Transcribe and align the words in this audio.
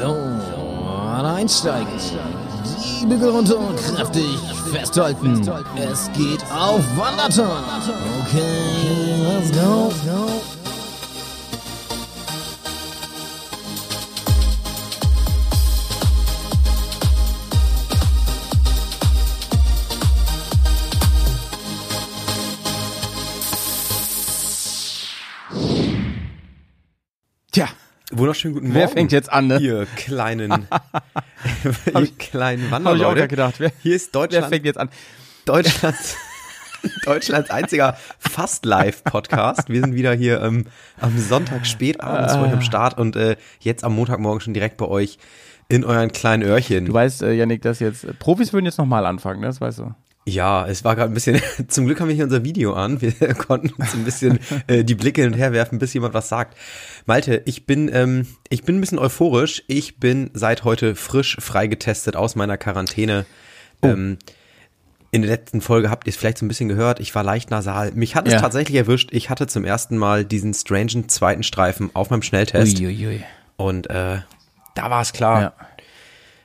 So, 0.00 0.16
einsteigen. 1.26 1.86
Die 3.02 3.04
Bügel 3.04 3.28
runter, 3.28 3.58
kräftig 3.76 4.38
festhalten. 4.72 5.46
Es 5.76 6.10
geht 6.16 6.42
auf 6.50 6.80
Wanderton. 6.96 7.62
Okay, 8.24 9.16
let's 9.22 9.52
go. 9.52 9.92
Wunderschönen 28.20 28.52
guten 28.54 28.66
Morgen. 28.66 28.78
wer 28.78 28.88
fängt 28.88 29.12
jetzt 29.12 29.32
an, 29.32 29.46
ne? 29.46 29.58
Ihr 29.58 29.86
kleinen, 29.96 30.50
ihr 31.86 32.06
kleinen 32.18 32.64
Hab 32.64 32.66
ich 32.66 32.70
Wanderleute. 32.84 33.24
auch 33.24 33.28
gedacht. 33.28 33.54
Wer, 33.58 33.72
Hier 33.82 33.96
ist 33.96 34.12
wer 34.12 34.20
Deutschland, 34.20 34.46
fängt 34.48 34.66
jetzt 34.66 34.78
an? 34.78 34.90
Deutschlands, 35.46 36.16
Deutschlands 37.06 37.48
einziger 37.48 37.96
Fast-Live-Podcast. 38.18 39.70
Wir 39.70 39.80
sind 39.80 39.94
wieder 39.94 40.12
hier 40.12 40.42
ähm, 40.42 40.66
am 41.00 41.16
Sonntag 41.18 41.66
spätabends 41.66 42.34
für 42.34 42.42
euch 42.42 42.52
am 42.52 42.60
Start 42.60 42.98
und 42.98 43.16
äh, 43.16 43.36
jetzt 43.60 43.84
am 43.84 43.94
Montagmorgen 43.94 44.42
schon 44.42 44.52
direkt 44.52 44.76
bei 44.76 44.86
euch 44.86 45.16
in 45.70 45.82
euren 45.86 46.12
kleinen 46.12 46.42
Öhrchen. 46.42 46.84
Du 46.84 46.92
weißt, 46.92 47.22
äh, 47.22 47.32
Yannick, 47.32 47.62
dass 47.62 47.80
jetzt 47.80 48.04
äh, 48.04 48.12
Profis 48.12 48.52
würden 48.52 48.66
jetzt 48.66 48.76
nochmal 48.76 49.06
anfangen, 49.06 49.40
ne? 49.40 49.46
das 49.46 49.62
weißt 49.62 49.78
du. 49.78 49.94
Ja, 50.26 50.66
es 50.66 50.84
war 50.84 50.96
gerade 50.96 51.10
ein 51.10 51.14
bisschen, 51.14 51.40
zum 51.68 51.86
Glück 51.86 51.98
haben 52.00 52.08
wir 52.08 52.14
hier 52.14 52.24
unser 52.24 52.44
Video 52.44 52.74
an. 52.74 53.00
Wir 53.00 53.12
konnten 53.34 53.70
uns 53.70 53.94
ein 53.94 54.04
bisschen 54.04 54.38
äh, 54.66 54.84
die 54.84 54.94
Blicke 54.94 55.22
hin 55.22 55.32
und 55.32 55.38
her 55.38 55.52
werfen, 55.52 55.78
bis 55.78 55.94
jemand 55.94 56.14
was 56.14 56.28
sagt. 56.28 56.56
Malte, 57.06 57.42
ich 57.46 57.66
bin, 57.66 57.90
ähm, 57.92 58.26
ich 58.48 58.62
bin 58.62 58.76
ein 58.76 58.80
bisschen 58.80 58.98
euphorisch. 58.98 59.62
Ich 59.66 59.98
bin 59.98 60.30
seit 60.34 60.64
heute 60.64 60.94
frisch 60.94 61.36
freigetestet 61.40 62.16
aus 62.16 62.36
meiner 62.36 62.58
Quarantäne. 62.58 63.24
Ähm, 63.82 64.18
in 65.10 65.22
der 65.22 65.30
letzten 65.30 65.60
Folge 65.62 65.90
habt 65.90 66.06
ihr 66.06 66.10
es 66.10 66.16
vielleicht 66.16 66.38
so 66.38 66.44
ein 66.44 66.48
bisschen 66.48 66.68
gehört. 66.68 67.00
Ich 67.00 67.14
war 67.14 67.24
leicht 67.24 67.50
nasal. 67.50 67.90
Mich 67.92 68.14
hat 68.14 68.28
es 68.28 68.34
Ja. 68.34 68.40
tatsächlich 68.40 68.76
erwischt. 68.76 69.08
Ich 69.12 69.30
hatte 69.30 69.46
zum 69.48 69.64
ersten 69.64 69.96
Mal 69.96 70.24
diesen 70.24 70.54
strangen 70.54 71.08
zweiten 71.08 71.42
Streifen 71.42 71.90
auf 71.94 72.10
meinem 72.10 72.22
Schnelltest. 72.22 72.78
Uiuiui. 72.78 73.24
Und 73.56 73.88
äh, 73.90 74.18
da 74.76 74.90
war 74.90 75.00
es 75.02 75.12
klar 75.12 75.40
Ja. 75.40 75.52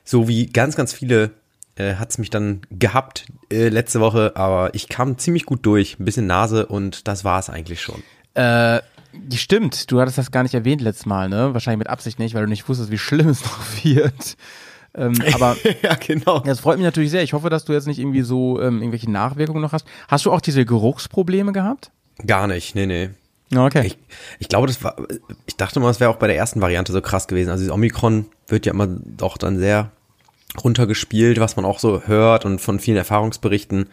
so 0.04 0.28
wie 0.28 0.48
ganz, 0.48 0.76
ganz 0.76 0.94
viele 0.94 1.32
äh, 1.76 1.96
hat 1.96 2.12
es 2.12 2.18
mich 2.18 2.30
dann 2.30 2.62
gehabt 2.72 3.26
äh, 3.52 3.70
letzte 3.70 4.00
Woche, 4.00 4.34
aber 4.36 4.74
ich 4.74 4.88
kam 4.88 5.18
ziemlich 5.18 5.46
gut 5.46 5.66
durch. 5.66 6.00
Ein 6.00 6.06
bisschen 6.06 6.28
Nase 6.28 6.66
und 6.66 7.08
das 7.08 7.24
war 7.24 7.40
es 7.40 7.50
eigentlich 7.50 7.82
schon. 7.82 8.04
Äh, 8.34 8.82
stimmt, 9.34 9.92
du 9.92 10.00
hattest 10.00 10.18
das 10.18 10.32
gar 10.32 10.44
nicht 10.44 10.54
erwähnt 10.54 10.82
letztes 10.82 11.06
Mal, 11.06 11.30
ne? 11.30 11.54
Wahrscheinlich 11.54 11.80
mit 11.80 11.90
Absicht 11.90 12.20
nicht, 12.20 12.36
weil 12.36 12.44
du 12.44 12.50
nicht 12.50 12.68
wusstest, 12.68 12.92
wie 12.92 12.98
schlimm 12.98 13.30
es 13.30 13.44
noch 13.44 13.60
wird. 13.84 14.38
Ähm, 14.94 15.14
aber 15.34 15.58
ja, 15.82 15.96
genau. 15.96 16.40
das 16.40 16.62
freut 16.62 16.78
mich 16.78 16.86
natürlich 16.86 17.12
sehr. 17.12 17.24
Ich 17.24 17.34
hoffe, 17.34 17.50
dass 17.50 17.66
du 17.66 17.74
jetzt 17.74 17.88
nicht 17.88 18.00
irgendwie 18.00 18.22
so 18.22 18.62
ähm, 18.62 18.78
irgendwelche 18.80 19.12
Nachwirkungen 19.12 19.62
noch 19.62 19.74
hast. 19.74 19.86
Hast 20.08 20.26
du 20.26 20.32
auch 20.32 20.42
diese 20.42 20.66
Geruchsprobleme 20.66 21.52
gehabt? 21.52 21.92
Gar 22.26 22.48
nicht, 22.48 22.76
nee, 22.76 22.86
nee. 22.86 23.10
Okay. 23.54 23.88
Ich, 23.88 23.98
ich 24.40 24.48
glaube, 24.48 24.68
das 24.68 24.84
war, 24.84 24.96
ich 25.46 25.56
dachte 25.56 25.80
mal, 25.80 25.90
es 25.90 26.00
wäre 26.00 26.10
auch 26.10 26.16
bei 26.16 26.28
der 26.28 26.38
ersten 26.38 26.62
Variante 26.62 26.92
so 26.92 27.02
krass 27.02 27.28
gewesen. 27.28 27.50
Also 27.50 27.62
dieses 27.62 27.74
Omikron 27.74 28.26
wird 28.48 28.66
ja 28.66 28.74
immer 28.74 28.88
doch 28.88 29.38
dann 29.38 29.60
sehr 29.60 29.92
runtergespielt, 30.64 31.40
was 31.40 31.56
man 31.56 31.66
auch 31.66 31.80
so 31.80 32.04
hört 32.06 32.46
und 32.46 32.60
von 32.60 32.80
vielen 32.80 32.98
Erfahrungsberichten. 32.98 33.90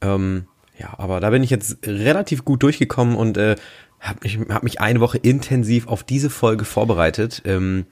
Ähm, 0.00 0.46
ja, 0.78 0.94
aber 0.98 1.20
da 1.20 1.30
bin 1.30 1.42
ich 1.42 1.50
jetzt 1.50 1.78
relativ 1.86 2.44
gut 2.44 2.62
durchgekommen 2.62 3.16
und 3.16 3.36
äh, 3.36 3.56
habe 4.00 4.18
mich, 4.22 4.38
hab 4.48 4.62
mich 4.62 4.80
eine 4.80 5.00
Woche 5.00 5.18
intensiv 5.18 5.86
auf 5.86 6.02
diese 6.02 6.30
Folge 6.30 6.64
vorbereitet. 6.64 7.42
Ähm, 7.44 7.86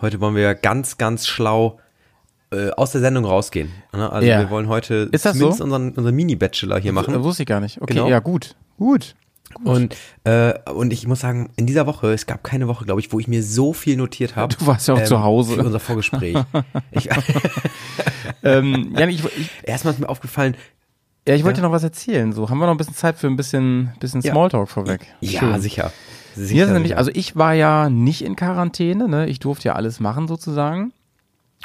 heute 0.00 0.20
wollen 0.20 0.36
wir 0.36 0.54
ganz, 0.54 0.96
ganz 0.98 1.26
schlau 1.26 1.80
äh, 2.52 2.70
aus 2.70 2.92
der 2.92 3.00
Sendung 3.00 3.24
rausgehen. 3.24 3.70
Ne? 3.92 4.10
Also 4.10 4.28
Ja. 4.28 4.38
wir 4.38 4.50
wollen 4.50 4.68
heute 4.68 5.08
Ist 5.10 5.24
das 5.24 5.32
zumindest 5.32 5.58
so? 5.58 5.64
unseren, 5.64 5.90
unseren 5.94 6.14
Mini-Bachelor 6.14 6.78
hier 6.78 6.92
machen. 6.92 7.14
Äh, 7.14 7.22
Wusste 7.24 7.42
ich 7.42 7.48
gar 7.48 7.60
nicht. 7.60 7.80
Okay, 7.82 7.94
Genau. 7.94 8.08
ja, 8.08 8.20
gut. 8.20 8.54
Gut. 8.78 9.16
Und, 9.64 9.96
äh, 10.24 10.54
und 10.70 10.92
ich 10.92 11.06
muss 11.06 11.20
sagen, 11.20 11.50
in 11.56 11.66
dieser 11.66 11.86
Woche, 11.86 12.12
es 12.12 12.26
gab 12.26 12.44
keine 12.44 12.68
Woche, 12.68 12.84
glaube 12.84 13.00
ich, 13.00 13.12
wo 13.12 13.18
ich 13.18 13.28
mir 13.28 13.42
so 13.42 13.72
viel 13.72 13.96
notiert 13.96 14.36
habe. 14.36 14.54
Du 14.54 14.66
warst 14.66 14.88
ja 14.88 14.94
auch 14.94 15.04
zu 15.04 15.22
Hause. 15.22 15.54
Für 15.54 15.64
unser 15.64 15.80
Vorgespräch. 15.80 16.36
ich, 16.90 17.08
ähm, 18.42 18.94
Yannick, 18.96 19.20
ich, 19.20 19.24
ich, 19.24 19.50
erstmal 19.62 19.94
ist 19.94 20.00
mir 20.00 20.08
aufgefallen, 20.08 20.56
ja, 21.28 21.34
ich 21.34 21.42
wollte 21.42 21.60
dir 21.60 21.66
noch 21.66 21.72
was 21.72 21.82
erzählen. 21.82 22.32
So, 22.32 22.48
haben 22.48 22.58
wir 22.58 22.66
noch 22.66 22.74
ein 22.74 22.76
bisschen 22.76 22.94
Zeit 22.94 23.16
für 23.16 23.26
ein 23.26 23.36
bisschen, 23.36 23.92
bisschen 23.98 24.20
Ja. 24.20 24.32
Smalltalk 24.32 24.68
vorweg? 24.68 25.06
ja, 25.20 25.40
Schön. 25.40 25.60
sicher. 25.60 25.92
sicher 26.36 26.54
Hier 26.54 26.66
nämlich, 26.68 26.96
also 26.96 27.10
ich 27.12 27.34
war 27.34 27.52
ja 27.52 27.90
nicht 27.90 28.22
in 28.22 28.36
Quarantäne, 28.36 29.08
ne? 29.08 29.26
Ich 29.26 29.40
durfte 29.40 29.68
ja 29.68 29.74
alles 29.74 29.98
machen 29.98 30.28
sozusagen. 30.28 30.92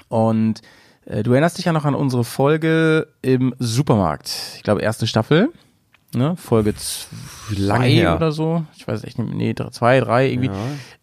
Und 0.08 0.62
äh, 1.06 1.22
du 1.22 1.31
erinnerst 1.31 1.59
dich 1.59 1.66
ja 1.66 1.73
noch 1.73 1.85
an 1.85 1.94
unsere 1.94 2.23
Folge 2.23 3.08
im 3.22 3.53
Supermarkt. 3.59 4.31
Ich 4.58 4.63
glaube, 4.63 4.81
erste 4.81 5.06
Staffel. 5.06 5.50
Ne? 6.13 6.35
Folge 6.35 6.73
Lange 7.55 7.85
zwei 7.85 7.89
her. 7.89 8.16
oder 8.17 8.31
so. 8.31 8.66
Ich 8.75 8.85
weiß 8.88 9.03
echt 9.05 9.17
nicht, 9.17 9.33
nee, 9.33 9.53
drei, 9.53 9.69
zwei, 9.69 9.99
drei 10.01 10.29
irgendwie. 10.29 10.49
Ja. 10.49 10.53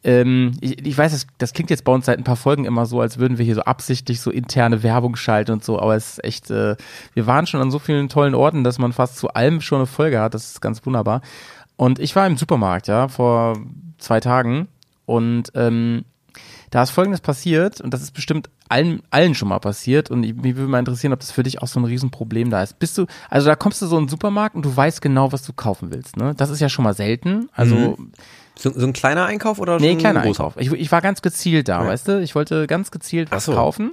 Ähm, 0.04 0.52
ich, 0.60 0.86
ich 0.86 0.98
weiß, 0.98 1.12
das, 1.12 1.26
das 1.38 1.52
klingt 1.54 1.70
jetzt 1.70 1.84
bei 1.84 1.92
uns 1.92 2.06
seit 2.06 2.18
ein 2.18 2.24
paar 2.24 2.36
Folgen 2.36 2.66
immer 2.66 2.84
so, 2.84 3.00
als 3.00 3.18
würden 3.18 3.38
wir 3.38 3.44
hier 3.44 3.54
so 3.54 3.62
absichtlich 3.62 4.20
so 4.20 4.30
interne 4.30 4.82
Werbung 4.82 5.16
schalten 5.16 5.52
und 5.52 5.64
so, 5.64 5.80
aber 5.80 5.96
es 5.96 6.12
ist 6.12 6.24
echt, 6.24 6.50
äh, 6.50 6.76
wir 7.14 7.26
waren 7.26 7.46
schon 7.46 7.60
an 7.60 7.70
so 7.70 7.78
vielen 7.78 8.08
tollen 8.08 8.34
Orten, 8.34 8.64
dass 8.64 8.78
man 8.78 8.92
fast 8.92 9.16
zu 9.16 9.28
allem 9.28 9.60
schon 9.60 9.78
eine 9.78 9.86
Folge 9.86 10.20
hat. 10.20 10.34
Das 10.34 10.50
ist 10.50 10.60
ganz 10.60 10.84
wunderbar. 10.84 11.22
Und 11.76 11.98
ich 11.98 12.14
war 12.14 12.26
im 12.26 12.36
Supermarkt, 12.36 12.88
ja, 12.88 13.08
vor 13.08 13.58
zwei 13.98 14.20
Tagen 14.20 14.68
und 15.06 15.52
ähm, 15.54 16.04
da 16.70 16.82
ist 16.82 16.90
Folgendes 16.90 17.20
passiert 17.20 17.80
und 17.80 17.94
das 17.94 18.02
ist 18.02 18.12
bestimmt 18.12 18.50
allen, 18.68 19.02
allen 19.10 19.34
schon 19.34 19.48
mal 19.48 19.58
passiert 19.58 20.10
und 20.10 20.22
ich- 20.24 20.34
mich 20.34 20.56
würde 20.56 20.68
mal 20.70 20.78
interessieren, 20.78 21.12
ob 21.12 21.20
das 21.20 21.30
für 21.32 21.42
dich 21.42 21.62
auch 21.62 21.68
so 21.68 21.80
ein 21.80 21.84
Riesenproblem 21.84 22.50
da 22.50 22.62
ist. 22.62 22.78
Bist 22.78 22.98
du, 22.98 23.06
also 23.30 23.46
da 23.48 23.56
kommst 23.56 23.80
du 23.82 23.86
so 23.86 23.96
in 23.98 24.04
den 24.04 24.08
Supermarkt 24.08 24.54
und 24.56 24.64
du 24.64 24.76
weißt 24.76 25.00
genau, 25.02 25.32
was 25.32 25.42
du 25.42 25.52
kaufen 25.52 25.90
willst, 25.92 26.16
ne? 26.16 26.34
Das 26.36 26.50
ist 26.50 26.60
ja 26.60 26.68
schon 26.68 26.84
mal 26.84 26.94
selten. 26.94 27.48
Also 27.52 27.96
so, 28.56 28.72
so 28.74 28.86
ein 28.86 28.92
kleiner 28.92 29.24
Einkauf 29.26 29.58
oder 29.60 29.78
Nee, 29.78 29.90
ein 29.92 29.98
kleiner 29.98 30.20
großer? 30.22 30.44
Einkauf. 30.44 30.60
Ich, 30.60 30.72
ich 30.72 30.90
war 30.92 31.00
ganz 31.00 31.22
gezielt 31.22 31.68
da, 31.68 31.86
weißt 31.86 32.08
du? 32.08 32.20
Ich 32.20 32.34
wollte 32.34 32.66
ganz 32.66 32.90
gezielt 32.90 33.30
was 33.30 33.44
so. 33.44 33.52
kaufen. 33.52 33.92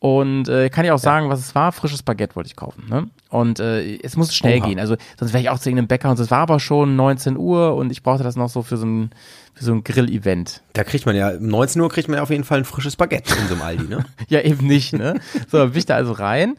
Und 0.00 0.48
äh, 0.48 0.70
kann 0.70 0.84
ja 0.86 0.94
auch 0.94 0.98
sagen, 0.98 1.28
was 1.28 1.40
es 1.40 1.54
war. 1.54 1.72
Frisches 1.72 2.02
Baguette 2.02 2.34
wollte 2.34 2.48
ich 2.48 2.56
kaufen. 2.56 2.84
Ne? 2.88 3.08
Und 3.30 3.60
äh, 3.60 3.96
es 4.02 4.16
musste 4.16 4.34
schnell 4.34 4.58
Oha. 4.60 4.66
gehen. 4.66 4.78
Also 4.80 4.96
sonst 5.18 5.32
wäre 5.32 5.42
ich 5.42 5.48
auch 5.50 5.58
zu 5.58 5.68
irgendeinem 5.68 5.86
Bäcker 5.88 6.10
und 6.10 6.18
es 6.18 6.30
war 6.30 6.40
aber 6.40 6.58
schon 6.60 6.96
19 6.96 7.36
Uhr 7.36 7.76
und 7.76 7.90
ich 7.92 8.02
brauchte 8.02 8.24
das 8.24 8.34
noch 8.36 8.48
so 8.48 8.62
für 8.62 8.76
so 8.76 8.86
ein, 8.86 9.10
für 9.54 9.64
so 9.64 9.72
ein 9.72 9.84
Grill-Event. 9.84 10.62
Da 10.72 10.82
kriegt 10.82 11.06
man 11.06 11.14
ja, 11.14 11.30
um 11.30 11.46
19 11.46 11.80
Uhr 11.80 11.88
kriegt 11.88 12.08
man 12.08 12.16
ja 12.16 12.22
auf 12.24 12.30
jeden 12.30 12.42
Fall 12.44 12.58
ein 12.58 12.64
frisches 12.64 12.96
Baguette 12.96 13.32
in 13.40 13.46
so 13.46 13.54
einem 13.54 13.62
Aldi, 13.62 13.84
ne? 13.88 14.04
Ja, 14.28 14.40
eben 14.40 14.66
nicht, 14.66 14.92
ne? 14.94 15.20
So, 15.48 15.58
dann 15.58 15.70
bin 15.70 15.78
ich 15.78 15.86
da 15.86 15.94
also 15.94 16.10
rein 16.12 16.56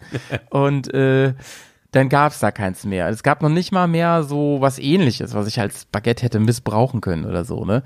und 0.50 0.94
äh, 0.94 1.34
dann 1.92 2.08
gab's 2.08 2.40
da 2.40 2.52
keins 2.52 2.86
mehr. 2.86 3.10
Es 3.10 3.22
gab 3.22 3.42
noch 3.42 3.50
nicht 3.50 3.74
mal 3.74 3.88
mehr 3.90 4.24
so 4.24 4.58
was 4.62 4.80
ähnliches, 4.80 5.34
was 5.34 5.48
ich 5.48 5.60
als 5.60 5.84
Baguette 5.92 6.24
hätte 6.24 6.40
missbrauchen 6.40 7.02
können 7.02 7.26
oder 7.26 7.44
so, 7.44 7.66
ne? 7.66 7.84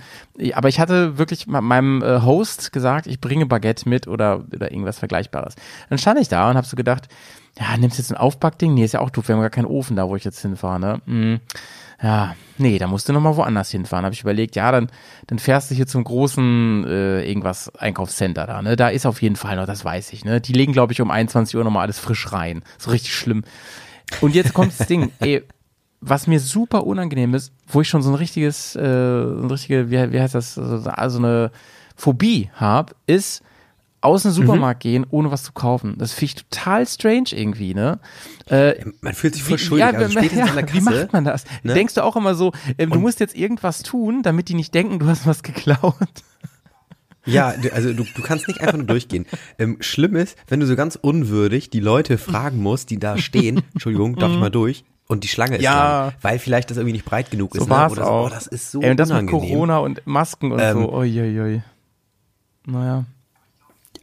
Aber 0.53 0.69
ich 0.69 0.79
hatte 0.79 1.17
wirklich 1.17 1.47
me- 1.47 1.61
meinem 1.61 2.03
äh, 2.03 2.21
Host 2.21 2.71
gesagt, 2.71 3.07
ich 3.07 3.19
bringe 3.19 3.47
Baguette 3.47 3.89
mit 3.89 4.07
oder, 4.07 4.43
oder 4.53 4.69
irgendwas 4.71 4.99
Vergleichbares. 4.99 5.55
Dann 5.89 5.97
stand 5.97 6.19
ich 6.19 6.27
da 6.27 6.51
und 6.51 6.55
hab 6.57 6.67
so 6.67 6.75
gedacht, 6.75 7.07
ja, 7.57 7.77
nimmst 7.77 7.97
jetzt 7.97 8.11
ein 8.11 8.17
Aufbackding? 8.17 8.73
Nee, 8.73 8.83
ist 8.83 8.93
ja 8.93 8.99
auch 8.99 9.09
doof, 9.09 9.27
wir 9.27 9.35
haben 9.35 9.41
gar 9.41 9.49
keinen 9.49 9.65
Ofen 9.65 9.95
da, 9.95 10.09
wo 10.09 10.15
ich 10.15 10.23
jetzt 10.23 10.41
hinfahre, 10.41 10.79
ne? 10.79 11.01
Hm. 11.05 11.39
Ja, 12.03 12.35
nee, 12.57 12.77
da 12.77 12.87
musst 12.87 13.07
du 13.07 13.13
noch 13.13 13.21
mal 13.21 13.37
woanders 13.37 13.71
hinfahren. 13.71 14.03
Habe 14.03 14.13
ich 14.13 14.21
überlegt, 14.21 14.57
ja, 14.57 14.69
dann, 14.71 14.89
dann 15.27 15.39
fährst 15.39 15.71
du 15.71 15.75
hier 15.75 15.87
zum 15.87 16.03
großen 16.03 16.85
äh, 16.85 17.23
irgendwas 17.23 17.73
Einkaufscenter 17.75 18.45
da, 18.45 18.61
ne? 18.61 18.75
Da 18.75 18.89
ist 18.89 19.05
auf 19.05 19.21
jeden 19.21 19.37
Fall 19.37 19.55
noch, 19.55 19.65
das 19.65 19.85
weiß 19.85 20.11
ich, 20.11 20.25
ne? 20.25 20.41
Die 20.41 20.51
legen, 20.51 20.73
glaube 20.73 20.91
ich, 20.91 20.99
um 20.99 21.09
21 21.09 21.55
Uhr 21.55 21.63
noch 21.63 21.71
mal 21.71 21.81
alles 21.81 21.99
frisch 21.99 22.33
rein. 22.33 22.63
So 22.77 22.91
richtig 22.91 23.15
schlimm. 23.15 23.43
Und 24.19 24.35
jetzt 24.35 24.53
kommt 24.53 24.77
das 24.77 24.87
Ding, 24.87 25.11
ey, 25.19 25.43
was 26.01 26.27
mir 26.27 26.41
super 26.41 26.85
unangenehm 26.85 27.33
ist, 27.33 27.53
wo 27.67 27.79
ich 27.81 27.87
schon 27.87 28.01
so 28.01 28.11
ein 28.11 28.15
richtiges, 28.15 28.75
äh, 28.75 28.81
so 28.81 29.41
ein 29.41 29.49
richtige, 29.49 29.89
wie, 29.89 30.11
wie 30.11 30.19
heißt 30.19 30.35
das, 30.35 30.57
also 30.59 31.19
eine 31.19 31.51
Phobie 31.95 32.51
habe, 32.53 32.93
ist 33.07 33.41
aus 34.05 34.23
dem 34.23 34.31
Supermarkt 34.31 34.79
gehen, 34.81 35.05
ohne 35.09 35.31
was 35.31 35.43
zu 35.43 35.51
kaufen. 35.51 35.95
Das 35.97 36.13
finde 36.13 36.25
ich 36.25 36.35
total 36.35 36.87
strange 36.87 37.29
irgendwie, 37.31 37.73
ne? 37.73 37.99
Äh, 38.47 38.75
Man 39.01 39.13
fühlt 39.13 39.33
sich 39.33 39.43
voll 39.43 39.57
wie- 39.57 39.61
schuldig, 39.63 39.85
ja, 39.91 39.97
also 39.97 40.19
ja, 40.19 40.45
der 40.45 40.73
Wie 40.73 40.79
Kasse. 40.79 40.81
macht 41.01 41.13
man 41.13 41.25
das? 41.25 41.43
ne? 41.63 41.73
Denkst 41.73 41.95
du 41.95 42.03
auch 42.03 42.15
immer 42.15 42.35
so, 42.35 42.53
ähm, 42.77 42.91
du 42.91 42.99
musst 42.99 43.19
jetzt 43.19 43.35
irgendwas 43.35 43.83
tun, 43.83 44.21
damit 44.23 44.47
die 44.49 44.53
nicht 44.53 44.73
denken, 44.73 44.99
du 44.99 45.07
hast 45.07 45.25
was 45.27 45.43
geklaut? 45.43 45.95
Ja, 47.27 47.53
also 47.73 47.91
du, 47.91 48.03
du 48.03 48.21
kannst 48.21 48.47
nicht 48.47 48.61
einfach 48.61 48.77
nur 48.77 48.85
durchgehen. 48.85 49.25
Ähm, 49.57 49.77
schlimm 49.79 50.15
ist, 50.15 50.37
wenn 50.47 50.59
du 50.59 50.67
so 50.67 50.75
ganz 50.75 50.95
unwürdig 51.01 51.69
die 51.71 51.79
Leute 51.79 52.17
fragen 52.17 52.61
musst, 52.61 52.89
die 52.91 52.99
da 52.99 53.17
stehen, 53.17 53.61
Entschuldigung, 53.73 54.15
darf 54.17 54.31
ich 54.31 54.37
mal 54.37 54.51
durch? 54.51 54.83
Und 55.07 55.23
die 55.23 55.27
Schlange 55.27 55.57
ist 55.57 55.63
Ja. 55.63 56.05
lang, 56.07 56.13
weil 56.21 56.39
vielleicht 56.39 56.69
das 56.71 56.77
irgendwie 56.77 56.93
nicht 56.93 57.05
breit 57.05 57.31
genug 57.31 57.55
ist. 57.55 57.61
So 57.61 57.65
ne? 57.65 57.71
war's 57.71 57.91
Oder 57.93 58.03
so, 58.05 58.09
auch. 58.11 58.25
Oh, 58.25 58.29
das 58.29 58.47
ist 58.47 58.71
so 58.71 58.81
Ey, 58.81 58.91
und 58.91 58.99
das 58.99 59.09
mit 59.09 59.17
unangenehm. 59.19 59.49
Corona 59.49 59.77
und 59.79 60.05
Masken 60.05 60.51
und 60.51 60.59
Ähm, 60.59 60.73
so. 60.81 60.93
Uiuiui. 60.93 61.61
Naja. 62.65 63.05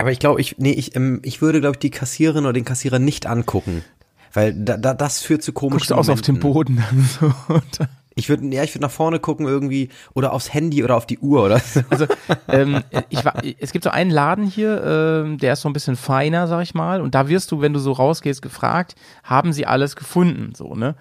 Aber 0.03 0.11
ich 0.11 0.19
glaube, 0.19 0.41
ich, 0.41 0.57
nee, 0.59 0.73
ich, 0.73 0.97
ähm, 0.97 1.21
ich 1.23 1.41
würde, 1.41 1.61
glaube 1.61 1.77
ich, 1.77 1.79
die 1.79 1.91
Kassiererin 1.91 2.45
oder 2.45 2.53
den 2.53 2.65
Kassierer 2.65 2.99
nicht 2.99 3.27
angucken. 3.27 3.85
Weil 4.33 4.53
da, 4.53 4.77
da, 4.77 4.95
das 4.95 5.21
führt 5.21 5.45
zu 5.45 5.53
komischen 5.53 5.79
Guckst 5.79 5.91
du 5.91 5.95
aus 5.95 6.09
auf 6.09 6.23
den. 6.23 6.41
Boden 6.41 6.83
so. 7.21 7.33
Ich 8.17 8.29
würde, 8.29 8.45
ja, 8.49 8.65
ich 8.65 8.75
würde 8.75 8.83
nach 8.83 8.91
vorne 8.91 9.21
gucken 9.21 9.47
irgendwie 9.47 9.91
oder 10.13 10.33
aufs 10.33 10.53
Handy 10.53 10.83
oder 10.83 10.97
auf 10.97 11.07
die 11.07 11.21
Uhr 11.21 11.45
oder 11.45 11.61
so. 11.61 11.83
Also 11.89 12.07
ähm, 12.49 12.83
ich 13.11 13.25
war, 13.25 13.41
es 13.61 13.71
gibt 13.71 13.85
so 13.85 13.91
einen 13.91 14.11
Laden 14.11 14.45
hier, 14.45 14.83
ähm, 15.25 15.39
der 15.39 15.53
ist 15.53 15.61
so 15.61 15.69
ein 15.69 15.73
bisschen 15.73 15.95
feiner, 15.95 16.49
sag 16.49 16.63
ich 16.63 16.75
mal, 16.75 17.01
und 17.01 17.15
da 17.15 17.29
wirst 17.29 17.53
du, 17.53 17.61
wenn 17.61 17.73
du 17.73 17.79
so 17.79 17.93
rausgehst, 17.93 18.43
gefragt, 18.43 18.97
haben 19.23 19.53
sie 19.53 19.67
alles 19.67 19.95
gefunden, 19.95 20.53
so 20.57 20.75
ne? 20.75 20.97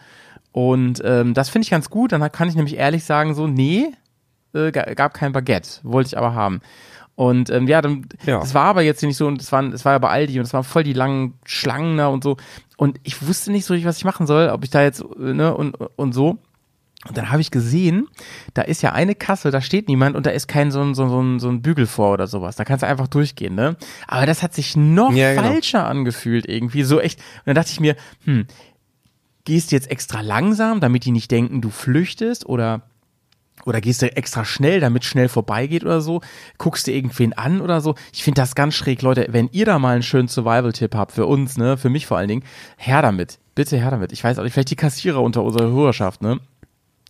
Und 0.51 1.01
ähm, 1.03 1.33
das 1.33 1.49
finde 1.49 1.63
ich 1.63 1.71
ganz 1.71 1.89
gut. 1.89 2.11
Dann 2.11 2.31
kann 2.31 2.49
ich 2.49 2.55
nämlich 2.55 2.77
ehrlich 2.77 3.03
sagen, 3.03 3.33
so 3.33 3.47
nee, 3.47 3.87
äh, 4.53 4.71
gab 4.71 5.15
kein 5.15 5.31
Baguette, 5.31 5.79
wollte 5.81 6.07
ich 6.07 6.17
aber 6.19 6.35
haben. 6.35 6.61
Und 7.15 7.49
ähm, 7.49 7.67
ja, 7.67 7.81
dann, 7.81 8.07
Ja. 8.25 8.39
das 8.39 8.53
war 8.53 8.65
aber 8.65 8.81
jetzt 8.81 9.03
nicht 9.03 9.17
so, 9.17 9.27
und 9.27 9.41
es 9.41 9.51
war, 9.51 9.63
es 9.73 9.85
war 9.85 9.93
ja 9.93 9.99
bei 9.99 10.09
Aldi 10.09 10.39
und 10.39 10.45
es 10.45 10.53
waren 10.53 10.63
voll 10.63 10.83
die 10.83 10.93
langen 10.93 11.35
Schlangen 11.45 11.97
da 11.97 12.07
und 12.07 12.23
so. 12.23 12.37
Und 12.77 12.99
ich 13.03 13.25
wusste 13.27 13.51
nicht 13.51 13.65
so 13.65 13.73
richtig, 13.73 13.87
was 13.87 13.97
ich 13.97 14.05
machen 14.05 14.25
soll, 14.27 14.49
ob 14.49 14.63
ich 14.63 14.69
da 14.71 14.81
jetzt, 14.81 15.01
äh, 15.01 15.33
ne, 15.33 15.55
und, 15.55 15.75
und 15.95 16.13
so. 16.13 16.39
Und 17.07 17.17
dann 17.17 17.31
habe 17.31 17.41
ich 17.41 17.49
gesehen, 17.49 18.07
da 18.53 18.61
ist 18.61 18.83
ja 18.83 18.91
eine 18.91 19.15
Kasse, 19.15 19.49
da 19.49 19.59
steht 19.61 19.87
niemand 19.87 20.15
und 20.15 20.27
da 20.27 20.29
ist 20.29 20.47
kein 20.47 20.69
so 20.71 20.81
ein, 20.81 20.93
so, 20.93 21.03
ein- 21.03 21.09
so, 21.09 21.19
ein, 21.21 21.39
so 21.39 21.49
ein 21.49 21.61
Bügel 21.63 21.87
vor 21.87 22.13
oder 22.13 22.27
sowas. 22.27 22.55
Da 22.57 22.63
kannst 22.63 22.83
du 22.83 22.87
einfach 22.87 23.07
durchgehen, 23.07 23.55
ne? 23.55 23.75
Aber 24.07 24.27
das 24.27 24.43
hat 24.43 24.53
sich 24.53 24.75
noch 24.77 25.11
Ja, 25.11 25.31
genau. 25.33 25.47
falscher 25.47 25.87
angefühlt 25.87 26.47
irgendwie. 26.47 26.83
So 26.83 26.99
echt. 26.99 27.19
Und 27.19 27.47
dann 27.47 27.55
dachte 27.55 27.71
ich 27.71 27.79
mir, 27.79 27.95
hm, 28.25 28.45
gehst 29.45 29.71
du 29.71 29.75
jetzt 29.75 29.89
extra 29.89 30.21
langsam, 30.21 30.79
damit 30.79 31.03
die 31.05 31.11
nicht 31.11 31.31
denken, 31.31 31.61
du 31.61 31.71
flüchtest 31.71 32.45
oder 32.45 32.83
oder 33.65 33.81
gehst 33.81 34.01
du 34.01 34.15
extra 34.15 34.45
schnell, 34.45 34.79
damit 34.79 35.03
schnell 35.05 35.29
vorbeigeht 35.29 35.83
oder 35.83 36.01
so? 36.01 36.21
Guckst 36.57 36.87
du 36.87 36.91
irgendwen 36.91 37.33
an 37.33 37.61
oder 37.61 37.81
so? 37.81 37.95
Ich 38.13 38.23
finde 38.23 38.41
das 38.41 38.55
ganz 38.55 38.73
schräg, 38.75 39.01
Leute. 39.01 39.27
Wenn 39.29 39.49
ihr 39.51 39.65
da 39.65 39.79
mal 39.79 39.93
einen 39.93 40.03
schönen 40.03 40.27
Survival-Tipp 40.27 40.95
habt 40.95 41.11
für 41.11 41.25
uns, 41.25 41.57
ne, 41.57 41.77
für 41.77 41.89
mich 41.89 42.05
vor 42.07 42.17
allen 42.17 42.29
Dingen, 42.29 42.43
her 42.77 43.01
damit. 43.01 43.39
Bitte 43.55 43.77
her 43.77 43.91
damit. 43.91 44.11
Ich 44.11 44.23
weiß 44.23 44.39
auch 44.39 44.43
nicht, 44.43 44.53
vielleicht 44.53 44.71
die 44.71 44.75
Kassierer 44.75 45.21
unter 45.21 45.43
unserer 45.43 45.69
Hörerschaft, 45.69 46.21
ne? 46.21 46.39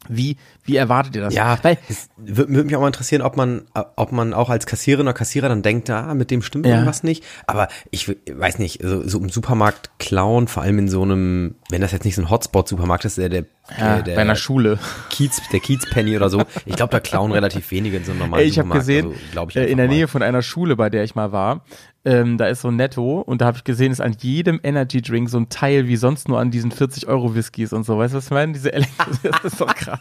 Wie, 0.09 0.37
wie 0.63 0.77
erwartet 0.77 1.15
ihr 1.15 1.21
das? 1.21 1.35
Ja, 1.35 1.59
Weil, 1.61 1.77
es 1.87 2.09
würde 2.17 2.51
würd 2.51 2.65
mich 2.65 2.75
auch 2.75 2.81
mal 2.81 2.87
interessieren, 2.87 3.21
ob 3.21 3.37
man, 3.37 3.61
ob 3.95 4.11
man 4.11 4.33
auch 4.33 4.49
als 4.49 4.65
Kassiererin 4.65 5.05
oder 5.05 5.13
Kassierer 5.13 5.47
dann 5.47 5.61
denkt, 5.61 5.91
ah, 5.91 6.15
mit 6.15 6.31
dem 6.31 6.41
stimmt 6.41 6.65
Ja. 6.65 6.73
irgendwas 6.73 7.03
nicht. 7.03 7.23
Aber 7.45 7.67
ich 7.91 8.07
weiß 8.09 8.57
nicht, 8.57 8.81
so, 8.81 9.07
so 9.07 9.19
im 9.19 9.29
Supermarkt 9.29 9.91
klauen, 9.99 10.47
vor 10.47 10.63
allem 10.63 10.79
in 10.79 10.89
so 10.89 11.03
einem, 11.03 11.53
wenn 11.71 11.81
das 11.81 11.91
jetzt 11.91 12.05
nicht 12.05 12.15
so 12.15 12.21
ein 12.21 12.29
Hotspot-Supermarkt 12.29 13.05
ist, 13.05 13.17
der, 13.17 13.29
der, 13.29 13.45
ja, 13.77 13.95
der, 13.95 14.03
der 14.03 14.15
bei 14.15 14.21
einer 14.21 14.35
Schule. 14.35 14.77
Kiez, 15.09 15.41
der 15.51 15.59
Kiezpenny 15.59 16.15
oder 16.15 16.29
so. 16.29 16.43
Ich 16.65 16.75
glaube, 16.75 16.91
da 16.91 16.99
klauen 16.99 17.31
relativ 17.31 17.71
wenige 17.71 17.97
in 17.97 18.03
so 18.03 18.11
einem 18.11 18.19
normalen 18.19 18.43
Ey, 18.43 18.49
ich 18.49 18.59
habe 18.59 18.67
Supermarkt. 18.67 18.87
gesehen, 18.87 19.05
also, 19.07 19.19
glaub 19.31 19.49
ich 19.49 19.55
äh, 19.55 19.59
in 19.59 19.65
einfach 19.65 19.77
der 19.77 19.87
mal. 19.87 19.93
Nähe 19.95 20.07
von 20.07 20.23
einer 20.23 20.41
Schule, 20.41 20.75
bei 20.75 20.89
der 20.89 21.03
ich 21.03 21.15
mal 21.15 21.31
war, 21.31 21.63
ähm, 22.03 22.39
da 22.39 22.47
ist 22.47 22.61
so 22.61 22.69
ein 22.69 22.77
Netto 22.77 23.21
und 23.21 23.41
da 23.41 23.45
habe 23.45 23.57
ich 23.57 23.63
gesehen, 23.63 23.91
ist 23.91 24.01
an 24.01 24.15
jedem 24.19 24.59
Energy 24.63 25.03
Drink 25.03 25.29
so 25.29 25.37
ein 25.37 25.49
Teil 25.49 25.87
wie 25.87 25.97
sonst 25.97 26.27
nur 26.29 26.39
an 26.39 26.49
diesen 26.49 26.71
40 26.71 27.07
Euro 27.07 27.35
Whiskys 27.35 27.73
und 27.73 27.83
so. 27.83 27.95
Weißt 27.99 28.13
du, 28.13 28.17
was 28.17 28.25
ich 28.25 28.31
meine? 28.31 28.53
Diese 28.53 28.73
Elektro 28.73 29.11
das 29.23 29.53
ist 29.53 29.61
doch 29.61 29.75
krass. 29.75 29.99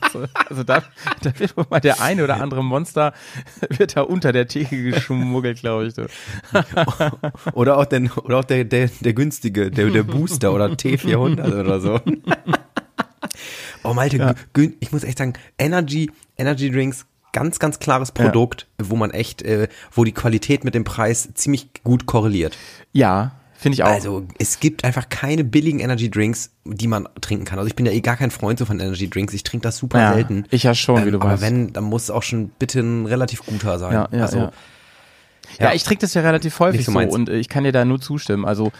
Also 0.49 0.65
da, 0.65 0.83
da 1.23 1.39
wird 1.39 1.57
wohl 1.59 1.67
mal 1.69 1.81
der 1.81 2.01
eine 2.01 2.25
oder 2.25 2.41
andere 2.41 2.65
Monster 2.65 3.13
wird 3.69 3.99
da 3.99 4.01
unter 4.03 4.33
der 4.33 4.49
Theke 4.49 4.83
geschmuggelt, 4.83 5.61
glaube 5.61 5.89
ich. 5.89 5.95
Oder 7.53 7.77
auch, 7.77 7.85
den, 7.85 8.11
oder 8.11 8.39
auch 8.39 8.45
der, 8.45 8.65
der, 8.65 8.89
der 9.01 9.13
günstige, 9.13 9.71
der, 9.71 9.91
der 9.91 10.03
Booster 10.03 10.53
oder 10.53 10.67
T400 10.67 11.60
oder 11.61 11.81
so. 11.81 12.01
Oh, 13.83 13.95
Malte, 13.95 14.19
Ja. 14.19 14.35
ich 14.81 14.93
muss 14.93 15.05
echt 15.05 15.19
sagen, 15.19 15.33
Energy, 15.59 16.11
Energy 16.37 16.71
Drinks, 16.71 17.07
ganz, 17.33 17.59
ganz 17.59 17.79
klares 17.79 18.13
Produkt, 18.13 18.67
wo 18.79 18.97
man 18.97 19.11
echt, 19.11 19.43
äh, 19.43 19.69
wo 19.93 20.05
die 20.05 20.13
Qualität 20.13 20.65
mit 20.65 20.75
dem 20.75 20.85
Preis 20.85 21.31
ziemlich 21.35 21.69
gut 21.83 22.05
korreliert. 22.07 22.59
Ja, 22.93 23.33
finde 23.57 23.75
ich 23.77 23.83
auch. 23.83 23.89
Also, 23.89 24.27
es 24.39 24.61
gibt 24.61 24.85
einfach 24.85 25.09
keine 25.09 25.45
billigen 25.45 25.79
Energy 25.81 26.11
Drinks, 26.11 26.51
die 26.65 26.89
man 26.89 27.09
trinken 27.23 27.47
kann. 27.47 27.59
Also, 27.59 27.69
ich 27.69 27.75
bin 27.77 27.87
ja 27.87 27.93
eh 27.93 28.01
gar 28.01 28.17
kein 28.17 28.31
Freund 28.31 28.59
so 28.59 28.67
von 28.67 28.81
Energy 28.81 29.09
Drinks. 29.09 29.33
Ich 29.33 29.45
trinke 29.45 29.63
das 29.63 29.79
super 29.79 29.99
ja, 29.99 30.13
selten. 30.15 30.45
Ich 30.51 30.65
ja 30.65 30.75
schon, 30.75 31.07
wie 31.07 31.11
du 31.11 31.17
Ähm, 31.17 31.23
aber 31.23 31.33
weißt. 31.33 31.43
wenn, 31.43 31.73
dann 31.73 31.85
muss 31.85 32.05
es 32.05 32.11
auch 32.11 32.23
schon 32.23 32.51
bitte 32.59 32.81
ein 32.81 33.07
relativ 33.07 33.47
guter 33.47 33.79
sein. 33.79 33.95
Ja, 33.95 34.09
ja, 34.13 34.23
also, 34.23 34.39
ja. 34.39 34.53
Ja, 35.59 35.73
ich 35.73 35.83
trinke 35.83 36.03
das 36.03 36.15
ja 36.15 36.23
relativ 36.23 36.59
häufig 36.61 36.87
Nicht 36.87 36.87
so 36.87 36.93
so, 36.93 37.09
und 37.15 37.29
äh, 37.29 37.39
ich 37.39 37.49
kann 37.49 37.65
dir 37.65 37.73
da 37.73 37.85
nur 37.85 38.01
zustimmen. 38.01 38.45
Also 38.45 38.71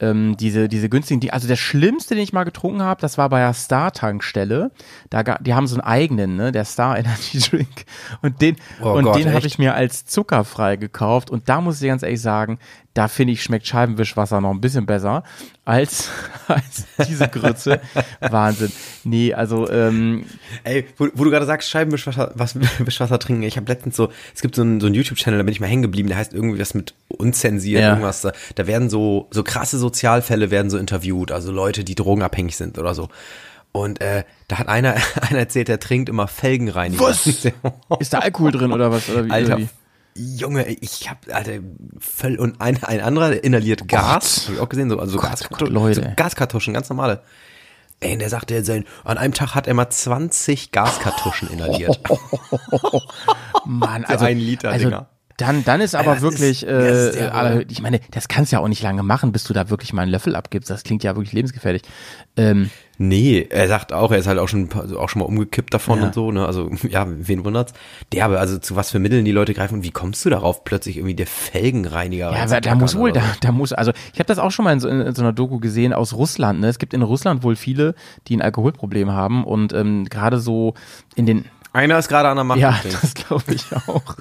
ähm, 0.00 0.36
diese 0.36 0.68
diese 0.68 0.88
günstigen, 0.88 1.20
die, 1.20 1.32
also 1.32 1.48
der 1.48 1.56
schlimmste, 1.56 2.14
den 2.14 2.22
ich 2.22 2.32
mal 2.32 2.44
getrunken 2.44 2.82
habe, 2.82 3.00
das 3.00 3.18
war 3.18 3.28
bei 3.28 3.40
der 3.40 3.52
Star 3.54 3.92
Tankstelle. 3.92 4.70
Da 5.10 5.22
die 5.22 5.54
haben 5.54 5.66
so 5.66 5.76
einen 5.76 5.84
eigenen, 5.84 6.36
ne, 6.36 6.52
der 6.52 6.64
Star 6.64 6.98
Energy 6.98 7.38
Drink. 7.50 7.84
Und 8.22 8.40
den 8.40 8.56
Oh 8.82 8.92
und 8.92 9.04
Gott, 9.04 9.16
den 9.16 9.32
habe 9.32 9.46
ich 9.46 9.58
mir 9.58 9.74
als 9.74 10.04
zuckerfrei 10.06 10.76
gekauft. 10.76 11.30
Und 11.30 11.48
da 11.48 11.60
muss 11.60 11.80
ich 11.82 11.88
ganz 11.88 12.02
ehrlich 12.02 12.20
sagen, 12.20 12.58
da 12.98 13.06
finde 13.06 13.32
ich 13.32 13.44
schmeckt 13.44 13.64
Scheibenwischwasser 13.68 14.40
noch 14.40 14.50
ein 14.50 14.60
bisschen 14.60 14.84
besser 14.84 15.22
als 15.64 16.10
als 16.48 16.84
diese 17.08 17.28
Grütze. 17.28 17.80
Wahnsinn. 18.20 18.72
Nee, 19.04 19.34
also 19.34 19.70
ähm, 19.70 20.24
Ey, 20.64 20.84
wo, 20.96 21.06
wo 21.14 21.22
du 21.22 21.30
gerade 21.30 21.46
sagst, 21.46 21.70
Scheibenwischwasser 21.70 22.32
was, 22.34 22.56
Wischwasser 22.58 23.20
trinken. 23.20 23.44
Ich 23.44 23.56
habe 23.56 23.70
letztens 23.70 23.94
so, 23.94 24.08
es 24.34 24.42
gibt 24.42 24.56
so 24.56 24.62
einen, 24.62 24.80
so 24.80 24.86
einen 24.86 24.96
YouTube-Channel, 24.96 25.38
da 25.38 25.44
bin 25.44 25.52
ich 25.52 25.60
mal 25.60 25.68
hängen 25.68 25.82
geblieben, 25.82 26.08
der 26.08 26.18
heißt 26.18 26.34
irgendwie 26.34 26.58
was 26.58 26.74
mit 26.74 26.94
unzensiert, 27.06 27.82
Ja. 27.82 27.90
irgendwas. 27.90 28.22
Da, 28.22 28.32
da 28.56 28.66
werden 28.66 28.90
so, 28.90 29.28
so 29.30 29.44
krasse 29.44 29.78
Sozialfälle 29.78 30.50
werden 30.50 30.68
so 30.68 30.76
interviewt, 30.76 31.30
also 31.30 31.52
Leute, 31.52 31.84
die 31.84 31.94
drogenabhängig 31.94 32.56
sind 32.56 32.78
oder 32.78 32.96
so. 32.96 33.10
Und 33.70 34.00
äh, 34.00 34.24
da 34.48 34.58
hat 34.58 34.66
einer, 34.66 34.96
einer 35.20 35.38
erzählt, 35.38 35.68
der 35.68 35.78
trinkt 35.78 36.08
immer 36.08 36.26
Felgenreiniger. 36.26 37.00
Was? 37.00 37.28
ist 37.28 38.12
da 38.12 38.18
Alkohol 38.18 38.50
drin 38.50 38.72
oder 38.72 38.90
was? 38.90 39.08
Oder 39.08 39.24
wie, 39.26 39.30
Alter, 39.30 39.54
oder 39.54 39.58
wie? 39.58 39.68
Junge, 40.18 40.66
ich 40.68 41.08
hab, 41.08 41.18
Alter, 41.32 41.52
voll, 42.00 42.36
und 42.36 42.60
ein, 42.60 42.82
ein 42.82 43.00
anderer 43.00 43.42
inhaliert 43.44 43.86
Gas, 43.88 44.46
hab 44.48 44.54
ich 44.54 44.60
auch 44.60 44.68
gesehen, 44.68 44.90
so, 44.90 44.98
also 44.98 45.12
so, 45.12 45.18
Gott, 45.18 45.30
Gaskartuschen, 45.30 45.74
Gott, 45.74 45.82
Leute. 45.82 46.02
so 46.02 46.12
Gaskartuschen, 46.16 46.74
ganz 46.74 46.88
normale. 46.88 47.22
Ey, 48.00 48.12
und 48.12 48.18
der 48.20 48.28
sagte, 48.28 48.64
sein, 48.64 48.84
an 49.04 49.18
einem 49.18 49.34
Tag 49.34 49.54
hat 49.54 49.66
er 49.66 49.74
mal 49.74 49.88
20 49.90 50.70
Gaskartuschen 50.72 51.50
inhaliert. 51.50 51.98
Mann, 53.64 54.02
So 54.06 54.12
also 54.12 54.24
ein 54.24 54.38
Liter 54.38 54.70
also, 54.70 54.84
Dinger. 54.86 55.08
Dann, 55.36 55.64
dann 55.64 55.80
ist 55.80 55.94
aber 55.94 56.14
das 56.14 56.22
wirklich, 56.22 56.64
ist- 56.64 56.70
das 56.70 56.96
ist 57.10 57.16
äh, 57.16 57.18
der 57.20 57.32
Hammer. 57.32 57.60
ich 57.68 57.80
meine, 57.80 58.00
das 58.10 58.26
kannst 58.26 58.50
du 58.50 58.56
ja 58.56 58.60
auch 58.62 58.66
nicht 58.68 58.82
lange 58.82 59.04
machen, 59.04 59.30
bis 59.30 59.44
du 59.44 59.52
da 59.52 59.70
wirklich 59.70 59.92
mal 59.92 60.02
einen 60.02 60.10
Löffel 60.10 60.34
abgibst. 60.34 60.68
Das 60.68 60.82
klingt 60.82 61.04
ja 61.04 61.14
wirklich 61.14 61.32
lebensgefährlich. 61.32 61.82
Ähm, 62.36 62.70
Nee, 63.00 63.46
er 63.48 63.68
sagt 63.68 63.92
auch, 63.92 64.10
er 64.10 64.18
ist 64.18 64.26
halt 64.26 64.40
auch 64.40 64.48
schon, 64.48 64.68
also 64.72 64.98
auch 64.98 65.08
schon 65.08 65.20
mal 65.20 65.26
umgekippt 65.26 65.72
davon 65.72 66.00
Ja. 66.00 66.06
und 66.06 66.14
so, 66.14 66.32
ne? 66.32 66.44
Also, 66.44 66.68
ja, 66.88 67.06
wen 67.08 67.44
wundert's? 67.44 67.72
Der 68.12 68.24
aber, 68.24 68.40
also 68.40 68.58
zu 68.58 68.74
was 68.74 68.90
für 68.90 68.98
Mitteln 68.98 69.24
die 69.24 69.30
Leute 69.32 69.54
greifen 69.54 69.74
und 69.76 69.84
wie 69.84 69.92
kommst 69.92 70.24
du 70.24 70.30
darauf, 70.30 70.64
plötzlich 70.64 70.96
irgendwie 70.96 71.14
der 71.14 71.28
Felgenreiniger 71.28 72.32
ja, 72.32 72.42
aber 72.42 72.60
da 72.60 72.74
muss 72.74 72.96
wohl, 72.96 73.12
da, 73.12 73.22
da 73.40 73.52
muss, 73.52 73.72
also 73.72 73.92
ich 74.12 74.18
habe 74.18 74.26
das 74.26 74.38
auch 74.40 74.50
schon 74.50 74.64
mal 74.64 74.72
in 74.72 74.80
so, 74.80 74.88
in 74.88 75.14
so 75.14 75.22
einer 75.22 75.32
Doku 75.32 75.60
gesehen 75.60 75.92
aus 75.92 76.12
Russland. 76.12 76.60
Ne? 76.60 76.68
Es 76.68 76.78
gibt 76.80 76.92
in 76.92 77.02
Russland 77.02 77.42
wohl 77.44 77.54
viele, 77.56 77.94
die 78.26 78.36
ein 78.36 78.42
Alkoholproblem 78.42 79.12
haben 79.12 79.44
und 79.44 79.72
ähm, 79.72 80.04
gerade 80.06 80.40
so 80.40 80.74
in 81.14 81.24
den 81.26 81.44
Einer 81.72 81.98
ist 81.98 82.08
gerade 82.08 82.28
an 82.28 82.36
der 82.36 82.44
Macht. 82.44 82.58
Ja, 82.58 82.80
das 83.00 83.14
glaube 83.14 83.54
ich 83.54 83.64
auch. 83.86 84.16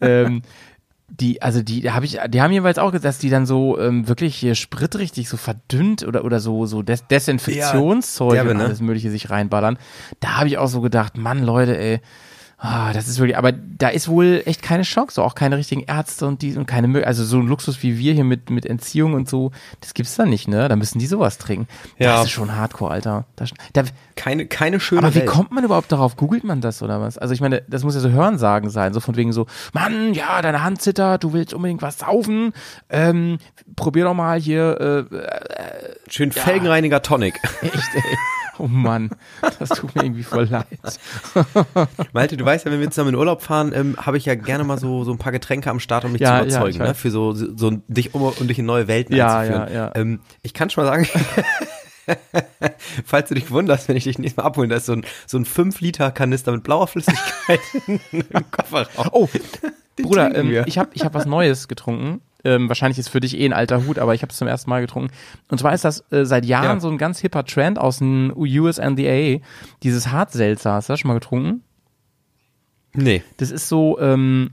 ähm, 0.00 0.42
die, 1.10 1.42
also 1.42 1.62
die 1.62 1.90
habe 1.90 2.04
ich, 2.04 2.18
die 2.28 2.40
haben 2.40 2.52
jeweils 2.52 2.78
auch 2.78 2.92
gesagt, 2.92 3.04
dass 3.04 3.18
die 3.18 3.30
dann 3.30 3.44
so 3.46 3.78
ähm, 3.78 4.08
wirklich 4.08 4.36
hier 4.36 4.54
spritrichtig 4.54 5.28
so 5.28 5.36
verdünnt 5.36 6.06
oder 6.06 6.24
oder 6.24 6.40
so 6.40 6.66
so 6.66 6.82
Des 6.82 7.06
Desinfektionszeug 7.06 8.28
Ja, 8.28 8.34
derbe, 8.36 8.50
und 8.52 8.58
ne? 8.58 8.64
alles 8.64 8.80
Mögliche 8.80 9.10
sich 9.10 9.30
reinballern. 9.30 9.78
Da 10.20 10.36
habe 10.38 10.48
ich 10.48 10.58
auch 10.58 10.68
so 10.68 10.80
gedacht, 10.80 11.16
Mann, 11.16 11.42
Leute, 11.44 11.76
ey. 11.78 12.00
Ah, 12.62 12.92
das 12.92 13.08
ist 13.08 13.18
wirklich, 13.18 13.38
aber 13.38 13.52
da 13.52 13.88
ist 13.88 14.06
wohl 14.08 14.42
echt 14.44 14.60
keine 14.60 14.82
Chance, 14.82 15.14
so 15.14 15.22
auch 15.22 15.34
keine 15.34 15.56
richtigen 15.56 15.82
Ärzte 15.84 16.26
und 16.26 16.42
die 16.42 16.54
und 16.58 16.66
keine 16.66 17.06
also 17.06 17.24
so 17.24 17.38
ein 17.38 17.46
Luxus 17.46 17.82
wie 17.82 17.96
wir 17.96 18.12
hier 18.12 18.24
mit 18.24 18.50
mit 18.50 18.66
Entziehung 18.66 19.14
und 19.14 19.30
so, 19.30 19.50
das 19.80 19.94
gibt's 19.94 20.14
da 20.16 20.26
nicht, 20.26 20.46
ne? 20.46 20.68
Da 20.68 20.76
müssen 20.76 20.98
die 20.98 21.06
sowas 21.06 21.38
trinken. 21.38 21.68
Ja. 21.96 22.16
Das 22.16 22.26
ist 22.26 22.32
schon 22.32 22.54
Hardcore, 22.54 22.90
Alter. 22.90 23.24
Das, 23.36 23.52
da, 23.72 23.84
Keine, 24.14 24.44
keine 24.44 24.78
schöne 24.78 25.00
aber 25.00 25.14
wie 25.14 25.20
Welt. 25.20 25.26
kommt 25.28 25.52
man 25.52 25.64
überhaupt 25.64 25.90
darauf? 25.90 26.16
Googelt 26.18 26.44
man 26.44 26.60
das 26.60 26.82
oder 26.82 27.00
was? 27.00 27.16
Also 27.16 27.32
ich 27.32 27.40
meine, 27.40 27.62
das 27.66 27.82
muss 27.82 27.94
ja 27.94 28.00
so 28.00 28.10
Hörensagen 28.10 28.68
sein, 28.68 28.92
so 28.92 29.00
von 29.00 29.16
wegen 29.16 29.32
so, 29.32 29.46
Mann, 29.72 30.12
ja, 30.12 30.42
deine 30.42 30.62
Hand 30.62 30.82
zittert, 30.82 31.24
du 31.24 31.32
willst 31.32 31.54
unbedingt 31.54 31.80
was 31.80 32.00
saufen, 32.00 32.52
ähm, 32.90 33.38
probier 33.74 34.04
doch 34.04 34.12
mal 34.12 34.38
hier, 34.38 35.06
äh, 35.10 36.10
Schön 36.10 36.30
Felgenreiniger 36.30 37.00
Tonic. 37.00 37.40
echt, 37.62 37.74
ey. 37.94 38.02
Oh 38.60 38.68
Mann, 38.68 39.08
das 39.58 39.70
tut 39.70 39.94
mir 39.94 40.04
irgendwie 40.04 40.22
voll 40.22 40.44
leid. 40.44 40.66
Malte, 42.12 42.36
du 42.36 42.44
weißt 42.44 42.66
ja, 42.66 42.70
wenn 42.72 42.80
wir 42.80 42.90
zusammen 42.90 43.10
in 43.10 43.14
Urlaub 43.14 43.40
fahren, 43.42 43.72
ähm, 43.74 43.96
habe 43.98 44.18
ich 44.18 44.26
ja 44.26 44.34
gerne 44.34 44.64
mal 44.64 44.78
so, 44.78 45.02
so 45.04 45.12
ein 45.12 45.18
paar 45.18 45.32
Getränke 45.32 45.70
am 45.70 45.80
Start, 45.80 46.04
um 46.04 46.12
mich 46.12 46.20
Ja, 46.20 46.28
zu 46.28 46.34
ja, 46.34 46.42
überzeugen, 46.58 46.70
ich 46.72 46.78
ne? 46.78 46.94
Für 46.94 47.10
so, 47.10 47.32
so 47.32 47.70
dich 47.88 48.14
um 48.14 48.20
und 48.22 48.48
dich 48.48 48.58
in 48.58 48.66
neue 48.66 48.86
Welten 48.86 49.16
Ja, 49.16 49.38
einzuführen. 49.38 49.68
ja, 49.72 49.86
ja. 49.86 49.92
Ähm, 49.94 50.20
ich 50.42 50.52
kann 50.52 50.68
schon 50.68 50.84
mal 50.84 50.90
sagen, 50.90 51.08
falls 53.04 53.28
du 53.28 53.34
dich 53.34 53.50
wunderst, 53.50 53.88
wenn 53.88 53.96
ich 53.96 54.04
dich 54.04 54.18
nächstes 54.18 54.36
Mal 54.36 54.44
abhole, 54.44 54.68
da 54.68 54.76
ist 54.76 54.86
so 54.86 54.92
ein, 54.92 55.04
so 55.26 55.38
ein 55.38 55.46
5-Liter-Kanister 55.46 56.52
mit 56.52 56.62
blauer 56.64 56.86
Flüssigkeit 56.86 57.60
im 58.12 58.50
Kofferraum. 58.50 59.08
Oh, 59.12 59.28
Bruder, 59.96 60.30
trinken 60.30 60.54
ähm, 60.54 60.64
ich 60.66 60.78
habe 60.78 60.90
ich 60.94 61.04
hab 61.04 61.14
was 61.14 61.26
Neues 61.26 61.68
getrunken. 61.68 62.20
Ähm, 62.44 62.68
wahrscheinlich 62.68 62.98
ist 62.98 63.08
für 63.08 63.20
dich 63.20 63.38
eh 63.38 63.44
ein 63.44 63.52
alter 63.52 63.86
Hut, 63.86 63.98
aber 63.98 64.14
ich 64.14 64.22
habe 64.22 64.30
es 64.30 64.36
zum 64.38 64.48
ersten 64.48 64.70
Mal 64.70 64.80
getrunken. 64.80 65.12
Und 65.50 65.58
zwar 65.58 65.74
ist 65.74 65.84
das 65.84 66.04
äh, 66.10 66.24
seit 66.24 66.44
Jahren 66.46 66.76
Ja. 66.76 66.80
so 66.80 66.88
ein 66.88 66.98
ganz 66.98 67.18
hipper 67.20 67.44
Trend 67.44 67.78
aus 67.78 67.98
dem 67.98 68.32
USNDA. 68.36 69.40
Dieses 69.82 70.10
Hartselzer, 70.10 70.72
hast 70.72 70.88
du 70.88 70.92
das 70.92 71.00
schon 71.00 71.08
mal 71.08 71.14
getrunken? 71.14 71.62
Nee. 72.94 73.22
Das 73.36 73.50
ist 73.50 73.68
so, 73.68 73.98
ähm, 74.00 74.50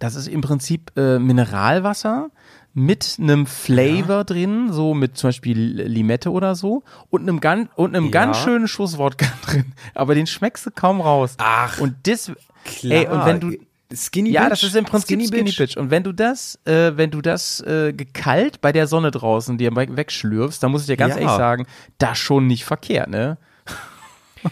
Das 0.00 0.14
ist 0.16 0.26
im 0.26 0.40
Prinzip 0.40 0.90
äh, 0.96 1.18
Mineralwasser 1.18 2.30
mit 2.74 3.18
einem 3.20 3.44
Flavor 3.46 4.24
drin, 4.24 4.72
so 4.72 4.94
mit 4.94 5.16
zum 5.18 5.28
Beispiel 5.28 5.58
Limette 5.82 6.30
oder 6.32 6.54
so 6.54 6.82
und 7.10 7.20
einem, 7.22 7.40
gan 7.40 7.68
und 7.76 7.94
einem 7.94 8.06
Ja. 8.06 8.10
ganz 8.10 8.38
schönen 8.38 8.66
Schuss 8.66 8.96
Wodka 8.98 9.26
drin. 9.46 9.74
Aber 9.94 10.14
den 10.14 10.26
schmeckst 10.26 10.64
du 10.66 10.70
kaum 10.70 11.00
raus. 11.02 11.34
Ach, 11.38 11.78
und 11.78 11.94
das, 12.04 12.32
Klar. 12.64 12.98
ey, 12.98 13.06
und 13.08 13.24
wenn 13.26 13.40
du, 13.40 13.52
Skinny 13.94 14.30
ja, 14.30 14.42
Bitch? 14.42 14.50
das 14.50 14.62
ist 14.64 14.76
im 14.76 14.84
Prinzip 14.84 15.20
Skinny, 15.22 15.42
Bitch. 15.52 15.76
Und 15.76 15.90
wenn 15.90 16.02
du 16.02 16.12
das, 16.12 16.58
äh, 16.64 16.92
wenn 16.96 17.10
du 17.10 17.20
das 17.20 17.60
äh, 17.60 17.92
gekalt 17.92 18.60
bei 18.60 18.72
der 18.72 18.86
Sonne 18.86 19.10
draußen 19.10 19.58
dir 19.58 19.74
we- 19.74 19.96
wegschlürfst, 19.96 20.62
dann 20.62 20.70
muss 20.70 20.82
ich 20.82 20.86
dir 20.88 20.96
ganz 20.96 21.14
Ja. 21.14 21.20
ehrlich 21.20 21.36
sagen, 21.36 21.66
das 21.98 22.18
schon 22.18 22.46
nicht 22.46 22.64
verkehrt, 22.64 23.08
ne? 23.08 23.38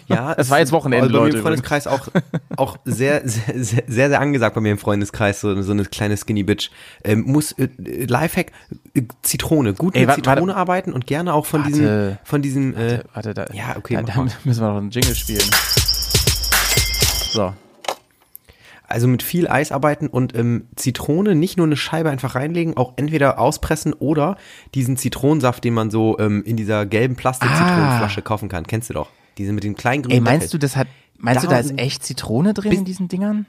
Ja, 0.07 0.35
Das 0.37 0.51
war 0.51 0.61
jetzt 0.61 0.71
Wochenende, 0.71 1.07
also 1.07 1.19
bei 1.19 1.25
mir 1.29 1.35
im 1.35 1.43
Freundeskreis 1.43 1.87
auch, 1.89 2.09
auch 2.57 2.77
sehr, 2.85 3.23
sehr, 3.29 3.65
sehr, 3.65 3.83
sehr, 3.89 4.21
angesagt 4.21 4.55
bei 4.55 4.61
mir 4.61 4.71
im 4.73 4.79
Freundeskreis, 4.79 5.41
so, 5.41 5.61
so 5.63 5.73
eine 5.73 5.85
kleine 5.85 6.17
Skinny 6.17 6.45
Bitch. 6.45 6.71
Ähm, 7.03 7.23
muss, 7.27 7.53
äh, 7.53 7.69
Lifehack, 7.79 8.53
äh, 8.95 9.03
Zitrone, 9.23 9.75
gut 9.75 9.95
Ey, 9.97 10.03
mit 10.03 10.11
wa- 10.11 10.15
Zitrone 10.15 10.41
warte. 10.49 10.57
arbeiten 10.57 10.93
und 10.93 11.07
gerne 11.09 11.35
auch 11.35 11.45
von 11.47 11.65
diesem, 11.65 11.87
Warte. 11.87 12.19
von 12.25 12.41
diesem, 12.43 12.77
äh, 12.77 13.01
Warte, 13.15 13.35
da, 13.35 13.47
Ja, 13.53 13.77
okay, 13.77 13.95
da, 13.97 14.03
da 14.03 14.23
müssen 14.45 14.61
wir 14.63 14.69
noch 14.69 14.77
einen 14.79 14.91
Jingle 14.91 15.15
spielen. 15.17 15.43
So. 17.33 17.53
Also 18.91 19.07
mit 19.09 19.23
viel 19.23 19.49
Eis 19.49 19.73
arbeiten 19.73 20.09
und 20.09 20.35
ähm, 20.37 20.67
Zitrone 20.77 21.35
nicht 21.35 21.57
nur 21.57 21.67
eine 21.67 21.77
Scheibe 21.77 22.11
einfach 22.11 22.35
reinlegen, 22.35 22.77
auch 22.77 22.95
entweder 22.97 23.39
auspressen 23.39 23.93
oder 23.95 24.37
diesen 24.75 24.97
Zitronensaft, 24.97 25.65
den 25.65 25.75
man 25.75 25.91
so 25.91 26.19
ähm, 26.19 26.43
in 26.45 26.57
dieser 26.57 26.87
gelben 26.87 27.17
Plastik-Zitronenflasche 27.17 28.23
kaufen 28.23 28.49
kann. 28.49 28.67
Kennst 28.67 28.91
du 28.91 28.95
doch. 28.95 29.11
Diese 29.39 29.53
mit 29.53 29.65
dem 29.65 29.77
kleinen 29.77 30.03
grünen 30.03 30.15
Ey, 30.15 30.21
meinst 30.21 30.47
Deckel. 30.47 30.59
du, 30.59 30.67
das 30.67 30.77
hat, 30.77 30.89
meinst 31.19 31.45
du, 31.45 31.49
Da 31.49 31.55
da 31.55 31.61
ist 31.61 31.79
echt 31.79 32.05
Zitrone 32.05 32.53
drin 32.53 32.73
in 32.73 32.85
diesen 32.85 33.09
Dingern? 33.09 33.47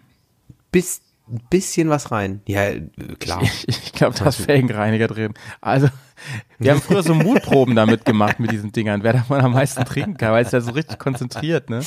bis, 0.71 1.01
bisschen 1.49 1.89
was 1.89 2.11
rein. 2.11 2.41
Ja, 2.47 2.71
klar. 3.19 3.41
Ich, 3.41 3.67
ich 3.67 3.93
glaube, 3.93 4.17
da 4.17 4.25
ist 4.29 4.37
Felgenreiniger 4.37 5.07
drin. 5.07 5.33
Also, 5.61 5.87
wir 6.59 6.71
haben 6.71 6.81
früher 6.81 7.03
so 7.03 7.13
Mutproben 7.13 7.75
damit 7.75 8.05
gemacht 8.05 8.39
mit 8.39 8.51
diesen 8.51 8.71
Dingern, 8.71 9.03
wer 9.03 9.13
davon 9.13 9.41
am 9.41 9.53
meisten 9.53 9.83
trinken 9.85 10.17
kann, 10.17 10.31
weil 10.31 10.45
es 10.45 10.51
ja 10.51 10.61
so 10.61 10.71
richtig 10.71 10.99
konzentriert, 10.99 11.69
ne? 11.69 11.81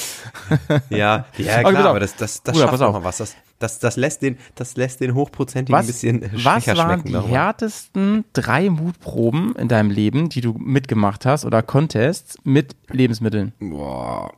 Ja, 0.90 1.26
ja 1.38 1.60
klar, 1.62 1.80
auf. 1.80 1.86
aber 1.86 2.00
das, 2.00 2.16
das, 2.16 2.42
das 2.42 2.54
Bruder, 2.54 2.68
schafft 2.68 2.82
auf. 2.82 2.92
mal 2.94 3.04
was. 3.04 3.18
Das, 3.18 3.36
das, 3.60 3.78
das 3.78 3.96
lässt 3.96 4.22
den, 4.22 4.36
das 4.56 4.76
lässt 4.76 5.00
den 5.00 5.14
hochprozentigen 5.14 5.78
Was, 5.78 5.84
ein 5.84 5.86
bisschen 5.86 6.22
äh, 6.22 6.30
was 6.32 6.64
schwächer 6.64 6.76
waren 6.76 6.90
schmecken. 7.00 7.06
die 7.08 7.12
darüber. 7.12 7.28
härtesten 7.30 8.24
drei 8.32 8.68
Mutproben 8.70 9.54
in 9.56 9.68
deinem 9.68 9.90
Leben, 9.90 10.28
die 10.28 10.40
du 10.40 10.54
mitgemacht 10.58 11.24
hast 11.24 11.44
oder 11.44 11.62
Contests 11.62 12.36
mit 12.44 12.74
Lebensmitteln? 12.90 13.52
Boah. 13.60 14.32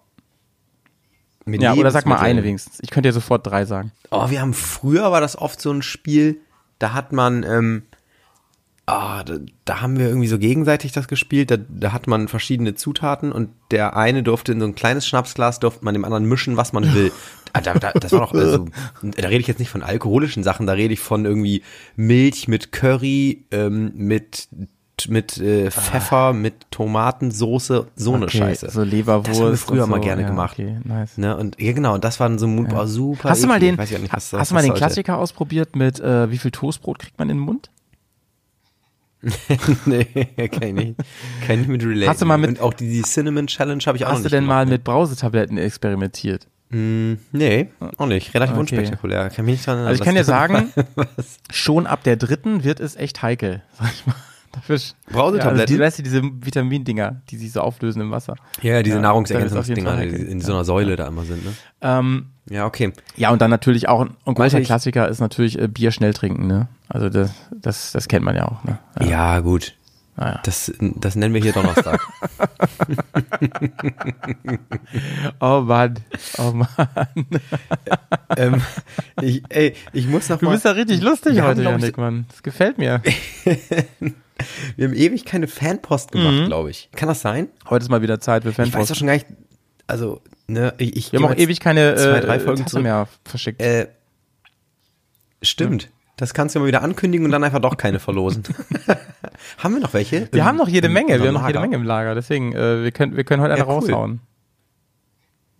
Mit 1.46 1.62
Ja, 1.62 1.74
oder 1.74 1.92
sag 1.92 2.06
mal 2.06 2.18
eine 2.18 2.42
wenigstens. 2.42 2.78
Ich 2.82 2.90
könnte 2.90 3.08
dir 3.08 3.12
sofort 3.12 3.46
drei 3.46 3.64
sagen. 3.64 3.92
Oh, 4.10 4.30
wir 4.30 4.40
haben 4.40 4.52
früher 4.52 5.12
war 5.12 5.20
das 5.20 5.38
oft 5.38 5.60
so 5.60 5.70
ein 5.70 5.80
Spiel, 5.82 6.40
da 6.80 6.92
hat 6.92 7.12
man, 7.12 7.44
ähm, 7.44 7.82
ah, 8.86 9.22
da, 9.22 9.36
da 9.64 9.80
haben 9.80 9.96
wir 9.96 10.08
irgendwie 10.08 10.26
so 10.26 10.38
gegenseitig 10.38 10.90
das 10.90 11.06
gespielt. 11.06 11.52
Da, 11.52 11.56
da 11.56 11.92
hat 11.92 12.08
man 12.08 12.26
verschiedene 12.26 12.74
Zutaten 12.74 13.30
und 13.30 13.50
der 13.70 13.96
eine 13.96 14.24
durfte 14.24 14.50
in 14.50 14.60
so 14.60 14.66
ein 14.66 14.74
kleines 14.74 15.06
Schnapsglas, 15.06 15.60
durfte 15.60 15.84
man 15.84 15.94
dem 15.94 16.04
anderen 16.04 16.24
mischen, 16.24 16.56
was 16.56 16.72
man 16.72 16.92
will. 16.94 17.12
Ah, 17.52 17.62
Da, 17.62 17.72
da, 17.72 17.92
das 17.92 18.12
war 18.12 18.20
doch, 18.20 18.34
also, 18.34 18.66
da 19.00 19.28
rede 19.28 19.40
ich 19.40 19.46
jetzt 19.46 19.60
nicht 19.60 19.70
von 19.70 19.82
alkoholischen 19.82 20.42
Sachen, 20.42 20.66
da 20.66 20.74
rede 20.74 20.92
ich 20.92 21.00
von 21.00 21.24
irgendwie 21.24 21.62
Milch 21.94 22.48
mit 22.48 22.70
Curry, 22.70 23.46
ähm, 23.50 23.92
mit 23.94 24.48
mit 25.08 25.36
äh, 25.38 25.70
Pfeffer, 25.70 26.32
mit 26.32 26.54
Tomatensoße, 26.70 27.86
so 27.96 28.14
eine 28.14 28.24
Okay, 28.24 28.38
Scheiße. 28.38 28.70
So 28.70 28.82
Leberwurst. 28.82 29.28
Das 29.28 29.38
haben 29.40 29.50
wir 29.50 29.56
früher 29.58 29.84
und 29.84 29.90
mal 29.90 29.96
so. 29.96 30.02
gerne 30.02 30.22
ja, 30.22 30.28
gemacht. 30.28 30.52
Okay, 30.58 30.78
nice. 30.84 31.18
Ne, 31.18 31.36
und 31.36 31.60
ja 31.60 31.72
genau, 31.72 31.94
und 31.94 32.02
das 32.04 32.18
war 32.18 32.36
so 32.38 32.46
ein 32.46 32.54
Mut, 32.56 32.68
oh, 32.74 32.86
super. 32.86 33.28
Hast 33.30 33.42
du 33.42 33.46
mal 33.46 33.62
eklig. 33.62 33.90
den, 33.90 34.02
nicht, 34.02 34.12
was 34.14 34.32
hast 34.32 34.50
du 34.50 34.54
mal 34.54 34.62
den 34.62 34.68
sollte. 34.68 34.78
Klassiker 34.80 35.18
ausprobiert 35.18 35.76
mit 35.76 36.00
äh, 36.00 36.30
wie 36.30 36.38
viel 36.38 36.50
Toastbrot 36.50 36.98
kriegt 36.98 37.18
man 37.18 37.28
in 37.30 37.36
den 37.36 37.44
Mund? 37.44 37.70
nee, 39.86 40.04
kann 40.48 40.62
ich 40.68 40.72
nicht. 40.74 40.94
Kann 41.46 41.60
ich 41.60 41.66
mit 41.68 41.82
relaten. 41.82 42.08
Hast 42.10 42.22
du 42.22 42.26
mal 42.26 42.38
mit- 42.38 42.50
Und 42.50 42.60
auch 42.60 42.72
die, 42.74 42.88
die 42.88 43.02
Cinnamon 43.02 43.46
Challenge 43.48 43.82
habe 43.86 43.96
ich 43.98 44.04
auch 44.04 44.08
noch 44.10 44.14
Hast 44.16 44.20
du 44.22 44.24
nicht 44.26 44.32
denn 44.34 44.44
mal 44.44 44.64
gemacht, 44.64 44.72
mit 44.72 44.84
Brausetabletten 44.84 45.58
experimentiert? 45.58 46.46
ne? 46.70 47.18
Nee, 47.32 47.68
auch 47.98 48.06
nicht. 48.06 48.34
Relativ 48.34 48.52
Okay. 48.54 48.60
unspektakulär. 48.60 49.30
Kann 49.30 49.44
mich 49.44 49.54
nicht 49.56 49.66
dran 49.66 49.78
Also 49.78 50.00
ich 50.00 50.04
kann 50.04 50.14
dir 50.14 50.24
sagen, 50.24 50.72
schon 51.50 51.86
ab 51.86 52.02
der 52.04 52.16
dritten 52.16 52.64
wird 52.64 52.80
es 52.80 52.96
echt 52.96 53.22
heikel, 53.22 53.62
sag 53.78 53.92
ich 53.92 54.06
mal. 54.06 54.14
Dafür, 54.56 54.78
ja, 55.36 55.44
also 55.44 55.64
die, 55.64 55.78
weißt 55.78 55.98
du, 55.98 56.02
diese 56.02 56.22
Vitamindinger, 56.22 57.20
die 57.30 57.36
sich 57.36 57.52
so 57.52 57.60
auflösen 57.60 58.00
im 58.00 58.10
Wasser. 58.10 58.34
Ja, 58.62 58.74
ja, 58.74 58.82
diese 58.82 58.96
Ja, 58.96 59.02
Nahrungsergänzungsdinger, 59.02 59.96
die 60.06 60.16
in 60.16 60.40
so 60.40 60.52
einer 60.52 60.64
Säule 60.64 60.96
da 60.96 61.06
immer 61.06 61.24
sind, 61.24 61.44
ne? 61.44 61.52
Ähm, 61.82 62.26
Ja, 62.48 62.64
okay. 62.66 62.92
ja, 63.16 63.30
und 63.30 63.40
dann 63.42 63.50
natürlich 63.50 63.88
auch, 63.88 64.00
ein 64.24 64.34
großer 64.34 64.60
Klassiker 64.62 65.08
ist 65.08 65.20
natürlich 65.20 65.58
äh, 65.60 65.68
Bier 65.68 65.92
schnell 65.92 66.14
trinken, 66.14 66.46
ne? 66.46 66.68
Also 66.88 67.08
das, 67.10 67.30
das, 67.54 67.92
das 67.92 68.08
kennt 68.08 68.24
man 68.24 68.34
ja 68.34 68.46
auch, 68.48 68.64
ne? 68.64 68.78
Ja, 69.00 69.40
gut. 69.40 69.74
Naja. 70.16 70.40
Das, 70.44 70.72
das 70.80 71.14
nennen 71.14 71.34
wir 71.34 71.42
hier 71.42 71.52
Donnerstag. 71.52 72.00
Oh 75.40 75.60
Mann, 75.60 75.98
oh 76.38 76.52
Mann. 76.52 76.68
ähm, 78.36 78.62
ich, 79.20 79.42
ey, 79.48 79.74
ich 79.92 80.06
muss 80.06 80.28
noch 80.28 80.38
Du 80.38 80.46
mal, 80.46 80.52
bist 80.52 80.64
ja 80.64 80.70
richtig 80.72 81.02
lustig 81.02 81.40
heute, 81.40 81.62
Janik, 81.62 81.96
Mann. 81.98 82.26
Das 82.30 82.42
gefällt 82.42 82.78
mir. 82.78 83.02
wir 84.76 84.86
haben 84.88 84.94
ewig 84.94 85.24
keine 85.24 85.48
Fanpost 85.48 86.12
gemacht, 86.12 86.34
Mhm. 86.34 86.46
glaube 86.46 86.70
ich. 86.70 86.88
Kann 86.94 87.08
das 87.08 87.20
sein? 87.20 87.48
Heute 87.68 87.84
ist 87.84 87.88
mal 87.90 88.02
wieder 88.02 88.20
Zeit 88.20 88.44
für 88.44 88.50
Ich 88.50 88.58
weiß 88.58 88.68
Fanpost. 88.70 88.90
doch 88.92 88.96
schon 88.96 89.06
gar 89.08 89.14
nicht, 89.14 89.26
also, 89.86 90.20
ne, 90.46 90.72
ich, 90.78 90.96
ich 90.96 91.12
Wir 91.12 91.20
haben 91.20 91.32
auch 91.32 91.36
ewig 91.36 91.60
keine 91.60 91.94
zwei, 91.96 92.18
äh, 92.18 92.20
drei 92.20 92.40
Folgen 92.40 92.62
Tasse 92.62 92.70
zurück. 92.70 92.82
mehr 92.84 93.08
verschickt. 93.24 93.60
Äh, 93.60 93.88
stimmt. 95.42 95.90
Das 96.16 96.32
kannst 96.32 96.54
du 96.54 96.60
mal 96.60 96.66
wieder 96.66 96.82
ankündigen 96.82 97.26
und 97.26 97.30
dann 97.32 97.44
einfach 97.44 97.60
doch 97.60 97.76
keine 97.76 97.98
verlosen. 97.98 98.42
haben 99.58 99.74
wir 99.74 99.80
noch 99.80 99.92
welche? 99.92 100.28
wir 100.32 100.44
haben 100.44 100.56
noch 100.56 100.68
jede 100.68 100.86
Im- 100.86 100.94
Menge, 100.94 101.14
im 101.14 101.20
wir 101.22 101.28
haben 101.28 101.34
noch 101.34 101.46
jede? 101.46 101.60
Menge 101.60 101.76
im 101.76 101.82
Lager. 101.84 102.14
Deswegen, 102.14 102.52
äh, 102.54 102.82
wir 102.84 102.90
können, 102.92 103.16
wir 103.16 103.24
können 103.24 103.42
heute 103.42 103.52
eine 103.52 103.60
Ja, 103.62 103.66
cool. 103.68 103.74
raushauen. 103.74 104.20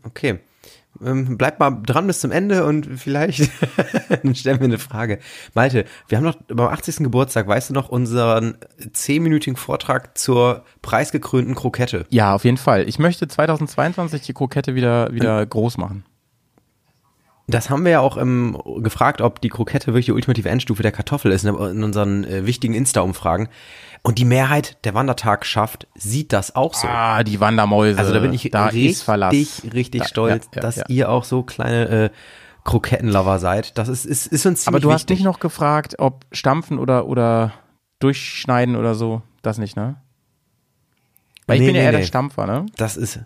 Okay. 0.02 0.38
Ähm, 1.04 1.36
bleibt 1.36 1.60
mal 1.60 1.70
dran 1.84 2.06
bis 2.06 2.20
zum 2.20 2.30
Ende 2.32 2.64
und 2.64 2.86
vielleicht 2.98 3.50
stellen 4.32 4.60
wir 4.60 4.64
eine 4.64 4.78
Frage. 4.78 5.18
Malte, 5.52 5.84
wir 6.08 6.16
haben 6.16 6.24
noch 6.24 6.36
beim 6.48 6.68
80. 6.68 6.96
Geburtstag, 6.98 7.46
weißt 7.46 7.68
du 7.68 7.74
noch, 7.74 7.90
unseren 7.90 8.56
zehnminütigen 8.94 9.56
Vortrag 9.56 10.16
zur 10.16 10.64
preisgekrönten 10.80 11.54
Krokette. 11.54 12.06
Ja, 12.08 12.34
auf 12.34 12.44
jeden 12.46 12.56
Fall. 12.56 12.88
Ich 12.88 12.98
möchte 12.98 13.28
2022 13.28 14.22
die 14.22 14.32
Krokette 14.32 14.74
wieder, 14.74 15.12
wieder 15.12 15.44
groß 15.44 15.76
machen. 15.76 16.04
Das 17.48 17.70
haben 17.70 17.84
wir 17.84 17.92
ja 17.92 18.00
auch 18.00 18.16
ähm, 18.16 18.60
gefragt, 18.78 19.20
ob 19.20 19.40
die 19.40 19.48
Krokette 19.50 19.88
wirklich 19.88 20.06
die 20.06 20.12
ultimative 20.12 20.48
Endstufe 20.48 20.82
der 20.82 20.90
Kartoffel 20.90 21.30
ist 21.30 21.44
in, 21.44 21.54
in 21.54 21.84
unseren 21.84 22.24
äh, 22.24 22.44
wichtigen 22.44 22.74
Insta-Umfragen. 22.74 23.48
Und 24.02 24.18
die 24.18 24.24
Mehrheit 24.24 24.84
der 24.84 24.94
Wandertag 24.94 25.46
schafft, 25.46 25.86
sieht 25.94 26.32
das 26.32 26.56
auch 26.56 26.74
so. 26.74 26.88
Ah, 26.88 27.22
die 27.22 27.38
Wandermäuse. 27.40 27.98
Also 27.98 28.12
da 28.12 28.20
bin 28.20 28.32
ich 28.32 28.50
da 28.50 28.66
richtig, 28.66 29.72
richtig 29.72 30.02
Ja, 30.02 30.08
stolz, 30.08 30.44
ja, 30.46 30.50
ja, 30.56 30.60
dass 30.62 30.76
ja. 30.76 30.84
ihr 30.88 31.08
auch 31.10 31.24
so 31.24 31.42
kleine 31.44 31.88
äh, 31.88 32.10
Krokettenlover 32.64 33.38
seid. 33.38 33.78
Das 33.78 33.88
ist, 33.88 34.04
ist, 34.06 34.26
ist 34.26 34.44
uns 34.44 34.62
ziemlich 34.62 34.66
Aber 34.68 34.80
du 34.80 34.92
hast 34.92 35.02
wichtig. 35.02 35.18
nicht 35.18 35.24
noch 35.24 35.38
gefragt, 35.38 35.96
ob 35.98 36.24
stampfen 36.32 36.78
oder, 36.80 37.06
oder 37.06 37.52
durchschneiden 38.00 38.74
oder 38.76 38.94
so. 38.96 39.22
Das 39.42 39.58
nicht, 39.58 39.76
ne? 39.76 39.96
Weil 41.46 41.56
ich 41.56 41.60
Nee, 41.60 41.66
bin 41.68 41.76
ja 41.76 41.80
nee, 41.82 41.86
eher 41.86 41.92
der 41.92 42.00
nee. 42.00 42.06
Stampfer, 42.06 42.46
ne? 42.46 42.66
Das 42.76 42.96
ist 42.96 43.20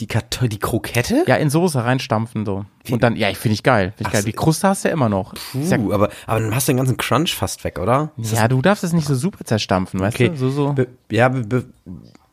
die, 0.00 0.06
Karto 0.06 0.46
die 0.46 0.58
Krokette? 0.58 1.24
Ja, 1.26 1.36
in 1.36 1.50
Soße 1.50 1.84
reinstampfen 1.84 2.44
so. 2.44 2.64
Und 2.90 3.02
dann, 3.02 3.16
ja, 3.16 3.28
ich 3.30 3.38
finde 3.38 3.54
ich 3.54 3.62
geil. 3.62 3.92
Find 3.96 4.00
ich 4.00 4.06
Ach 4.08 4.12
geil. 4.12 4.22
Die 4.24 4.32
Kruste 4.32 4.68
hast 4.68 4.84
du 4.84 4.88
ja 4.88 4.94
immer 4.94 5.08
noch. 5.08 5.34
Ist 5.54 5.70
ja, 5.70 5.78
Puh, 5.78 5.92
aber, 5.92 6.08
aber 6.26 6.40
dann 6.40 6.54
hast 6.54 6.66
du 6.66 6.72
den 6.72 6.78
ganzen 6.78 6.96
Crunch 6.96 7.34
fast 7.34 7.62
weg, 7.64 7.78
oder? 7.78 8.10
Ist 8.16 8.34
ja, 8.34 8.48
du 8.48 8.62
darfst 8.62 8.82
es 8.82 8.92
nicht 8.92 9.06
so 9.06 9.14
super 9.14 9.44
zerstampfen, 9.44 10.00
weißt 10.00 10.16
Okay. 10.16 10.30
du? 10.30 10.36
So, 10.36 10.50
so. 10.50 10.72
Be 10.72 10.88
ja, 11.10 11.28
be 11.28 11.42
be 11.44 11.64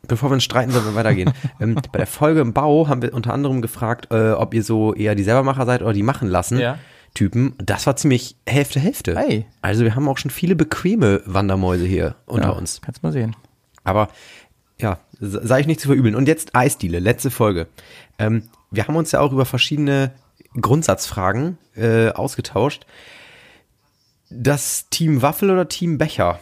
bevor 0.06 0.30
wir 0.30 0.34
uns 0.34 0.44
streiten, 0.44 0.72
sollen 0.72 0.86
wir 0.86 0.94
weitergehen. 0.94 1.32
ähm, 1.60 1.74
bei 1.74 1.98
der 1.98 2.06
Folge 2.06 2.40
im 2.40 2.54
Bau 2.54 2.88
haben 2.88 3.02
wir 3.02 3.12
unter 3.12 3.34
anderem 3.34 3.60
gefragt, 3.60 4.08
äh, 4.10 4.30
ob 4.30 4.54
ihr 4.54 4.62
so 4.62 4.94
eher 4.94 5.14
die 5.14 5.22
Selbermacher 5.22 5.66
seid 5.66 5.82
oder 5.82 5.92
die 5.92 6.02
machen 6.02 6.28
lassen. 6.28 6.58
Ja. 6.58 6.78
Typen. 7.14 7.54
Das 7.58 7.86
war 7.86 7.96
ziemlich 7.96 8.36
Hälfte, 8.46 8.80
Hälfte. 8.80 9.16
Hey. 9.16 9.46
Also 9.60 9.84
wir 9.84 9.94
haben 9.94 10.08
auch 10.08 10.18
schon 10.18 10.30
viele 10.30 10.54
bequeme 10.54 11.22
Wandermäuse 11.24 11.84
hier 11.84 12.16
unter 12.26 12.48
ja, 12.48 12.54
uns. 12.54 12.80
Kannst 12.82 13.02
mal 13.02 13.12
sehen. 13.12 13.34
Aber 13.82 14.08
ja, 14.80 14.98
sei 15.20 15.60
ich 15.60 15.66
nicht 15.66 15.80
zu 15.80 15.88
verübeln. 15.88 16.14
Und 16.14 16.28
jetzt 16.28 16.54
Eisdiele, 16.54 16.98
letzte 16.98 17.30
Folge. 17.30 17.68
Ähm, 18.18 18.44
wir 18.70 18.86
haben 18.86 18.96
uns 18.96 19.12
ja 19.12 19.20
auch 19.20 19.32
über 19.32 19.44
verschiedene 19.44 20.12
Grundsatzfragen 20.60 21.58
äh, 21.76 22.10
ausgetauscht. 22.10 22.86
Das 24.30 24.88
Team 24.90 25.22
Waffel 25.22 25.50
oder 25.50 25.68
Team 25.68 25.98
Becher? 25.98 26.38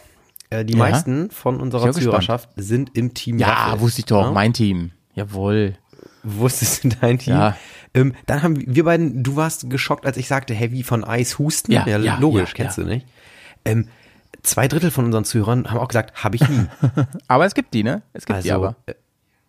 Äh, 0.49 0.65
die 0.65 0.73
Ja. 0.73 0.79
meisten 0.79 1.29
von 1.31 1.59
unserer 1.61 1.81
bin 1.83 1.87
gespannt. 1.93 2.03
Zuhörerschaft 2.05 2.49
sind 2.55 2.95
im 2.97 3.13
Team 3.13 3.39
Ja, 3.39 3.47
Waffel. 3.67 3.79
wusste 3.81 3.99
ich 3.99 4.05
doch. 4.05 4.23
Ja? 4.25 4.31
Mein 4.31 4.53
Team. 4.53 4.91
Jawohl. 5.13 5.75
Wusstest 6.23 6.83
du 6.83 6.89
dein 6.89 7.19
Team? 7.19 7.33
Ja. 7.33 7.57
Ähm, 7.93 8.13
dann 8.25 8.43
haben 8.43 8.55
wir 8.75 8.83
beiden, 8.83 9.23
du 9.23 9.35
warst 9.37 9.69
geschockt, 9.69 10.05
als 10.05 10.17
ich 10.17 10.27
sagte, 10.27 10.53
Heavy 10.53 10.83
von 10.83 11.03
Eis 11.03 11.39
husten. 11.39 11.71
Ja, 11.71 11.87
ja, 11.87 12.17
logisch, 12.19 12.49
ja, 12.49 12.55
kennst 12.55 12.77
ja. 12.77 12.83
du 12.83 12.89
nicht. 12.89 13.07
Ähm, 13.65 13.87
zwei 14.43 14.67
Drittel 14.67 14.91
von 14.91 15.05
unseren 15.05 15.25
Zuhörern 15.25 15.69
haben 15.69 15.77
auch 15.79 15.87
gesagt, 15.87 16.23
habe 16.23 16.35
ich 16.35 16.47
nie. 16.47 16.65
Aber 17.27 17.45
es 17.45 17.53
gibt 17.55 17.73
die, 17.73 17.83
ne? 17.83 18.01
Es 18.13 18.25
gibt 18.25 18.43
die 18.43 18.51
Also, 18.51 18.65
aber. 18.65 18.75
äh, 18.85 18.93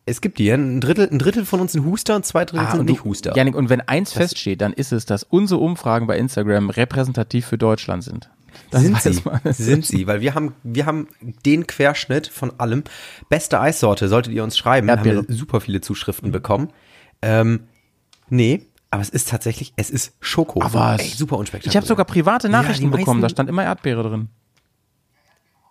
Es 0.06 0.20
gibt 0.20 0.38
die. 0.38 0.50
Ein 0.50 0.80
Drittel, 0.80 1.08
ein 1.10 1.18
Drittel 1.18 1.44
von 1.44 1.60
uns 1.60 1.72
sind 1.72 1.84
Huster 1.84 2.16
und 2.16 2.24
zwei 2.26 2.44
Drittel 2.44 2.66
Ah, 2.66 2.72
sind 2.76 2.88
nicht 2.88 3.04
Huster. 3.04 3.36
Janik, 3.36 3.54
und 3.54 3.68
wenn 3.68 3.80
eins 3.82 4.12
feststeht, 4.12 4.60
dann 4.60 4.72
ist 4.72 4.92
es, 4.92 5.04
dass 5.06 5.22
unsere 5.22 5.60
Umfragen 5.60 6.06
bei 6.06 6.16
Instagram 6.18 6.70
repräsentativ 6.70 7.46
für 7.46 7.58
Deutschland 7.58 8.02
sind. 8.04 8.30
Das 8.70 8.82
sind 8.82 9.00
sie, 9.00 9.22
sind 9.52 9.86
sie, 9.86 10.06
weil 10.06 10.20
wir 10.20 10.34
haben, 10.34 10.52
wir 10.62 10.84
haben 10.86 11.06
den 11.46 11.66
Querschnitt 11.66 12.26
von 12.26 12.58
allem. 12.58 12.82
Beste 13.28 13.60
Eissorte 13.60 14.08
solltet 14.08 14.32
ihr 14.32 14.42
uns 14.42 14.58
schreiben. 14.58 14.88
Erdbeere. 14.88 15.18
Haben 15.18 15.28
wir 15.28 15.34
super 15.36 15.60
viele 15.60 15.80
Zuschriften 15.80 16.32
bekommen. 16.32 16.70
Ähm, 17.22 17.60
nee, 18.30 18.62
aber 18.90 19.02
es 19.02 19.10
ist 19.10 19.28
tatsächlich, 19.28 19.74
es 19.76 19.90
ist 19.90 20.14
Schoko. 20.20 20.60
Ach 20.62 20.72
was. 20.74 21.00
Ey, 21.02 21.08
super 21.08 21.36
unspektakulär. 21.36 21.70
Ich 21.72 21.76
habe 21.76 21.86
sogar 21.86 22.04
private 22.06 22.48
Ja, 22.48 22.52
Nachrichten 22.62 22.90
die 22.90 22.96
bekommen, 22.96 23.20
da 23.20 23.28
stand 23.28 23.48
immer 23.48 23.62
Erdbeere 23.64 24.02
drin. 24.02 24.28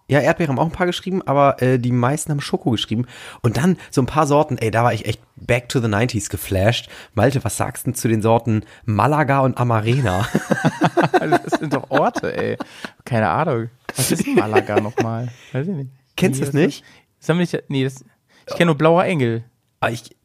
Ja, 0.10 0.22
Erdbeeren 0.22 0.52
haben 0.56 0.60
auch 0.60 0.66
ein 0.68 0.72
paar 0.72 0.86
geschrieben, 0.88 1.22
aber 1.24 1.62
äh, 1.62 1.80
die 1.80 1.92
meisten 1.92 2.32
haben 2.32 2.40
Schoko 2.40 2.72
geschrieben. 2.72 3.06
Und 3.42 3.58
dann 3.58 3.78
so 3.92 4.02
ein 4.02 4.06
paar 4.06 4.26
Sorten, 4.26 4.58
ey, 4.58 4.72
da 4.72 4.84
war 4.84 4.94
ich 4.94 5.06
echt 5.06 5.20
back 5.36 5.68
to 5.68 5.82
the 5.82 5.88
90s 5.88 6.30
geflasht. 6.30 6.90
Malte, 7.14 7.44
was 7.44 7.58
sagst 7.58 7.88
du 7.88 7.92
zu 7.92 8.08
den 8.08 8.22
Sorten 8.22 8.64
Malaga 8.86 9.40
und 9.42 9.58
Amarena? 9.58 10.28
Das 11.20 11.60
sind 11.60 11.74
doch 11.74 11.90
Orte, 11.90 12.36
ey. 12.38 12.58
Keine 13.04 13.30
Ahnung. 13.30 13.70
Was 13.96 14.12
ist 14.12 14.28
Malaga 14.28 14.80
nochmal? 14.82 15.30
Weiß 15.52 15.68
ich 15.68 15.74
nicht. 15.76 15.92
Kennst 16.16 16.40
du 16.40 16.44
Nee, 16.44 16.48
es 16.50 16.54
nicht? 16.54 16.84
Das 17.20 17.30
haben 17.30 17.38
wir 17.38 17.42
nicht, 17.42 17.64
nee, 17.70 17.84
das, 17.84 18.06
ich 18.48 18.56
kenne 18.56 18.68
nur 18.68 18.78
Blauer 18.78 19.04
Engel. 19.04 19.44
Ah, 19.80 19.90
ich, 19.90 20.16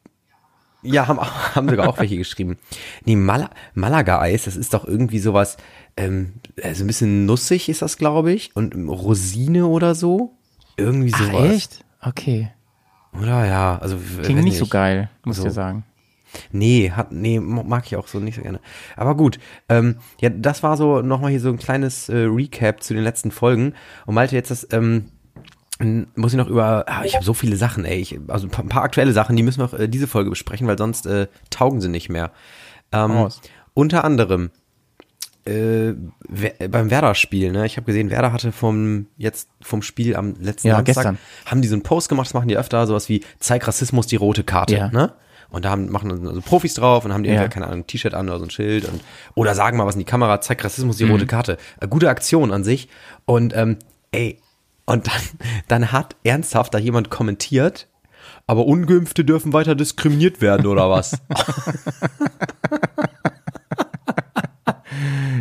ja, 0.83 1.09
haben, 1.09 1.21
haben 1.55 1.69
sogar 1.69 1.89
auch 1.89 1.99
welche 1.99 2.17
geschrieben. 2.19 2.59
Nee, 3.05 3.17
Mal 3.17 3.49
Malaga-Eis, 3.75 4.45
das 4.45 4.57
ist 4.57 4.75
doch 4.75 4.85
irgendwie 4.85 5.19
sowas, 5.19 5.57
ähm, 5.97 6.35
äh, 6.57 6.75
so 6.75 6.85
ein 6.85 6.87
bisschen 6.87 7.27
nussig 7.27 7.69
ist 7.69 7.83
das, 7.83 7.99
glaube 7.99 8.33
ich. 8.33 8.55
Und 8.55 8.75
Rosine 8.75 9.67
oder 9.67 9.95
so. 9.95 10.35
Irgendwie 10.77 11.11
sowas. 11.11 11.31
Ach, 11.33 11.51
echt? 11.51 11.85
Okay. 12.01 12.51
Oder 13.21 13.47
ja, 13.47 13.79
also. 13.79 13.99
Klingt 14.23 14.43
nicht 14.45 14.59
so 14.59 14.67
geil, 14.67 15.11
muss 15.25 15.37
ich 15.37 15.43
So. 15.43 15.49
dir 15.49 15.55
sagen. 15.55 15.85
Nee, 16.51 16.91
hat, 16.91 17.13
nee, 17.13 17.41
mag 17.41 17.85
ich 17.85 17.97
auch 17.97 18.09
so 18.09 18.19
nicht 18.19 18.37
so 18.37 18.43
gerne. 18.43 18.61
Aber 18.97 19.15
gut, 19.17 19.39
ähm, 19.69 19.97
ja, 20.19 20.31
das 20.31 20.63
war 20.63 20.79
so 20.79 21.03
nochmal 21.03 21.31
hier 21.31 21.41
so 21.41 21.51
ein 21.51 21.59
kleines 21.59 22.09
äh, 22.09 22.17
Recap 22.17 22.83
zu 22.83 22.95
den 22.95 23.03
letzten 23.03 23.31
Folgen. 23.31 23.75
Und 24.07 24.15
Malte, 24.15 24.35
jetzt 24.35 24.51
das, 24.51 24.67
ähm, 24.73 25.11
muss 26.15 26.33
ich 26.33 26.39
noch 26.39 26.49
über, 26.49 26.85
ah, 26.87 27.05
ich 27.05 27.17
habe 27.17 27.25
so 27.25 27.35
viele 27.35 27.57
Sachen, 27.57 27.85
ey, 27.85 27.99
ich, 27.99 28.19
also 28.29 28.47
ein 28.47 28.51
paar, 28.51 28.65
ein 28.65 28.69
paar 28.69 28.83
aktuelle 28.83 29.13
Sachen, 29.13 29.37
die 29.37 29.43
müssen 29.43 29.61
wir 29.61 29.67
auch 29.67 29.75
äh, 29.75 29.89
diese 29.89 30.07
Folge 30.07 30.31
besprechen, 30.31 30.67
weil 30.67 30.79
sonst 30.79 31.07
äh, 31.07 31.27
taugen 31.51 31.81
sie 31.81 31.89
nicht 31.89 32.09
mehr. 32.09 32.31
Ähm, 32.93 33.29
unter 33.75 34.05
anderem 34.05 34.51
äh, 35.45 35.93
beim 36.69 36.91
Werder-Spiel, 36.91 37.51
ne? 37.53 37.67
Ich 37.67 37.77
habe 37.77 37.85
gesehen, 37.87 38.11
Werder 38.11 38.33
hatte 38.33 38.53
vom 38.53 39.07
jetzt 39.17 39.49
vom 39.61 39.83
Spiel 39.83 40.15
am 40.17 40.35
letzten 40.41 40.69
Ja, 40.69 40.77
Samstag 40.77 40.95
gestern. 40.95 41.19
haben 41.47 41.63
die 41.63 41.69
so 41.69 41.75
einen 41.75 41.83
Post 41.83 42.09
gemacht, 42.09 42.27
das 42.27 42.35
machen 42.35 42.49
die 42.49 42.57
öfter, 42.57 42.87
sowas 42.87 43.09
wie 43.09 43.25
zeig 43.41 43.67
Rassismus 43.67 44.07
die 44.07 44.17
rote 44.17 44.45
Karte, 44.45 44.77
Ja. 44.77 44.89
ne? 44.89 45.13
Und 45.51 45.67
da 45.67 45.71
haben, 45.71 45.91
machen 45.91 46.09
dann 46.09 46.25
so 46.35 46.41
Profis 46.41 46.73
drauf 46.75 47.05
und 47.05 47.13
haben 47.13 47.25
die 47.25 47.31
Ja. 47.31 47.47
keine 47.49 47.67
Ahnung, 47.67 47.81
ein 47.81 47.87
T-Shirt 47.87 48.15
an 48.15 48.29
oder 48.29 48.39
so 48.39 48.45
ein 48.47 48.51
Schild 48.51 48.87
und 48.89 49.03
oder 49.35 49.55
sagen 49.55 49.77
mal 49.77 49.85
was 49.87 49.97
in 49.97 49.99
die 49.99 50.05
Kamera, 50.07 50.41
zeig 50.41 50.65
Rassismus 50.65 50.97
Mhm. 50.99 51.05
die 51.07 51.11
rote 51.13 51.27
Karte. 51.27 51.59
Äh, 51.81 51.89
gute 51.89 52.09
Aktion 52.09 52.53
an 52.53 52.65
sich. 52.65 52.89
Und 53.27 53.55
ähm, 53.55 53.77
ey, 54.13 54.39
und 54.87 55.07
dann, 55.09 55.21
dann 55.69 55.93
hat 55.93 56.17
ernsthaft 56.25 56.73
da 56.73 56.79
jemand 56.79 57.11
kommentiert, 57.11 57.89
aber 58.47 58.65
Ungeimpfte 58.67 59.25
dürfen 59.25 59.53
weiter 59.53 59.75
diskriminiert 59.75 60.41
werden, 60.41 60.67
oder 60.67 60.89
was? 60.89 61.19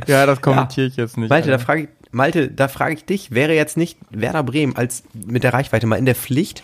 Ja, 0.07 0.25
das 0.25 0.41
kommentiere 0.41 0.87
ich 0.87 0.95
jetzt 0.95 1.17
nicht. 1.17 1.29
Malte, 1.29 1.49
da 1.49 1.57
frage 1.57 1.83
ich, 1.83 1.89
Malte, 2.11 2.49
da 2.49 2.67
frage 2.67 2.95
ich 2.95 3.05
dich, 3.05 3.31
wäre 3.31 3.53
jetzt 3.53 3.77
nicht 3.77 3.97
Werder 4.09 4.43
Bremen 4.43 4.75
als 4.75 5.03
mit 5.13 5.43
der 5.43 5.53
Reichweite 5.53 5.87
mal 5.87 5.97
in 5.97 6.05
der 6.05 6.15
Pflicht 6.15 6.63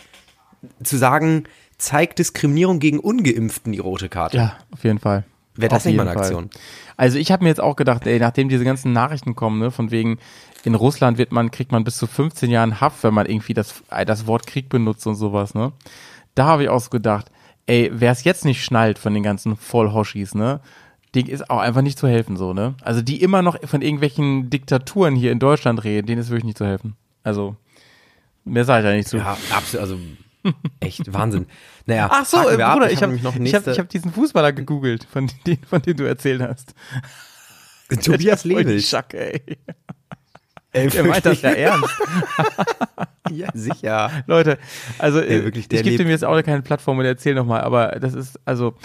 zu 0.83 0.97
sagen, 0.97 1.45
zeigt 1.77 2.19
Diskriminierung 2.19 2.79
gegen 2.79 2.99
Ungeimpften 2.99 3.71
die 3.71 3.79
rote 3.79 4.09
Karte? 4.09 4.37
ja, 4.37 4.57
auf 4.71 4.83
jeden 4.83 4.99
Fall. 4.99 5.23
Wäre 5.55 5.69
das 5.69 5.83
Auf 5.83 5.85
nicht 5.85 5.97
mal 5.97 6.03
eine 6.03 6.13
Fall. 6.13 6.23
Aktion? 6.23 6.49
Also 6.97 7.17
ich 7.17 7.31
habe 7.31 7.43
mir 7.43 7.49
jetzt 7.49 7.61
auch 7.61 7.75
gedacht, 7.75 8.05
ey, 8.05 8.19
nachdem 8.19 8.49
diese 8.49 8.63
ganzen 8.63 8.93
Nachrichten 8.93 9.35
kommen, 9.35 9.59
ne, 9.59 9.71
von 9.71 9.91
wegen 9.91 10.19
in 10.63 10.75
Russland 10.75 11.17
wird 11.17 11.31
man 11.31 11.51
kriegt 11.51 11.71
man 11.71 11.83
bis 11.83 11.97
zu 11.97 12.07
15 12.07 12.49
Jahren 12.49 12.81
Haft, 12.81 13.03
wenn 13.03 13.13
man 13.13 13.25
irgendwie 13.25 13.53
das 13.53 13.83
das 14.05 14.27
Wort 14.27 14.45
Krieg 14.47 14.69
benutzt 14.69 15.07
und 15.07 15.15
sowas, 15.15 15.53
ne? 15.53 15.71
Da 16.35 16.45
habe 16.45 16.63
ich 16.63 16.69
auch 16.69 16.79
so 16.79 16.89
gedacht, 16.89 17.31
ey, 17.65 17.91
wer 17.93 18.11
es 18.11 18.23
jetzt 18.23 18.45
nicht 18.45 18.63
schnallt 18.63 18.99
von 18.99 19.13
den 19.13 19.23
ganzen 19.23 19.55
Vollhoshis, 19.55 20.35
ne? 20.35 20.59
Ding 21.15 21.27
ist 21.27 21.49
auch 21.49 21.59
einfach 21.59 21.81
nicht 21.81 21.97
zu 21.97 22.07
helfen 22.07 22.37
so, 22.37 22.53
ne? 22.53 22.75
Also 22.81 23.01
die 23.01 23.21
immer 23.21 23.41
noch 23.41 23.57
von 23.67 23.81
irgendwelchen 23.81 24.49
Diktaturen 24.49 25.15
hier 25.15 25.31
in 25.31 25.39
Deutschland 25.39 25.83
reden, 25.83 26.07
denen 26.07 26.21
ist 26.21 26.29
wirklich 26.29 26.45
nicht 26.45 26.57
zu 26.57 26.65
helfen. 26.65 26.95
Also 27.23 27.55
mehr 28.43 28.65
sage 28.65 28.85
ich 28.87 28.91
ja 28.91 28.97
nicht 28.97 29.07
zu. 29.07 29.17
Ja, 29.17 29.37
absolut, 29.51 29.81
also 29.81 29.97
echt 30.79 31.11
Wahnsinn. 31.13 31.47
Naja, 31.85 32.09
Ach 32.11 32.25
so, 32.25 32.37
äh. 32.49 32.55
Bruder, 32.57 32.91
ich 32.91 33.01
hab 33.01 33.09
habe 33.11 33.21
noch 33.21 33.35
ich 33.35 33.55
hab, 33.55 33.67
ich 33.67 33.79
hab 33.79 33.89
diesen 33.89 34.11
Fußballer 34.11 34.51
gegoogelt, 34.53 35.05
von 35.05 35.29
dem, 35.47 35.57
von 35.63 35.81
dem 35.81 35.97
du 35.97 36.03
erzählt 36.03 36.41
hast. 36.41 36.73
Tobias 38.03 38.43
Lewis. 38.43 38.89
Schacke, 38.89 39.33
ey. 39.33 39.57
Ey, 40.73 40.89
Der 40.89 41.05
meint 41.05 41.25
das 41.25 41.41
ja 41.41 41.51
ernst. 41.51 41.89
ja, 43.31 43.47
sicher. 43.53 44.11
Leute, 44.27 44.59
also 44.99 45.21
äh, 45.21 45.45
wirklich, 45.45 45.71
ich 45.71 45.83
gebe 45.83 45.97
dem 45.97 46.09
jetzt 46.09 46.25
auch 46.25 46.41
keine 46.43 46.61
Plattform 46.61 46.99
und 46.99 47.05
erzähl 47.05 47.33
nochmal, 47.33 47.61
aber 47.61 47.97
das 47.99 48.13
ist, 48.13 48.39
also, 48.43 48.75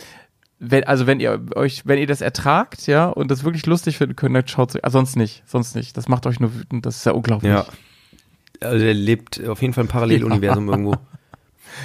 wenn, 0.64 0.84
also 0.84 1.08
wenn 1.08 1.18
ihr 1.18 1.44
euch, 1.56 1.82
wenn 1.86 1.98
ihr 1.98 2.06
das 2.06 2.20
ertragt, 2.20 2.86
ja, 2.86 3.08
und 3.08 3.30
das 3.32 3.42
wirklich 3.42 3.66
lustig 3.66 3.98
finden 3.98 4.14
könnt, 4.14 4.36
dann 4.36 4.46
schaut 4.46 4.74
euch, 4.76 4.84
ah, 4.84 4.90
sonst 4.90 5.16
nicht, 5.16 5.42
sonst 5.44 5.74
nicht. 5.74 5.96
Das 5.96 6.08
macht 6.08 6.24
euch 6.24 6.38
nur 6.38 6.54
wütend, 6.54 6.86
das 6.86 6.98
ist 6.98 7.04
ja 7.04 7.12
unglaublich. 7.12 7.50
Ja. 7.50 7.66
Also 8.60 8.78
der 8.78 8.94
lebt 8.94 9.44
auf 9.48 9.60
jeden 9.60 9.74
Fall 9.74 9.82
im 9.84 9.88
Paralleluniversum 9.88 10.68
irgendwo. 10.70 10.94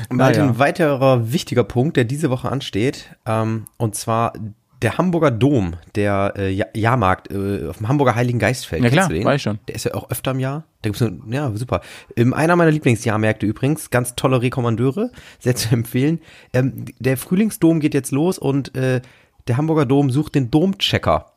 Malte, 0.09 0.39
Naja. 0.39 0.51
ein 0.51 0.59
weiterer 0.59 1.31
wichtiger 1.31 1.63
Punkt, 1.63 1.97
der 1.97 2.03
diese 2.03 2.29
Woche 2.29 2.51
ansteht, 2.51 3.15
ähm, 3.25 3.65
und 3.77 3.95
zwar 3.95 4.33
der 4.81 4.97
Hamburger 4.97 5.31
Dom, 5.31 5.75
der 5.95 6.33
äh, 6.37 6.49
Ja- 6.51 6.67
Jahrmarkt 6.75 7.31
äh, 7.31 7.67
auf 7.67 7.77
dem 7.77 7.87
Hamburger 7.87 8.15
Heiligen 8.15 8.39
Geistfeld. 8.39 8.83
Ja, 8.83 8.89
klar, 8.89 9.09
weiß 9.09 9.35
ich 9.37 9.41
schon. 9.41 9.59
Der 9.67 9.75
ist 9.75 9.85
ja 9.85 9.93
auch 9.93 10.09
öfter 10.09 10.31
im 10.31 10.39
Jahr. 10.39 10.63
Da 10.81 10.89
gibt's 10.89 11.01
eine, 11.01 11.19
ja, 11.29 11.51
super. 11.55 11.81
Ähm, 12.15 12.33
einer 12.33 12.55
meiner 12.55 12.71
Lieblingsjahrmärkte 12.71 13.45
übrigens, 13.45 13.89
ganz 13.89 14.15
tolle 14.15 14.41
Rekommandeure, 14.41 15.11
sehr 15.39 15.55
zu 15.55 15.69
empfehlen. 15.69 16.19
Ähm, 16.53 16.85
der 16.99 17.17
Frühlingsdom 17.17 17.79
geht 17.79 17.93
jetzt 17.93 18.11
los 18.11 18.37
und 18.37 18.75
äh, 18.75 19.01
der 19.47 19.57
Hamburger 19.57 19.85
Dom 19.85 20.09
sucht 20.11 20.35
den 20.35 20.51
Domchecker. 20.51 21.31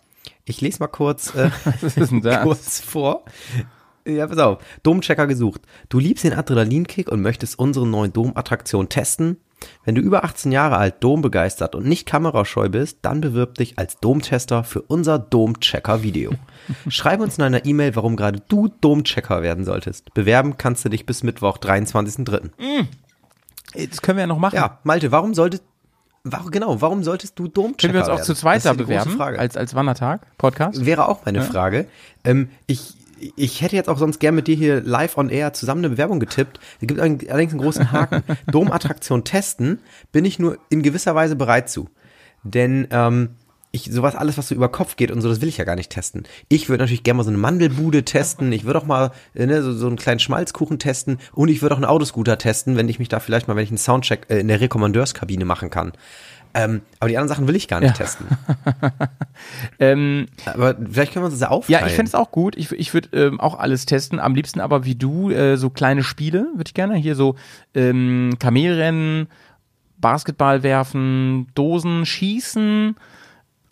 Ich 0.44 0.60
lese 0.60 0.80
mal 0.80 0.88
kurz 0.88 1.34
äh, 1.34 1.50
kurz 2.42 2.80
vor. 2.80 3.24
Ja, 4.06 4.26
pass 4.26 4.38
auf. 4.38 4.58
Domchecker 4.82 5.26
gesucht. 5.26 5.62
Du 5.88 5.98
liebst 5.98 6.24
den 6.24 6.32
Adrenalinkick 6.32 7.10
und 7.10 7.20
möchtest 7.20 7.58
unsere 7.58 7.86
neuen 7.86 8.12
Dom-Attraktion 8.12 8.88
testen? 8.88 9.36
Wenn 9.84 9.94
du 9.94 10.00
über 10.00 10.24
18 10.24 10.52
Jahre 10.52 10.76
alt, 10.76 10.96
Dom 11.00 11.22
begeistert 11.22 11.74
und 11.74 11.86
nicht 11.86 12.06
kamerascheu 12.06 12.68
bist, 12.68 12.98
dann 13.02 13.20
bewirb 13.20 13.54
dich 13.56 13.78
als 13.78 13.98
Domtester 13.98 14.64
für 14.64 14.82
unser 14.82 15.18
Domchecker-Video. 15.18 16.32
Schreib 16.88 17.20
uns 17.20 17.38
in 17.38 17.44
einer 17.44 17.64
E-Mail, 17.64 17.96
warum 17.96 18.16
gerade 18.16 18.40
du 18.48 18.68
Domchecker 18.80 19.42
werden 19.42 19.64
solltest. 19.64 20.12
Bewerben 20.14 20.56
kannst 20.58 20.84
du 20.84 20.88
dich 20.88 21.06
bis 21.06 21.22
Mittwoch, 21.22 21.58
23.03. 21.58 22.50
Das 23.88 24.02
können 24.02 24.18
wir 24.18 24.22
ja 24.22 24.26
noch 24.26 24.38
machen. 24.38 24.56
Ja, 24.56 24.78
Malte, 24.84 25.12
warum 25.12 25.34
solltest, 25.34 25.62
warum, 26.24 26.50
genau, 26.50 26.80
warum 26.80 27.02
solltest 27.04 27.38
du 27.38 27.48
Domchecker 27.48 27.76
Können 27.80 27.94
wir 27.94 28.00
uns 28.00 28.08
auch 28.08 28.14
werden? 28.16 28.24
zu 28.26 28.34
zweit 28.34 28.56
Das 28.56 28.62
da 28.64 28.70
ist 28.72 28.80
die 28.80 28.84
große 28.84 28.94
bewerben, 29.04 29.16
Frage. 29.16 29.38
als, 29.38 29.56
als 29.56 29.74
Wandertag, 29.74 30.26
Podcast? 30.38 30.84
Wäre 30.84 31.08
auch 31.08 31.24
meine 31.24 31.42
Frage. 31.42 31.86
Ähm, 32.24 32.50
ich, 32.66 32.94
ich 33.36 33.60
hätte 33.60 33.76
jetzt 33.76 33.88
auch 33.88 33.98
sonst 33.98 34.18
gern 34.18 34.34
mit 34.34 34.46
dir 34.46 34.56
hier 34.56 34.80
live 34.80 35.16
on 35.16 35.30
air 35.30 35.52
zusammen 35.52 35.80
eine 35.80 35.90
Bewerbung 35.90 36.20
getippt. 36.20 36.58
Es 36.80 36.86
gibt 36.86 37.00
allerdings 37.00 37.28
einen 37.30 37.60
großen 37.60 37.92
Haken. 37.92 38.22
Domattraktion 38.50 39.24
testen 39.24 39.80
bin 40.12 40.24
ich 40.24 40.38
nur 40.38 40.58
in 40.68 40.82
gewisser 40.82 41.14
Weise 41.14 41.36
bereit 41.36 41.68
zu. 41.68 41.88
Denn 42.42 42.88
ähm, 42.90 43.30
ich, 43.72 43.84
sowas, 43.84 44.16
alles, 44.16 44.36
was 44.36 44.48
so 44.48 44.54
über 44.54 44.68
Kopf 44.68 44.96
geht 44.96 45.10
und 45.10 45.20
so, 45.20 45.28
das 45.28 45.40
will 45.40 45.48
ich 45.48 45.58
ja 45.58 45.64
gar 45.64 45.76
nicht 45.76 45.90
testen. 45.90 46.24
Ich 46.48 46.68
würde 46.68 46.82
natürlich 46.82 47.04
gerne 47.04 47.18
mal 47.18 47.22
so 47.22 47.30
eine 47.30 47.38
Mandelbude 47.38 48.04
testen. 48.04 48.50
Ich 48.52 48.64
würde 48.64 48.80
auch 48.80 48.86
mal 48.86 49.12
äh, 49.34 49.46
ne, 49.46 49.62
so, 49.62 49.72
so 49.72 49.86
einen 49.86 49.96
kleinen 49.96 50.18
Schmalzkuchen 50.18 50.78
testen. 50.78 51.18
Und 51.32 51.48
ich 51.48 51.62
würde 51.62 51.74
auch 51.74 51.78
einen 51.78 51.84
Autoscooter 51.84 52.38
testen, 52.38 52.76
wenn 52.76 52.88
ich 52.88 52.98
mich 52.98 53.08
da 53.08 53.20
vielleicht 53.20 53.46
mal, 53.46 53.56
wenn 53.56 53.64
ich 53.64 53.70
einen 53.70 53.78
Soundcheck 53.78 54.26
äh, 54.28 54.40
in 54.40 54.48
der 54.48 54.60
Rekommandeurskabine 54.60 55.44
machen 55.44 55.70
kann. 55.70 55.92
Ähm, 56.52 56.82
aber 56.98 57.08
die 57.08 57.16
anderen 57.16 57.28
Sachen 57.28 57.46
will 57.48 57.54
ich 57.54 57.68
gar 57.68 57.80
nicht 57.80 57.90
Ja. 57.90 58.04
testen. 58.04 58.26
Ähm, 59.78 60.26
Aber 60.44 60.74
vielleicht 60.74 61.12
können 61.12 61.22
wir 61.22 61.26
uns 61.26 61.34
das 61.34 61.40
ja 61.40 61.48
aufteilen. 61.48 61.80
ja, 61.80 61.86
ich 61.86 61.94
finde 61.94 62.08
es 62.10 62.14
auch 62.14 62.30
gut. 62.30 62.56
Ich, 62.56 62.70
ich 62.72 62.92
würde 62.92 63.08
ähm, 63.16 63.40
auch 63.40 63.58
alles 63.58 63.86
testen. 63.86 64.20
Am 64.20 64.34
liebsten 64.34 64.60
aber 64.60 64.84
wie 64.84 64.94
du, 64.94 65.30
äh, 65.30 65.56
so 65.56 65.70
kleine 65.70 66.02
Spiele 66.02 66.48
würde 66.54 66.68
ich 66.68 66.74
gerne. 66.74 66.96
Hier 66.96 67.14
so 67.14 67.36
ähm, 67.74 68.34
Kamelrennen, 68.38 69.28
Basketball 69.96 70.62
werfen, 70.62 71.46
Dosen 71.54 72.04
schießen 72.04 72.96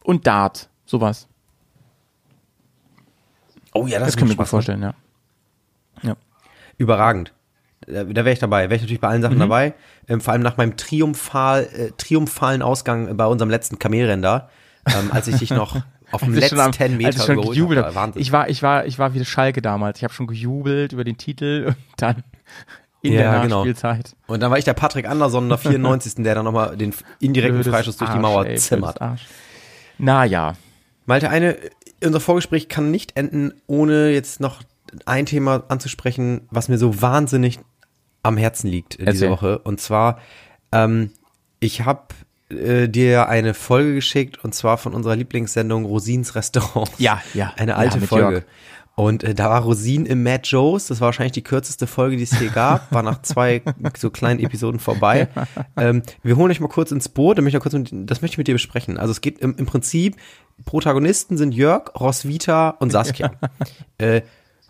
und 0.05 0.27
Dart. 0.27 0.71
Sowas. 0.87 1.29
Oh 3.75 3.87
ja, 3.87 3.99
Das, 3.99 4.13
das, 4.15 4.17
mir 4.23 4.29
macht 4.29 4.39
gut 4.39 4.49
vorstellen, 4.49 4.83
ja. 4.83 4.95
Ja. 6.03 6.17
Überragend. 6.79 7.35
Da, 7.91 8.05
da 8.05 8.25
wäre 8.25 8.33
ich 8.33 8.39
dabei. 8.39 8.65
Wäre 8.65 8.75
ich 8.77 8.83
natürlich 8.83 9.01
bei 9.01 9.09
allen 9.09 9.21
Mhm. 9.21 9.25
Sachen 9.25 9.39
dabei. 9.39 9.75
Ähm, 10.09 10.21
vor 10.21 10.33
allem 10.33 10.43
nach 10.43 10.57
meinem 10.57 10.77
triumphal, 10.77 11.69
äh, 11.73 11.91
triumphalen 11.97 12.63
Ausgang 12.63 13.17
bei 13.17 13.27
unserem 13.27 13.51
letzten 13.51 13.79
Kamelrennen 13.79 14.23
da, 14.23 14.49
ähm, 14.87 15.11
als 15.13 15.29
ich 15.29 15.37
dich 15.37 15.51
noch 15.51 15.77
auf 16.13 16.23
dem 16.23 16.35
letzten 16.35 16.61
am- 16.61 16.73
10 16.73 16.97
Meter 16.97 17.23
schon 17.25 17.41
gejubelt 17.41 17.83
habe. 17.83 17.95
Wahnsinn. 17.95 18.21
Ich 18.23 18.33
war, 18.33 18.49
ich 18.49 18.63
war, 18.63 18.87
ich 18.87 18.99
war 18.99 19.15
wie 19.15 19.25
Schalke 19.25 19.63
damals. 19.63 19.99
Ich 19.99 20.05
habe 20.05 20.13
schon 20.15 20.27
gejubelt 20.27 20.93
über 20.93 21.05
den 21.05 21.17
Titel 21.19 21.65
und 21.69 21.77
dann 21.97 22.23
in 23.03 23.13
Ja, 23.13 23.33
der 23.33 23.41
genau. 23.43 23.57
Nachspielzeit. 23.59 24.17
Und 24.27 24.41
dann 24.43 24.51
war 24.51 24.59
ich 24.59 24.65
der 24.65 24.75
Patrick 24.75 25.09
Anderson 25.09 25.45
in 25.45 25.49
der 25.51 25.59
94. 25.59 26.15
der 26.25 26.35
dann 26.35 26.45
nochmal 26.45 26.77
den 26.77 26.93
indirekten 27.21 27.57
Blödes 27.61 27.73
Freischuss 27.73 27.97
durch 27.97 28.11
die 28.11 28.17
Arsch, 28.17 28.23
Mauer 28.23 28.47
ey, 28.47 28.57
zimmert. 28.57 28.99
Naja, 29.99 30.55
Malte, 31.07 31.31
eine, 31.31 31.57
unser 32.05 32.21
Vorgespräch 32.21 32.69
kann 32.69 32.91
nicht 32.91 33.17
enden, 33.17 33.53
ohne 33.67 34.11
jetzt 34.11 34.41
noch 34.41 34.61
ein 35.07 35.27
Thema 35.27 35.65
anzusprechen, 35.69 36.43
was 36.51 36.69
mir 36.69 36.79
so 36.79 37.01
wahnsinnig 37.03 37.59
am 38.29 38.37
Herzen 38.37 38.69
liegt 38.69 38.95
äh, 38.95 39.07
diese 39.07 39.27
Erzähl. 39.27 39.31
Woche. 39.31 39.59
Und 39.59 39.81
zwar, 39.81 40.19
ähm, 40.73 41.11
ich 41.61 41.85
habe 41.85 42.03
äh, 42.51 42.89
dir 42.89 43.29
eine 43.29 43.55
Folge 43.55 43.95
geschickt 43.95 44.43
und 44.45 44.55
zwar 44.55 44.79
von 44.79 44.95
unserer 44.95 45.17
Lieblingssendung 45.17 45.85
Rosins 45.85 46.35
Restaurant. 46.35 46.91
Ja, 46.99 47.21
ja. 47.35 47.53
Eine 47.57 47.73
Ja, 47.73 47.77
alte 47.79 48.01
mit 48.01 48.09
Folge. 48.09 48.31
Jörg. 48.31 48.45
Und 48.95 49.23
äh, 49.23 49.33
da 49.33 49.49
war 49.49 49.63
Rosin 49.63 50.07
im 50.07 50.25
Mad 50.25 50.43
Joe's. 50.43 50.89
Das 50.89 51.01
war 51.01 51.07
wahrscheinlich 51.07 51.31
die 51.31 51.45
kürzeste 51.45 51.87
Folge, 51.87 52.17
die 52.17 52.25
es 52.25 52.37
hier 52.37 52.51
gab. 52.51 52.91
War 52.91 53.05
nach 53.05 53.23
zwei 53.23 53.63
so 53.97 54.11
kleinen 54.11 54.41
Episoden 54.41 54.81
vorbei. 54.81 55.29
Ähm, 55.77 56.03
wir 56.25 56.37
holen 56.37 56.51
euch 56.51 56.59
mal 56.59 56.67
kurz 56.67 56.91
ins 56.91 57.09
Boot. 57.09 57.37
Möchte 57.37 57.49
ich 57.49 57.55
mal 57.55 57.61
kurz 57.61 57.75
mit, 57.75 58.11
das 58.11 58.23
möchte 58.23 58.35
ich 58.35 58.39
mit 58.39 58.49
dir 58.49 58.55
besprechen. 58.55 58.99
Also 58.99 59.13
es 59.13 59.21
geht 59.21 59.39
im, 59.39 59.55
im 59.57 59.67
Prinzip, 59.67 60.17
Protagonisten 60.65 61.37
sind 61.37 61.55
Jörg, 61.55 61.95
Roswitha 61.95 62.71
und 62.71 62.91
Saskia. 62.91 63.31
äh, 63.99 64.23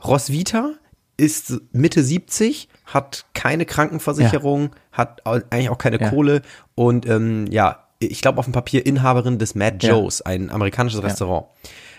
Roswitha 0.05 0.73
ist 1.16 1.62
Mitte 1.73 2.03
70, 2.03 2.68
hat 2.92 3.24
keine 3.35 3.64
Krankenversicherung, 3.64 4.70
hat 4.92 5.24
au- 5.27 5.40
eigentlich 5.51 5.70
auch 5.70 5.79
keine 5.79 6.01
Ja. 6.01 6.11
Kohle 6.11 6.42
und 6.74 7.07
ähm, 7.07 7.46
ja, 7.51 7.85
ich 8.01 8.20
glaube 8.20 8.38
auf 8.38 8.44
dem 8.46 8.53
Papier 8.53 8.85
Inhaberin 8.87 9.38
des 9.38 9.55
Mad 9.55 9.79
Ja. 9.87 9.94
Joe's, 9.94 10.22
ein 10.22 10.51
amerikanisches 10.51 11.03
Restaurant. 11.03 11.46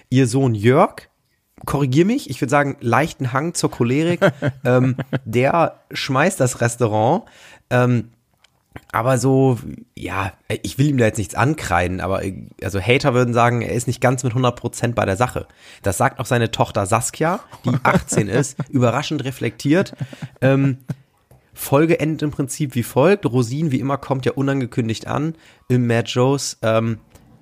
Ihr 0.09 0.27
Sohn 0.27 0.55
Jörg, 0.55 1.07
korrigier 1.65 2.05
mich, 2.05 2.29
ich 2.29 2.39
würde 2.41 2.49
sagen, 2.51 2.77
leichten 2.79 3.33
Hang 3.33 3.53
zur 3.53 3.69
Cholerik, 3.71 4.19
ähm, 4.65 4.95
der 5.25 5.79
schmeißt 5.91 6.39
das 6.39 6.61
Restaurant, 6.61 7.23
ähm, 7.69 8.09
aber 8.91 9.19
so, 9.19 9.59
ja, 9.95 10.33
ich 10.63 10.77
will 10.77 10.87
ihm 10.87 10.97
da 10.97 11.05
jetzt 11.05 11.17
nichts 11.17 11.35
ankreiden, 11.35 12.01
aber 12.01 12.21
also 12.63 12.81
Hater 12.81 13.13
würden 13.13 13.33
sagen, 13.33 13.61
er 13.61 13.73
ist 13.73 13.87
nicht 13.87 14.01
ganz 14.01 14.23
mit 14.23 14.33
100% 14.33 14.93
bei 14.93 15.05
der 15.05 15.15
Sache. 15.15 15.47
Das 15.83 15.97
sagt 15.97 16.19
auch 16.19 16.25
seine 16.25 16.49
Tochter 16.51 16.85
Saskia, 16.85 17.39
die 17.65 17.77
18 17.83 18.27
ist, 18.27 18.57
überraschend 18.69 19.23
reflektiert. 19.23 19.93
Ähm, 20.41 20.79
Folge 21.53 21.99
endet 21.99 22.23
im 22.23 22.31
Prinzip 22.31 22.73
wie 22.73 22.83
folgt. 22.83 23.25
Rosin, 23.25 23.71
wie 23.71 23.79
immer, 23.79 23.97
kommt 23.97 24.25
ja 24.25 24.31
unangekündigt 24.31 25.07
an 25.07 25.35
im 25.67 25.85
Mad 25.85 26.09
Joe's, 26.09 26.57
ähm, 26.61 26.99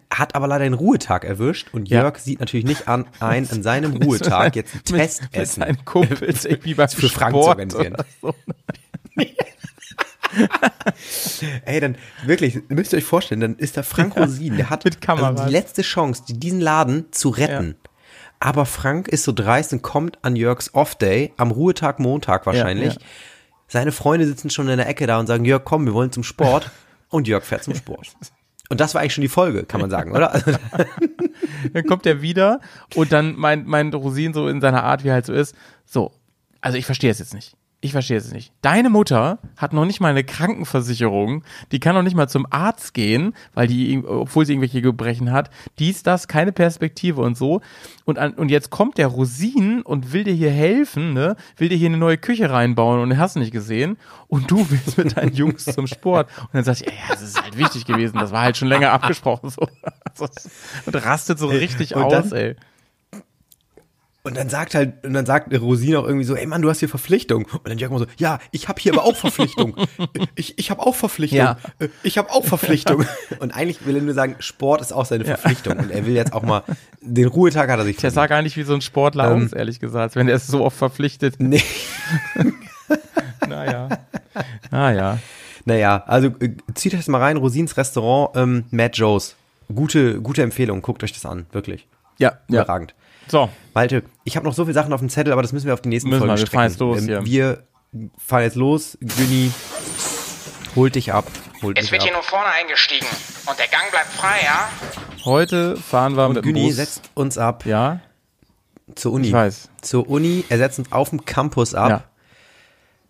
hat 0.10 0.36
aber 0.36 0.47
leider 0.47 0.65
einen 0.65 0.73
Ruhetag 0.73 1.23
erwischt 1.23 1.69
und 1.73 1.88
Ja. 1.88 2.01
Jörg 2.01 2.17
sieht 2.17 2.39
natürlich 2.39 2.65
nicht 2.65 2.88
an, 2.88 3.05
ein, 3.19 3.49
an 3.49 3.63
seinem 3.63 3.95
Ruhetag 4.03 4.55
jetzt 4.55 4.73
ein 4.73 4.81
mit, 4.91 5.01
mit 5.01 5.31
Testessen 5.31 5.63
seinen 5.63 5.86
Kumpels 5.86 6.45
irgendwie 6.45 6.73
beim 6.73 6.89
für 6.89 7.10
Frank 7.10 7.31
Sport 7.31 7.43
zu 7.71 7.77
organisieren. 7.77 7.97
so. 8.21 8.33
Ey, 11.65 11.79
dann 11.79 11.97
wirklich, 12.25 12.59
müsst 12.69 12.93
ihr 12.93 12.97
euch 12.97 13.03
vorstellen, 13.05 13.41
dann 13.41 13.55
ist 13.55 13.77
da 13.77 13.83
Frank 13.83 14.15
Rosin, 14.17 14.57
der 14.57 14.69
hat 14.69 14.83
also 14.85 15.43
die 15.45 15.51
letzte 15.51 15.81
Chance, 15.81 16.23
die- 16.27 16.39
diesen 16.39 16.61
Laden 16.61 17.11
zu 17.11 17.29
retten. 17.29 17.75
Aber 18.39 18.65
Frank 18.65 19.07
ist 19.07 19.23
so 19.23 19.31
dreist 19.31 19.73
und 19.73 19.81
kommt 19.81 20.19
an 20.23 20.35
Jörgs 20.35 20.73
Off-Day, 20.73 21.33
am 21.37 21.51
Ruhetag 21.51 21.99
Montag 21.99 22.45
wahrscheinlich. 22.45 22.93
ja. 22.95 22.99
Seine 23.69 23.91
Freunde 23.91 24.25
sitzen 24.25 24.49
schon 24.49 24.69
in 24.69 24.77
der 24.77 24.87
Ecke 24.87 25.07
da 25.07 25.19
und 25.19 25.27
sagen, 25.27 25.43
Jörg, 25.43 25.63
komm, 25.65 25.85
wir 25.85 25.93
wollen 25.93 26.11
zum 26.11 26.23
Sport. 26.23 26.69
Und 27.09 27.27
Jörg 27.27 27.43
fährt 27.45 27.63
zum 27.63 27.73
Sport. 27.75 28.07
Und 28.69 28.79
das 28.81 28.93
war 28.93 29.01
eigentlich 29.01 29.13
schon 29.13 29.21
die 29.23 29.27
Folge, 29.29 29.63
kann 29.63 29.79
man 29.81 29.89
sagen, 29.89 30.11
oder? 30.11 30.41
Dann 31.73 31.85
kommt 31.85 32.05
er 32.05 32.21
wieder 32.21 32.59
und 32.95 33.11
dann 33.13 33.35
meint, 33.37 33.65
meint 33.65 33.93
Rosin 33.95 34.33
so 34.33 34.47
in 34.49 34.59
seiner 34.61 34.83
Art, 34.83 35.03
wie 35.03 35.07
er 35.09 35.13
halt 35.15 35.25
so 35.25 35.31
ist, 35.33 35.55
so, 35.85 36.11
also 36.61 36.77
ich 36.77 36.85
verstehe 36.85 37.09
es 37.11 37.19
jetzt 37.19 37.33
nicht. 37.33 37.55
Ich 37.79 37.91
verstehe 37.91 38.17
es 38.17 38.33
nicht. 38.33 38.51
Deine 38.63 38.89
Mutter 38.89 39.37
hat 39.55 39.71
noch 39.71 39.85
nicht 39.85 39.99
mal 40.01 40.07
eine 40.09 40.23
Krankenversicherung, 40.23 41.43
die 41.71 41.79
kann 41.79 41.93
noch 41.93 42.01
nicht 42.01 42.15
mal 42.15 42.27
zum 42.27 42.47
Arzt 42.49 42.95
gehen, 42.95 43.35
weil 43.53 43.67
die, 43.67 44.03
obwohl 44.03 44.45
sie 44.47 44.53
irgendwelche 44.53 44.81
Gebrechen 44.81 45.31
hat, 45.31 45.51
dies, 45.77 46.01
das, 46.01 46.27
keine 46.27 46.51
Perspektive 46.51 47.21
und 47.21 47.37
so. 47.37 47.61
Und, 48.05 48.17
an, 48.17 48.33
und 48.33 48.49
jetzt 48.49 48.71
kommt 48.71 48.97
der 48.97 49.05
Rosin 49.07 49.83
und 49.83 50.11
will 50.11 50.23
dir 50.23 50.33
hier 50.33 50.49
helfen, 50.49 51.13
ne? 51.13 51.35
will 51.57 51.69
dir 51.69 51.77
hier 51.77 51.89
eine 51.89 51.97
neue 51.97 52.17
Küche 52.17 52.49
reinbauen 52.49 52.99
und 52.99 53.15
hast 53.17 53.35
nicht 53.35 53.51
gesehen. 53.51 53.97
Und 54.27 54.49
du 54.49 54.67
willst 54.71 54.97
mit 54.97 55.15
deinen 55.15 55.33
Jungs 55.33 55.65
zum 55.65 55.85
Sport. 55.85 56.29
Und 56.39 56.49
dann 56.53 56.63
sagst 56.63 56.81
du, 56.81 56.89
ja, 56.89 56.95
das 57.09 57.21
ist 57.21 57.39
halt 57.41 57.59
wichtig 57.59 57.85
gewesen, 57.85 58.17
das 58.17 58.31
war 58.31 58.41
halt 58.41 58.57
schon 58.57 58.69
länger 58.69 58.91
abgesprochen. 58.91 59.51
So. 59.51 59.61
Und 60.87 60.95
rastet 61.05 61.37
so 61.37 61.45
richtig 61.45 61.95
Und 61.95 62.03
aus, 62.03 62.11
dann- 62.29 62.31
ey. 62.31 62.55
Und 64.27 64.35
dann 64.35 64.49
sagt 64.49 64.75
halt, 64.75 65.05
und 65.05 65.13
dann 65.13 65.25
sagt 65.25 65.53
Rosin 65.57 65.95
auch 65.95 66.05
irgendwie 66.05 66.25
so, 66.25 66.35
ey 66.35 66.45
Mann, 66.45 66.61
du 66.61 66.69
hast 66.69 66.79
hier 66.79 66.89
Verpflichtung. 66.89 67.45
Und 67.45 67.69
dann 67.69 67.77
Jörg 67.77 67.91
immer 67.91 67.99
so, 67.99 68.05
ja, 68.17 68.39
ich 68.51 68.67
habe 68.67 68.79
hier 68.81 68.93
aber 68.93 69.03
auch 69.03 69.15
Verpflichtung. 69.15 69.75
Ich, 70.35 70.59
ich 70.59 70.69
habe 70.69 70.85
auch 70.85 70.93
Verpflichtung. 70.93 71.39
Ja. 71.39 71.57
Ich 72.03 72.17
habe 72.17 72.29
auch 72.29 72.45
Verpflichtung. 72.45 73.05
Und 73.39 73.51
eigentlich 73.55 73.85
will 73.85 73.95
er 73.95 74.01
nur 74.01 74.13
sagen, 74.13 74.35
Sport 74.39 74.81
ist 74.81 74.91
auch 74.91 75.05
seine 75.05 75.25
Verpflichtung. 75.25 75.77
Und 75.77 75.89
er 75.89 76.05
will 76.05 76.13
jetzt 76.13 76.33
auch 76.33 76.43
mal, 76.43 76.63
den 77.01 77.27
Ruhetag 77.27 77.69
hat 77.69 77.79
er 77.79 77.85
sich 77.85 77.97
Der 77.97 78.11
sah 78.11 78.27
gar 78.27 78.41
nicht 78.41 78.55
wie 78.57 78.63
so 78.63 78.73
ein 78.73 78.81
Sportler 78.81 79.31
Ähm, 79.31 79.45
aus, 79.45 79.53
ehrlich 79.53 79.79
gesagt, 79.79 80.15
wenn 80.15 80.27
er 80.27 80.35
ist 80.35 80.47
so 80.47 80.63
oft 80.63 80.77
verpflichtet. 80.77 81.35
Nee. 81.39 81.63
Naja. 83.47 83.89
Naja. 84.71 85.19
Naja, 85.65 86.03
also 86.05 86.27
äh, 86.39 86.51
zieht 86.75 86.93
euch 86.93 86.99
das 86.99 87.07
mal 87.07 87.19
rein, 87.19 87.37
Rosins 87.37 87.77
Restaurant, 87.77 88.35
ähm, 88.35 88.65
Mad 88.71 88.91
Joe's. 88.93 89.35
Gute, 89.73 90.21
gute 90.21 90.41
Empfehlung, 90.43 90.81
guckt 90.81 91.03
euch 91.03 91.13
das 91.13 91.25
an, 91.25 91.45
wirklich. 91.51 91.87
Ja, 92.19 92.39
ja. 92.49 92.63
So, 93.27 93.49
Malte, 93.73 94.03
ich 94.23 94.35
habe 94.35 94.45
noch 94.45 94.53
so 94.53 94.63
viele 94.65 94.73
Sachen 94.73 94.93
auf 94.93 94.99
dem 95.01 95.09
Zettel, 95.09 95.33
aber 95.33 95.41
das 95.41 95.51
müssen 95.51 95.67
wir 95.67 95.73
auf 95.73 95.81
die 95.81 95.89
nächsten 95.89 96.09
Müssen 96.09 96.19
Folgen 96.19 96.35
wir, 96.35 96.41
wir 96.41 96.47
fahren 96.47 96.69
jetzt 96.69 96.79
los 96.79 97.07
Ähm. 97.07 97.25
Wir 97.25 97.63
fahren 98.17 98.43
jetzt 98.43 98.55
los, 98.55 98.97
Günni, 99.01 99.51
holt 100.75 100.95
dich 100.95 101.13
ab. 101.13 101.25
Holt 101.61 101.77
Es 101.77 101.85
dich 101.85 101.91
wird 101.91 102.01
ab. 102.01 102.07
hier 102.07 102.15
nur 102.15 102.23
vorne 102.23 102.47
eingestiegen. 102.47 103.07
Und 103.45 103.59
der 103.59 103.67
Gang 103.67 103.89
bleibt 103.91 104.13
frei, 104.13 104.39
ja? 104.43 104.69
heute 105.25 105.75
fahren 105.77 106.15
wir 106.15 106.27
mit 106.29 106.37
dem 106.37 106.43
Günni 106.43 106.67
Bus. 106.67 106.75
setzt 106.77 107.09
uns 107.15 107.37
ab 107.37 107.65
ja, 107.65 107.99
zur 108.95 109.11
Uni. 109.13 109.27
ich 109.27 109.33
weiß. 109.33 109.69
Zur 109.81 110.09
Uni, 110.09 110.45
er 110.47 110.57
setzt 110.57 110.79
uns 110.79 110.91
auf 110.91 111.09
dem 111.09 111.25
Campus 111.25 111.75
ab. 111.75 111.89
Ja. 111.89 112.03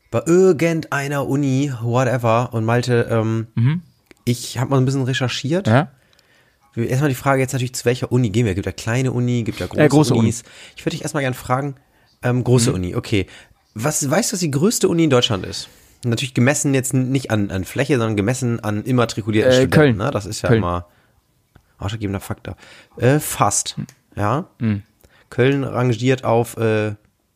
Bei 0.10 0.22
irgendeiner 0.26 1.28
Uni, 1.28 1.72
whatever. 1.82 2.50
Und 2.54 2.66
Malte, 2.66 3.08
ähm, 3.12 3.82
ich 4.26 4.58
habe 4.58 4.72
mal 4.72 4.78
ein 4.78 4.86
bisschen 4.86 5.04
recherchiert. 5.04 5.68
Mhm. 5.68 5.74
Ja? 5.74 5.92
Erstmal 6.84 7.10
die 7.10 7.16
Frage 7.16 7.42
jetzt 7.42 7.54
natürlich, 7.54 7.74
zu 7.74 7.86
welcher 7.86 8.12
Uni 8.12 8.30
gehen 8.30 8.46
wir? 8.46 8.54
Gibt 8.56 8.66
ja 8.66 8.72
kleine 8.72 9.12
Uni, 9.12 9.44
gibt 9.44 9.60
ja 9.60 9.68
große, 9.68 9.82
Äh, 9.84 9.88
große 9.90 10.14
Unis. 10.14 10.44
Ich 10.76 10.84
würde 10.86 10.92
dich 10.92 11.02
erstmal 11.02 11.22
gerne 11.24 11.36
fragen, 11.36 11.76
ähm, 12.24 12.44
große 12.44 12.70
Mhm. 12.70 12.76
Uni, 12.76 12.96
okay. 12.96 13.26
Was, 13.74 14.10
weißt 14.10 14.32
du, 14.32 14.34
was 14.34 14.40
die 14.40 14.52
größte 14.52 14.88
Uni 14.90 15.04
in 15.06 15.10
Deutschland 15.10 15.46
ist? 15.46 15.70
Natürlich 16.06 16.34
gemessen 16.34 16.74
jetzt 16.74 16.94
nicht 16.94 17.32
an, 17.32 17.50
an 17.52 17.64
Fläche, 17.66 17.98
sondern 17.98 18.16
gemessen 18.16 18.60
an 18.60 18.84
immatrikulierten 18.84 19.52
Äh, 19.52 19.56
Studenten. 19.56 19.72
Köln. 19.76 19.98
Ne? 19.98 20.12
Das 20.12 20.26
ist 20.26 20.42
ja 20.44 20.50
Köln. 20.50 20.60
immer 20.64 20.88
ausschlaggebender 21.80 22.20
Faktor. 22.20 22.56
Äh, 22.98 23.20
fast, 23.20 23.76
ja. 24.16 24.48
Mhm. 24.60 24.84
Köln 25.30 25.64
rangiert 25.64 26.24
auf, 26.24 26.58
äh, 26.58 26.94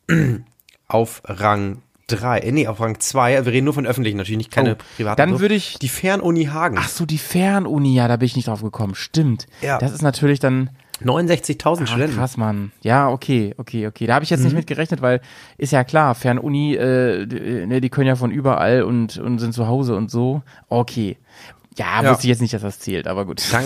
auf 0.88 1.22
Rang 1.24 1.81
3, 2.08 2.38
äh, 2.40 2.52
nee, 2.52 2.66
auf 2.66 2.80
Rang 2.80 2.98
2. 3.00 3.44
Wir 3.44 3.52
reden 3.52 3.64
nur 3.64 3.74
von 3.74 3.86
öffentlichen, 3.86 4.16
natürlich 4.18 4.38
nicht 4.38 4.50
keine 4.50 4.74
Oh, 4.74 4.78
privaten. 4.96 5.16
dann 5.16 5.40
würde 5.40 5.54
ich- 5.54 5.78
Die 5.80 5.88
Fernuni 5.88 6.44
Hagen. 6.46 6.76
Ach 6.78 6.88
so, 6.88 7.06
die 7.06 7.18
Fernuni, 7.18 7.94
ja, 7.94 8.08
da 8.08 8.16
bin 8.16 8.26
ich 8.26 8.36
nicht 8.36 8.48
drauf 8.48 8.62
gekommen. 8.62 8.94
Stimmt. 8.94 9.46
Ja. 9.60 9.78
Das 9.78 9.92
ist 9.92 10.02
natürlich 10.02 10.40
dann 10.40 10.70
69.000 11.04 11.82
ah, 11.82 11.86
Studenten. 11.86 12.16
krass, 12.16 12.36
Mann. 12.36 12.70
Ja, 12.82 13.08
okay, 13.08 13.54
okay, 13.58 13.86
okay. 13.88 14.06
Da 14.06 14.14
habe 14.14 14.24
ich 14.24 14.30
jetzt 14.30 14.40
Mhm. 14.40 14.46
nicht 14.46 14.54
mit 14.54 14.66
gerechnet, 14.66 15.02
weil 15.02 15.20
ist 15.58 15.72
ja 15.72 15.82
klar, 15.84 16.14
Fernuni, 16.14 16.74
äh, 16.76 17.26
d- 17.26 17.66
ne, 17.66 17.80
die 17.80 17.88
können 17.90 18.06
ja 18.06 18.14
von 18.16 18.30
überall 18.30 18.82
und, 18.84 19.18
und 19.18 19.38
sind 19.38 19.52
zu 19.52 19.66
Hause 19.66 19.96
und 19.96 20.10
so. 20.10 20.42
Okay. 20.68 21.16
Ja, 21.76 22.02
Ja. 22.02 22.10
wusste 22.10 22.24
ich 22.24 22.28
jetzt 22.28 22.40
nicht, 22.42 22.54
dass 22.54 22.62
das 22.62 22.78
zählt, 22.78 23.06
aber 23.08 23.24
gut. 23.24 23.42
Dann, 23.52 23.64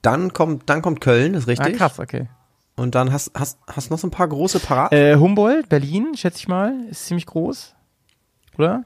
dann 0.00 0.32
kommt, 0.32 0.68
dann 0.68 0.82
kommt 0.82 1.00
Köln, 1.00 1.34
ist 1.34 1.44
Ah, 1.46 1.50
richtig. 1.50 1.76
krass, 1.76 1.98
okay. 2.00 2.26
Und 2.76 2.94
dann 2.94 3.12
hast, 3.12 3.32
hast, 3.34 3.58
hast 3.66 3.90
noch 3.90 3.98
so 3.98 4.06
ein 4.06 4.10
paar 4.10 4.28
große 4.28 4.58
parat. 4.60 4.92
Äh, 4.92 5.16
Humboldt, 5.16 5.68
Berlin, 5.68 6.14
schätze 6.16 6.38
ich 6.38 6.48
mal, 6.48 6.74
ist 6.90 7.06
ziemlich 7.06 7.26
groß. 7.26 7.74
Oder? 8.58 8.84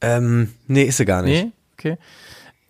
ähm, 0.00 0.52
nee, 0.66 0.84
ist 0.84 0.98
sie 0.98 1.04
gar 1.04 1.22
nicht. 1.22 1.44
Nee? 1.44 1.52
Okay. 1.76 1.98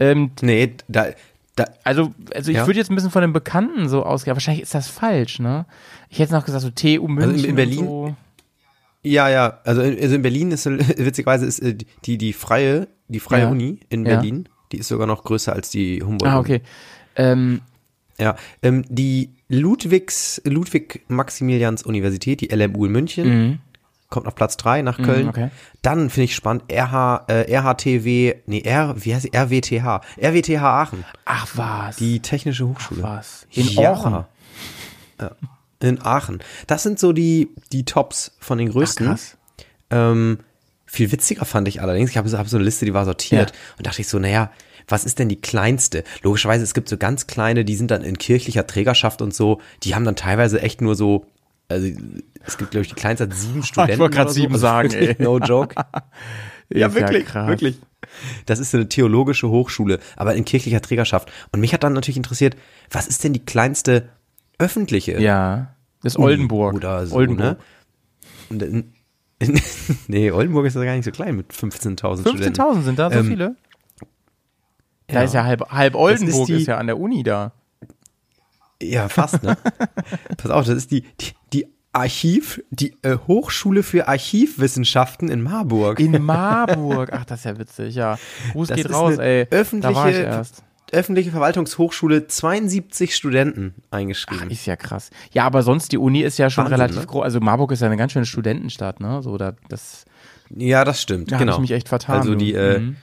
Ähm, 0.00 0.30
Nee, 0.40 0.74
da, 0.88 1.08
da, 1.56 1.64
also, 1.84 2.14
also 2.34 2.50
ich 2.50 2.56
Ja. 2.56 2.66
würde 2.66 2.78
jetzt 2.78 2.90
ein 2.90 2.94
bisschen 2.94 3.10
von 3.10 3.20
den 3.22 3.32
Bekannten 3.32 3.88
so 3.88 4.04
ausgehen, 4.04 4.30
aber 4.32 4.36
wahrscheinlich 4.36 4.62
ist 4.62 4.74
das 4.74 4.88
falsch, 4.88 5.38
ne? 5.40 5.66
Ich 6.08 6.20
hätte 6.20 6.32
noch 6.32 6.44
gesagt, 6.44 6.62
so 6.62 6.70
TU 6.70 7.06
München. 7.08 7.32
Also 7.32 7.46
in 7.46 7.56
Berlin- 7.56 7.84
so. 7.86 8.16
ja, 9.02 9.28
ja, 9.28 9.58
also 9.64 9.82
in, 9.82 10.00
also 10.00 10.14
in 10.14 10.22
Berlin 10.22 10.52
ist, 10.52 10.64
witzigerweise 10.98 11.46
ist 11.46 11.58
äh, 11.58 11.76
die, 12.04 12.16
die 12.16 12.32
freie, 12.32 12.88
die 13.08 13.20
freie 13.20 13.42
Ja. 13.42 13.50
Uni 13.50 13.80
in 13.90 14.06
Ja. 14.06 14.14
Berlin, 14.14 14.48
die 14.72 14.78
ist 14.78 14.88
sogar 14.88 15.06
noch 15.06 15.24
größer 15.24 15.52
als 15.52 15.68
die 15.70 16.02
Humboldt. 16.02 16.32
Ah, 16.32 16.38
okay. 16.38 16.62
Ähm, 17.16 17.60
Ja, 18.18 18.36
ähm, 18.62 18.84
die 18.88 19.30
Ludwigs, 19.48 20.40
Ludwig-Maximilians-Universität, 20.44 22.40
die 22.40 22.48
LMU 22.54 22.86
in 22.86 22.92
München, 22.92 23.60
kommt 24.10 24.26
auf 24.26 24.34
Platz 24.34 24.56
3 24.56 24.82
nach 24.82 24.96
Köln. 25.02 25.24
Mhm. 25.24 25.28
okay. 25.28 25.50
Dann 25.82 26.10
finde 26.10 26.24
ich 26.24 26.34
spannend, 26.34 26.64
RH, 26.70 27.24
äh, 27.28 27.52
RHTW, 27.54 28.34
nee, 28.46 28.60
R, 28.62 28.94
wie 28.98 29.14
heißt 29.14 29.24
sie? 29.24 29.32
RWTH, 29.36 30.00
RWTH 30.20 30.62
Aachen, 30.62 31.04
ach 31.24 31.46
was. 31.56 31.96
die 31.96 32.20
Technische 32.20 32.66
Hochschule. 32.66 33.02
was. 33.02 33.46
In 33.52 33.66
Ja. 33.68 33.92
Aachen. 33.92 34.24
Ja, 35.20 35.30
in 35.80 36.00
Aachen. 36.02 36.40
Das 36.66 36.82
sind 36.82 36.98
so 36.98 37.12
die, 37.12 37.48
die 37.72 37.84
Tops 37.84 38.32
von 38.40 38.58
den 38.58 38.70
größten. 38.70 39.06
krass. 39.06 39.36
Ähm, 39.90 40.38
Viel 40.86 41.12
witziger 41.12 41.44
fand 41.44 41.68
ich 41.68 41.82
allerdings, 41.82 42.10
ich 42.10 42.16
habe 42.16 42.28
so, 42.30 42.38
hab 42.38 42.48
so 42.48 42.56
eine 42.56 42.64
Liste, 42.64 42.86
die 42.86 42.94
war 42.94 43.04
sortiert 43.04 43.50
Ja. 43.50 43.56
und 43.76 43.86
dachte 43.86 44.00
ich 44.00 44.08
so, 44.08 44.18
naja, 44.18 44.50
was 44.88 45.04
ist 45.04 45.18
denn 45.18 45.28
die 45.28 45.40
kleinste? 45.40 46.02
Logischerweise, 46.22 46.64
es 46.64 46.74
gibt 46.74 46.88
so 46.88 46.96
ganz 46.96 47.26
kleine, 47.26 47.64
die 47.64 47.76
sind 47.76 47.90
dann 47.90 48.02
in 48.02 48.18
kirchlicher 48.18 48.66
Trägerschaft 48.66 49.22
und 49.22 49.34
so, 49.34 49.60
die 49.82 49.94
haben 49.94 50.04
dann 50.04 50.16
teilweise 50.16 50.60
echt 50.62 50.80
nur 50.80 50.94
so, 50.94 51.26
also 51.68 51.88
es 52.44 52.56
gibt, 52.58 52.70
glaube 52.70 52.82
ich, 52.82 52.88
die 52.88 52.94
kleinste 52.94 53.24
hat 53.24 53.34
sieben 53.34 53.62
Studenten. 53.64 54.00
wollte 54.00 54.16
grad 54.16 54.26
oder 54.26 54.34
so. 54.34 54.40
sieben 54.40 54.52
Also 54.54 54.60
sagen, 54.62 54.90
ey. 54.94 55.16
No 55.18 55.38
joke. 55.38 55.74
ja, 56.70 56.86
Ist 56.88 56.94
wirklich, 56.94 57.26
krass. 57.26 57.48
wirklich. 57.48 57.78
Das 58.46 58.58
ist 58.58 58.74
eine 58.74 58.88
theologische 58.88 59.48
Hochschule, 59.48 59.98
aber 60.16 60.34
in 60.34 60.44
kirchlicher 60.44 60.80
Trägerschaft. 60.80 61.30
Und 61.52 61.60
mich 61.60 61.74
hat 61.74 61.82
dann 61.84 61.92
natürlich 61.92 62.16
interessiert, 62.16 62.56
was 62.90 63.06
ist 63.06 63.22
denn 63.24 63.32
die 63.34 63.44
kleinste 63.44 64.08
öffentliche? 64.58 65.20
Ja. 65.20 65.74
Das 66.02 66.14
ist 66.14 66.18
Oldenburg. 66.18 66.74
Oder 66.76 67.06
so, 67.06 67.16
Oldenburg. 67.16 67.58
ne? 67.58 67.58
Und, 68.50 68.62
in, 68.62 68.92
nee, 70.08 70.30
Oldenburg 70.30 70.66
ist 70.66 70.74
ja 70.76 70.84
gar 70.84 70.94
nicht 70.94 71.04
so 71.04 71.10
klein 71.10 71.36
mit 71.36 71.52
15.000 71.52 72.20
Studenten. 72.20 72.60
15.000 72.60 72.82
sind 72.82 72.98
da 72.98 73.10
so 73.10 73.18
Ähm, 73.18 73.26
viele? 73.26 73.56
Da 75.08 75.14
ja. 75.14 75.22
ist 75.22 75.34
ja 75.34 75.44
halb, 75.44 75.68
halb 75.70 75.94
Oldenburg 75.94 76.46
die- 76.46 76.52
ist, 76.54 76.66
ja 76.66 76.78
an 76.78 76.86
der 76.86 76.98
Uni 76.98 77.22
da. 77.22 77.52
Ja, 78.80 79.08
fast, 79.08 79.42
ne? 79.42 79.56
Pass 80.36 80.50
auf, 80.52 80.66
das 80.66 80.76
ist 80.76 80.90
die, 80.92 81.02
die, 81.20 81.32
die 81.52 81.66
Archiv, 81.92 82.62
die 82.70 82.94
äh, 83.02 83.16
Hochschule 83.26 83.82
für 83.82 84.06
Archivwissenschaften 84.06 85.28
in 85.28 85.42
Marburg. 85.42 85.98
In 85.98 86.22
Marburg. 86.22 87.10
Ach, 87.12 87.24
das 87.24 87.40
ist 87.40 87.44
ja 87.44 87.58
witzig, 87.58 87.94
ja. 87.96 88.18
Gruß 88.52 88.68
Das 88.68 88.76
geht 88.76 88.86
ist 88.86 88.94
raus, 88.94 89.18
ey. 89.18 89.46
öffentliche- 89.50 89.92
da 89.94 89.98
war 90.00 90.10
ich 90.10 90.16
erst. 90.16 90.62
Öffentliche 90.90 91.30
Verwaltungshochschule, 91.32 92.28
72 92.28 93.14
Studenten 93.14 93.74
Ach, 93.90 93.98
eingeschrieben. 93.98 94.48
ist 94.50 94.64
ja 94.64 94.74
krass. 94.76 95.10
Ja, 95.32 95.44
aber 95.44 95.62
sonst, 95.62 95.92
die 95.92 95.98
Uni 95.98 96.20
ist 96.22 96.38
ja 96.38 96.48
schon 96.48 96.64
Wahnsinn, 96.64 96.80
relativ 96.80 97.00
ne? 97.00 97.06
groß. 97.06 97.24
Also 97.24 97.40
Marburg 97.40 97.72
ist 97.72 97.80
ja 97.80 97.86
eine 97.88 97.96
ganz 97.98 98.12
schöne 98.12 98.24
Studentenstadt, 98.24 99.00
ne? 99.00 99.20
So, 99.22 99.36
da, 99.36 99.52
das, 99.68 100.06
ja, 100.54 100.84
das 100.84 101.02
stimmt, 101.02 101.30
da 101.32 101.36
genau. 101.38 101.54
ich 101.54 101.58
mich 101.58 101.72
echt 101.72 101.88
vertan. 101.88 102.16
Also 102.20 102.34
die, 102.36 102.54
äh, 102.54 102.78
Mhm. 102.78 102.96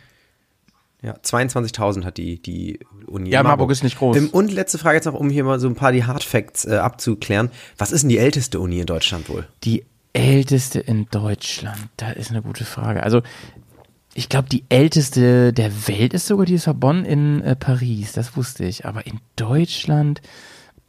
Ja, 1.05 1.13
22.000 1.13 2.03
hat 2.03 2.17
die, 2.17 2.41
die 2.41 2.79
Uni. 3.05 3.29
Ja, 3.29 3.43
Marburg 3.43 3.69
ist 3.69 3.83
nicht 3.83 3.99
groß. 3.99 4.17
Ähm, 4.17 4.29
Und 4.31 4.51
letzte 4.51 4.79
Frage 4.79 4.95
jetzt 4.95 5.05
noch, 5.05 5.13
um 5.13 5.29
hier 5.29 5.43
mal 5.43 5.59
so 5.59 5.67
ein 5.67 5.75
paar 5.75 5.91
die 5.91 6.03
Hard 6.03 6.23
Facts 6.23 6.65
äh, 6.65 6.77
abzuklären. 6.77 7.51
Was 7.77 7.91
ist 7.91 8.01
denn 8.01 8.09
die 8.09 8.17
älteste 8.17 8.59
Uni 8.59 8.79
in 8.79 8.87
Deutschland 8.87 9.29
wohl? 9.29 9.47
Die 9.63 9.85
älteste 10.13 10.79
in 10.79 11.05
Deutschland, 11.11 11.77
da 11.97 12.09
ist 12.11 12.31
eine 12.31 12.41
gute 12.41 12.65
Frage. 12.65 13.03
Also, 13.03 13.21
ich 14.15 14.29
glaube, 14.29 14.49
die 14.49 14.63
älteste 14.69 15.53
der 15.53 15.87
Welt 15.87 16.15
ist 16.15 16.25
sogar 16.25 16.47
die 16.47 16.57
Sorbonne 16.57 17.07
in 17.07 17.41
äh, 17.41 17.55
Paris, 17.55 18.13
das 18.13 18.35
wusste 18.35 18.65
ich. 18.65 18.85
Aber 18.85 19.05
in 19.05 19.19
Deutschland, 19.35 20.21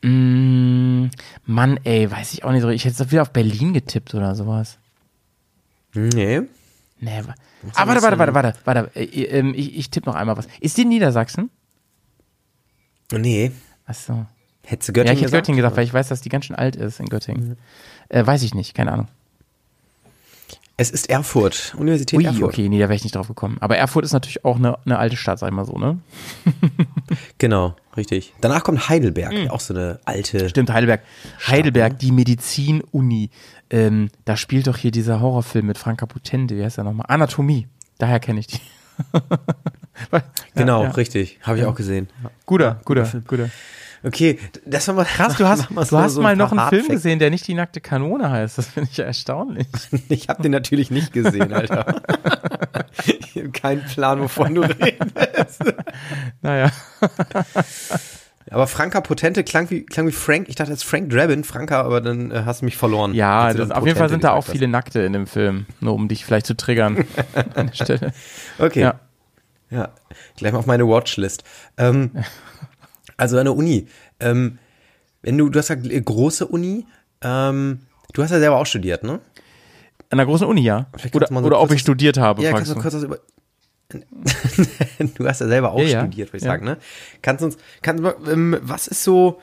mh, 0.03 1.11
Mann, 1.45 1.79
ey, 1.85 2.11
weiß 2.11 2.33
ich 2.33 2.45
auch 2.45 2.53
nicht 2.53 2.63
so. 2.63 2.69
Ich 2.71 2.87
hätte 2.87 2.97
jetzt 3.03 3.13
wieder 3.13 3.23
auf 3.23 3.33
Berlin 3.33 3.75
getippt 3.75 4.15
oder 4.15 4.35
sowas. 4.35 4.79
Nee. 5.93 6.43
Nee, 6.99 7.21
wa- 7.25 7.35
ah, 7.75 7.87
warte, 7.87 8.03
warte, 8.03 8.19
warte, 8.19 8.35
warte, 8.35 8.59
warte. 8.65 8.91
Äh, 8.99 9.05
äh, 9.05 9.25
ähm, 9.39 9.53
ich, 9.55 9.77
ich 9.77 9.91
tippe 9.91 10.09
noch 10.09 10.17
einmal 10.17 10.37
was. 10.37 10.49
Ist 10.61 10.77
die 10.79 10.83
in 10.83 10.89
Niedersachsen? 10.89 11.51
Nee. 13.13 13.53
Achso. 13.85 14.27
Hättest 14.65 14.89
du 14.89 14.93
Ja, 14.93 14.95
Göttingen 15.05 15.13
ich 15.15 15.21
hätte 15.21 15.25
gesagt? 15.27 15.43
Göttingen 15.45 15.57
gesagt, 15.59 15.77
weil 15.77 15.85
ich 15.85 15.93
weiß, 15.95 16.09
dass 16.09 16.21
die 16.23 16.29
ganz 16.29 16.47
schön 16.47 16.57
alt 16.57 16.75
ist 16.77 16.99
in 16.99 17.07
Göttingen. 17.07 17.57
Äh, 18.09 18.27
weiß 18.27 18.43
ich 18.43 18.55
nicht, 18.55 18.75
keine 18.75 18.93
Ahnung. 18.93 19.09
Es 20.79 20.91
ist 20.91 21.09
Erfurt, 21.09 21.75
Universität 21.79 22.19
Ui, 22.19 22.25
Erfurt. 22.27 22.53
okay, 22.53 22.69
nee, 22.69 22.79
da 22.79 22.85
wäre 22.85 22.95
ich 22.97 23.03
nicht 23.05 23.15
drauf 23.15 23.29
gekommen. 23.29 23.57
Aber 23.61 23.79
Erfurt 23.79 24.05
ist 24.05 24.13
natürlich 24.13 24.45
auch 24.45 24.57
eine, 24.57 24.77
eine 24.85 24.99
alte 24.99 25.17
Stadt, 25.17 25.39
sag 25.39 25.49
ich 25.49 25.55
mal 25.55 25.65
so, 25.65 25.79
ne? 25.79 25.99
Genau, 27.39 27.77
richtig. 27.97 28.35
Danach 28.41 28.63
kommt 28.65 28.89
Heidelberg, 28.89 29.51
auch 29.51 29.61
so 29.61 29.73
eine 29.75 30.01
alte. 30.05 30.49
Stimmt, 30.49 30.71
Heidelberg. 30.71 31.03
Heidelberg, 31.47 31.99
die 31.99 32.11
Medizin-Uni. 32.13 33.31
Ähm, 33.71 34.11
da 34.25 34.37
spielt 34.37 34.67
doch 34.67 34.77
hier 34.77 34.91
dieser 34.91 35.21
Horrorfilm 35.21 35.67
mit 35.67 35.79
Franka 35.79 36.05
Potente, 36.07 36.57
wie 36.57 36.63
heißt 36.65 36.77
der 36.79 36.85
nochmal? 36.85 37.07
Anatomie. 37.09 37.69
Daher 37.99 38.21
kenne 38.21 38.41
ich 38.41 38.47
die. 38.49 38.61
Weil- 40.11 40.25
Genau, 40.55 40.83
ja, 40.83 40.89
ja. 40.89 40.95
richtig. 40.95 41.39
Habe 41.43 41.59
ich 41.59 41.65
auch 41.65 41.75
gesehen. 41.75 42.09
Guter, 42.47 42.81
guter, 42.85 43.11
guter. 43.27 43.51
Okay, 44.07 44.39
das 44.65 44.87
war 44.87 44.95
mal 44.95 45.05
Krass, 45.05 45.37
du 45.39 45.49
hast, 45.49 45.69
du 45.69 45.99
hast 45.99 46.15
so 46.15 46.23
mal 46.23 46.33
ein 46.33 46.39
noch 46.39 46.53
einen 46.53 46.61
Film 46.69 46.83
Hardfacts. 46.83 46.89
gesehen, 46.89 47.19
der 47.19 47.31
nicht 47.31 47.49
die 47.49 47.55
nackte 47.55 47.81
Kanone 47.81 48.31
heißt. 48.31 48.57
Das 48.57 48.69
finde 48.69 48.89
ich 48.91 48.97
ja 48.99 49.05
erstaunlich. 49.05 49.67
Ich 50.09 50.29
habe 50.29 50.43
den 50.43 50.53
natürlich 50.53 50.91
nicht 50.91 51.13
gesehen, 51.13 51.53
Alter. 51.53 51.87
ich 53.07 53.37
habe 53.37 53.51
keinen 53.51 53.85
Plan, 53.85 54.21
wovon 54.21 54.55
du 54.55 54.63
redest. 54.63 55.65
Naja. 56.43 56.71
Aber 58.51 58.67
Franka 58.69 59.01
Potente 59.01 59.43
klang 59.43 59.69
wie, 59.71 59.85
klang 59.85 60.07
wie 60.07 60.13
Frank. 60.13 60.49
Ich 60.49 60.55
dachte, 60.55 60.71
das 60.71 60.81
ist 60.81 60.89
Frank 60.89 61.11
Drabin, 61.11 61.43
Franka, 61.43 61.83
aber 61.83 62.01
dann 62.01 62.31
äh, 62.31 62.43
hast 62.45 62.61
du 62.61 62.67
mich 62.67 62.77
verloren. 62.77 63.15
Ja, 63.15 63.53
das, 63.53 63.73
auf 63.73 63.85
jeden 63.85 63.99
Fall 63.99 64.09
sind 64.09 64.23
da 64.23 64.33
auch 64.33 64.45
viele 64.45 64.69
Nackte 64.69 65.01
in 65.01 65.13
dem 65.13 65.27
Film. 65.27 65.67
Nur 65.81 65.95
um 65.95 66.07
dich 66.07 66.25
vielleicht 66.25 66.47
zu 66.47 66.57
triggern. 66.57 67.05
An 67.55 67.67
der 67.69 67.75
Stelle. 67.75 68.13
Okay. 68.59 68.83
Ja. 68.83 69.01
Ja. 69.71 69.89
Gleich 70.37 70.53
mal 70.53 70.61
auf 70.61 70.67
meine 70.67 70.87
Watchlist. 70.87 71.43
Ähm, 71.77 72.13
also 73.17 73.37
eine 73.39 73.53
Uni. 73.53 73.87
Ähm, 74.21 74.59
wenn 75.23 75.37
du, 75.39 75.49
du 75.49 75.59
hast 75.59 75.71
äh, 75.71 75.77
große 76.01 76.47
Uni. 76.47 76.87
Ähm, 77.23 77.81
du 78.13 78.23
hast 78.23 78.31
ja 78.31 78.39
selber 78.39 78.57
auch 78.59 78.67
studiert, 78.67 79.03
ne? 79.03 79.21
An 80.11 80.19
der 80.19 80.27
großen 80.27 80.47
Uni, 80.47 80.61
ja. 80.63 80.87
Oder, 81.13 81.27
so 81.29 81.35
oder 81.35 81.61
ob 81.61 81.73
ich 81.73 81.81
studiert 81.81 82.19
habe, 82.19 82.43
Ja, 82.43 82.53
kannst 82.53 82.71
du 82.71 82.77
kurz 82.81 82.95
was 82.95 83.03
über. 83.03 83.19
du 85.17 85.27
hast 85.27 85.41
ja 85.41 85.47
selber 85.47 85.73
auch 85.73 85.81
Ja, 85.81 85.87
ja. 85.87 86.01
studiert, 86.01 86.29
würde 86.31 86.39
ich 86.39 86.43
Ja. 86.45 86.51
sagen, 86.51 86.65
ne? 86.65 86.77
Kannst 87.23 87.43
du 87.43 87.47
uns, 87.47 87.57
kannst 87.83 88.03
ähm, 88.29 88.57
was 88.63 88.87
ist 88.87 89.03
so, 89.03 89.41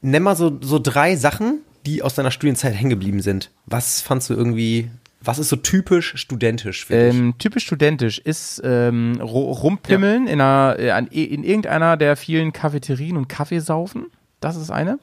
nenn 0.00 0.22
mal 0.22 0.36
so, 0.36 0.58
so 0.60 0.78
drei 0.78 1.16
Sachen, 1.16 1.60
die 1.86 2.02
aus 2.02 2.14
deiner 2.14 2.30
Studienzeit 2.30 2.74
hängen 2.74 2.90
geblieben 2.90 3.20
sind. 3.20 3.50
Was 3.66 4.00
fandst 4.00 4.28
du 4.30 4.34
irgendwie, 4.34 4.90
was 5.26 5.38
ist 5.38 5.48
so 5.48 5.56
typisch 5.56 6.16
studentisch 6.16 6.86
für 6.86 6.94
dich? 6.94 7.14
Ähm, 7.14 7.34
typisch 7.38 7.64
studentisch 7.64 8.18
ist 8.18 8.62
ähm, 8.64 9.16
ru- 9.20 9.52
rumpimmeln 9.52 10.26
in, 10.26 10.40
einer, 10.40 10.76
äh, 10.78 11.24
in 11.24 11.44
irgendeiner 11.44 11.96
der 11.96 12.16
vielen 12.16 12.52
Cafeterien 12.52 13.16
und 13.16 13.28
Kaffeesaufen. 13.28 14.06
Das 14.40 14.56
ist 14.56 14.70
eine. 14.70 14.98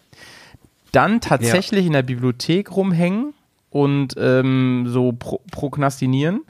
Dann 0.92 1.22
tatsächlich 1.22 1.86
in 1.86 1.94
der 1.94 2.04
Bibliothek 2.04 2.76
rumhängen 2.76 3.34
und 3.70 4.16
ähm, 4.18 4.86
so 4.88 5.12
pro 5.14 5.42
prokrastinieren. 5.52 6.42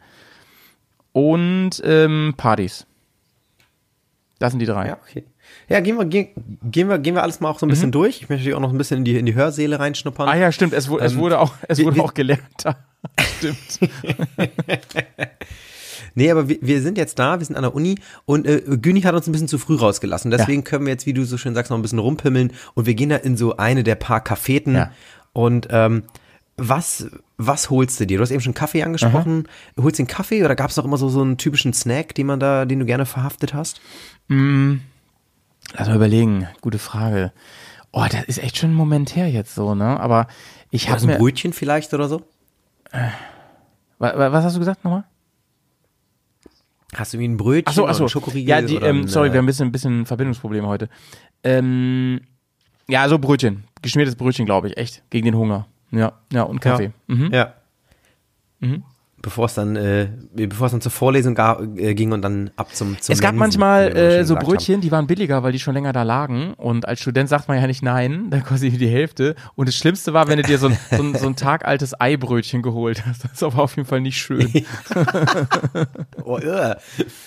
Und 1.13 1.81
ähm, 1.83 2.33
Partys. 2.37 2.85
Das 4.39 4.51
sind 4.51 4.59
die 4.59 4.65
drei. 4.65 4.87
Ja, 4.87 4.97
okay. 5.01 5.23
Ja, 5.69 5.79
gehen 5.79 5.97
wir, 5.97 6.05
gehen, 6.05 6.27
gehen 6.63 6.89
wir, 6.89 6.97
gehen 6.99 7.15
wir 7.15 7.23
alles 7.23 7.39
mal 7.39 7.49
auch 7.49 7.59
so 7.59 7.65
ein 7.65 7.69
bisschen 7.69 7.91
durch. 7.91 8.17
Ich 8.17 8.29
möchte 8.29 8.33
natürlich 8.43 8.55
auch 8.55 8.59
noch 8.59 8.71
ein 8.71 8.77
bisschen 8.77 8.97
in 8.99 9.05
die, 9.05 9.17
in 9.17 9.25
die 9.25 9.35
Hörsäle 9.35 9.79
reinschnuppern. 9.79 10.27
Mhm. 10.27 10.31
Ah 10.33 10.37
ja, 10.37 10.51
stimmt. 10.51 10.73
Es, 10.73 10.87
es 10.89 11.13
Ähm, 11.13 11.19
wurde 11.19 11.39
auch, 11.39 11.53
es 11.67 11.77
wir- 11.77 11.85
wurde 11.85 11.95
wir- 11.97 12.03
auch 12.03 12.13
gelernt. 12.13 12.41
da. 12.63 12.75
stimmt. 13.37 13.79
Nee, 16.15 16.29
aber 16.29 16.47
wir, 16.47 16.59
wir 16.61 16.79
sind 16.81 16.97
jetzt 16.99 17.17
da, 17.17 17.39
wir 17.39 17.45
sind 17.45 17.55
an 17.55 17.63
der 17.63 17.73
Uni 17.73 17.95
und 18.25 18.45
äh, 18.45 18.61
Güni 18.79 19.01
hat 19.01 19.15
uns 19.15 19.27
ein 19.27 19.31
bisschen 19.31 19.47
zu 19.47 19.57
früh 19.57 19.75
rausgelassen. 19.75 20.29
Deswegen 20.29 20.63
können 20.63 20.85
wir 20.85 20.91
jetzt, 20.93 21.07
wie 21.07 21.13
du 21.13 21.23
so 21.25 21.37
schön 21.37 21.55
sagst, 21.55 21.71
noch 21.71 21.77
ein 21.77 21.81
bisschen 21.81 21.97
rumpimmeln 21.97 22.53
und 22.75 22.85
wir 22.85 22.93
gehen 22.93 23.09
da 23.09 23.15
in 23.15 23.35
so 23.35 23.57
eine 23.57 23.83
der 23.83 23.95
paar 23.95 24.21
Cafeten. 24.21 24.75
Ja. 24.75 24.91
Und 25.31 25.69
ähm, 25.71 26.03
was, 26.55 27.07
was 27.37 27.71
holst 27.71 27.99
du 27.99 28.05
dir? 28.05 28.17
Du 28.17 28.21
hast 28.21 28.29
eben 28.29 28.41
schon 28.41 28.53
Kaffee 28.53 28.83
angesprochen. 28.83 29.47
Holst 29.75 29.97
du 29.97 30.03
den 30.03 30.07
Kaffee 30.07 30.43
oder 30.45 30.55
gab 30.55 30.69
es 30.69 30.77
noch 30.77 30.85
immer 30.85 30.97
so, 30.97 31.09
so 31.09 31.21
einen 31.23 31.37
typischen 31.39 31.73
Snack, 31.73 32.13
den 32.13 32.27
man 32.27 32.39
da, 32.39 32.65
den 32.65 32.77
du 32.79 32.85
gerne 32.85 33.07
verhaftet 33.07 33.55
hast? 33.55 33.81
Lass 35.75 35.87
mal 35.87 35.95
überlegen. 35.95 36.47
Gute 36.61 36.77
Frage. 36.79 37.31
Oh, 37.91 38.05
das 38.11 38.23
ist 38.25 38.39
echt 38.41 38.57
schon 38.57 38.71
ein 38.71 38.75
Moment 38.75 39.15
her 39.15 39.29
jetzt 39.29 39.55
so, 39.55 39.75
ne? 39.75 39.99
Aber 39.99 40.27
ich 40.71 40.89
habe 40.89 40.99
so 40.99 41.07
ein. 41.07 41.17
Brötchen 41.17 41.53
vielleicht 41.53 41.93
oder 41.93 42.07
so? 42.09 42.23
Wa- 42.91 44.31
Was 44.31 44.43
hast 44.45 44.55
du 44.55 44.59
gesagt 44.59 44.83
nochmal? 44.83 45.03
Hast 46.95 47.13
du 47.13 47.19
wie 47.19 47.27
ein 47.27 47.37
Brötchen 47.37 47.67
Achso, 47.67 47.83
oder 47.83 47.91
achso. 47.91 48.03
einen 48.03 48.09
Schokoriegel? 48.09 48.49
Ja, 48.49 48.61
die, 48.61 48.77
oder 48.77 48.87
ähm, 48.87 49.01
ein, 49.01 49.07
sorry, 49.07 49.29
äh, 49.29 49.33
wir 49.33 49.37
haben 49.39 49.45
ein 49.45 49.47
bisschen, 49.47 49.67
ein 49.69 49.71
bisschen 49.71 50.05
Verbindungsprobleme 50.05 50.67
heute. 50.67 50.89
Ähm, 51.43 52.21
ja, 52.87 53.07
so 53.09 53.17
Brötchen. 53.17 53.63
Geschmiertes 53.81 54.15
Brötchen, 54.15 54.45
glaube 54.45 54.67
ich, 54.67 54.77
echt. 54.77 55.03
Gegen 55.09 55.25
den 55.25 55.35
Hunger. 55.35 55.67
Ja, 55.91 56.13
ja, 56.31 56.43
und 56.43 56.59
Kaffee. 56.61 56.91
Ja. 57.07 57.15
Mhm. 57.15 57.33
Ja. 57.33 57.53
Bevor 59.23 59.45
es 59.45 59.53
dann, 59.53 59.77
äh, 59.77 60.09
bevor 60.33 60.65
es 60.65 60.73
dann 60.73 60.81
zur 60.81 60.91
Vorlesung 60.91 61.33
ga, 61.33 61.57
äh, 61.77 61.95
ging 61.95 62.11
und 62.11 62.21
dann 62.21 62.51
ab 62.57 62.75
zum, 62.75 62.99
zum 62.99 63.13
Es 63.13 63.21
gab 63.21 63.33
Mensen, 63.33 63.39
manchmal 63.61 63.95
äh, 63.95 64.25
so 64.25 64.35
Brötchen, 64.35 64.81
die 64.81 64.91
waren 64.91 65.07
billiger, 65.07 65.43
weil 65.43 65.53
die 65.53 65.59
schon 65.59 65.73
länger 65.73 65.93
da 65.93 66.03
lagen. 66.03 66.53
Und 66.55 66.85
als 66.89 66.99
Student 66.99 67.29
sagt 67.29 67.47
man 67.47 67.57
ja 67.57 67.65
nicht 67.65 67.81
nein, 67.81 68.27
dann 68.31 68.43
quasi 68.43 68.69
die 68.69 68.89
Hälfte. 68.89 69.35
Und 69.55 69.69
das 69.69 69.75
Schlimmste 69.77 70.13
war, 70.13 70.27
wenn 70.27 70.37
du 70.37 70.43
dir 70.43 70.57
so 70.57 70.67
ein, 70.67 70.77
so 70.91 71.01
ein, 71.01 71.15
so 71.15 71.27
ein 71.27 71.37
tagaltes 71.37 71.99
Eibrötchen 71.99 72.61
geholt 72.61 73.05
hast. 73.05 73.23
Das 73.23 73.31
ist 73.31 73.43
aber 73.43 73.63
auf 73.63 73.77
jeden 73.77 73.87
Fall 73.87 74.01
nicht 74.01 74.17
schön. 74.17 74.41
haben. 74.93 75.87
Oh, 76.25 76.37
irre. 76.37 76.77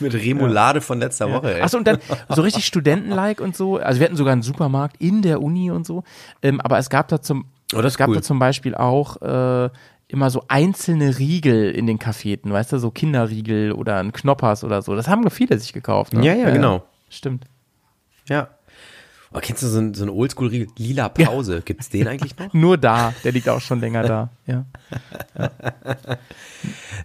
Mit 0.00 0.14
Remoulade 0.14 0.80
von 0.80 0.98
letzter 0.98 1.30
Woche, 1.30 1.54
ey. 1.56 1.62
Achso, 1.62 1.78
und 1.78 1.87
dann 1.87 1.98
so 2.28 2.42
richtig 2.42 2.66
Studentenlike 2.66 3.42
und 3.42 3.56
so. 3.56 3.78
Also 3.78 4.00
wir 4.00 4.06
hatten 4.06 4.16
sogar 4.16 4.32
einen 4.32 4.42
Supermarkt 4.42 4.96
in 5.00 5.22
der 5.22 5.42
Uni 5.42 5.70
und 5.70 5.87
so. 5.87 6.04
Ähm, 6.42 6.61
aber 6.61 6.78
es 6.78 6.90
gab 6.90 7.09
da 7.09 7.20
zum, 7.20 7.46
Oh, 7.74 7.82
das 7.82 7.94
es 7.94 7.98
gab 7.98 8.09
cool. 8.11 8.16
da 8.16 8.22
zum 8.22 8.38
Beispiel 8.38 8.76
auch 8.76 9.20
äh, 9.22 9.70
immer 10.09 10.31
so 10.31 10.45
einzelne 10.49 11.19
Riegel 11.19 11.71
in 11.73 11.87
den 11.87 11.99
Cafeten, 11.99 12.53
weißt 12.53 12.73
du, 12.73 12.79
so 12.79 12.90
Kinderriegel 12.90 13.73
oder 13.73 13.97
ein 13.99 14.12
Knoppers 14.12 14.62
oder 14.64 14.83
so. 14.83 14.95
Das 14.95 15.09
haben 15.09 15.29
viele 15.31 15.59
sich 15.59 15.73
gekauft. 15.73 16.12
Ne? 16.12 16.25
Ja, 16.25 16.35
ja, 16.35 16.51
genau. 16.51 16.85
Stimmt. 17.09 17.45
Ja. 18.29 18.49
Oh, 19.33 19.38
kennst 19.42 19.62
du 19.62 19.66
so 19.66 19.79
einen, 19.79 19.95
so 19.95 20.05
einen 20.05 20.11
Oldschool-Riegel? 20.11 20.69
Lila 20.79 21.09
Pause. 21.09 21.61
Gibt's 21.64 21.90
den 21.90 22.07
eigentlich 22.07 22.38
noch? 22.38 22.53
Nur 22.55 22.79
da, 22.79 23.12
der 23.25 23.33
liegt 23.33 23.49
auch 23.49 23.61
schon 23.61 23.81
länger 23.81 24.03
da. 24.05 24.31
Ja. 24.47 24.64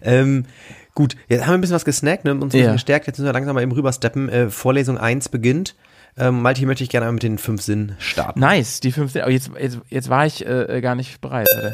Ähm, 0.02 0.44
Gut, 0.94 1.16
jetzt 1.28 1.42
haben 1.42 1.52
wir 1.52 1.54
ein 1.54 1.60
bisschen 1.62 1.74
was 1.76 1.86
gesnackt, 1.86 2.24
ne? 2.26 2.32
uns 2.34 2.42
ein 2.44 2.48
bisschen 2.50 2.66
Ja. 2.66 2.72
gestärkt. 2.74 3.06
Jetzt 3.06 3.18
müssen 3.18 3.26
wir 3.28 3.32
langsam 3.32 3.54
mal 3.54 3.62
eben 3.62 3.72
rübersteppen. 3.72 4.28
Äh, 4.28 4.50
Vorlesung 4.50 4.98
1 4.98 5.30
beginnt. 5.30 5.74
Ähm, 6.18 6.42
Malte, 6.42 6.58
hier 6.58 6.66
möchte 6.68 6.84
ich 6.84 6.90
gerne 6.90 7.10
mit 7.10 7.22
den 7.22 7.38
fünf 7.38 7.62
Sinnen 7.62 7.96
starten. 7.98 8.40
Nice, 8.40 8.80
die 8.80 8.92
15. 8.92 9.22
Aber 9.22 9.30
jetzt, 9.30 9.50
jetzt, 9.58 9.78
jetzt 9.88 10.10
war 10.10 10.26
ich 10.26 10.44
äh, 10.46 10.80
gar 10.82 10.94
nicht 10.94 11.22
bereit. 11.22 11.48
Alter. 11.50 11.72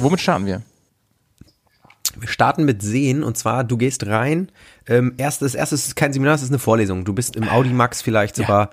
Womit 0.00 0.20
starten 0.20 0.46
wir? 0.46 0.62
Wir 2.18 2.28
starten 2.28 2.64
mit 2.64 2.82
Sehen 2.82 3.22
und 3.22 3.36
zwar, 3.38 3.64
du 3.64 3.76
gehst 3.76 4.06
rein. 4.06 4.50
Ähm, 4.86 5.14
erst, 5.16 5.42
das 5.42 5.54
erste 5.54 5.76
ist 5.76 5.94
kein 5.96 6.12
Seminar, 6.12 6.34
das 6.34 6.42
ist 6.42 6.50
eine 6.50 6.58
Vorlesung. 6.58 7.04
Du 7.04 7.12
bist 7.12 7.36
im 7.36 7.48
Audimax 7.48 8.02
vielleicht 8.02 8.36
Ja. 8.38 8.44
sogar. 8.44 8.70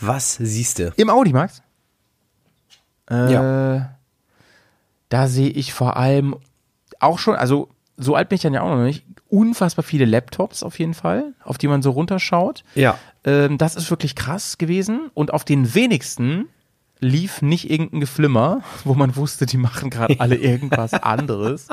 Was 0.00 0.34
siehst 0.36 0.78
du? 0.80 0.92
Im 0.96 1.08
Audi, 1.08 1.32
Max? 1.32 1.62
Äh, 3.10 3.32
Ja. 3.32 3.96
Da 5.08 5.28
sehe 5.28 5.48
ich 5.50 5.72
vor 5.72 5.96
allem 5.96 6.36
auch 6.98 7.18
schon, 7.18 7.36
also 7.36 7.68
so 7.96 8.16
alt 8.16 8.28
bin 8.28 8.36
ich 8.36 8.42
dann 8.42 8.54
ja 8.54 8.62
auch 8.62 8.70
noch 8.74 8.82
nicht, 8.82 9.04
unfassbar 9.28 9.82
viele 9.84 10.04
Laptops 10.04 10.62
auf 10.62 10.78
jeden 10.78 10.94
Fall, 10.94 11.32
auf 11.44 11.56
die 11.58 11.68
man 11.68 11.82
so 11.82 11.90
runterschaut. 11.90 12.64
Ja. 12.74 12.98
Ähm, 13.24 13.56
das 13.58 13.76
ist 13.76 13.90
wirklich 13.90 14.14
krass 14.16 14.58
gewesen. 14.58 15.10
Und 15.14 15.32
auf 15.32 15.44
den 15.44 15.74
wenigsten 15.74 16.48
lief 17.04 17.42
nicht 17.42 17.70
irgendein 17.70 18.00
Geflimmer, 18.00 18.62
wo 18.84 18.94
man 18.94 19.14
wusste, 19.16 19.46
die 19.46 19.56
machen 19.56 19.90
gerade 19.90 20.18
alle 20.20 20.36
irgendwas 20.36 20.94
anderes. 20.94 21.68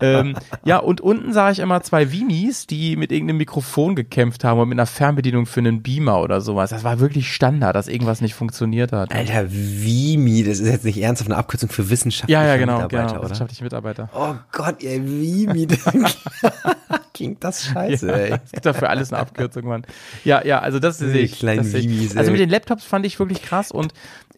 ähm, 0.00 0.34
ja, 0.64 0.78
und 0.78 1.00
unten 1.00 1.32
sah 1.32 1.50
ich 1.50 1.58
immer 1.58 1.82
zwei 1.82 2.12
Vimis, 2.12 2.66
die 2.66 2.96
mit 2.96 3.12
irgendeinem 3.12 3.38
Mikrofon 3.38 3.94
gekämpft 3.96 4.44
haben 4.44 4.60
und 4.60 4.68
mit 4.68 4.76
einer 4.76 4.86
Fernbedienung 4.86 5.46
für 5.46 5.60
einen 5.60 5.82
Beamer 5.82 6.20
oder 6.20 6.40
sowas. 6.40 6.70
Das 6.70 6.84
war 6.84 7.00
wirklich 7.00 7.32
Standard, 7.32 7.74
dass 7.76 7.88
irgendwas 7.88 8.20
nicht 8.20 8.34
funktioniert 8.34 8.92
hat. 8.92 9.14
Alter, 9.14 9.50
Vimi, 9.50 10.44
das 10.44 10.60
ist 10.60 10.68
jetzt 10.68 10.84
nicht 10.84 11.00
ernsthaft 11.00 11.30
eine 11.30 11.38
Abkürzung 11.38 11.68
für 11.68 11.90
wissenschaftliche 11.90 12.40
ja, 12.40 12.46
ja, 12.46 12.56
genau, 12.56 12.74
Mitarbeiter, 12.76 13.06
genau. 13.06 13.18
oder? 13.18 13.22
Wissenschaftliche 13.24 13.64
Mitarbeiter. 13.64 14.08
Oh 14.14 14.34
Gott, 14.52 14.82
ihr 14.82 15.02
Vimi. 15.02 15.66
Klingt 17.14 17.44
das 17.44 17.66
scheiße, 17.66 18.12
ey. 18.12 18.38
Es 18.44 18.52
gibt 18.52 18.64
dafür 18.64 18.88
alles 18.88 19.12
eine 19.12 19.20
Abkürzung, 19.20 19.66
Mann. 19.66 19.84
Ja, 20.24 20.44
ja, 20.44 20.60
also 20.60 20.78
das 20.78 20.98
sehe 20.98 21.18
ich. 21.18 21.40
das 21.40 21.66
sehe 21.66 21.80
ich. 21.80 22.16
Also 22.16 22.30
mit 22.30 22.40
den 22.40 22.48
Laptops 22.48 22.84
fand 22.84 23.04
ich 23.04 23.18
wirklich 23.18 23.42
krass 23.42 23.70
und 23.70 23.92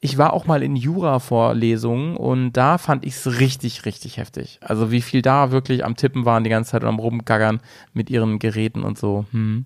ich 0.04 0.18
war 0.18 0.32
auch 0.32 0.46
mal 0.46 0.64
in 0.64 0.74
Jura-Vorlesungen 0.74 2.16
und 2.16 2.54
da 2.54 2.76
fand 2.76 3.06
ich 3.06 3.14
es 3.14 3.38
richtig, 3.38 3.86
richtig 3.86 4.16
heftig. 4.16 4.58
Also 4.60 4.90
wie 4.90 5.00
viel 5.00 5.22
da 5.22 5.52
wirklich 5.52 5.84
am 5.84 5.94
Tippen 5.94 6.24
waren 6.24 6.42
die 6.42 6.50
ganze 6.50 6.72
Zeit 6.72 6.82
und 6.82 6.88
am 6.88 6.98
Rumgaggern 6.98 7.60
mit 7.94 8.10
ihren 8.10 8.40
Geräten 8.40 8.82
und 8.82 8.98
so. 8.98 9.26
Hm. 9.30 9.64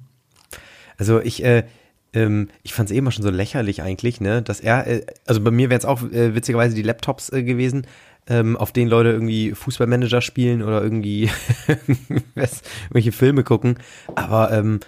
Also 0.99 1.23
ich, 1.23 1.43
äh, 1.43 1.65
ähm, 2.13 2.51
ich 2.63 2.75
fand 2.75 2.91
es 2.91 2.95
eben 2.95 3.11
schon 3.11 3.23
so 3.23 3.31
lächerlich 3.31 3.81
eigentlich, 3.81 4.21
ne, 4.21 4.43
dass 4.43 4.61
er, 4.61 4.87
äh, 4.87 5.07
also 5.25 5.41
bei 5.41 5.51
mir 5.51 5.71
wären 5.71 5.79
es 5.79 5.87
auch 5.87 6.03
äh, 6.03 6.35
witzigerweise 6.35 6.77
die 6.77 6.83
Laptops 6.83 7.33
äh, 7.33 7.43
gewesen, 7.43 7.87
ähm, 8.29 8.59
auf 8.59 8.73
denen 8.73 8.91
Leute 8.91 9.13
irgendwie 9.13 9.53
Fußballmanager 9.53 10.21
spielen 10.21 10.63
oder 10.63 10.83
irgendwie 10.83 11.31
was, 12.35 12.61
welche 12.91 13.13
Filme 13.13 13.43
gucken. 13.43 13.79
Aber 14.15 14.53
ähm, 14.53 14.81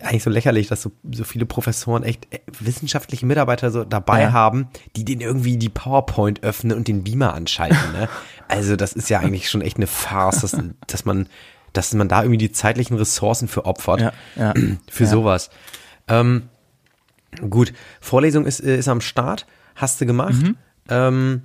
eigentlich 0.00 0.22
so 0.22 0.30
lächerlich, 0.30 0.68
dass 0.68 0.82
so, 0.82 0.92
so 1.12 1.24
viele 1.24 1.46
Professoren 1.46 2.02
echt 2.02 2.32
äh, 2.32 2.38
wissenschaftliche 2.60 3.26
Mitarbeiter 3.26 3.70
so 3.70 3.84
dabei 3.84 4.22
Ja. 4.22 4.32
haben, 4.32 4.68
die 4.96 5.04
den 5.04 5.20
irgendwie 5.20 5.56
die 5.56 5.68
PowerPoint 5.68 6.42
öffnen 6.42 6.76
und 6.76 6.88
den 6.88 7.04
Beamer 7.04 7.34
anschalten. 7.34 7.92
Ne? 7.92 8.08
Also 8.48 8.76
das 8.76 8.92
ist 8.92 9.10
ja 9.10 9.18
eigentlich 9.18 9.50
schon 9.50 9.60
echt 9.60 9.76
eine 9.76 9.88
Farce, 9.88 10.42
dass, 10.42 10.56
dass 10.86 11.04
man 11.04 11.28
dass 11.72 11.92
man 11.94 12.08
da 12.08 12.22
irgendwie 12.22 12.38
die 12.38 12.52
zeitlichen 12.52 12.96
Ressourcen 12.96 13.48
für 13.48 13.66
opfert 13.66 14.00
Ja, 14.00 14.12
ja. 14.36 14.54
für 14.88 15.06
sowas. 15.06 15.50
Ähm, 16.08 16.44
gut, 17.50 17.72
Vorlesung 18.00 18.46
ist, 18.46 18.60
äh, 18.60 18.78
ist 18.78 18.88
am 18.88 19.00
Start, 19.00 19.46
hast 19.74 20.00
du 20.00 20.06
gemacht. 20.06 20.34
Mhm. 20.34 20.56
Ähm, 20.88 21.42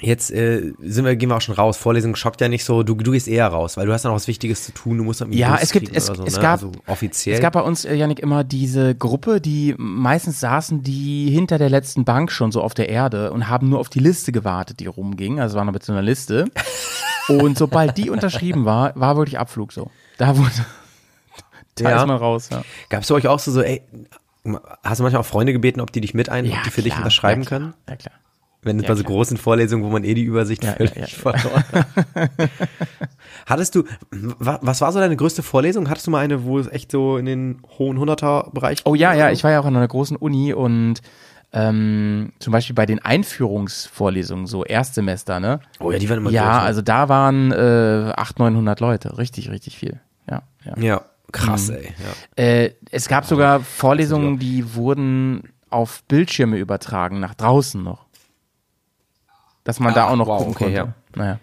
jetzt 0.00 0.30
äh, 0.30 0.72
sind 0.80 1.04
wir, 1.04 1.16
gehen 1.16 1.28
wir 1.28 1.36
auch 1.36 1.40
schon 1.40 1.54
raus. 1.54 1.76
Vorlesung 1.76 2.16
schockt 2.16 2.40
ja 2.40 2.48
nicht 2.48 2.64
so, 2.64 2.82
du, 2.82 2.94
du 2.94 3.10
gehst 3.12 3.28
eher 3.28 3.46
raus, 3.48 3.76
weil 3.76 3.86
du 3.86 3.92
hast 3.92 4.04
noch 4.04 4.12
was 4.14 4.28
Wichtiges 4.28 4.64
zu 4.64 4.72
tun, 4.72 4.98
du 4.98 5.04
musst 5.04 5.20
irgendwie 5.20 5.38
Ja, 5.38 5.58
es 5.60 5.72
gibt, 5.72 5.94
es, 5.96 6.06
so, 6.06 6.12
es 6.24 6.36
ne? 6.36 6.42
gab, 6.42 6.52
also 6.62 6.72
offiziell. 6.86 7.34
es 7.36 7.40
gab 7.40 7.52
bei 7.54 7.60
uns, 7.62 7.84
äh, 7.84 7.94
Janik, 7.94 8.20
immer 8.20 8.44
diese 8.44 8.94
Gruppe, 8.94 9.40
die 9.40 9.74
meistens 9.78 10.40
saßen 10.40 10.82
die 10.82 11.30
hinter 11.30 11.58
der 11.58 11.70
letzten 11.70 12.04
Bank 12.04 12.30
schon 12.32 12.52
so 12.52 12.62
auf 12.62 12.74
der 12.74 12.88
Erde 12.88 13.32
und 13.32 13.48
haben 13.48 13.68
nur 13.68 13.78
auf 13.80 13.88
die 13.88 14.00
Liste 14.00 14.32
gewartet, 14.32 14.80
die 14.80 14.86
rumging. 14.86 15.40
Also 15.40 15.56
waren 15.56 15.66
noch 15.66 15.72
mit 15.74 15.82
so 15.84 15.92
einer 15.92 16.02
Liste. 16.02 16.46
Und 17.28 17.58
sobald 17.58 17.96
die 17.98 18.10
unterschrieben 18.10 18.64
war, 18.64 18.92
war 18.94 19.16
wirklich 19.16 19.38
Abflug 19.38 19.72
so. 19.72 19.90
Da 20.18 20.36
wurde, 20.36 20.50
da 21.76 21.90
Ja. 21.90 22.00
ist 22.02 22.06
man 22.06 22.16
raus, 22.18 22.48
ja. 22.50 22.62
Gab 22.88 23.02
es 23.02 23.08
bei 23.08 23.14
euch 23.16 23.26
auch 23.26 23.38
so, 23.40 23.50
so, 23.50 23.62
ey, 23.62 23.82
hast 24.84 24.98
du 24.98 25.02
manchmal 25.02 25.22
auch 25.22 25.26
Freunde 25.26 25.52
gebeten, 25.52 25.80
ob 25.80 25.90
die 25.92 26.00
dich 26.00 26.14
mit 26.14 26.28
ein, 26.28 26.46
ob 26.46 26.52
Ja, 26.52 26.58
die 26.64 26.70
für 26.70 26.82
dich 26.82 26.92
klar, 26.92 26.98
unterschreiben 27.02 27.42
ja, 27.42 27.48
können? 27.48 27.74
Ja, 27.88 27.96
klar. 27.96 28.14
Wenn 28.66 28.76
es 28.78 28.82
Ja, 28.82 28.88
bei 28.88 28.94
so 28.96 29.02
klar. 29.04 29.14
großen 29.14 29.36
Vorlesungen, 29.38 29.84
wo 29.84 29.88
man 29.90 30.04
eh 30.04 30.12
die 30.14 30.24
Übersicht 30.24 30.62
Ja, 30.64 30.72
völlig 30.74 30.94
ja, 30.96 31.06
verloren 31.06 31.64
hat. 31.72 31.86
Hattest 33.46 33.74
du, 33.74 33.84
wa- 34.10 34.58
was 34.62 34.80
war 34.80 34.92
so 34.92 34.98
deine 34.98 35.16
größte 35.16 35.42
Vorlesung? 35.42 35.88
Hattest 35.88 36.06
du 36.06 36.10
mal 36.10 36.18
eine, 36.24 36.44
wo 36.44 36.58
es 36.58 36.66
echt 36.68 36.90
so 36.90 37.16
in 37.16 37.26
den 37.26 37.62
hohen 37.78 37.98
Hunderter-Bereich 37.98 38.80
Oh 38.84 38.94
ja, 38.94 39.12
ja, 39.14 39.30
ich 39.30 39.44
war 39.44 39.50
ja 39.52 39.60
auch 39.60 39.64
an 39.66 39.76
einer 39.76 39.86
großen 39.88 40.16
Uni 40.16 40.52
und 40.52 41.00
ähm, 41.52 42.32
zum 42.40 42.52
Beispiel 42.52 42.74
bei 42.74 42.86
den 42.86 42.98
Einführungsvorlesungen, 43.04 44.46
so 44.46 44.64
Erstsemester, 44.64 45.40
ne? 45.40 45.60
Oh 45.80 45.90
ja, 45.92 45.98
die 45.98 46.08
waren 46.10 46.18
immer 46.18 46.30
Ja, 46.30 46.42
durch, 46.44 46.56
ne? 46.56 46.62
also 46.62 46.82
da 46.82 47.08
waren 47.08 47.52
äh, 47.52 48.12
800, 48.16 48.52
900 48.52 48.80
Leute. 48.80 49.16
Richtig, 49.18 49.50
richtig 49.50 49.76
viel. 49.78 50.00
Ja, 50.28 50.42
ja. 50.64 50.76
Ja, 50.78 51.02
krass, 51.32 51.68
Mhm. 51.68 51.74
ey. 51.76 51.94
Ja. 52.36 52.42
Äh, 52.44 52.70
es 52.90 53.08
gab 53.08 53.24
sogar 53.26 53.60
Vorlesungen, 53.60 54.38
die 54.38 54.74
wurden 54.74 55.44
auf 55.70 56.02
Bildschirme 56.04 56.56
übertragen, 56.58 57.20
nach 57.20 57.34
draußen 57.34 57.82
noch. 57.82 58.05
Dass 59.66 59.80
man 59.80 59.92
da 59.94 60.06
Ach, 60.06 60.12
auch 60.12 60.16
noch 60.16 60.28
wow, 60.28 60.38
gucken 60.38 60.52
okay, 60.52 60.64
konnte. 60.64 60.76
ja. 60.76 60.94
Naja. 61.16 61.40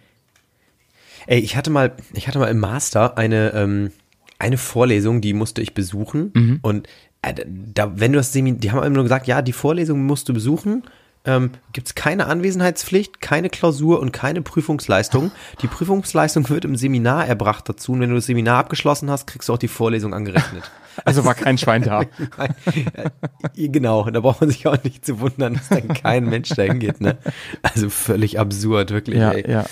Ey, 1.27 1.39
ich 1.39 1.55
hatte 1.57 1.69
mal, 1.69 1.91
ich 2.13 2.27
hatte 2.27 2.39
mal 2.39 2.47
im 2.47 2.59
Master 2.59 3.17
eine, 3.17 3.53
ähm, 3.53 3.91
eine 4.39 4.57
Vorlesung, 4.57 5.19
die 5.19 5.33
musste 5.33 5.61
ich 5.61 5.73
besuchen. 5.73 6.31
Mhm. 6.33 6.59
Und 6.61 6.87
äh, 7.21 7.33
da, 7.45 7.91
wenn 7.99 8.13
du 8.13 8.17
das 8.17 8.31
Seminar, 8.31 8.59
die 8.59 8.71
haben 8.71 8.79
immer 8.79 8.89
nur 8.95 9.03
gesagt, 9.03 9.27
ja, 9.27 9.41
die 9.41 9.53
Vorlesung 9.53 10.05
musst 10.05 10.29
du 10.29 10.33
besuchen. 10.33 10.83
Ähm, 11.25 11.51
Gibt 11.73 11.87
es 11.87 11.95
keine 11.95 12.27
Anwesenheitspflicht, 12.27 13.19
keine 13.19 13.49
Klausur 13.49 13.99
und 13.99 14.13
keine 14.13 14.41
Prüfungsleistung. 14.41 15.31
Die 15.61 15.67
Prüfungsleistung 15.67 16.49
wird 16.49 16.65
im 16.65 16.77
Seminar 16.77 17.27
erbracht 17.27 17.67
dazu. 17.67 17.91
Und 17.91 17.99
wenn 17.99 18.09
du 18.09 18.15
das 18.15 18.25
Seminar 18.25 18.59
abgeschlossen 18.59 19.09
hast, 19.09 19.27
kriegst 19.27 19.49
du 19.49 19.53
auch 19.53 19.57
die 19.57 19.67
Vorlesung 19.67 20.13
angerechnet. 20.13 20.71
Also 21.05 21.25
war 21.25 21.35
kein 21.35 21.57
Schwein 21.57 21.83
da. 21.83 22.03
Genau, 23.55 24.09
da 24.09 24.19
braucht 24.19 24.41
man 24.41 24.49
sich 24.49 24.67
auch 24.67 24.81
nicht 24.83 25.05
zu 25.05 25.19
wundern, 25.19 25.55
dass 25.55 25.69
dann 25.69 25.87
kein 25.89 26.25
Mensch 26.25 26.49
da 26.49 26.63
hingeht. 26.63 27.01
Ne? 27.01 27.17
Also 27.61 27.89
völlig 27.89 28.39
absurd, 28.39 28.91
wirklich. 28.91 29.17
ja, 29.17 29.31
ey. 29.31 29.49
ja. 29.49 29.65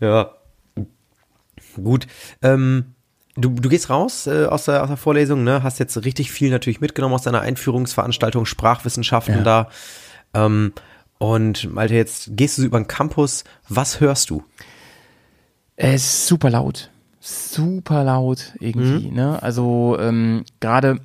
Ja. 0.00 0.30
Gut. 1.82 2.06
Ähm, 2.42 2.94
du, 3.36 3.50
du 3.50 3.68
gehst 3.68 3.90
raus 3.90 4.26
äh, 4.26 4.46
aus, 4.46 4.64
der, 4.66 4.82
aus 4.82 4.88
der 4.88 4.96
Vorlesung, 4.96 5.44
ne? 5.44 5.62
Hast 5.62 5.78
jetzt 5.78 6.04
richtig 6.04 6.30
viel 6.32 6.50
natürlich 6.50 6.80
mitgenommen 6.80 7.14
aus 7.14 7.22
deiner 7.22 7.40
Einführungsveranstaltung, 7.40 8.46
Sprachwissenschaften 8.46 9.38
Ja. 9.38 9.42
da. 9.42 9.68
Ähm, 10.34 10.72
und 11.18 11.72
Malte, 11.72 11.94
jetzt 11.94 12.30
gehst 12.32 12.58
du 12.58 12.62
über 12.62 12.78
den 12.78 12.86
Campus. 12.86 13.44
Was 13.68 14.00
hörst 14.00 14.30
du? 14.30 14.44
Es 15.76 16.02
ist 16.04 16.26
super 16.28 16.50
laut. 16.50 16.90
Super 17.20 18.04
laut 18.04 18.54
irgendwie, 18.60 19.10
ne? 19.10 19.42
Also 19.42 19.96
ähm, 20.00 20.44
gerade 20.60 21.00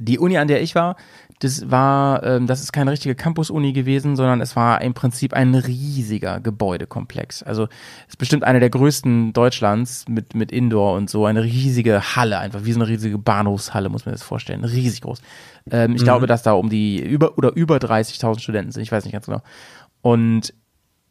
die 0.00 0.18
Uni, 0.18 0.36
an 0.38 0.48
der 0.48 0.62
ich 0.62 0.74
war, 0.74 0.96
das 1.40 1.70
war, 1.70 2.22
ähm, 2.22 2.46
das 2.46 2.62
ist 2.62 2.72
keine 2.72 2.90
richtige 2.90 3.14
Campus-Uni 3.14 3.72
gewesen, 3.72 4.16
sondern 4.16 4.40
es 4.40 4.56
war 4.56 4.80
im 4.80 4.94
Prinzip 4.94 5.34
ein 5.34 5.54
riesiger 5.54 6.40
Gebäudekomplex. 6.40 7.42
Also 7.42 7.64
es 7.64 8.14
ist 8.14 8.16
bestimmt 8.16 8.44
einer 8.44 8.60
der 8.60 8.70
größten 8.70 9.34
Deutschlands 9.34 10.06
mit, 10.08 10.34
mit 10.34 10.50
Indoor 10.50 10.94
und 10.94 11.10
so, 11.10 11.26
eine 11.26 11.42
riesige 11.44 12.16
Halle, 12.16 12.38
einfach 12.38 12.64
wie 12.64 12.72
so 12.72 12.80
eine 12.80 12.88
riesige 12.88 13.18
Bahnhofshalle, 13.18 13.90
muss 13.90 14.06
man 14.06 14.14
sich 14.14 14.20
das 14.20 14.28
vorstellen. 14.28 14.64
Riesig 14.64 15.02
groß. 15.02 15.20
Ähm, 15.70 15.94
ich 15.94 16.04
glaube, 16.04 16.26
dass 16.26 16.42
da 16.42 16.52
um 16.52 16.70
die 16.70 17.02
über 17.02 17.36
oder 17.36 17.54
über 17.54 17.76
30.000 17.76 18.40
Studenten 18.40 18.72
sind, 18.72 18.82
ich 18.82 18.92
weiß 18.92 19.04
nicht 19.04 19.12
ganz 19.12 19.26
genau. 19.26 19.42
Und 20.00 20.54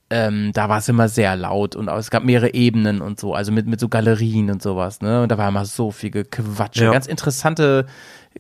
ähm, 0.10 0.52
da 0.54 0.70
war 0.70 0.78
es 0.78 0.88
immer 0.90 1.08
sehr 1.10 1.36
laut 1.36 1.76
und 1.76 1.88
es 1.88 2.12
gab 2.12 2.24
mehrere 2.24 2.54
Ebenen 2.54 3.02
und 3.02 3.20
so, 3.20 3.34
also 3.34 3.52
mit, 3.52 3.66
mit 3.68 3.80
so 3.80 3.90
Galerien 3.90 4.52
und 4.52 4.62
sowas, 4.62 5.02
ne? 5.02 5.24
Und 5.24 5.32
da 5.32 5.38
war 5.38 5.50
immer 5.50 5.66
so 5.66 5.92
viel 5.92 6.12
Gequatsche, 6.12 6.86
Ja. 6.86 6.92
ganz 6.92 7.08
interessante 7.08 7.88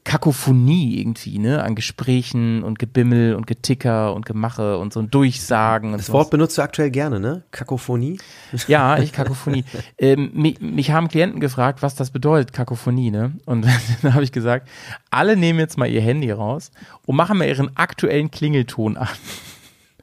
Kakophonie 0.03 0.99
irgendwie, 0.99 1.39
ne? 1.39 1.63
An 1.63 1.73
Gesprächen 1.73 2.63
und 2.63 2.77
Gebimmel 2.79 3.33
und 3.33 3.47
Geticker 3.47 4.13
und 4.13 4.25
Gemache 4.25 4.77
und 4.77 4.93
so 4.93 4.99
ein 4.99 5.09
Durchsagen 5.09 5.93
und 5.93 5.97
Das 5.99 6.07
so. 6.07 6.13
Wort 6.13 6.29
benutzt 6.29 6.57
du 6.57 6.61
aktuell 6.61 6.91
gerne, 6.91 7.19
ne? 7.19 7.43
Kakophonie? 7.51 8.19
Ja, 8.67 8.97
ich 8.99 9.11
Kakophonie. 9.13 9.63
ähm, 9.97 10.31
mich, 10.33 10.59
mich 10.61 10.91
haben 10.91 11.07
Klienten 11.07 11.39
gefragt, 11.39 11.81
was 11.81 11.95
das 11.95 12.11
bedeutet, 12.11 12.53
Kakophonie, 12.53 13.09
ne? 13.09 13.33
Und 13.45 13.65
dann 14.03 14.13
habe 14.13 14.23
ich 14.23 14.31
gesagt, 14.31 14.67
alle 15.09 15.35
nehmen 15.35 15.59
jetzt 15.59 15.77
mal 15.77 15.87
ihr 15.89 16.01
Handy 16.01 16.29
raus 16.29 16.71
und 17.05 17.15
machen 17.15 17.37
mal 17.37 17.47
ihren 17.47 17.75
aktuellen 17.75 18.29
Klingelton 18.29 18.97
an. 18.97 19.07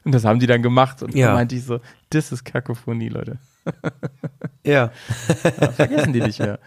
Und 0.05 0.13
das 0.13 0.25
haben 0.25 0.39
die 0.39 0.47
dann 0.47 0.61
gemacht 0.61 1.01
und 1.03 1.15
Ja. 1.15 1.27
dann 1.27 1.35
meinte 1.35 1.55
ich 1.55 1.63
so, 1.63 1.79
das 2.09 2.31
ist 2.31 2.43
Kakophonie, 2.43 3.09
Leute. 3.09 3.37
Ja. 4.65 4.91
Vergessen 5.75 6.13
die 6.13 6.21
nicht 6.21 6.39
mehr. 6.39 6.57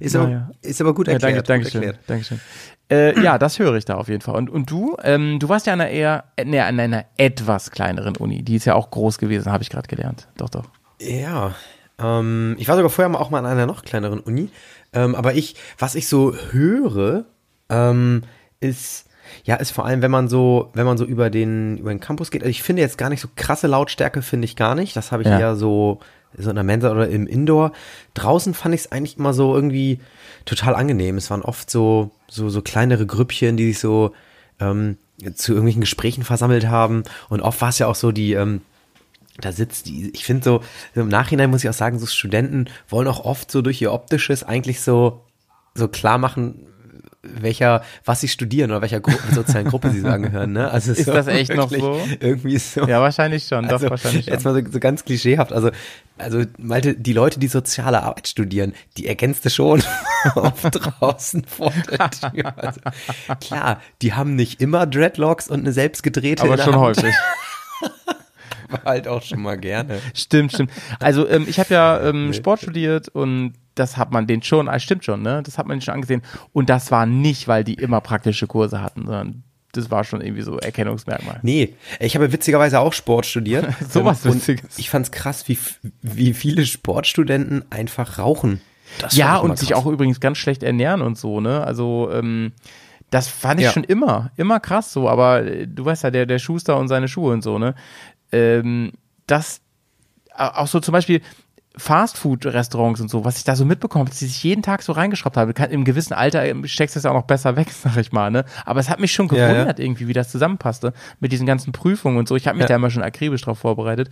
Ist, 0.00 0.16
aber, 0.16 0.26
Naja. 0.28 0.50
ist 0.62 0.80
aber 0.80 0.94
gut 0.94 1.08
Ja, 1.08 1.14
erklärt. 1.14 1.36
danke, 1.36 1.46
danke 1.46 1.64
gut 1.64 1.72
schön. 1.72 1.82
erklärt. 1.82 2.04
Dankeschön. 2.08 2.40
Äh, 2.90 3.20
ja, 3.22 3.36
das 3.38 3.58
höre 3.58 3.74
ich 3.74 3.84
da 3.84 3.96
auf 3.96 4.08
jeden 4.08 4.22
Fall. 4.22 4.36
Und, 4.36 4.48
und 4.48 4.70
du? 4.70 4.96
Ähm, 5.02 5.38
du 5.38 5.48
warst 5.50 5.66
ja 5.66 5.74
an 5.74 5.80
einer 5.82 5.90
eher, 5.90 6.24
nee, 6.42 6.60
an 6.60 6.78
einer 6.80 7.04
etwas 7.18 7.70
kleineren 7.70 8.16
Uni. 8.16 8.42
Die 8.42 8.56
ist 8.56 8.64
ja 8.64 8.74
auch 8.74 8.90
groß 8.90 9.18
gewesen, 9.18 9.52
habe 9.52 9.62
ich 9.62 9.68
gerade 9.70 9.88
gelernt. 9.88 10.28
Doch, 10.38 10.48
doch. 10.48 10.64
Ja, 11.00 11.54
ähm, 11.98 12.54
ich 12.58 12.68
war 12.68 12.76
sogar 12.76 12.90
vorher 12.90 13.20
auch 13.20 13.28
mal 13.30 13.40
an 13.40 13.46
einer 13.46 13.66
noch 13.66 13.84
kleineren 13.84 14.20
Uni. 14.20 14.48
Ähm, 14.94 15.14
aber 15.14 15.34
ich, 15.34 15.56
was 15.78 15.94
ich 15.96 16.08
so 16.08 16.34
höre, 16.52 17.24
ähm, 17.68 18.22
ist, 18.60 19.07
ja, 19.44 19.56
ist 19.56 19.70
vor 19.70 19.84
allem, 19.86 20.02
wenn 20.02 20.10
man 20.10 20.28
so, 20.28 20.70
wenn 20.74 20.86
man 20.86 20.98
so 20.98 21.04
über 21.04 21.30
den, 21.30 21.78
über 21.78 21.90
den 21.90 22.00
Campus 22.00 22.30
geht. 22.30 22.42
Also 22.42 22.50
ich 22.50 22.62
finde 22.62 22.82
jetzt 22.82 22.98
gar 22.98 23.08
nicht 23.10 23.20
so 23.20 23.28
krasse 23.36 23.66
Lautstärke, 23.66 24.22
finde 24.22 24.44
ich 24.44 24.56
gar 24.56 24.74
nicht. 24.74 24.96
Das 24.96 25.12
habe 25.12 25.22
ich 25.22 25.28
Ja. 25.28 25.38
eher 25.38 25.56
so, 25.56 26.00
so 26.36 26.50
in 26.50 26.56
der 26.56 26.64
Mensa 26.64 26.90
oder 26.90 27.08
im 27.08 27.26
Indoor. 27.26 27.72
Draußen 28.14 28.54
fand 28.54 28.74
ich 28.74 28.82
es 28.82 28.92
eigentlich 28.92 29.18
immer 29.18 29.32
so 29.32 29.54
irgendwie 29.54 30.00
total 30.44 30.74
angenehm. 30.74 31.16
Es 31.16 31.30
waren 31.30 31.42
oft 31.42 31.70
so, 31.70 32.10
so, 32.28 32.48
so 32.48 32.62
kleinere 32.62 33.06
Grüppchen, 33.06 33.56
die 33.56 33.66
sich 33.66 33.78
so 33.78 34.12
ähm, 34.60 34.96
zu 35.34 35.52
irgendwelchen 35.52 35.80
Gesprächen 35.80 36.22
versammelt 36.24 36.68
haben. 36.68 37.02
Und 37.28 37.40
oft 37.40 37.60
war 37.60 37.70
es 37.70 37.78
ja 37.78 37.86
auch 37.86 37.94
so, 37.94 38.12
die, 38.12 38.34
ähm, 38.34 38.60
da 39.40 39.52
sitzt 39.52 39.86
die, 39.86 40.10
ich 40.10 40.24
finde 40.24 40.44
so, 40.44 40.62
im 40.94 41.08
Nachhinein 41.08 41.50
muss 41.50 41.62
ich 41.64 41.70
auch 41.70 41.74
sagen, 41.74 41.98
so 41.98 42.06
Studenten 42.06 42.66
wollen 42.88 43.08
auch 43.08 43.24
oft 43.24 43.50
so 43.50 43.62
durch 43.62 43.80
ihr 43.80 43.92
Optisches 43.92 44.42
eigentlich 44.42 44.80
so, 44.80 45.22
so 45.74 45.88
klar 45.88 46.18
machen, 46.18 46.66
welcher, 47.40 47.82
was 48.04 48.20
sie 48.20 48.28
studieren 48.28 48.70
oder 48.70 48.82
welcher 48.82 49.00
Gru 49.00 49.12
sozialen 49.32 49.68
Gruppe 49.68 49.90
sie 49.90 50.00
so 50.00 50.08
angehören, 50.08 50.52
ne? 50.52 50.70
Also 50.70 50.92
Ist 50.92 51.04
so 51.04 51.12
das 51.12 51.26
echt 51.26 51.54
noch 51.54 51.70
so? 51.70 52.00
Irgendwie 52.20 52.58
so. 52.58 52.86
Ja, 52.86 53.00
wahrscheinlich 53.00 53.46
schon, 53.46 53.66
also, 53.66 53.84
doch, 53.84 53.90
wahrscheinlich 53.90 54.26
Jetzt 54.26 54.42
schon. 54.42 54.52
mal 54.52 54.64
so, 54.64 54.72
so 54.72 54.80
ganz 54.80 55.04
klischeehaft, 55.04 55.52
also, 55.52 55.70
also, 56.18 56.42
Malte, 56.58 56.94
die 56.94 57.12
Leute, 57.12 57.38
die 57.38 57.46
soziale 57.46 58.02
Arbeit 58.02 58.28
studieren, 58.28 58.74
die 58.96 59.06
ergänzt 59.06 59.44
du 59.44 59.50
schon 59.50 59.82
oft 60.34 60.70
draußen 60.72 61.44
vor 61.44 61.72
der 61.90 62.10
Tür. 62.10 62.52
Also, 62.56 62.80
klar, 63.40 63.80
die 64.02 64.14
haben 64.14 64.34
nicht 64.34 64.60
immer 64.60 64.86
Dreadlocks 64.86 65.48
und 65.48 65.60
eine 65.60 65.72
selbstgedrehte 65.72 66.42
Aber 66.42 66.58
schon 66.58 66.74
Hand, 66.74 66.98
häufig. 66.98 67.14
halt 68.84 69.08
auch 69.08 69.22
schon 69.22 69.40
mal 69.40 69.56
gerne. 69.56 70.00
Stimmt, 70.14 70.52
stimmt. 70.52 70.70
Also 71.00 71.28
ähm, 71.28 71.46
ich 71.48 71.58
habe 71.58 71.72
ja 71.72 72.00
ähm, 72.02 72.32
Sport 72.32 72.60
studiert 72.62 73.08
und 73.08 73.54
das 73.78 73.96
hat 73.96 74.10
man 74.12 74.26
den 74.26 74.42
schon, 74.42 74.68
ah, 74.68 74.78
stimmt 74.78 75.04
schon, 75.04 75.22
ne? 75.22 75.42
Das 75.44 75.58
hat 75.58 75.66
man 75.66 75.76
den 75.78 75.82
schon 75.82 75.94
angesehen. 75.94 76.22
Und 76.52 76.68
das 76.70 76.90
war 76.90 77.06
nicht, 77.06 77.48
weil 77.48 77.64
die 77.64 77.74
immer 77.74 78.00
praktische 78.00 78.46
Kurse 78.46 78.80
hatten, 78.82 79.02
sondern 79.06 79.42
das 79.72 79.90
war 79.90 80.02
schon 80.04 80.20
irgendwie 80.22 80.42
so 80.42 80.58
Erkennungsmerkmal. 80.58 81.40
Nee, 81.42 81.74
ich 82.00 82.14
habe 82.16 82.32
witzigerweise 82.32 82.80
auch 82.80 82.92
Sport 82.92 83.26
studiert. 83.26 83.66
Sowas 83.90 84.24
Ähm, 84.24 84.34
Witziges. 84.34 84.78
Ich 84.78 84.88
fand's 84.90 85.10
krass, 85.12 85.46
wie, 85.48 85.58
wie 86.02 86.32
viele 86.34 86.64
Sportstudenten 86.66 87.64
einfach 87.70 88.18
rauchen. 88.18 88.60
Das 89.00 89.14
Ja, 89.14 89.36
und 89.36 89.58
sich 89.58 89.74
auch 89.74 89.86
übrigens 89.86 90.20
ganz 90.20 90.38
schlecht 90.38 90.62
ernähren 90.62 91.02
und 91.02 91.18
so, 91.18 91.40
ne? 91.40 91.62
Also, 91.62 92.10
ähm, 92.12 92.52
das 93.10 93.28
fand 93.28 93.60
ich 93.60 93.66
Ja. 93.66 93.72
schon 93.72 93.84
immer, 93.84 94.30
immer 94.36 94.58
krass 94.60 94.92
so, 94.92 95.08
aber 95.08 95.42
äh, 95.44 95.66
du 95.66 95.84
weißt 95.84 96.02
ja, 96.04 96.10
der, 96.10 96.24
der 96.26 96.38
Schuster 96.38 96.76
und 96.78 96.88
seine 96.88 97.06
Schuhe 97.08 97.32
und 97.34 97.42
so, 97.42 97.58
ne? 97.58 97.74
Ähm, 98.32 98.92
das, 99.26 99.60
au- 100.34 100.62
auch 100.62 100.66
so 100.66 100.80
zum 100.80 100.92
Beispiel 100.92 101.20
Fastfood-Restaurants 101.78 103.00
und 103.00 103.08
so, 103.10 103.24
was 103.24 103.38
ich 103.38 103.44
da 103.44 103.56
so 103.56 103.64
mitbekommen 103.64 104.00
habe, 104.02 104.10
dass 104.10 104.18
die 104.18 104.26
sich 104.26 104.42
jeden 104.42 104.62
Tag 104.62 104.82
so 104.82 104.92
reingeschraubt 104.92 105.36
haben. 105.36 105.54
Kann- 105.54 105.70
Im 105.70 105.84
gewissen 105.84 106.12
Alter 106.14 106.44
ähm, 106.44 106.66
steckst 106.66 106.96
du 106.96 106.98
es 106.98 107.04
ja 107.04 107.10
auch 107.10 107.14
noch 107.14 107.22
besser 107.26 107.56
weg, 107.56 107.68
sag 107.72 107.96
ich 107.96 108.12
mal, 108.12 108.30
ne? 108.30 108.44
Aber 108.66 108.80
es 108.80 108.88
hat 108.90 109.00
mich 109.00 109.12
schon 109.12 109.28
Ja, 109.28 109.36
ja. 109.38 109.52
gewundert 109.52 109.80
irgendwie, 109.80 110.08
wie 110.08 110.12
das 110.12 110.30
zusammenpasste 110.30 110.92
mit 111.20 111.32
diesen 111.32 111.46
ganzen 111.46 111.72
Prüfungen 111.72 112.18
und 112.18 112.28
so. 112.28 112.36
Ich 112.36 112.46
habe 112.46 112.56
mich 112.58 112.64
Ja. 112.64 112.68
da 112.68 112.76
immer 112.76 112.90
schon 112.90 113.02
akribisch 113.02 113.42
drauf 113.42 113.58
vorbereitet. 113.58 114.10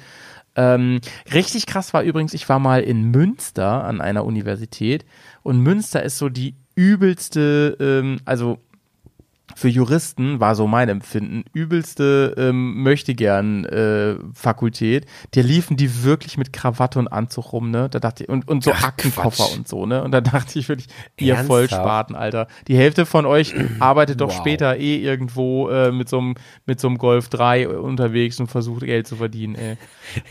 Ähm, 0.55 1.01
richtig 1.35 1.67
krass 1.67 1.93
war 1.93 2.03
übrigens, 2.03 2.33
ich 2.33 2.49
war 2.49 2.59
mal 2.59 2.81
in 2.83 3.11
Münster 3.11 3.85
an 3.85 4.01
einer 4.01 4.25
Universität 4.25 5.05
und 5.43 5.61
Münster 5.61 6.03
ist 6.03 6.17
so 6.17 6.31
die 6.31 6.55
übelste, 6.77 7.77
ähm, 7.81 8.19
also 8.25 8.59
für 9.57 9.69
Juristen 9.69 10.39
war 10.39 10.55
so 10.55 10.67
mein 10.67 10.91
Empfinden, 10.91 11.45
übelste 11.55 12.35
ähm, 12.37 12.83
möchte 12.83 13.15
gern 13.15 13.65
äh, 13.65 14.17
Fakultät. 14.35 15.07
Der 15.35 15.45
liefen 15.45 15.79
die 15.79 16.05
wirklich 16.05 16.37
mit 16.37 16.53
Krawatte 16.53 16.99
und 16.99 17.09
Anzug 17.09 17.55
rum, 17.55 17.71
ne? 17.71 17.89
Da 17.89 17.99
dachte 17.99 18.25
ich, 18.25 18.29
und, 18.29 18.47
und 18.49 18.63
so 18.63 18.73
Ach, 18.75 18.85
Aktenkoffer 18.85 19.45
Quatsch. 19.45 19.57
und 19.57 19.67
so, 19.67 19.87
ne? 19.87 20.05
Und 20.05 20.13
da 20.13 20.21
dachte 20.21 20.59
ich 20.59 20.69
wirklich, 20.69 20.89
ihr 21.19 21.29
Ernsthaft? 21.37 21.47
Vollspaten, 21.47 22.15
Alter. 22.15 22.49
Die 22.69 22.77
Hälfte 22.77 23.07
von 23.07 23.25
euch 23.25 23.55
arbeitet 23.81 24.21
doch 24.21 24.29
Wow. 24.29 24.37
später 24.37 24.77
eh 24.77 24.99
irgendwo 24.99 25.71
äh, 25.71 25.91
mit 25.91 26.11
so 26.11 26.19
einem 26.19 26.35
mit 26.67 26.79
so 26.79 26.89
einem 26.89 26.99
Golf 26.99 27.31
3 27.31 27.69
unterwegs 27.69 28.39
und 28.39 28.49
versucht 28.49 28.85
Geld 28.85 29.07
zu 29.07 29.17
verdienen, 29.17 29.55
ey. 29.55 29.77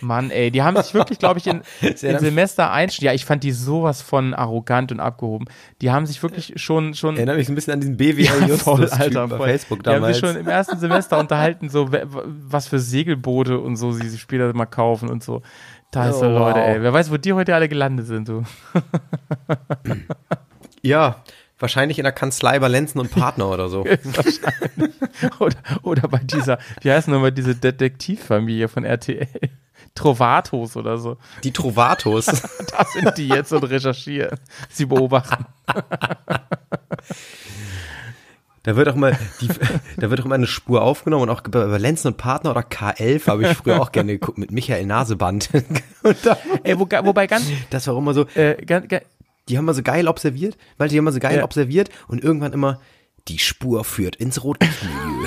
Mann, 0.01 0.29
ey, 0.29 0.51
die 0.51 0.61
haben 0.61 0.77
sich 0.77 0.93
wirklich, 0.93 1.17
glaube 1.17 1.39
ich, 1.39 1.47
in, 1.47 1.61
in 1.81 2.19
Semester 2.19 2.71
einstellen. 2.71 3.07
Ja, 3.07 3.13
ich 3.13 3.25
fand 3.25 3.43
die 3.43 3.51
sowas 3.51 4.03
von 4.03 4.35
arrogant 4.35 4.91
und 4.91 4.99
abgehoben. 4.99 5.47
Die 5.81 5.89
haben 5.89 6.05
sich 6.05 6.21
wirklich 6.21 6.53
schon 6.57 6.93
schon 6.93 7.15
Erinnert 7.15 7.37
mich 7.37 7.49
ein 7.49 7.55
bisschen 7.55 7.73
an 7.73 7.79
diesen 7.79 7.97
BWL 7.97 8.23
ja, 8.49 8.57
voll, 8.57 8.87
Alter, 9.21 9.27
bei 9.27 9.37
voll. 9.37 9.47
Facebook 9.49 9.83
Die 9.83 9.89
haben 9.89 9.95
damals. 9.95 10.17
sich 10.19 10.27
schon 10.27 10.35
im 10.37 10.47
ersten 10.47 10.79
Semester 10.79 11.19
unterhalten, 11.19 11.69
so 11.69 11.89
was 11.91 12.67
für 12.67 12.79
Segelboote 12.79 13.59
und 13.59 13.75
so 13.77 13.91
sie 13.91 14.17
später 14.17 14.51
mal 14.53 14.65
kaufen 14.65 15.09
und 15.09 15.23
so. 15.23 15.41
Da 15.91 16.09
ist 16.09 16.19
so, 16.19 16.25
Oh, 16.25 16.31
wow. 16.33 16.39
Leute, 16.39 16.59
ey. 16.61 16.81
Wer 16.81 16.93
weiß, 16.93 17.11
wo 17.11 17.17
die 17.17 17.33
heute 17.33 17.55
alle 17.55 17.69
gelandet 17.69 18.07
sind, 18.07 18.27
du. 18.27 18.43
ja, 20.81 21.23
wahrscheinlich 21.59 21.99
in 21.99 22.03
der 22.03 22.11
Kanzlei 22.11 22.59
bei 22.59 22.67
Lenzen 22.67 22.99
und 22.99 23.11
Partner 23.11 23.49
oder 23.49 23.69
so. 23.69 23.81
oder, 25.39 25.55
oder 25.83 26.07
bei 26.07 26.19
dieser, 26.19 26.57
wie 26.81 26.91
heißt 26.91 27.07
nochmal 27.07 27.31
diese 27.31 27.55
Detektivfamilie 27.55 28.67
von 28.67 28.83
RTL? 28.83 29.27
Trovatos 29.93 30.75
oder 30.75 30.97
so. 30.97 31.17
Die 31.43 31.53
Trovatos. 31.53 32.25
Da 32.71 32.83
sind 32.83 33.17
die 33.17 33.29
jetzt 33.29 33.53
und 33.53 33.63
recherchieren. 33.63 34.37
Sie 34.69 34.85
beobachten. 34.85 35.45
Da 38.65 38.75
wird 38.75 38.89
auch 38.89 38.95
mal, 38.95 39.15
die, 39.41 39.47
da 39.97 40.09
wird 40.09 40.21
auch 40.21 40.25
immer 40.25 40.35
eine 40.35 40.47
Spur 40.47 40.81
aufgenommen 40.81 41.23
und 41.23 41.29
auch 41.29 41.41
bei 41.41 41.77
Lenzen 41.77 42.07
und 42.09 42.17
Partner 42.17 42.49
oder 42.49 42.61
K11 42.61 43.27
habe 43.27 43.43
ich 43.43 43.49
früher 43.49 43.79
auch 43.79 43.91
gerne 43.91 44.13
geguckt 44.13 44.39
mit 44.39 44.51
Michael 44.51 44.85
Naseband. 44.85 45.49
Da, 46.23 46.37
Ey, 46.63 46.77
wo, 46.77 46.87
wobei 47.03 47.25
ganz, 47.25 47.45
das 47.71 47.87
war 47.87 47.97
immer 47.97 48.13
so, 48.13 48.27
äh, 48.35 48.63
ganz, 48.63 48.87
ganz 48.87 49.03
die 49.49 49.57
haben 49.57 49.65
mal 49.65 49.73
so 49.73 49.81
geil 49.81 50.07
observiert, 50.07 50.55
weil 50.77 50.87
die 50.87 50.97
haben 50.97 51.05
mal 51.05 51.11
so 51.11 51.19
geil 51.19 51.37
Ja. 51.37 51.43
observiert 51.43 51.89
und 52.07 52.23
irgendwann 52.23 52.53
immer, 52.53 52.79
die 53.27 53.39
Spur 53.39 53.83
führt 53.83 54.15
ins 54.15 54.43
Rotlichtmilieu. 54.43 55.25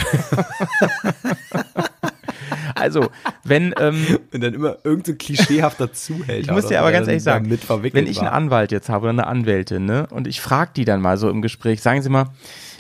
also, 2.77 3.11
wenn, 3.43 3.75
ähm, 3.79 4.19
und 4.33 4.41
dann 4.41 4.55
immer 4.55 4.77
irgend 4.85 5.07
so 5.07 5.15
klischeehafter 5.15 5.93
Zuhälter. 5.93 6.39
Ich 6.39 6.51
muss 6.51 6.67
dir 6.67 6.79
aber 6.81 6.93
ganz 6.93 7.09
ehrlich 7.09 7.25
sagen, 7.25 7.51
wenn 7.93 8.07
ich 8.07 8.21
einen. 8.21 8.29
Anwalt 8.29 8.71
jetzt 8.71 8.89
habe 8.89 9.05
oder 9.05 9.11
eine 9.11 9.27
Anwältin, 9.27 9.85
ne, 9.85 10.07
und 10.11 10.29
ich 10.29 10.41
frage 10.41 10.71
die 10.77 10.85
dann 10.85 11.01
mal 11.01 11.17
so 11.17 11.29
im 11.29 11.43
Gespräch, 11.43 11.83
sagen 11.83 12.03
Sie 12.03 12.09
mal, 12.09 12.27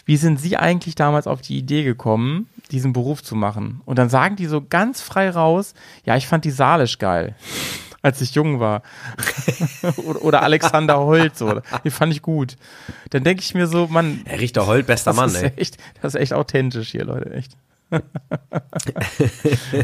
wie 0.09 0.17
sind 0.17 0.41
Sie 0.41 0.57
eigentlich 0.57 0.95
damals 0.95 1.27
auf 1.27 1.43
die 1.43 1.59
Idee 1.59 1.85
gekommen, 1.85 2.49
diesen 2.71 2.95
Beruf 2.95 3.23
zu 3.23 3.37
machen? 3.37 3.83
Und 3.85 3.99
dann 3.99 4.09
sagen 4.09 4.37
die 4.37 4.47
so 4.47 4.63
ganz 4.67 5.03
frei 5.03 5.29
raus, 5.29 5.75
ja, 6.07 6.17
ich 6.17 6.27
fand 6.27 6.47
die 6.47 6.51
Salisch 6.51 6.97
geil, 6.97 7.37
als 8.01 8.23
ich 8.23 8.35
jung 8.35 8.59
war. 8.59 8.81
oder, 10.23 10.43
Alexander 10.43 10.99
Holt, 11.01 11.37
so, 11.37 11.61
die 11.85 11.91
fand 11.91 12.11
ich 12.15 12.23
gut. 12.23 12.57
Dann 13.11 13.23
denke 13.23 13.43
ich 13.43 13.53
mir 13.55 13.67
so, 13.67 13.87
Mann, 13.87 14.23
Herr 14.25 14.41
Richter 14.41 14.67
Holt, 14.67 14.87
bester 14.87 15.13
Mann, 15.13 15.35
ey. 15.35 15.53
echt, 15.57 15.77
das 16.01 16.15
ist 16.15 16.21
echt 16.23 16.33
authentisch 16.33 16.91
hier, 16.91 17.05
Leute, 17.05 17.31
echt. 17.35 17.59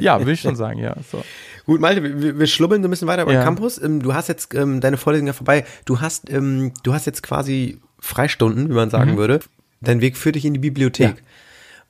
ja, 0.01 0.25
will 0.25 0.33
ich 0.33 0.41
schon 0.41 0.57
sagen, 0.57 0.79
ja. 0.79 0.95
So. 1.13 1.23
Gut, 1.67 1.83
Malte, 1.83 2.03
wir, 2.03 2.39
wir 2.39 2.47
schlubbeln 2.47 2.83
so 2.83 2.89
ein 2.89 2.91
bisschen 2.91 3.09
weiter 3.09 3.25
über 3.25 3.33
Ja. 3.35 3.41
den 3.41 3.45
Campus. 3.45 3.77
Ähm, 3.77 4.01
Du 4.01 4.15
hast 4.15 4.29
jetzt 4.29 4.55
ähm, 4.55 4.81
deine 4.81 4.97
Vorlesung 4.97 5.27
ja 5.27 5.35
vorbei. 5.35 5.67
Du 5.85 6.01
hast, 6.01 6.31
ähm, 6.31 6.73
du 6.83 6.95
hast 6.95 7.05
jetzt 7.05 7.23
quasi 7.23 7.79
Freistunden, 8.01 8.71
wie 8.71 8.75
man 8.75 8.89
sagen 8.89 9.19
würde. 9.19 9.41
Dein 9.85 10.01
Weg 10.01 10.17
führt 10.17 10.37
dich 10.37 10.45
in 10.45 10.55
die 10.55 10.61
Bibliothek. 10.61 11.17
Ja. 11.17 11.23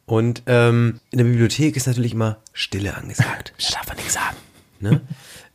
Und 0.06 0.42
ähm, 0.46 1.00
in 1.10 1.18
der 1.18 1.24
Bibliothek 1.24 1.76
ist 1.76 1.86
natürlich 1.86 2.12
immer 2.12 2.38
Stille 2.52 2.96
angesagt. 2.96 3.54
Da 3.70 3.78
darf 3.78 3.88
man 3.88 3.96
nichts 3.96 4.14
sagen. 4.14 4.36
Ne? 4.80 5.00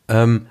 ähm, 0.07 0.47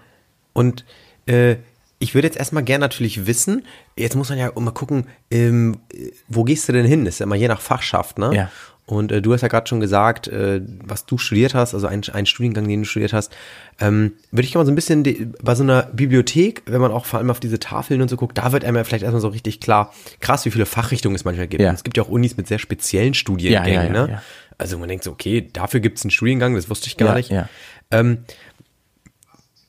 und 0.53 0.84
äh, 1.26 1.57
ich 1.99 2.14
würde 2.14 2.28
jetzt 2.28 2.36
erstmal 2.36 2.62
gern 2.62 2.80
natürlich 2.80 3.26
wissen, 3.26 3.64
jetzt 3.97 4.14
muss 4.14 4.28
man 4.28 4.39
ja 4.39 4.53
mal 4.55 4.70
gucken, 4.70 5.07
ähm, 5.30 5.78
äh, 5.93 6.11
wo 6.28 6.45
gehst 6.45 6.68
du 6.68 6.72
denn 6.72 6.86
hin? 6.86 7.05
Das 7.05 7.14
ist 7.14 7.18
ja 7.20 7.24
immer 7.24 7.34
je 7.34 7.49
nach 7.49 7.61
Fachschaft, 7.61 8.18
ne? 8.18 8.30
Ja. 8.34 8.51
Und 8.89 9.12
äh, 9.12 9.20
du 9.20 9.34
hast 9.34 9.43
ja 9.43 9.49
gerade 9.49 9.66
schon 9.66 9.80
gesagt, 9.80 10.28
äh, 10.28 10.62
was 10.82 11.05
du 11.05 11.18
studiert 11.18 11.55
hast, 11.55 11.74
also 11.74 11.86
ein, 11.86 12.01
ein 12.11 12.24
Studiengang, 12.24 12.66
den 12.66 12.82
du 12.82 12.89
studiert 12.89 13.12
hast. 13.12 13.36
Ähm, 13.78 14.12
würde 14.30 14.49
ich 14.49 14.55
mal 14.55 14.64
so 14.64 14.72
ein 14.72 14.74
bisschen 14.74 15.34
bei 15.43 15.55
so 15.55 15.62
einer 15.62 15.82
Bibliothek, 15.93 16.62
wenn 16.64 16.80
man 16.80 16.91
auch 16.91 17.05
vor 17.05 17.18
allem 17.18 17.30
auf 17.30 17.39
diese 17.39 17.59
Tafeln 17.59 18.01
und 18.01 18.09
so 18.09 18.16
guckt, 18.16 18.39
da 18.39 18.51
wird 18.51 18.64
einem 18.64 18.76
ja 18.76 18.84
vielleicht 18.84 19.05
erstmal 19.05 19.20
so 19.20 19.28
richtig 19.28 19.61
klar, 19.61 19.93
krass, 20.20 20.47
wie 20.47 20.51
viele 20.51 20.64
Fachrichtungen 20.64 21.14
es 21.16 21.26
manchmal 21.26 21.49
gibt. 21.49 21.62
Ja. 21.62 21.72
Es 21.72 21.84
gibt 21.84 21.99
ja 21.99 22.03
auch 22.03 22.09
Unis 22.09 22.39
mit 22.39 22.49
sehr 22.49 22.59
speziellen 22.59 23.12
Studiengängen. 23.12 23.74
Ja, 23.74 23.82
ja, 23.82 24.01
ja, 24.01 24.07
ne? 24.07 24.22
Also 24.57 24.78
man 24.78 24.89
denkt 24.89 25.05
so, 25.05 25.12
okay, 25.12 25.51
dafür 25.53 25.80
gibt 25.80 25.99
es 25.99 26.05
einen 26.05 26.11
Studiengang, 26.11 26.55
das 26.55 26.70
wusste 26.70 26.86
ich 26.86 26.97
gar 26.97 27.14
nicht. 27.14 27.30
ja. 27.30 27.49
Ähm, 27.91 28.18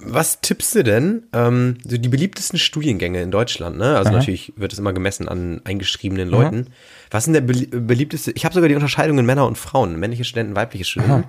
was 0.02 0.40
tippst 0.42 0.76
du 0.76 0.84
denn? 0.84 1.24
Ähm, 1.34 1.78
so 1.84 1.98
die 1.98 2.10
beliebtesten 2.10 2.58
Studiengänge 2.58 3.22
in 3.22 3.32
Deutschland, 3.32 3.78
ne? 3.78 3.98
Also 3.98 4.10
Aha. 4.10 4.18
natürlich 4.18 4.54
wird 4.56 4.72
es 4.74 4.80
immer 4.80 4.94
gemessen 4.94 5.28
an 5.28 5.62
eingeschriebenen 5.66 6.30
Leuten. 6.30 6.68
Was 7.12 7.28
ist 7.28 7.34
denn 7.34 7.46
der 7.46 7.54
belie- 7.54 7.80
beliebteste? 7.80 8.32
Ich 8.32 8.46
habe 8.46 8.54
sogar 8.56 8.70
die 8.70 8.76
Unterscheidung 8.76 9.18
in 9.20 9.26
Männer 9.26 9.46
und 9.46 9.58
Frauen, 9.58 10.00
männliche 10.00 10.24
Studenten, 10.24 10.56
weibliche 10.56 10.86
Studenten. 10.86 11.26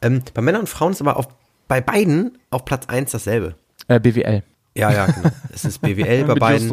Ähm, 0.00 0.22
bei 0.32 0.40
Männern 0.42 0.62
und 0.62 0.68
Frauen 0.68 0.92
ist 0.92 1.00
aber 1.02 1.18
auf, 1.18 1.28
bei 1.68 1.80
beiden 1.80 2.38
auf 2.50 2.64
Platz 2.64 2.86
eins 2.86 3.10
dasselbe. 3.12 3.56
Äh, 3.88 4.00
BWL. 4.00 4.42
Ja, 4.76 4.90
ja, 4.90 5.06
genau. 5.06 5.30
Es 5.52 5.64
ist 5.64 5.80
BWL 5.82 6.24
bei 6.26 6.34
beiden. 6.34 6.70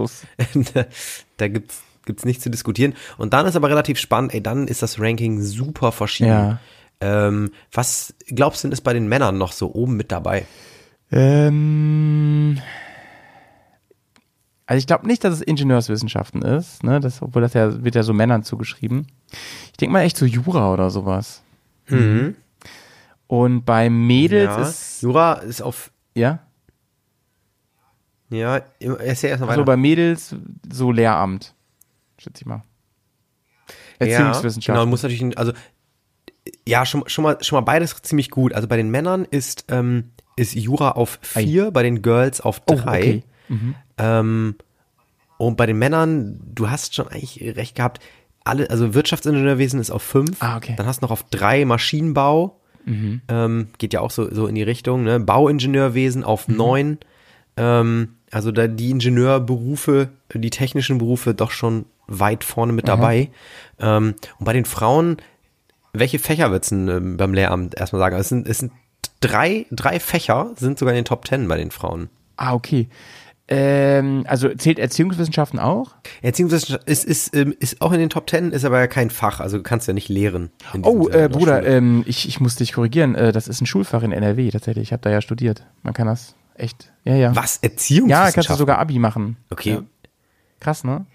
Da 0.73 0.85
da 1.37 1.47
gibt's 1.49 1.81
gibt's 2.05 2.25
nichts 2.25 2.43
zu 2.43 2.49
diskutieren. 2.49 2.95
Und 3.17 3.33
dann 3.33 3.45
ist 3.45 3.55
aber 3.55 3.69
relativ 3.69 3.99
spannend, 3.99 4.33
ey, 4.33 4.41
dann 4.41 4.67
ist 4.67 4.81
das 4.81 4.99
Ranking 4.99 5.41
super 5.41 5.91
verschieden. 5.91 6.29
Ja. 6.29 6.59
Ähm, 6.99 7.51
was 7.71 8.13
glaubst 8.27 8.63
du 8.63 8.67
denn 8.67 8.73
ist 8.73 8.81
bei 8.81 8.93
den 8.93 9.07
Männern 9.07 9.37
noch 9.37 9.51
so 9.51 9.73
oben 9.73 9.97
mit 9.97 10.11
dabei? 10.11 10.45
Ähm, 11.11 12.59
also 14.65 14.77
ich 14.77 14.87
glaube 14.87 15.07
nicht, 15.07 15.23
dass 15.23 15.33
es 15.33 15.41
Ingenieurswissenschaften 15.41 16.41
ist, 16.41 16.83
ne? 16.83 16.99
Das, 16.99 17.21
obwohl 17.21 17.41
das 17.41 17.53
ja 17.53 17.83
wird 17.83 17.95
ja 17.95 18.03
so 18.03 18.13
Männern 18.13 18.43
zugeschrieben. 18.43 19.07
Ich 19.71 19.77
denke 19.77 19.91
mal 19.93 20.01
echt 20.01 20.17
so 20.17 20.25
Jura 20.25 20.73
oder 20.73 20.89
sowas. 20.89 21.41
Mhm. 21.87 22.35
Und 23.27 23.65
bei 23.65 23.89
Mädels 23.89 24.55
Ja. 24.55 24.61
ist 24.61 25.01
Jura 25.01 25.33
ist 25.33 25.61
auf, 25.61 25.91
ja, 26.15 26.39
ja, 28.29 28.61
erzähl 28.79 29.29
erst 29.29 29.41
mal 29.41 29.49
also 29.49 29.65
bei 29.65 29.75
Mädels 29.75 30.35
so 30.71 30.91
Lehramt, 30.91 31.53
schätze 32.17 32.41
ich 32.41 32.45
mal. 32.45 32.63
Ja, 33.99 34.07
Erziehungswissenschaften. 34.07 34.79
genau, 34.79 34.89
muss 34.89 35.03
natürlich, 35.03 35.37
also, 35.37 35.51
ja, 36.65 36.85
schon, 36.85 37.07
schon, 37.07 37.23
mal, 37.23 37.37
schon 37.43 37.57
mal 37.57 37.61
beides 37.61 38.01
ziemlich 38.01 38.31
gut. 38.31 38.53
Also 38.53 38.67
bei 38.69 38.77
den 38.77 38.89
Männern 38.89 39.25
ist, 39.29 39.65
ähm, 39.67 40.11
ist 40.35 40.55
Jura 40.55 40.91
auf 40.91 41.19
vier, 41.21 41.71
bei 41.71 41.83
den 41.83 42.01
Girls 42.01 42.41
auf 42.41 42.61
oh, 42.67 42.75
drei. 42.75 42.99
okay. 42.99 43.23
Ähm, 43.97 44.55
und 45.37 45.57
bei 45.57 45.65
den 45.65 45.77
Männern, 45.77 46.39
du 46.53 46.69
hast 46.69 46.95
schon 46.95 47.07
eigentlich 47.07 47.41
recht 47.55 47.75
gehabt, 47.75 47.99
alle, 48.43 48.69
also 48.69 48.93
Wirtschaftsingenieurwesen 48.93 49.79
ist 49.79 49.91
auf 49.91 50.01
fünf. 50.03 50.41
Ah, 50.41 50.57
okay. 50.57 50.71
Mhm. 50.73 50.75
Dann 50.77 50.85
hast 50.87 51.01
du 51.01 51.05
noch 51.05 51.11
auf 51.11 51.23
drei 51.29 51.65
Maschinenbau. 51.65 52.57
Ähm, 53.27 53.67
geht 53.77 53.93
ja 53.93 53.99
auch 54.01 54.09
so, 54.09 54.33
so 54.33 54.47
in 54.47 54.55
die 54.55 54.63
Richtung, 54.63 55.03
ne? 55.03 55.19
Bauingenieurwesen 55.19 56.23
auf 56.23 56.47
Mhm. 56.47 56.55
neun. 56.57 56.97
Ähm, 57.55 58.15
also 58.31 58.51
da 58.51 58.65
die 58.67 58.89
Ingenieurberufe, 58.89 60.09
die 60.33 60.49
technischen 60.49 60.97
Berufe 60.97 61.35
doch 61.35 61.51
schon 61.51 61.85
weit 62.07 62.43
vorne 62.43 62.73
mit 62.73 62.87
dabei. 62.87 63.29
Ähm, 63.79 64.15
und 64.39 64.45
bei 64.45 64.53
den 64.53 64.65
Frauen, 64.65 65.17
welche 65.93 66.17
Fächer 66.17 66.49
wird's 66.51 66.69
denn 66.69 66.87
ähm, 66.87 67.17
beim 67.17 67.33
Lehramt 67.35 67.75
erstmal 67.77 67.99
sagen? 67.99 68.15
Also 68.15 68.21
es 68.23 68.29
sind, 68.29 68.47
es 68.47 68.57
sind 68.59 68.71
drei, 69.21 69.65
drei 69.71 69.99
Fächer 69.99 70.51
sind 70.57 70.77
sogar 70.77 70.93
in 70.93 70.97
den 70.97 71.05
Top 71.05 71.25
Ten 71.25 71.47
bei 71.47 71.57
den 71.57 71.71
Frauen. 71.71 72.09
Ah, 72.35 72.53
okay. 72.53 72.89
Ähm, 73.47 74.23
also 74.27 74.47
zählt 74.55 74.79
Erziehungswissenschaften 74.79 75.59
auch? 75.59 75.91
Erziehungswissenschaft 76.21 76.87
ist, 76.87 77.03
ist, 77.03 77.35
ähm, 77.35 77.53
ist 77.59 77.81
auch 77.81 77.91
in 77.91 77.99
den 77.99 78.09
Top 78.09 78.27
Ten, 78.27 78.51
ist 78.51 78.63
aber 78.63 78.79
ja 78.79 78.87
kein 78.87 79.09
Fach, 79.09 79.41
also 79.41 79.57
du 79.57 79.63
kannst 79.63 79.87
ja 79.87 79.93
nicht 79.93 80.07
lehren. 80.07 80.51
Oh, 80.83 81.09
äh, 81.09 81.27
Bruder, 81.29 81.65
ähm, 81.65 82.03
ich, 82.07 82.27
ich 82.27 82.39
muss 82.39 82.55
dich 82.55 82.71
korrigieren. 82.71 83.13
Äh, 83.15 83.33
das 83.33 83.47
ist 83.49 83.59
ein 83.61 83.65
Schulfach 83.65 84.03
in 84.03 84.13
NRW 84.13 84.49
tatsächlich. 84.51 84.83
Ich 84.83 84.93
habe 84.93 85.01
da 85.01 85.09
ja 85.09 85.21
studiert. 85.21 85.65
Man 85.83 85.93
kann 85.93 86.07
das 86.07 86.35
echt. 86.55 86.93
Ja, 87.03 87.15
ja. 87.15 87.35
Was? 87.35 87.59
Ja, 87.61 87.69
Erziehungswissenschaft? 87.69 88.35
kannst 88.35 88.49
du 88.51 88.55
sogar 88.55 88.79
Abi 88.79 88.99
machen. 88.99 89.35
Okay. 89.49 89.71
Ja. 89.71 89.83
Krass, 90.61 90.83
ne? 90.85 91.05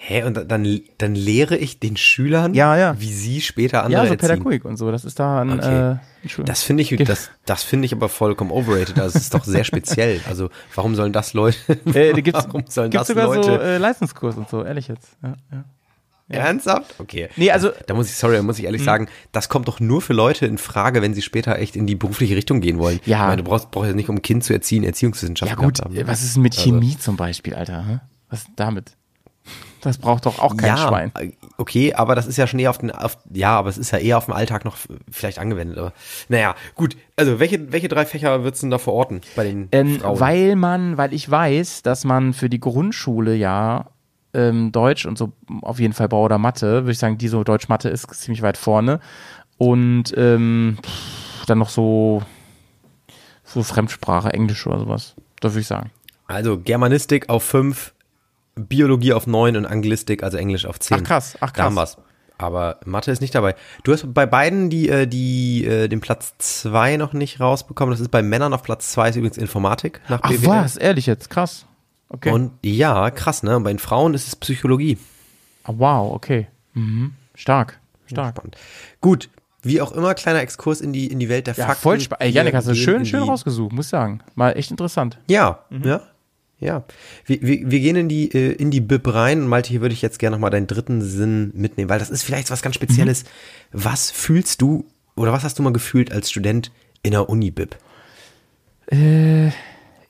Hä, 0.00 0.22
und 0.22 0.34
dann, 0.48 0.80
dann 0.98 1.14
lehre 1.16 1.56
ich 1.56 1.80
den 1.80 1.96
Schülern, 1.96 2.54
Ja, 2.54 2.76
ja. 2.76 3.00
wie 3.00 3.12
sie 3.12 3.40
später 3.40 3.82
andere 3.84 4.04
Ja, 4.04 4.08
so. 4.08 4.16
Pädagogik 4.16 4.64
und 4.64 4.76
so. 4.76 4.92
Das 4.92 5.04
ist 5.04 5.18
da 5.18 5.40
ein, 5.42 5.58
Okay. 5.58 5.66
äh, 5.92 5.96
ein 6.24 6.28
Schul 6.28 6.44
Das 6.44 6.62
finde 6.62 6.84
ich, 6.84 6.96
das, 7.04 7.30
das 7.44 7.64
finde 7.64 7.86
ich 7.86 7.92
aber 7.92 8.08
vollkommen 8.08 8.52
overrated. 8.52 8.98
Also 9.00 9.16
es 9.18 9.24
ist 9.24 9.34
doch 9.34 9.42
sehr 9.44 9.64
speziell. 9.64 10.20
Also 10.28 10.50
warum 10.74 10.94
sollen 10.94 11.12
das 11.12 11.34
Leute, 11.34 11.58
Äh, 11.92 12.12
gibt's, 12.22 12.44
warum 12.46 12.62
sollen 12.68 12.90
gibt's 12.90 13.08
das 13.08 13.16
sogar 13.16 13.26
so 13.26 13.50
Leute, 13.50 13.60
äh, 13.62 13.78
Leistungskurs 13.78 14.36
und 14.36 14.48
so, 14.48 14.64
ehrlich 14.64 14.86
jetzt. 14.86 15.08
Ja, 15.22 15.34
ja. 15.50 15.64
ernsthaft? 16.28 16.94
Okay. 16.98 17.28
Nee, 17.36 17.50
also- 17.50 17.68
Hm. 17.70 17.74
Da 17.88 17.94
muss 17.94 18.08
ich, 18.08 18.14
sorry, 18.16 18.36
da 18.36 18.42
muss 18.42 18.58
ich 18.60 18.66
ehrlich 18.66 18.84
sagen, 18.84 19.08
das 19.32 19.48
kommt 19.48 19.66
doch 19.66 19.80
nur 19.80 20.00
für 20.00 20.12
Leute 20.12 20.46
in 20.46 20.58
Frage, 20.58 21.02
wenn 21.02 21.12
sie 21.12 21.22
später 21.22 21.58
echt 21.58 21.74
in 21.74 21.86
die 21.88 21.96
berufliche 21.96 22.36
Richtung 22.36 22.60
gehen 22.60 22.78
wollen. 22.78 23.00
Ja. 23.04 23.16
Ich 23.16 23.22
meine, 23.30 23.42
du 23.42 23.48
brauchst, 23.48 23.70
brauchst 23.72 23.88
ja 23.88 23.94
nicht, 23.96 24.08
um 24.08 24.16
ein 24.16 24.22
Kind 24.22 24.44
zu 24.44 24.52
erziehen, 24.52 24.84
Erziehungswissenschaften 24.84 25.58
ja 25.58 25.64
gut, 25.64 25.80
haben. 25.80 25.96
äh, 25.96 26.06
was 26.06 26.22
ist 26.22 26.36
denn 26.36 26.42
mit 26.44 26.56
Also- 26.56 26.70
Chemie 26.70 26.96
zum 26.98 27.16
Beispiel, 27.16 27.54
Alter? 27.56 28.02
Was 28.30 28.40
ist 28.42 28.50
damit? 28.56 28.92
Das 29.80 29.98
braucht 29.98 30.26
doch 30.26 30.38
auch 30.40 30.56
kein 30.56 30.70
ja, 30.70 30.76
Schwein. 30.76 31.12
okay, 31.56 31.94
aber 31.94 32.14
das 32.14 32.26
ist 32.26 32.36
ja 32.36 32.46
schon 32.46 32.58
eher 32.58 32.70
auf 32.70 32.78
den, 32.78 32.90
auf, 32.90 33.16
ja, 33.32 33.56
aber 33.56 33.68
es 33.68 33.78
ist 33.78 33.90
ja 33.92 33.98
eher 33.98 34.18
auf 34.18 34.24
den 34.24 34.34
Alltag 34.34 34.64
noch 34.64 34.76
vielleicht 35.10 35.38
angewendet. 35.38 35.78
Aber 35.78 35.92
naja, 36.28 36.54
gut. 36.74 36.96
Also 37.16 37.38
welche, 37.38 37.70
welche 37.72 37.88
drei 37.88 38.04
Fächer 38.04 38.42
würdest 38.42 38.62
du 38.62 38.66
denn 38.66 38.70
da 38.72 38.78
verorten 38.78 39.20
bei 39.36 39.44
den 39.44 39.68
Ähm, 39.72 40.00
Frauen? 40.00 40.20
weil 40.20 40.56
man, 40.56 40.96
weil 40.96 41.12
ich 41.14 41.30
weiß, 41.30 41.82
dass 41.82 42.04
man 42.04 42.32
für 42.32 42.48
die 42.48 42.60
Grundschule 42.60 43.34
ja 43.34 43.86
ähm, 44.34 44.72
Deutsch 44.72 45.06
und 45.06 45.16
so 45.16 45.32
auf 45.62 45.78
jeden 45.80 45.94
Fall 45.94 46.08
Bau 46.08 46.24
oder 46.24 46.38
Mathe, 46.38 46.82
würde 46.82 46.92
ich 46.92 46.98
sagen, 46.98 47.18
die 47.18 47.28
so 47.28 47.44
Deutsch-Mathe 47.44 47.88
ist 47.88 48.12
ziemlich 48.14 48.42
weit 48.42 48.56
vorne. 48.56 49.00
Und 49.56 50.14
ähm, 50.16 50.78
dann 51.46 51.58
noch 51.58 51.70
so, 51.70 52.22
so 53.44 53.62
Fremdsprache, 53.62 54.32
Englisch 54.32 54.66
oder 54.66 54.78
sowas. 54.80 55.14
Da 55.40 55.50
würde 55.50 55.60
ich 55.60 55.66
sagen. 55.66 55.90
Also 56.26 56.58
Germanistik 56.58 57.28
auf 57.30 57.42
fünf, 57.42 57.94
Biologie 58.58 59.12
auf 59.12 59.26
neun 59.26 59.56
und 59.56 59.66
Anglistik, 59.66 60.22
also 60.22 60.36
Englisch 60.36 60.66
auf 60.66 60.78
zehn. 60.80 60.98
Ach, 61.00 61.04
krass, 61.04 61.36
ach, 61.40 61.52
Da 61.52 61.64
haben 61.64 61.74
krass. 61.76 61.96
wir's. 61.96 62.04
Aber 62.40 62.78
Mathe 62.84 63.10
ist 63.10 63.20
nicht 63.20 63.34
dabei. 63.34 63.56
Du 63.82 63.92
hast 63.92 64.14
bei 64.14 64.24
beiden 64.24 64.70
die, 64.70 64.88
äh, 64.88 65.06
die 65.08 65.64
äh, 65.64 65.88
den 65.88 66.00
Platz 66.00 66.34
zwei 66.38 66.96
noch 66.96 67.12
nicht 67.12 67.40
rausbekommen. 67.40 67.92
Das 67.92 67.98
ist 68.00 68.10
bei 68.12 68.22
Männern 68.22 68.52
auf 68.52 68.62
Platz 68.62 68.92
zwei 68.92 69.08
ist 69.08 69.16
übrigens 69.16 69.38
Informatik 69.38 70.00
nach 70.08 70.20
Ach 70.22 70.30
BWL. 70.30 70.46
was, 70.48 70.76
ehrlich 70.76 71.06
jetzt, 71.06 71.30
krass. 71.30 71.66
Okay. 72.08 72.30
Und 72.30 72.52
ja, 72.64 73.10
krass, 73.10 73.42
ne? 73.42 73.58
Bei 73.60 73.72
den 73.72 73.80
Frauen 73.80 74.14
ist 74.14 74.28
es 74.28 74.36
Psychologie. 74.36 74.98
Ah, 75.64 75.72
wow, 75.76 76.12
okay. 76.14 76.46
Mhm. 76.74 77.12
Stark, 77.34 77.80
stark. 78.06 78.36
Spannend. 78.36 78.56
Gut, 79.00 79.28
wie 79.62 79.80
auch 79.80 79.90
immer, 79.92 80.14
kleiner 80.14 80.40
Exkurs 80.40 80.80
in 80.80 80.92
die, 80.92 81.08
in 81.08 81.18
die 81.18 81.28
Welt 81.28 81.48
der 81.48 81.54
Ja, 81.54 81.66
Fakten. 81.66 81.82
voll 81.82 82.00
spannend. 82.00 82.22
Ey, 82.22 82.30
Janik, 82.30 82.54
hast 82.54 82.68
du 82.68 82.74
schön, 82.76 83.04
schön 83.04 83.24
rausgesucht, 83.24 83.72
muss 83.72 83.86
ich 83.86 83.90
sagen. 83.90 84.20
Mal 84.36 84.52
echt 84.52 84.70
interessant. 84.70 85.18
Ja, 85.26 85.64
Mhm. 85.70 85.82
ja, 85.84 86.02
ja. 86.60 86.84
Wir, 87.24 87.42
wir, 87.42 87.70
wir 87.70 87.80
gehen 87.80 87.96
in 87.96 88.08
die, 88.08 88.32
äh, 88.32 88.52
in 88.52 88.70
die 88.70 88.80
Bib 88.80 89.12
rein. 89.12 89.42
Und 89.42 89.48
Malte, 89.48 89.70
hier 89.70 89.80
würde 89.80 89.92
ich 89.92 90.02
jetzt 90.02 90.18
gerne 90.18 90.36
nochmal 90.36 90.50
deinen 90.50 90.66
dritten 90.66 91.02
Sinn 91.02 91.50
mitnehmen, 91.54 91.88
weil 91.88 91.98
das 91.98 92.10
ist 92.10 92.22
vielleicht 92.22 92.50
was 92.50 92.62
ganz 92.62 92.74
Spezielles. 92.74 93.24
Mhm. 93.24 93.28
Was 93.84 94.10
fühlst 94.10 94.60
du 94.60 94.84
oder 95.16 95.32
was 95.32 95.44
hast 95.44 95.58
du 95.58 95.62
mal 95.62 95.72
gefühlt 95.72 96.12
als 96.12 96.30
Student 96.30 96.70
in 97.02 97.12
der 97.12 97.28
Uni-Bib? 97.28 97.76
Äh, 98.90 99.48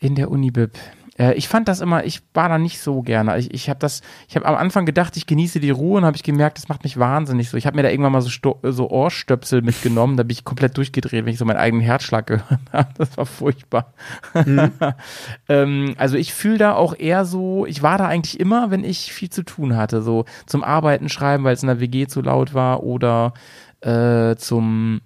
in 0.01 0.15
der 0.15 0.31
Unibib. 0.31 0.73
Äh, 1.19 1.35
ich 1.35 1.49
fand 1.49 1.69
das 1.69 1.81
immer, 1.81 2.05
ich 2.05 2.23
war 2.33 2.49
da 2.49 2.59
nicht 2.59 2.81
so 2.81 3.03
gerne. 3.03 3.37
Ich, 3.39 3.53
ich 3.53 3.69
habe 3.69 3.81
das, 3.81 4.03
ich 4.29 4.37
habe 4.37 4.47
am 4.47 4.55
Anfang 4.55 4.87
gedacht, 4.87 5.17
ich 5.17 5.27
genieße 5.27 5.61
die 5.61 5.71
Ruhe 5.71 5.99
und 5.99 6.05
habe 6.05 6.17
ich 6.17 6.23
gemerkt, 6.23 6.59
das 6.59 6.69
macht 6.69 6.85
mich 6.85 6.99
wahnsinnig 6.99 7.51
so. 7.51 7.57
Ich 7.57 7.67
habe 7.67 7.77
mir 7.77 7.83
da 7.83 7.91
irgendwann 7.91 8.13
mal 8.13 8.23
so, 8.23 8.31
Sto 8.31 8.59
so 8.63 8.89
Ohrstöpsel 8.89 9.63
mitgenommen, 9.63 10.17
da 10.17 10.23
bin 10.23 10.33
ich 10.33 10.45
komplett 10.45 10.77
durchgedreht, 10.77 11.25
wenn 11.25 11.33
ich 11.33 11.39
so 11.39 11.45
meinen 11.45 11.57
eigenen 11.57 11.83
Herzschlag 11.83 12.27
gehört 12.27 12.61
habe. 12.73 12.89
Das 12.97 13.17
war 13.17 13.27
furchtbar. 13.27 13.93
ähm, 15.49 15.95
also 15.99 16.17
ich 16.17 16.33
fühle 16.33 16.59
da 16.59 16.75
auch 16.75 16.95
eher 16.97 17.25
so, 17.25 17.67
ich 17.67 17.83
war 17.83 17.99
da 17.99 18.07
eigentlich 18.07 18.41
immer, 18.41 18.71
wenn 18.71 18.85
ich 18.85 19.13
viel 19.13 19.31
zu 19.31 19.43
tun 19.43 19.77
hatte, 19.77 20.03
so 20.03 20.25
zum 20.47 20.63
Arbeiten 20.63 21.09
schreiben, 21.09 21.45
weil 21.45 21.55
es 21.55 21.63
in 21.63 21.69
der 21.69 21.81
WG 21.81 22.07
zu 22.07 22.23
laut 22.23 22.55
war 22.55 22.83
oder 22.83 23.35
äh, 23.81 24.37
zum 24.37 25.01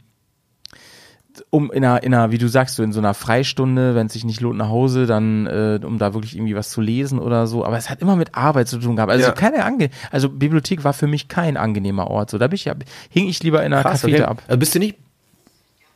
um 1.54 1.70
in 1.70 1.84
einer, 1.84 2.02
in 2.02 2.14
einer, 2.14 2.30
wie 2.32 2.38
du 2.38 2.48
sagst, 2.48 2.76
so 2.76 2.82
in 2.82 2.92
so 2.94 2.98
einer 3.00 3.12
Freistunde, 3.12 3.94
wenn 3.94 4.06
es 4.06 4.14
sich 4.14 4.24
nicht 4.24 4.40
lohnt 4.40 4.56
nach 4.56 4.70
Hause, 4.70 5.04
dann 5.04 5.46
äh, 5.46 5.78
um 5.84 5.98
da 5.98 6.14
wirklich 6.14 6.34
irgendwie 6.34 6.54
was 6.56 6.70
zu 6.70 6.80
lesen 6.80 7.18
oder 7.18 7.46
so. 7.46 7.62
Aber 7.62 7.76
es 7.76 7.90
hat 7.90 8.00
immer 8.00 8.16
mit 8.16 8.34
Arbeit 8.34 8.68
zu 8.68 8.78
tun 8.78 8.96
gehabt. 8.96 9.12
Also 9.12 9.26
Ja. 9.26 9.32
keine 9.32 9.62
ange 9.66 9.90
also 10.10 10.30
Bibliothek 10.30 10.82
war 10.82 10.94
für 10.94 11.06
mich 11.06 11.28
kein 11.28 11.58
angenehmer 11.58 12.06
Ort. 12.08 12.30
So 12.30 12.38
da 12.38 12.46
bin 12.46 12.54
ich, 12.54 12.64
ja- 12.64 12.74
hing 13.10 13.28
ich 13.28 13.42
lieber 13.42 13.62
in 13.64 13.74
einer 13.74 13.82
Cafete 13.82 14.26
ab. 14.28 14.42
Also 14.48 14.58
bist 14.58 14.74
du 14.74 14.78
nicht, 14.78 14.96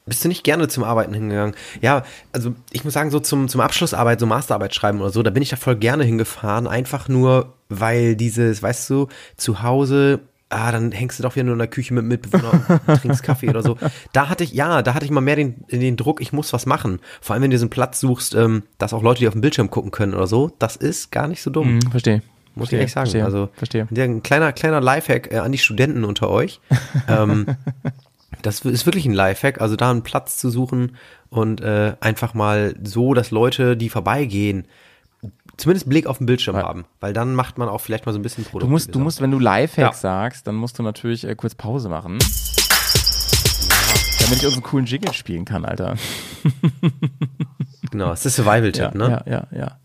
bist 0.05 0.23
du 0.23 0.29
nicht 0.29 0.45
gerne 0.45 0.69
zum 0.69 0.85
Arbeiten 0.85 1.15
hingegangen? 1.15 1.55
Ja, 1.81 2.05
also 2.33 2.53
ich 2.71 2.85
muss 2.85 2.93
sagen, 2.93 3.11
so 3.11 3.19
zum, 3.19 3.49
zum 3.49 3.63
Abschlussarbeit, 3.63 4.21
so 4.21 4.27
Masterarbeit 4.27 4.75
schreiben 4.75 5.01
oder 5.01 5.09
so, 5.11 5.23
da 5.23 5.31
bin 5.31 5.43
ich 5.43 5.49
da 5.49 5.57
voll 5.57 5.77
gerne 5.77 6.05
hingefahren, 6.05 6.67
einfach 6.67 7.09
nur, 7.09 7.55
weil 7.71 8.15
dieses, 8.15 8.63
weißt 8.63 8.91
du, 8.91 9.09
zu 9.39 9.63
Hause, 9.63 10.21
ah, 10.49 10.73
dann 10.73 10.93
hängst 10.93 11.19
du 11.19 11.23
doch 11.23 11.35
wieder 11.35 11.45
nur 11.45 11.55
in 11.55 11.59
der 11.59 11.69
Küche 11.69 11.95
mit 11.95 12.05
Mitbewohner 12.05 12.81
und 12.87 12.97
trinkst 13.01 13.23
Kaffee 13.23 13.49
oder 13.49 13.63
so. 13.63 13.77
Da 14.13 14.29
hatte 14.29 14.45
ich, 14.45 14.53
ja, 14.53 14.83
da 14.83 14.95
hatte 14.95 15.05
ich 15.05 15.11
mal 15.11 15.21
mehr 15.21 15.37
den, 15.37 15.65
den 15.71 15.97
Druck, 15.97 16.21
ich 16.21 16.33
muss 16.33 16.53
was 16.53 16.67
machen. 16.67 17.01
Vor 17.21 17.35
allem, 17.35 17.43
wenn 17.43 17.51
du 17.51 17.57
diesen 17.57 17.71
Platz 17.71 18.01
suchst, 18.01 18.35
ähm, 18.35 18.63
dass 18.79 18.93
auch 18.93 19.03
Leute, 19.03 19.21
die 19.21 19.29
auf 19.29 19.35
dem 19.35 19.41
Bildschirm 19.41 19.71
gucken 19.71 19.91
können 19.91 20.15
oder 20.15 20.27
so, 20.27 20.53
das 20.59 20.77
ist 20.77 21.11
gar 21.11 21.29
nicht 21.29 21.43
so 21.43 21.51
dumm. 21.51 21.81
Hm, 21.81 21.91
verstehe. 21.91 22.23
Muss 22.55 22.71
verstehe, 22.71 22.79
ich 22.79 22.85
echt 22.85 22.95
sagen. 22.95 23.11
Verstehe, 23.11 23.25
also 23.25 23.49
verstehe. 23.55 23.89
Ein 23.91 24.23
kleiner, 24.23 24.53
kleiner 24.53 24.81
Lifehack 24.81 25.33
äh, 25.33 25.39
an 25.39 25.53
die 25.53 25.59
Studenten 25.59 26.05
unter 26.05 26.31
euch. 26.31 26.61
ähm, 27.09 27.47
das 28.43 28.61
ist 28.61 28.87
wirklich 28.87 29.07
ein 29.07 29.13
Lifehack, 29.13 29.61
also 29.61 29.77
da 29.77 29.91
einen 29.91 30.03
Platz 30.03 30.39
zu 30.39 30.51
suchen 30.51 30.97
und 31.29 31.61
äh, 31.61 31.95
einfach 32.01 32.35
mal 32.35 32.75
so, 32.83 33.13
dass 33.15 33.31
Leute, 33.31 33.77
die 33.77 33.89
vorbeigehen, 33.89 34.67
zumindest 35.57 35.89
Blick 35.89 36.07
auf 36.07 36.19
den 36.19 36.27
Bildschirm 36.27 36.57
haben, 36.57 36.85
weil 37.01 37.13
dann 37.13 37.35
macht 37.35 37.59
man 37.59 37.69
auch 37.69 37.81
vielleicht 37.81 38.07
mal 38.07 38.13
so 38.13 38.19
ein 38.19 38.23
bisschen 38.23 38.45
Du 38.45 38.51
Produkte. 38.51 38.71
musst, 38.71 38.95
du 38.95 38.99
musst, 38.99 39.21
wenn 39.21 39.31
du 39.31 39.39
Lifehack 39.39 39.93
Ja. 39.93 39.99
sagst, 39.99 40.47
dann 40.47 40.55
musst 40.55 40.79
du 40.79 40.83
natürlich 40.83 41.25
äh, 41.27 41.35
kurz 41.35 41.55
Pause 41.55 41.89
machen. 41.89 42.19
Damit 44.21 44.39
ich 44.41 44.47
unseren 44.47 44.63
coolen 44.63 44.87
Jingle 44.87 45.13
spielen 45.13 45.45
kann, 45.45 45.65
Alter. 45.65 45.97
Genau, 47.91 48.09
das 48.11 48.27
ist 48.27 48.37
Survival-Tipp, 48.37 48.83
Ja, 48.83 48.91
ne? 48.95 49.23
ja, 49.27 49.33
ja, 49.33 49.47
ja. 49.59 49.77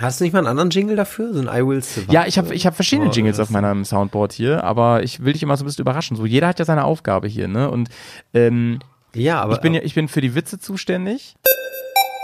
Hast 0.00 0.20
du 0.20 0.24
nicht 0.24 0.32
mal 0.32 0.40
einen 0.40 0.48
anderen 0.48 0.70
Jingle 0.70 0.96
dafür? 0.96 1.32
So 1.32 1.40
ein 1.40 1.46
I 1.48 1.66
Will 1.66 1.82
Survive? 1.82 2.12
Ja, 2.12 2.26
ich 2.26 2.36
habe 2.38 2.54
ich 2.54 2.66
hab 2.66 2.74
verschiedene 2.74 3.08
Oh, 3.08 3.12
Jingles 3.12 3.38
auf 3.40 3.50
meinem 3.50 3.84
Soundboard 3.84 4.32
hier, 4.32 4.64
aber 4.64 5.02
ich 5.02 5.24
will 5.24 5.32
dich 5.32 5.42
immer 5.42 5.56
so 5.56 5.64
ein 5.64 5.66
bisschen 5.66 5.82
überraschen. 5.82 6.16
So, 6.16 6.26
jeder 6.26 6.48
hat 6.48 6.58
ja 6.58 6.64
seine 6.64 6.84
Aufgabe 6.84 7.28
hier, 7.28 7.48
ne? 7.48 7.70
Und 7.70 7.88
ähm, 8.34 8.80
Ja, 9.14 9.40
aber 9.40 9.54
ich 9.54 9.60
bin 9.60 9.74
ja, 9.74 9.80
ich 9.82 9.94
bin 9.94 10.08
für 10.08 10.20
die 10.20 10.34
Witze 10.34 10.58
zuständig. 10.58 11.36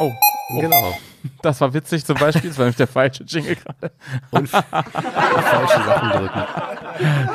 Oh, 0.01 0.11
oh. 0.51 0.61
genau. 0.61 0.93
Das 1.43 1.61
war 1.61 1.73
witzig 1.75 2.05
zum 2.05 2.17
Beispiel, 2.17 2.51
das 2.51 2.59
war 2.59 2.65
nämlich 2.65 2.77
der 2.77 2.87
falsche 2.87 3.25
Jingle 3.25 3.57
gerade. 3.57 3.93
Und 4.31 4.49
falsche 4.49 5.85
Sachen 5.85 6.11
drücken. 6.11 6.43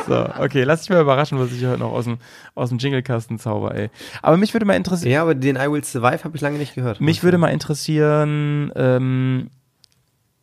So, 0.07 0.29
okay, 0.43 0.63
lass 0.63 0.81
dich 0.81 0.89
mal 0.89 1.01
überraschen, 1.01 1.39
was 1.39 1.51
ich 1.51 1.65
heute 1.65 1.79
noch 1.79 1.91
aus 1.91 2.05
dem, 2.05 2.17
aus 2.55 2.69
dem 2.69 2.77
Jinglekasten 2.77 3.39
zauber, 3.39 3.75
ey. 3.75 3.89
Aber 4.21 4.37
mich 4.37 4.53
würde 4.53 4.65
mal 4.65 4.73
interessieren, 4.75 5.11
Ja, 5.11 5.21
aber 5.21 5.35
den 5.35 5.55
I 5.55 5.69
Will 5.71 5.83
Survive 5.83 6.23
habe 6.23 6.35
ich 6.35 6.41
lange 6.41 6.57
nicht 6.57 6.75
gehört. 6.75 7.01
mich 7.01 7.23
würde 7.23 7.37
mal 7.37 7.49
interessieren, 7.49 8.71
ähm, 8.75 9.49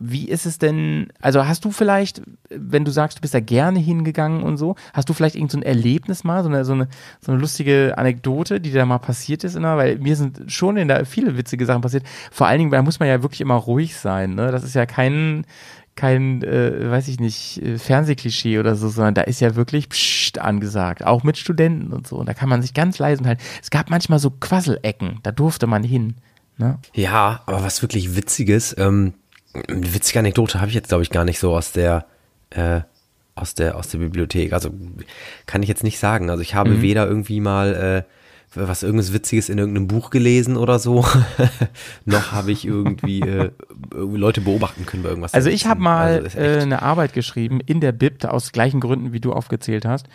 wie 0.06 0.28
ist 0.28 0.44
es 0.44 0.58
denn, 0.58 1.08
also 1.20 1.46
hast 1.46 1.64
du 1.64 1.70
vielleicht, 1.70 2.20
wenn 2.50 2.84
du 2.84 2.90
sagst, 2.90 3.18
du 3.18 3.22
bist 3.22 3.32
da 3.32 3.40
gerne 3.40 3.78
hingegangen 3.78 4.42
und 4.42 4.58
so, 4.58 4.76
hast 4.92 5.08
du 5.08 5.14
vielleicht 5.14 5.34
irgend 5.34 5.50
so 5.50 5.58
ein 5.58 5.62
Erlebnis 5.62 6.24
mal, 6.24 6.42
so 6.42 6.48
eine, 6.50 6.64
so 6.64 6.74
eine, 6.74 6.88
so 7.20 7.32
eine 7.32 7.40
lustige 7.40 7.94
Anekdote, 7.96 8.60
die 8.60 8.70
da 8.70 8.84
mal 8.84 8.98
passiert 8.98 9.44
ist, 9.44 9.56
immer? 9.56 9.76
weil 9.76 9.98
mir 9.98 10.16
sind 10.16 10.52
schon 10.52 10.76
in 10.76 10.88
da 10.88 11.04
viele 11.04 11.38
witzige 11.38 11.64
Sachen 11.64 11.80
passiert. 11.80 12.04
Vor 12.30 12.46
allen 12.46 12.58
Dingen, 12.58 12.70
da 12.70 12.82
muss 12.82 13.00
man 13.00 13.08
ja 13.08 13.22
wirklich 13.22 13.40
immer 13.40 13.54
ruhig 13.54 13.96
sein, 13.96 14.34
ne? 14.34 14.52
Das 14.52 14.62
ist 14.62 14.74
ja 14.74 14.84
kein, 14.84 15.46
kein, 15.96 16.42
äh, 16.42 16.90
weiß 16.90 17.08
ich 17.08 17.18
nicht, 17.18 17.62
äh, 17.62 17.78
Fernsehklischee 17.78 18.58
oder 18.58 18.74
so, 18.74 18.88
sondern 18.88 19.14
da 19.14 19.22
ist 19.22 19.40
ja 19.40 19.54
wirklich 19.54 19.88
Psst 19.88 20.38
angesagt, 20.38 21.04
auch 21.04 21.22
mit 21.22 21.38
Studenten 21.38 21.92
und 21.92 22.06
so. 22.06 22.16
Und 22.16 22.28
da 22.28 22.34
kann 22.34 22.48
man 22.48 22.60
sich 22.60 22.74
ganz 22.74 22.98
leise 22.98 23.24
halten. 23.24 23.42
Es 23.62 23.70
gab 23.70 23.90
manchmal 23.90 24.18
so 24.18 24.30
Quasselecken, 24.30 25.20
da 25.22 25.32
durfte 25.32 25.66
man 25.66 25.82
hin. 25.82 26.16
Ne? 26.56 26.78
Ja, 26.92 27.42
aber 27.46 27.62
was 27.62 27.82
wirklich 27.82 28.16
Witziges, 28.16 28.76
ähm, 28.78 29.14
eine 29.68 29.94
witzige 29.94 30.18
Anekdote 30.18 30.60
habe 30.60 30.68
ich 30.68 30.74
jetzt, 30.74 30.88
glaube 30.88 31.02
ich, 31.02 31.10
gar 31.10 31.24
nicht 31.24 31.38
so 31.38 31.54
aus 31.54 31.72
der, 31.72 32.06
äh, 32.50 32.80
aus 33.34 33.54
der, 33.54 33.76
aus 33.76 33.88
der 33.88 33.98
Bibliothek. 33.98 34.52
Also 34.52 34.70
kann 35.46 35.62
ich 35.62 35.68
jetzt 35.68 35.84
nicht 35.84 35.98
sagen. 35.98 36.30
Also 36.30 36.42
ich 36.42 36.54
habe 36.54 36.70
Mhm. 36.70 36.82
weder 36.82 37.06
irgendwie 37.06 37.40
mal 37.40 38.04
äh, 38.06 38.10
was 38.56 38.82
irgendwas 38.84 39.12
Witziges 39.12 39.48
in 39.48 39.58
irgendeinem 39.58 39.88
Buch 39.88 40.10
gelesen 40.10 40.56
oder 40.56 40.78
so, 40.78 41.04
noch 42.04 42.30
habe 42.32 42.52
ich 42.52 42.64
irgendwie, 42.64 43.20
äh, 43.20 43.50
Leute 43.92 44.40
beobachten 44.40 44.86
können 44.86 45.02
bei 45.02 45.08
irgendwas. 45.08 45.34
Also 45.34 45.50
ich 45.50 45.66
habe 45.66 45.80
mal 45.80 46.22
Also 46.24 46.38
äh, 46.38 46.60
eine 46.60 46.82
Arbeit 46.82 47.12
geschrieben 47.14 47.60
in 47.60 47.80
der 47.80 47.92
Bib, 47.92 48.24
aus 48.24 48.52
gleichen 48.52 48.78
Gründen, 48.80 49.12
wie 49.12 49.20
du 49.20 49.32
aufgezählt 49.32 49.84
hast. 49.84 50.06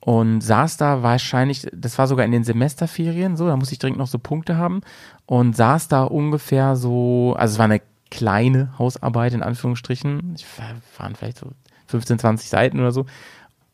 Und 0.00 0.40
saß 0.42 0.76
da 0.76 1.02
wahrscheinlich, 1.02 1.66
das 1.72 1.98
war 1.98 2.06
sogar 2.06 2.26
in 2.26 2.32
den 2.32 2.44
Semesterferien 2.44 3.36
so, 3.36 3.46
da 3.46 3.56
musste 3.56 3.72
ich 3.72 3.78
dringend 3.78 3.98
noch 3.98 4.06
so 4.06 4.18
Punkte 4.18 4.56
haben. 4.56 4.82
Und 5.24 5.56
saß 5.56 5.88
da 5.88 6.04
ungefähr 6.04 6.76
so, 6.76 7.34
also 7.38 7.54
es 7.54 7.58
war 7.58 7.64
eine 7.64 7.80
kleine 8.10 8.72
Hausarbeit 8.78 9.34
in 9.34 9.42
Anführungsstrichen. 9.42 10.34
Ich 10.36 10.46
war, 10.58 10.74
waren 10.98 11.14
vielleicht 11.14 11.38
so 11.38 11.50
15, 11.88 12.18
20 12.18 12.48
Seiten 12.48 12.80
oder 12.80 12.92
so. 12.92 13.06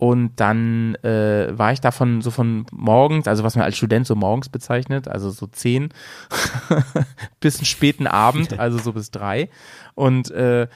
Und 0.03 0.33
dann 0.41 0.97
äh, 1.05 1.57
war 1.57 1.73
ich 1.73 1.81
davon 1.81 2.23
so 2.23 2.33
von 2.33 2.67
morgens, 2.73 3.29
also 3.29 3.45
was 3.45 3.55
man 3.55 3.65
als 3.65 3.77
Student 3.77 4.05
so 4.05 4.17
morgens 4.17 4.49
bezeichnet, 4.49 5.07
also 5.07 5.31
so 5.31 5.47
zehn 5.47 5.91
bis 7.41 7.59
einen 7.59 7.67
späten 7.67 8.09
Abend, 8.09 8.59
also 8.59 8.79
so 8.79 8.95
bis 8.95 9.13
drei. 9.13 9.49
Und 9.95 10.33
äh, 10.33 10.67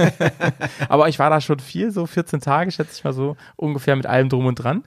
aber 0.88 1.08
ich 1.10 1.18
war 1.18 1.28
da 1.28 1.42
schon 1.42 1.58
viel, 1.58 1.90
so 1.90 2.06
14 2.06 2.40
Tage, 2.40 2.70
schätze 2.70 2.94
ich 2.96 3.04
mal 3.04 3.12
so, 3.12 3.36
ungefähr 3.56 3.96
mit 3.96 4.06
allem 4.06 4.30
drum 4.30 4.46
und 4.46 4.54
dran. 4.54 4.84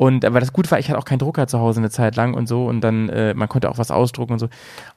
Und 0.00 0.24
aber 0.24 0.38
das 0.38 0.52
Gute 0.52 0.70
war, 0.70 0.78
ich 0.78 0.88
hatte 0.88 0.96
auch 0.96 1.04
keinen 1.04 1.18
Drucker 1.18 1.48
zu 1.48 1.58
Hause 1.58 1.80
eine 1.80 1.90
Zeit 1.90 2.14
lang 2.14 2.34
und 2.34 2.46
so 2.46 2.66
und 2.66 2.82
dann, 2.82 3.08
äh, 3.08 3.34
man 3.34 3.48
konnte 3.48 3.68
auch 3.68 3.78
was 3.78 3.90
ausdrucken 3.90 4.34
und 4.34 4.38
so. 4.38 4.48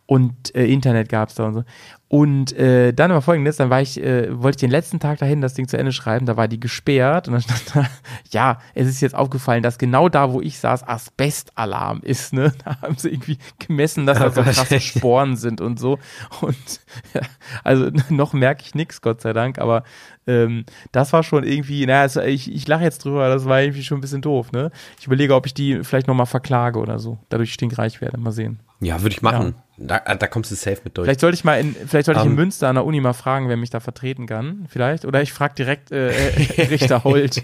Und 0.06 0.54
äh, 0.54 0.68
Internet 0.68 1.10
gab's 1.10 1.34
da 1.34 1.48
und 1.48 1.54
so. 1.56 1.64
Und 2.08 2.54
äh, 2.54 2.94
dann 2.94 3.10
war 3.10 3.24
folgendes, 3.24 3.56
dann 3.56 3.72
war 3.72 3.82
ich, 3.82 4.00
äh, 4.00 4.28
wollte 4.30 4.58
ich 4.58 4.60
den 4.60 4.70
letzten 4.70 5.00
Tag 5.00 5.18
dahin 5.18 5.42
das 5.42 5.56
Ding 5.56 5.68
zu 5.68 5.76
Ende 5.76 5.92
schreiben, 5.92 6.28
da 6.28 6.38
war 6.38 6.48
die 6.48 6.60
gesperrt 6.60 7.28
und 7.28 7.34
dann 7.34 7.42
stand 7.42 7.76
da, 7.76 7.86
ja, 8.30 8.60
es 8.76 8.88
ist 8.88 9.02
jetzt 9.02 9.16
aufgefallen, 9.16 9.64
dass 9.64 9.80
genau 9.80 10.08
da, 10.08 10.34
wo 10.34 10.40
ich 10.40 10.60
saß, 10.60 10.88
Asbestalarm 10.88 12.02
ist, 12.04 12.34
ne? 12.34 12.54
Da 12.64 12.80
haben 12.82 12.96
sie 12.96 13.10
irgendwie 13.10 13.40
gemessen, 13.58 14.06
dass 14.06 14.20
da 14.20 14.30
so 14.30 14.44
krasse 14.44 14.80
Sporen 14.82 15.36
sind 15.36 15.62
und 15.62 15.80
so. 15.80 15.98
Und 16.42 16.82
ja, 17.16 17.22
also 17.64 17.90
noch 18.10 18.34
merke 18.34 18.62
ich 18.64 18.76
nichts, 18.76 19.02
Gott 19.02 19.22
sei 19.22 19.34
Dank, 19.34 19.58
aber 19.58 19.84
ähm, 20.28 20.66
das 20.92 21.14
war 21.14 21.24
schon 21.24 21.44
irgendwie, 21.44 21.86
naja, 21.86 22.02
also 22.02 22.22
ich, 22.22 22.52
ich 22.54 22.68
lache 22.68 22.84
jetzt 22.84 23.04
drüber, 23.06 23.28
das 23.30 23.46
war 23.46 23.62
irgendwie 23.62 23.84
schon 23.84 23.98
ein 23.98 24.02
bisschen 24.02 24.22
doof, 24.22 24.52
ne? 24.52 24.72
Ich 25.00 25.08
überlege, 25.08 25.36
ob 25.36 25.46
ich 25.46 25.54
die 25.54 25.84
vielleicht 25.84 26.08
nochmal 26.08 26.26
verklage 26.28 26.80
oder 26.80 27.00
so, 27.00 27.18
dadurch 27.30 27.54
stinkreich 27.54 28.02
werde, 28.02 28.18
mal 28.20 28.32
sehen. 28.32 28.60
ja, 28.82 29.02
würde 29.02 29.14
ich 29.16 29.22
machen. 29.22 29.56
Da, 29.84 29.98
da 30.00 30.28
kommst 30.28 30.52
du 30.52 30.56
safe 30.56 30.78
mit 30.84 30.96
durch. 30.96 31.06
Vielleicht 31.08 31.22
sollte 31.22 31.34
ich 31.34 31.44
mal 31.44 31.56
in, 31.60 31.74
vielleicht 31.74 32.06
sollte 32.06 32.20
ich 32.20 32.26
in 32.28 32.34
Ähm. 32.34 32.36
Münster 32.36 32.68
an 32.70 32.76
der 32.76 32.86
Uni 32.86 33.02
mal 33.02 33.14
fragen, 33.14 33.50
wer 33.50 33.58
mich 33.58 33.72
da 33.72 33.80
vertreten 33.80 34.28
kann, 34.28 34.68
vielleicht. 34.70 35.06
Oder 35.06 35.24
ich 35.24 35.34
frage 35.34 35.56
direkt 35.56 35.92
äh, 35.92 36.10
äh, 36.12 36.62
Richter 36.70 37.04
Holt. 37.04 37.44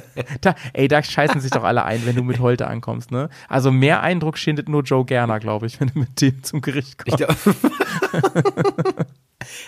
da, 0.42 0.54
ey, 0.74 0.86
da 0.86 1.02
scheißen 1.02 1.40
sich 1.40 1.50
doch 1.50 1.64
alle 1.64 1.84
ein, 1.86 2.04
wenn 2.04 2.14
du 2.14 2.22
mit 2.22 2.40
Holte 2.40 2.66
ankommst, 2.66 3.10
ne? 3.10 3.30
Also 3.48 3.70
mehr 3.70 4.02
Eindruck 4.02 4.36
schindet 4.36 4.68
nur 4.68 4.82
Joe 4.82 5.06
Gerner, 5.06 5.40
glaube 5.40 5.64
ich, 5.64 5.80
wenn 5.80 5.88
du 5.88 6.00
mit 6.00 6.20
dem 6.20 6.42
zum 6.42 6.60
Gericht 6.60 7.02
Ich 7.06 7.16
kommst. 7.16 7.44
glaub- 7.54 7.56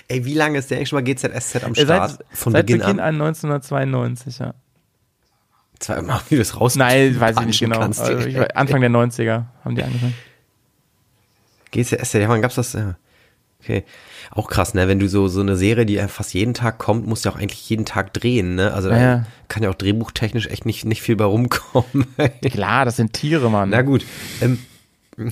Ey, 0.08 0.24
wie 0.24 0.34
lange 0.34 0.58
ist 0.58 0.70
der 0.70 0.78
eigentlich 0.78 0.88
schon 0.88 0.96
mal 0.98 1.02
GZSZ 1.04 1.64
am 1.64 1.74
Start? 1.74 2.10
seit 2.10 2.24
Von 2.36 2.52
seit 2.52 2.66
Beginn, 2.66 2.80
Beginn, 2.80 3.00
an? 3.00 3.14
an 3.16 3.22
1992, 3.22 4.38
ja. 4.38 4.54
Zwei, 5.78 6.02
mal, 6.02 6.20
wie 6.28 6.34
du 6.34 6.40
das 6.42 6.60
raus 6.60 6.76
Nein, 6.76 7.18
weiß 7.18 7.36
ich 7.40 7.46
nicht 7.46 7.60
genau. 7.60 7.78
Also 7.80 8.18
ich, 8.18 8.36
weiß- 8.36 8.52
Anfang 8.52 8.80
der 8.82 8.90
90er 8.90 9.44
haben 9.64 9.74
die 9.76 9.82
angefangen. 9.82 10.14
GZSZ, 11.70 12.14
ja, 12.14 12.28
wann 12.28 12.42
gab's 12.42 12.56
das? 12.56 12.72
Ja. 12.74 12.96
Okay. 13.62 13.84
Auch 14.30 14.48
krass, 14.48 14.74
ne? 14.74 14.88
Wenn 14.88 14.98
du 14.98 15.08
so, 15.08 15.28
so 15.28 15.40
eine 15.40 15.56
Serie, 15.56 15.84
die 15.86 15.98
fast 16.08 16.32
jeden 16.34 16.54
Tag 16.54 16.78
kommt, 16.78 17.06
musst 17.06 17.24
du 17.24 17.28
ja 17.28 17.34
auch 17.34 17.38
eigentlich 17.38 17.68
jeden 17.68 17.84
Tag 17.84 18.12
drehen, 18.14 18.54
ne? 18.54 18.72
Also 18.72 18.88
da 18.88 19.00
Ja. 19.00 19.26
kann 19.48 19.62
ja 19.62 19.70
auch 19.70 19.74
drehbuchtechnisch 19.74 20.46
echt 20.48 20.66
nicht, 20.66 20.84
nicht 20.84 21.02
viel 21.02 21.16
bei 21.16 21.24
rumkommen. 21.24 22.06
Klar, 22.42 22.84
das 22.84 22.96
sind 22.96 23.12
Tiere, 23.12 23.50
Mann. 23.50 23.70
Na 23.70 23.82
gut. 23.82 24.04
Ähm, 24.40 24.58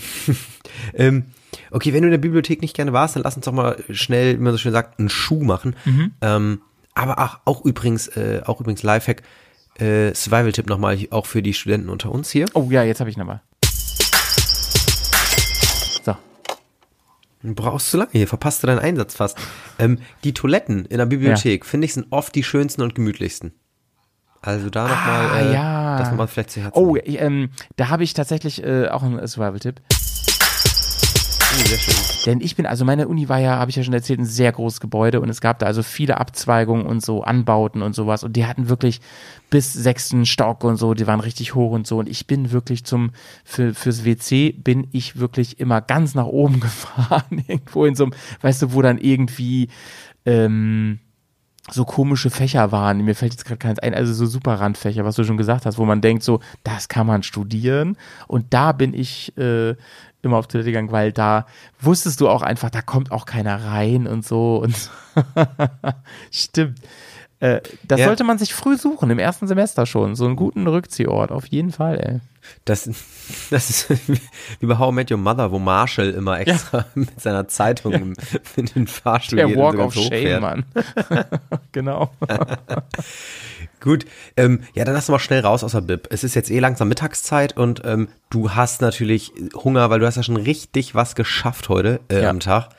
ähm, 0.94 1.24
okay, 1.70 1.92
wenn 1.92 2.02
du 2.02 2.08
in 2.08 2.12
der 2.12 2.18
Bibliothek 2.18 2.60
nicht 2.62 2.74
gerne 2.76 2.92
warst, 2.92 3.16
dann 3.16 3.22
lass 3.22 3.36
uns 3.36 3.44
doch 3.44 3.52
mal 3.52 3.82
schnell, 3.90 4.38
wie 4.38 4.42
man 4.42 4.52
so 4.52 4.58
schön 4.58 4.72
sagt, 4.72 4.98
einen 4.98 5.08
Schuh 5.08 5.42
machen. 5.42 5.76
Mhm. 5.84 6.12
Ähm, 6.20 6.60
aber 6.94 7.18
ach, 7.18 7.40
auch 7.44 7.64
übrigens, 7.64 8.08
äh, 8.08 8.42
auch 8.44 8.60
übrigens 8.60 8.82
Lifehack, 8.82 9.22
äh, 9.78 10.12
Survival-Tipp 10.14 10.68
nochmal, 10.68 10.98
auch 11.10 11.26
für 11.26 11.42
die 11.42 11.54
Studenten 11.54 11.88
unter 11.88 12.10
uns 12.10 12.30
hier. 12.30 12.46
Oh 12.54 12.66
ja, 12.70 12.82
jetzt 12.82 13.00
habe 13.00 13.10
ich 13.10 13.16
nochmal. 13.16 13.40
So. 16.04 16.16
Du 17.42 17.54
brauchst 17.54 17.90
zu 17.90 17.96
lange 17.98 18.10
hier, 18.12 18.26
verpasst 18.26 18.62
du 18.62 18.66
deinen 18.66 18.80
Einsatz 18.80 19.14
fast. 19.14 19.38
Ähm, 19.78 19.98
die 20.24 20.34
Toiletten 20.34 20.84
in 20.86 20.98
der 20.98 21.06
Bibliothek, 21.06 21.64
finde 21.64 21.84
ich, 21.84 21.94
sind 21.94 22.06
oft 22.10 22.34
die 22.34 22.42
schönsten 22.42 22.82
und 22.82 22.94
gemütlichsten. 22.94 23.52
Also 24.40 24.70
da 24.70 24.84
nochmal, 24.88 25.26
Ah, 25.30 25.40
äh, 25.40 25.52
ja. 25.52 25.98
das 25.98 26.10
nochmal 26.10 26.28
vielleicht 26.28 26.50
zu 26.50 26.60
Herzen. 26.60 26.78
Oh, 26.78 26.96
ich, 26.96 27.20
ähm, 27.20 27.50
da 27.76 27.88
habe 27.88 28.04
ich 28.04 28.14
tatsächlich 28.14 28.62
äh, 28.64 28.88
auch 28.88 29.02
einen 29.02 29.24
Survival-Tipp. 29.26 29.80
Sehr 31.54 31.78
schön. 31.78 31.94
Denn 32.26 32.40
ich 32.40 32.56
bin, 32.56 32.66
also 32.66 32.84
meine 32.84 33.08
Uni 33.08 33.28
war 33.28 33.38
ja, 33.38 33.58
habe 33.58 33.70
ich 33.70 33.76
ja 33.76 33.82
schon 33.82 33.94
erzählt, 33.94 34.20
ein 34.20 34.26
sehr 34.26 34.52
großes 34.52 34.80
Gebäude 34.80 35.20
und 35.20 35.28
es 35.28 35.40
gab 35.40 35.58
da 35.58 35.66
also 35.66 35.82
viele 35.82 36.18
Abzweigungen 36.18 36.84
und 36.84 37.04
so 37.04 37.22
Anbauten 37.22 37.80
und 37.82 37.94
sowas 37.94 38.22
und 38.22 38.34
die 38.36 38.46
hatten 38.46 38.68
wirklich 38.68 39.00
bis 39.48 39.72
sechsten 39.72 40.26
Stock 40.26 40.62
und 40.64 40.76
so, 40.76 40.92
die 40.94 41.06
waren 41.06 41.20
richtig 41.20 41.54
hoch 41.54 41.72
und 41.72 41.86
so 41.86 41.98
und 41.98 42.08
ich 42.08 42.26
bin 42.26 42.52
wirklich 42.52 42.84
zum, 42.84 43.10
für, 43.44 43.72
fürs 43.74 44.04
WC 44.04 44.52
bin 44.52 44.88
ich 44.92 45.18
wirklich 45.18 45.58
immer 45.58 45.80
ganz 45.80 46.14
nach 46.14 46.26
oben 46.26 46.60
gefahren, 46.60 47.44
irgendwo 47.46 47.86
in 47.86 47.94
so 47.94 48.04
einem, 48.04 48.12
weißt 48.42 48.62
du, 48.62 48.72
wo 48.74 48.82
dann 48.82 48.98
irgendwie, 48.98 49.68
ähm, 50.26 50.98
so 51.70 51.84
komische 51.84 52.30
Fächer 52.30 52.72
waren. 52.72 53.04
Mir 53.04 53.14
fällt 53.14 53.32
jetzt 53.32 53.44
gerade 53.44 53.58
keins 53.58 53.78
ein, 53.78 53.94
also 53.94 54.12
so 54.12 54.26
super 54.26 54.54
Randfächer, 54.54 55.04
was 55.04 55.16
du 55.16 55.24
schon 55.24 55.36
gesagt 55.36 55.66
hast, 55.66 55.78
wo 55.78 55.84
man 55.84 56.00
denkt, 56.00 56.22
so, 56.22 56.40
das 56.64 56.88
kann 56.88 57.06
man 57.06 57.22
studieren. 57.22 57.96
Und 58.26 58.46
da 58.54 58.72
bin 58.72 58.94
ich 58.94 59.36
äh, 59.36 59.74
immer 60.22 60.36
auf 60.36 60.46
Toilette 60.48 60.70
gegangen, 60.70 60.90
weil 60.92 61.12
da 61.12 61.46
wusstest 61.80 62.20
du 62.20 62.28
auch 62.28 62.42
einfach, 62.42 62.70
da 62.70 62.82
kommt 62.82 63.12
auch 63.12 63.24
keiner 63.26 63.64
rein 63.64 64.06
und 64.06 64.24
so. 64.26 64.56
Und 64.58 64.90
Stimmt. 66.30 66.78
Äh, 67.40 67.60
das 67.84 68.00
Ja. 68.00 68.06
sollte 68.06 68.24
man 68.24 68.36
sich 68.38 68.52
früh 68.52 68.76
suchen, 68.76 69.10
im 69.10 69.18
ersten 69.20 69.46
Semester 69.46 69.86
schon. 69.86 70.16
So 70.16 70.24
einen 70.24 70.34
guten 70.34 70.66
Rückziehort, 70.66 71.30
auf 71.30 71.46
jeden 71.46 71.70
Fall, 71.70 71.98
ey. 72.00 72.20
Das, 72.64 72.88
das 73.50 73.70
ist 73.70 73.90
wie 74.60 74.66
bei 74.66 74.78
How 74.78 74.90
I 74.90 74.94
Met 74.94 75.10
Your 75.12 75.18
Mother, 75.18 75.52
wo 75.52 75.58
Marshall 75.60 76.10
immer 76.10 76.40
extra 76.40 76.86
mit 76.94 77.20
seiner 77.20 77.46
Zeitung 77.46 77.92
im, 77.92 78.14
in 78.56 78.66
den 78.66 78.86
Fahrstuhl 78.88 79.36
Der 79.36 79.46
geht 79.46 79.56
und 79.56 79.62
Walk 79.62 79.92
so 79.92 80.00
of 80.00 80.06
Shame. 80.08 80.40
Mann. 80.40 80.64
genau. 81.72 82.10
Gut, 83.80 84.04
ähm, 84.36 84.60
ja, 84.74 84.84
dann 84.84 84.94
lass 84.94 85.04
uns 85.08 85.12
mal 85.12 85.18
schnell 85.18 85.40
raus 85.40 85.62
aus 85.64 85.72
der 85.72 85.80
Bib. 85.82 86.08
Es 86.10 86.24
ist 86.24 86.34
jetzt 86.34 86.50
eh 86.50 86.58
langsam 86.58 86.88
Mittagszeit 86.88 87.56
und 87.56 87.82
ähm, 87.84 88.08
du 88.30 88.50
hast 88.52 88.80
natürlich 88.80 89.32
Hunger, 89.54 89.88
weil 89.90 90.00
du 90.00 90.06
hast 90.06 90.16
ja 90.16 90.22
schon 90.22 90.36
richtig 90.36 90.94
was 90.94 91.14
geschafft 91.14 91.68
heute 91.68 92.00
äh, 92.10 92.22
Ja. 92.22 92.30
am 92.30 92.40
Tag. 92.40 92.70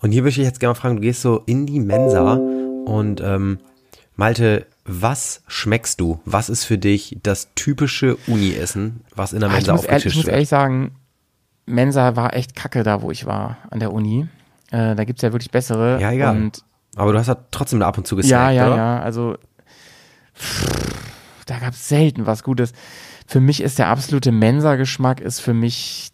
Und 0.00 0.12
hier 0.12 0.22
würde 0.22 0.30
ich 0.30 0.36
dich 0.36 0.44
jetzt 0.44 0.60
gerne 0.60 0.70
mal 0.74 0.80
fragen, 0.80 0.96
du 0.96 1.02
gehst 1.02 1.22
so 1.22 1.42
in 1.46 1.66
die 1.66 1.80
Mensa 1.80 2.34
und 2.34 3.20
ähm, 3.20 3.58
Malte, 4.14 4.66
was 4.84 5.42
schmeckst 5.48 6.00
du? 6.00 6.20
Was 6.24 6.48
ist 6.48 6.64
für 6.64 6.78
dich 6.78 7.18
das 7.22 7.48
typische 7.54 8.16
Uni-Essen, 8.26 9.00
was 9.14 9.32
in 9.32 9.40
der 9.40 9.48
Ah, 9.50 9.52
ich, 9.52 9.58
Mensa 9.58 9.72
muss 9.72 9.84
ehrlich, 9.84 9.88
ich 9.88 9.94
aufgetischt 9.96 10.16
muss 10.16 10.26
wird? 10.26 10.32
ehrlich 10.34 10.48
sagen, 10.48 10.92
Mensa 11.66 12.16
war 12.16 12.34
echt 12.34 12.56
kacke 12.56 12.82
da, 12.82 13.02
wo 13.02 13.10
ich 13.10 13.26
war, 13.26 13.58
an 13.70 13.80
der 13.80 13.92
Uni. 13.92 14.26
Äh, 14.70 14.94
da 14.94 15.04
gibt's 15.04 15.22
ja 15.22 15.32
wirklich 15.32 15.50
bessere. 15.50 16.00
Ja, 16.00 16.12
egal. 16.12 16.36
Und 16.36 16.64
Aber 16.96 17.12
du 17.12 17.18
hast 17.18 17.26
ja 17.26 17.36
trotzdem 17.50 17.80
da 17.80 17.88
ab 17.88 17.98
und 17.98 18.06
zu 18.06 18.16
gesnackt, 18.16 18.32
ja, 18.32 18.50
ja, 18.50 18.66
oder? 18.68 18.76
ja. 18.76 19.00
Also 19.00 19.36
da 21.46 21.58
gab's 21.58 21.88
selten 21.88 22.26
was 22.26 22.42
Gutes. 22.42 22.72
Für 23.26 23.40
mich 23.40 23.62
ist 23.62 23.78
der 23.78 23.88
absolute 23.88 24.32
Mensa-Geschmack 24.32 25.20
ist 25.20 25.40
für 25.40 25.54
mich 25.54 26.12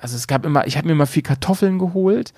also 0.00 0.16
es 0.16 0.26
gab 0.26 0.44
immer, 0.44 0.66
ich 0.66 0.76
habe 0.76 0.86
mir 0.86 0.92
immer 0.92 1.06
viel 1.06 1.22
Kartoffeln 1.22 1.78
geholt. 1.78 2.32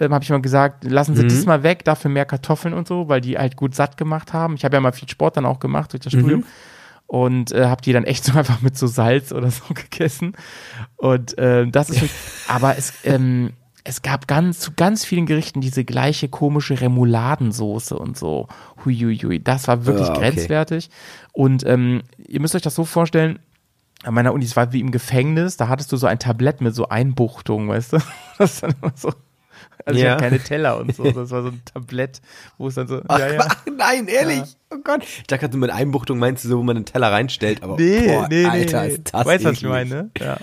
Ähm, 0.00 0.14
habe 0.14 0.22
ich 0.22 0.30
mal 0.30 0.40
gesagt, 0.40 0.84
lassen 0.84 1.16
Sie 1.16 1.26
das 1.26 1.44
mal 1.44 1.64
weg, 1.64 1.84
dafür 1.84 2.10
mehr 2.10 2.24
Kartoffeln 2.24 2.72
und 2.72 2.86
so, 2.86 3.08
weil 3.08 3.20
die 3.20 3.36
halt 3.36 3.56
gut 3.56 3.74
satt 3.74 3.96
gemacht 3.96 4.32
haben. 4.32 4.54
Ich 4.54 4.64
habe 4.64 4.76
ja 4.76 4.80
mal 4.80 4.92
viel 4.92 5.08
Sport 5.08 5.36
dann 5.36 5.46
auch 5.46 5.58
gemacht 5.58 5.92
durch 5.92 6.02
das 6.02 6.12
Studium 6.12 6.44
und 7.08 7.50
äh, 7.52 7.66
habe 7.66 7.82
die 7.82 7.92
dann 7.92 8.04
echt 8.04 8.24
so 8.24 8.32
einfach 8.38 8.60
mit 8.60 8.78
so 8.78 8.86
Salz 8.86 9.32
oder 9.32 9.50
so 9.50 9.74
gegessen. 9.74 10.34
Und 10.96 11.36
äh, 11.38 11.66
das 11.66 11.90
ist, 11.90 12.14
aber 12.46 12.78
es, 12.78 12.92
ähm, 13.04 13.54
es 13.88 14.02
gab 14.02 14.28
ganz 14.28 14.58
zu 14.60 14.72
ganz 14.76 15.04
vielen 15.04 15.24
Gerichten 15.26 15.60
diese 15.60 15.84
gleiche 15.84 16.28
komische 16.28 16.80
Remouladensoße 16.80 17.96
und 17.98 18.18
so. 18.18 18.46
Huiuiui, 18.84 19.40
das 19.42 19.66
war 19.66 19.86
wirklich 19.86 20.06
Ja, 20.08 20.14
okay. 20.14 20.30
grenzwertig. 20.30 20.90
Und 21.32 21.64
ähm, 21.66 22.02
ihr 22.26 22.40
müsst 22.40 22.54
euch 22.54 22.62
das 22.62 22.74
so 22.74 22.84
vorstellen. 22.84 23.38
An 24.04 24.14
meiner 24.14 24.32
Uni, 24.32 24.44
es 24.44 24.54
war 24.56 24.72
wie 24.72 24.80
im 24.80 24.92
Gefängnis, 24.92 25.56
da 25.56 25.66
hattest 25.68 25.90
du 25.90 25.96
so 25.96 26.06
ein 26.06 26.18
Tablett 26.20 26.60
mit 26.60 26.74
so 26.74 26.88
Einbuchtungen, 26.88 27.68
weißt 27.68 27.94
du? 27.94 27.98
Das 28.38 28.52
ist 28.54 28.62
dann 28.62 28.74
immer 28.80 28.92
so. 28.94 29.08
Also 29.84 29.98
ich 29.98 30.04
Ja. 30.04 30.12
hatte 30.12 30.22
keine 30.24 30.38
Teller 30.38 30.78
und 30.78 30.94
so, 30.94 31.04
das 31.04 31.30
war 31.30 31.42
so 31.42 31.48
ein 31.48 31.62
Tablett, 31.64 32.20
wo 32.58 32.68
es 32.68 32.74
dann 32.74 32.86
so. 32.88 33.00
Ach, 33.08 33.18
ja, 33.18 33.32
ja. 33.32 33.46
nein, 33.76 34.06
ehrlich. 34.06 34.42
Oh 34.70 34.76
Gott. 34.84 35.02
Ich 35.02 35.26
dachte, 35.26 35.48
du 35.48 35.56
mit 35.58 35.70
Einbuchtung 35.70 36.18
meinst 36.18 36.44
du 36.44 36.48
so, 36.48 36.58
wo 36.58 36.62
man 36.62 36.76
einen 36.76 36.84
Teller 36.84 37.10
reinstellt, 37.10 37.62
aber 37.62 37.76
Nee, 37.76 38.06
boah, 38.06 38.28
nee, 38.28 38.44
Alter, 38.44 38.82
nee. 38.82 38.88
ist 38.90 39.14
das 39.14 39.26
Weißt 39.26 39.44
du, 39.44 39.48
was 39.48 39.56
ich 39.56 39.64
meine? 39.64 39.88
ne? 39.94 40.10
Ja. 40.20 40.36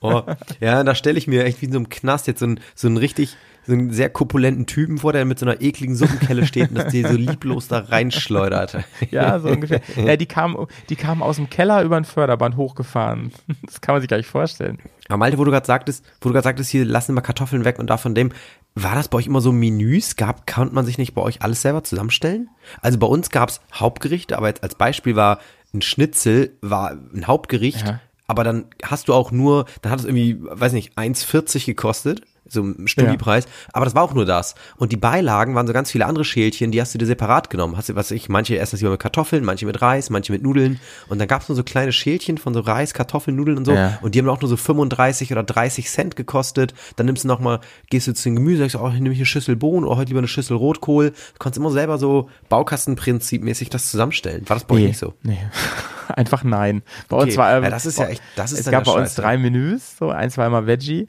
Oh, 0.00 0.22
ja, 0.60 0.84
da 0.84 0.94
stelle 0.94 1.18
ich 1.18 1.26
mir 1.26 1.44
echt 1.44 1.60
wie 1.60 1.66
in 1.66 1.72
so 1.72 1.78
einem 1.78 1.88
Knast 1.88 2.26
jetzt 2.26 2.40
so 2.40 2.46
einen, 2.46 2.60
so 2.74 2.86
einen 2.86 2.96
richtig, 2.96 3.36
so 3.66 3.72
einen 3.72 3.90
sehr 3.90 4.08
korpulenten 4.08 4.66
Typen 4.66 4.98
vor, 4.98 5.12
der 5.12 5.24
mit 5.24 5.38
so 5.38 5.46
einer 5.46 5.60
ekligen 5.60 5.96
Suppenkelle 5.96 6.46
steht 6.46 6.70
und 6.70 6.76
das 6.78 6.92
die 6.92 7.02
so 7.02 7.14
lieblos 7.14 7.68
da 7.68 7.80
reinschleudert. 7.80 8.78
Ja, 9.10 9.40
so 9.40 9.48
ungefähr. 9.48 9.80
Ja, 9.96 10.16
die 10.16 10.26
kamen, 10.26 10.66
die 10.88 10.96
kamen 10.96 11.22
aus 11.22 11.36
dem 11.36 11.50
Keller 11.50 11.82
über 11.82 11.96
ein 11.96 12.04
Förderband 12.04 12.56
hochgefahren. 12.56 13.32
Das 13.64 13.80
kann 13.80 13.94
man 13.94 14.00
sich 14.00 14.08
gar 14.08 14.16
nicht 14.18 14.28
vorstellen. 14.28 14.78
Aber 15.08 15.18
Malte, 15.18 15.38
wo 15.38 15.44
du 15.44 15.50
gerade 15.50 15.66
sagtest, 15.66 16.04
wo 16.20 16.28
du 16.28 16.32
gerade 16.34 16.44
sagtest, 16.44 16.70
hier 16.70 16.84
lassen 16.84 17.14
wir 17.14 17.22
Kartoffeln 17.22 17.64
weg 17.64 17.78
und 17.78 17.88
da 17.90 17.96
von 17.96 18.14
dem, 18.14 18.30
war 18.74 18.94
das 18.94 19.08
bei 19.08 19.18
euch 19.18 19.26
immer 19.26 19.40
so 19.40 19.50
Menüs? 19.50 20.14
Gab, 20.16 20.46
konnte 20.46 20.74
man 20.74 20.86
sich 20.86 20.98
nicht 20.98 21.14
bei 21.14 21.22
euch 21.22 21.42
alles 21.42 21.62
selber 21.62 21.82
zusammenstellen? 21.82 22.50
Also 22.80 22.98
bei 22.98 23.06
uns 23.06 23.30
gab's 23.30 23.60
Hauptgerichte, 23.74 24.38
aber 24.38 24.48
jetzt 24.48 24.62
als 24.62 24.76
Beispiel 24.76 25.16
war 25.16 25.40
ein 25.74 25.82
Schnitzel, 25.82 26.56
war 26.60 26.92
ein 26.92 27.26
Hauptgericht, 27.26 27.84
Ja. 27.86 28.00
Aber 28.28 28.44
dann 28.44 28.66
hast 28.84 29.08
du 29.08 29.14
auch 29.14 29.32
nur, 29.32 29.64
dann 29.82 29.90
hat 29.90 30.00
es 30.00 30.04
irgendwie, 30.04 30.36
weiß 30.38 30.72
nicht, 30.74 30.96
1,40 30.96 31.66
gekostet. 31.66 32.22
So 32.50 32.62
im 32.62 32.86
Studiepreis, 32.86 33.46
aber 33.72 33.84
das 33.84 33.94
war 33.94 34.02
auch 34.02 34.14
nur 34.14 34.24
das. 34.24 34.54
Und 34.76 34.92
die 34.92 34.96
Beilagen 34.96 35.54
waren 35.54 35.66
so 35.66 35.72
ganz 35.72 35.90
viele 35.90 36.06
andere 36.06 36.24
Schälchen, 36.24 36.70
die 36.72 36.80
hast 36.80 36.94
du 36.94 36.98
dir 36.98 37.06
separat 37.06 37.50
genommen. 37.50 37.76
Hast 37.76 37.88
du, 37.90 37.94
was 37.94 38.10
ich, 38.10 38.28
manche 38.28 38.58
essen 38.58 38.72
das 38.72 38.80
lieber 38.80 38.92
mit 38.92 39.00
Kartoffeln, 39.00 39.44
manche 39.44 39.66
mit 39.66 39.80
Reis, 39.82 40.10
manche 40.10 40.32
mit 40.32 40.42
Nudeln. 40.42 40.80
Und 41.08 41.18
dann 41.18 41.28
gab's 41.28 41.48
nur 41.48 41.56
so 41.56 41.62
kleine 41.62 41.92
Schälchen 41.92 42.38
von 42.38 42.54
so 42.54 42.60
Reis, 42.60 42.94
Kartoffeln, 42.94 43.36
Nudeln 43.36 43.58
und 43.58 43.64
so. 43.64 43.72
Ja. 43.72 43.98
Und 44.02 44.14
die 44.14 44.18
haben 44.20 44.28
auch 44.28 44.40
nur 44.40 44.48
so 44.48 44.56
35 44.56 45.30
oder 45.32 45.42
30 45.42 45.88
Cent 45.88 46.16
gekostet. 46.16 46.74
Dann 46.96 47.06
nimmst 47.06 47.24
du 47.24 47.28
noch 47.28 47.40
mal, 47.40 47.60
gehst 47.90 48.06
du 48.06 48.14
zu 48.14 48.24
den 48.24 48.36
Gemüse, 48.36 48.62
sagst, 48.62 48.76
oh, 48.76 48.88
ich 48.88 49.00
nehme 49.00 49.12
ich 49.12 49.18
eine 49.18 49.26
Schüssel 49.26 49.56
Bohnen 49.56 49.84
oder 49.86 49.96
heute 49.96 50.08
lieber 50.08 50.20
eine 50.20 50.28
Schüssel 50.28 50.56
Rotkohl. 50.56 51.10
Du 51.10 51.16
konntest 51.38 51.58
immer 51.58 51.70
selber 51.70 51.98
so 51.98 52.28
Baukastenprinzipmäßig 52.48 53.70
das 53.70 53.90
zusammenstellen. 53.90 54.48
War 54.48 54.56
das 54.56 54.64
bei 54.64 54.76
euch 54.76 54.82
nicht 54.84 54.98
so? 54.98 55.14
Nee. 55.22 55.38
Einfach 56.08 56.42
nein. 56.44 56.82
Bei 57.08 57.16
uns 57.18 57.28
Okay. 57.28 57.36
war 57.36 57.56
ähm, 57.58 57.64
Ja, 57.64 57.70
das 57.70 57.84
ist 57.86 57.98
ja 57.98 58.06
echt- 58.06 58.22
das 58.36 58.52
ist 58.52 58.60
es 58.60 58.70
gab 58.70 58.86
ja 58.86 58.92
bei 58.92 58.98
uns 58.98 59.10
scheiße. 59.10 59.20
drei 59.22 59.36
Menüs, 59.38 59.96
so 59.98 60.08
eins 60.10 60.38
war 60.38 60.46
immer 60.46 60.66
Veggie 60.66 61.08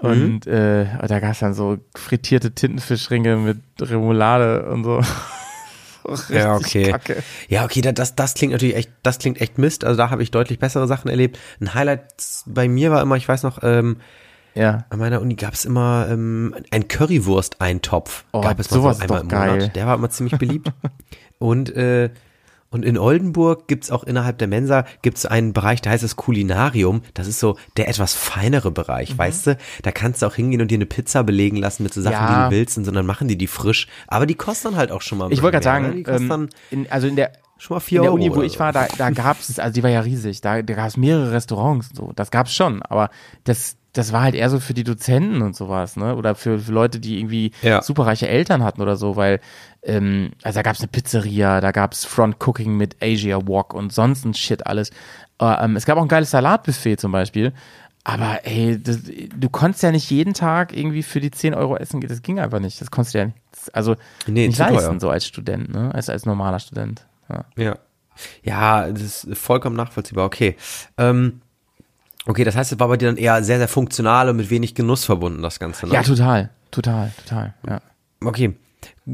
und 0.00 0.46
äh, 0.46 0.86
da 1.06 1.20
gab 1.20 1.32
es 1.32 1.38
dann 1.40 1.54
so 1.54 1.78
frittierte 1.96 2.52
Tintenfischringe 2.52 3.36
mit 3.36 3.58
Remoulade 3.80 4.68
und 4.70 4.84
so. 4.84 5.00
Ja, 6.30 6.56
okay. 6.56 6.90
Kacke. 6.90 7.22
Ja, 7.48 7.64
okay, 7.64 7.82
da- 7.82 7.92
das, 7.92 8.16
das 8.16 8.32
klingt 8.34 8.52
natürlich 8.52 8.74
echt, 8.74 8.90
das 9.02 9.18
klingt 9.18 9.40
echt 9.40 9.58
Mist. 9.58 9.84
Also 9.84 9.98
da 9.98 10.10
habe 10.10 10.22
ich 10.22 10.30
deutlich 10.30 10.58
bessere 10.58 10.88
Sachen 10.88 11.08
erlebt. 11.10 11.38
Ein 11.60 11.74
Highlight 11.74 12.02
bei 12.46 12.68
mir 12.68 12.90
war 12.90 13.02
immer, 13.02 13.16
ich 13.16 13.28
weiß 13.28 13.42
noch, 13.42 13.58
ähm, 13.62 13.98
Ja. 14.54 14.86
an 14.88 14.98
meiner 14.98 15.20
Uni 15.20 15.34
gab's 15.36 15.66
immer 15.66 16.08
ähm, 16.10 16.54
ein 16.70 16.88
Currywurst-Eintopf. 16.88 18.24
Oh, 18.32 18.40
Gab 18.40 18.58
es 18.58 18.68
sowas 18.68 18.98
mal 18.98 19.08
so 19.08 19.14
einmal 19.14 19.20
im 19.20 19.26
Monat. 19.28 19.58
geil. 19.60 19.70
Der 19.74 19.86
war 19.86 19.94
immer 19.96 20.08
ziemlich 20.10 20.38
beliebt. 20.38 20.72
und 21.38 21.76
äh, 21.76 22.10
und 22.70 22.84
in 22.84 22.96
Oldenburg 22.98 23.66
gibt's 23.68 23.90
auch 23.90 24.04
innerhalb 24.04 24.38
der 24.38 24.48
Mensa 24.48 24.84
gibt's 25.02 25.26
einen 25.26 25.52
Bereich, 25.52 25.80
der 25.82 25.92
heißt 25.92 26.04
das 26.04 26.16
Kulinarium. 26.16 27.02
Das 27.14 27.26
ist 27.26 27.40
so 27.40 27.56
der 27.76 27.88
etwas 27.88 28.14
feinere 28.14 28.70
Mhm. 28.70 28.74
Bereich, 28.74 29.16
weißt 29.18 29.46
du? 29.48 29.58
Da 29.82 29.90
kannst 29.92 30.22
du 30.22 30.26
auch 30.26 30.34
hingehen 30.34 30.60
und 30.60 30.70
dir 30.70 30.76
eine 30.76 30.86
Pizza 30.86 31.22
belegen 31.24 31.56
lassen 31.56 31.82
mit 31.82 31.92
so 31.92 32.00
Sachen, 32.00 32.12
Ja. 32.14 32.44
die 32.48 32.50
du 32.50 32.56
willst, 32.60 32.78
und 32.78 32.84
so 32.84 32.90
dann 32.92 33.06
machen 33.06 33.28
die 33.28 33.36
die 33.36 33.46
frisch. 33.48 33.88
Aber 34.06 34.26
die 34.26 34.34
kosten 34.36 34.76
halt 34.76 34.92
auch 34.92 35.02
schon 35.02 35.18
mal. 35.18 35.32
Ich 35.32 35.42
wollte 35.42 35.58
gerade 35.60 35.82
ne? 35.82 35.88
sagen, 35.88 36.04
die 36.04 36.10
ähm, 36.10 36.28
dann 36.28 36.48
in, 36.70 36.90
also 36.90 37.06
in 37.08 37.16
der 37.16 37.32
schon 37.58 37.74
mal 37.74 37.80
vier 37.80 37.98
in 37.98 38.02
der 38.04 38.12
Euro 38.12 38.22
Uni, 38.22 38.34
wo 38.34 38.42
ich 38.42 38.58
war, 38.58 38.72
da, 38.72 38.86
da 38.96 39.10
gab 39.10 39.38
es, 39.40 39.58
also 39.58 39.74
die 39.74 39.82
war 39.82 39.90
ja 39.90 40.00
riesig, 40.00 40.40
da, 40.40 40.62
da 40.62 40.74
gab 40.74 40.86
es 40.86 40.96
mehrere 40.96 41.32
Restaurants 41.32 41.90
und 41.90 41.96
so, 41.96 42.12
das 42.16 42.30
gab's 42.30 42.54
schon, 42.54 42.80
aber 42.82 43.10
das, 43.44 43.76
das 43.92 44.12
war 44.12 44.22
halt 44.22 44.34
eher 44.34 44.48
so 44.50 44.60
für 44.60 44.74
die 44.74 44.84
Dozenten 44.84 45.42
und 45.42 45.56
sowas, 45.56 45.96
ne? 45.96 46.14
Oder 46.16 46.34
für, 46.34 46.58
für 46.58 46.72
Leute, 46.72 47.00
die 47.00 47.18
irgendwie 47.18 47.50
Ja. 47.62 47.82
superreiche 47.82 48.28
Eltern 48.28 48.62
hatten 48.62 48.80
oder 48.82 48.96
so, 48.96 49.16
weil, 49.16 49.40
ähm, 49.82 50.30
also 50.42 50.56
da 50.58 50.62
gab's 50.62 50.80
eine 50.80 50.88
Pizzeria, 50.88 51.60
da 51.60 51.72
gab's 51.72 52.04
Front 52.04 52.36
Cooking 52.46 52.76
mit 52.76 52.96
Asia 53.02 53.38
Walk 53.48 53.74
und 53.74 53.92
sonst 53.92 54.24
ein 54.24 54.34
Shit 54.34 54.66
alles. 54.66 54.90
Äh, 55.40 55.64
ähm, 55.64 55.76
es 55.76 55.86
gab 55.86 55.98
auch 55.98 56.02
ein 56.02 56.08
geiles 56.08 56.30
Salatbuffet 56.30 56.96
zum 57.00 57.12
Beispiel. 57.12 57.52
Aber 58.02 58.40
ey, 58.44 58.80
das, 58.82 59.00
du 59.04 59.48
konntest 59.50 59.82
ja 59.82 59.90
nicht 59.92 60.10
jeden 60.10 60.32
Tag 60.32 60.74
irgendwie 60.74 61.02
für 61.02 61.20
die 61.20 61.30
10 61.30 61.52
Euro 61.52 61.76
essen 61.76 62.00
gehen. 62.00 62.08
Das 62.08 62.22
ging 62.22 62.38
einfach 62.40 62.58
nicht. 62.58 62.80
Das 62.80 62.90
konntest 62.90 63.14
du 63.14 63.18
ja 63.18 63.24
nicht, 63.26 63.36
also 63.74 63.96
Nee, 64.26 64.46
nicht 64.46 64.56
zu 64.56 64.62
teuer. 64.62 64.72
leisten, 64.72 65.00
so 65.00 65.10
als 65.10 65.26
Student, 65.26 65.70
ne? 65.70 65.92
Als, 65.94 66.08
als 66.08 66.24
normaler 66.24 66.60
Student. 66.60 67.06
Ja. 67.28 67.44
Ja. 67.56 67.78
Ja, 68.42 68.90
das 68.90 69.24
ist 69.24 69.38
vollkommen 69.38 69.76
nachvollziehbar. 69.76 70.24
Okay. 70.26 70.56
Ähm, 70.98 71.40
okay, 72.30 72.44
das 72.44 72.56
heißt, 72.56 72.72
es 72.72 72.80
war 72.80 72.88
bei 72.88 72.96
dir 72.96 73.08
dann 73.08 73.16
eher 73.16 73.42
sehr, 73.42 73.58
sehr 73.58 73.68
funktional 73.68 74.28
und 74.28 74.36
mit 74.36 74.50
wenig 74.50 74.74
Genuss 74.74 75.04
verbunden, 75.04 75.42
das 75.42 75.58
Ganze. 75.58 75.86
Ne? 75.86 75.94
Ja, 75.94 76.02
total, 76.02 76.50
total, 76.70 77.12
total. 77.24 77.54
Ja. 77.68 77.80
Okay. 78.24 78.54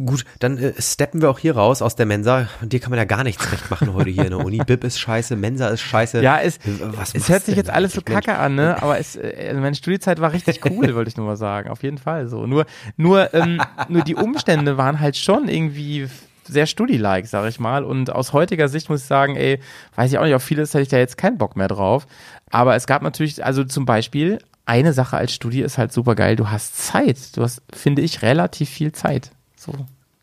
Gut, 0.04 0.24
dann 0.40 0.58
äh, 0.58 0.74
steppen 0.80 1.22
wir 1.22 1.30
auch 1.30 1.38
hier 1.38 1.56
raus 1.56 1.80
aus 1.80 1.96
der 1.96 2.06
Mensa. 2.06 2.48
Dir 2.60 2.78
kann 2.80 2.90
man 2.90 2.98
ja 2.98 3.04
gar 3.04 3.24
nichts 3.24 3.50
recht 3.50 3.70
machen 3.70 3.94
heute 3.94 4.10
hier 4.10 4.24
in 4.24 4.30
der 4.30 4.44
Uni. 4.44 4.58
Bib 4.58 4.84
ist 4.84 5.00
scheiße, 5.00 5.34
Mensa 5.36 5.68
ist 5.68 5.80
scheiße. 5.80 6.22
Ja, 6.22 6.38
es, 6.38 6.58
was 6.80 7.14
es 7.14 7.28
hört 7.28 7.44
sich 7.44 7.56
jetzt 7.56 7.70
alles 7.70 7.94
so 7.94 8.00
eigentlich, 8.00 8.14
Mensch? 8.14 8.26
kacke 8.26 8.38
an, 8.38 8.54
ne? 8.56 8.80
Aber 8.82 8.98
es, 8.98 9.16
äh, 9.16 9.54
meine 9.54 9.74
Studiezeit 9.74 10.20
war 10.20 10.32
richtig 10.32 10.60
cool, 10.70 10.94
wollte 10.94 11.08
ich 11.08 11.16
nur 11.16 11.26
mal 11.26 11.36
sagen. 11.36 11.70
Auf 11.70 11.82
jeden 11.82 11.98
Fall 11.98 12.28
so. 12.28 12.46
Nur, 12.46 12.66
nur, 12.96 13.32
ähm, 13.34 13.60
nur 13.88 14.02
die 14.02 14.14
Umstände 14.14 14.76
waren 14.76 15.00
halt 15.00 15.16
schon 15.16 15.48
irgendwie 15.48 16.08
sehr 16.48 16.66
studi-like, 16.66 17.26
sag 17.26 17.48
ich 17.48 17.60
mal. 17.60 17.84
Und 17.84 18.10
aus 18.10 18.32
heutiger 18.32 18.68
Sicht 18.68 18.88
muss 18.88 19.00
ich 19.00 19.06
sagen, 19.06 19.36
ey, 19.36 19.60
weiß 19.94 20.12
ich 20.12 20.18
auch 20.18 20.24
nicht, 20.24 20.34
auf 20.34 20.42
vieles 20.42 20.74
hätte 20.74 20.82
ich 20.82 20.88
da 20.88 20.98
jetzt 20.98 21.16
keinen 21.16 21.38
Bock 21.38 21.56
mehr 21.56 21.68
drauf. 21.68 22.06
Aber 22.51 22.76
es 22.76 22.86
gab 22.86 23.03
natürlich, 23.03 23.44
also 23.44 23.64
zum 23.64 23.84
Beispiel, 23.86 24.38
eine 24.64 24.92
Sache 24.92 25.16
als 25.16 25.32
Studi 25.32 25.62
ist 25.62 25.78
halt 25.78 25.92
super 25.92 26.14
geil. 26.14 26.36
Du 26.36 26.51
hast 26.51 26.76
Zeit. 26.76 27.36
Du 27.36 27.42
hast, 27.42 27.62
finde 27.72 28.03
ich, 28.03 28.22
relativ 28.22 28.68
viel 28.68 28.92
Zeit. 28.92 29.30
So. 29.57 29.72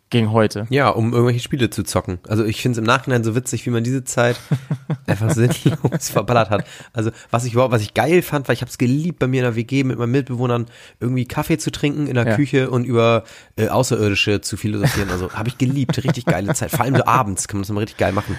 Gegen 0.10 0.32
heute. 0.32 0.68
Ja, 0.70 0.90
um 0.90 1.12
irgendwelche 1.12 1.40
Spiele 1.40 1.72
zu 1.72 1.82
zocken. 1.84 2.20
Also 2.28 2.46
ich 2.46 2.62
finde 2.62 2.74
es 2.74 2.78
im 2.78 2.84
Nachhinein 2.84 3.24
so 3.24 3.34
witzig, 3.36 3.66
wie 3.66 3.72
man 3.72 3.84
diese 3.84 4.04
Zeit 4.04 4.40
einfach 5.08 5.32
sinnlos 5.32 6.10
verballert 6.10 6.52
hat. 6.52 6.66
Also 6.94 7.10
was 7.32 7.46
ich 7.46 7.54
überhaupt, 7.54 7.74
was 7.74 7.82
ich 7.82 7.96
geil 7.96 8.22
fand, 8.22 8.48
weil 8.48 8.54
ich 8.54 8.62
habe 8.62 8.70
es 8.70 8.78
geliebt, 8.78 9.18
bei 9.18 9.26
mir 9.26 9.38
in 9.40 9.46
der 9.46 9.56
WG 9.56 9.84
mit 9.84 9.98
meinen 9.98 10.12
Mitbewohnern 10.12 10.68
irgendwie 11.00 11.26
Kaffee 11.26 11.58
zu 11.58 11.72
trinken 11.72 12.06
in 12.06 12.14
der 12.14 12.28
Ja. 12.28 12.36
Küche 12.36 12.70
und 12.70 12.84
über 12.86 13.24
äh, 13.56 13.70
Außerirdische 13.70 14.42
zu 14.42 14.56
philosophieren. 14.56 15.10
Also 15.10 15.32
habe 15.34 15.50
ich 15.50 15.58
geliebt, 15.58 16.04
richtig 16.04 16.26
geile 16.26 16.54
Zeit. 16.54 16.70
Vor 16.70 16.82
allem 16.82 16.96
so 16.96 17.06
abends 17.06 17.48
kann 17.48 17.58
man 17.58 17.64
das 17.64 17.72
immer 17.72 17.82
richtig 17.82 17.98
geil 17.98 18.12
machen. 18.14 18.38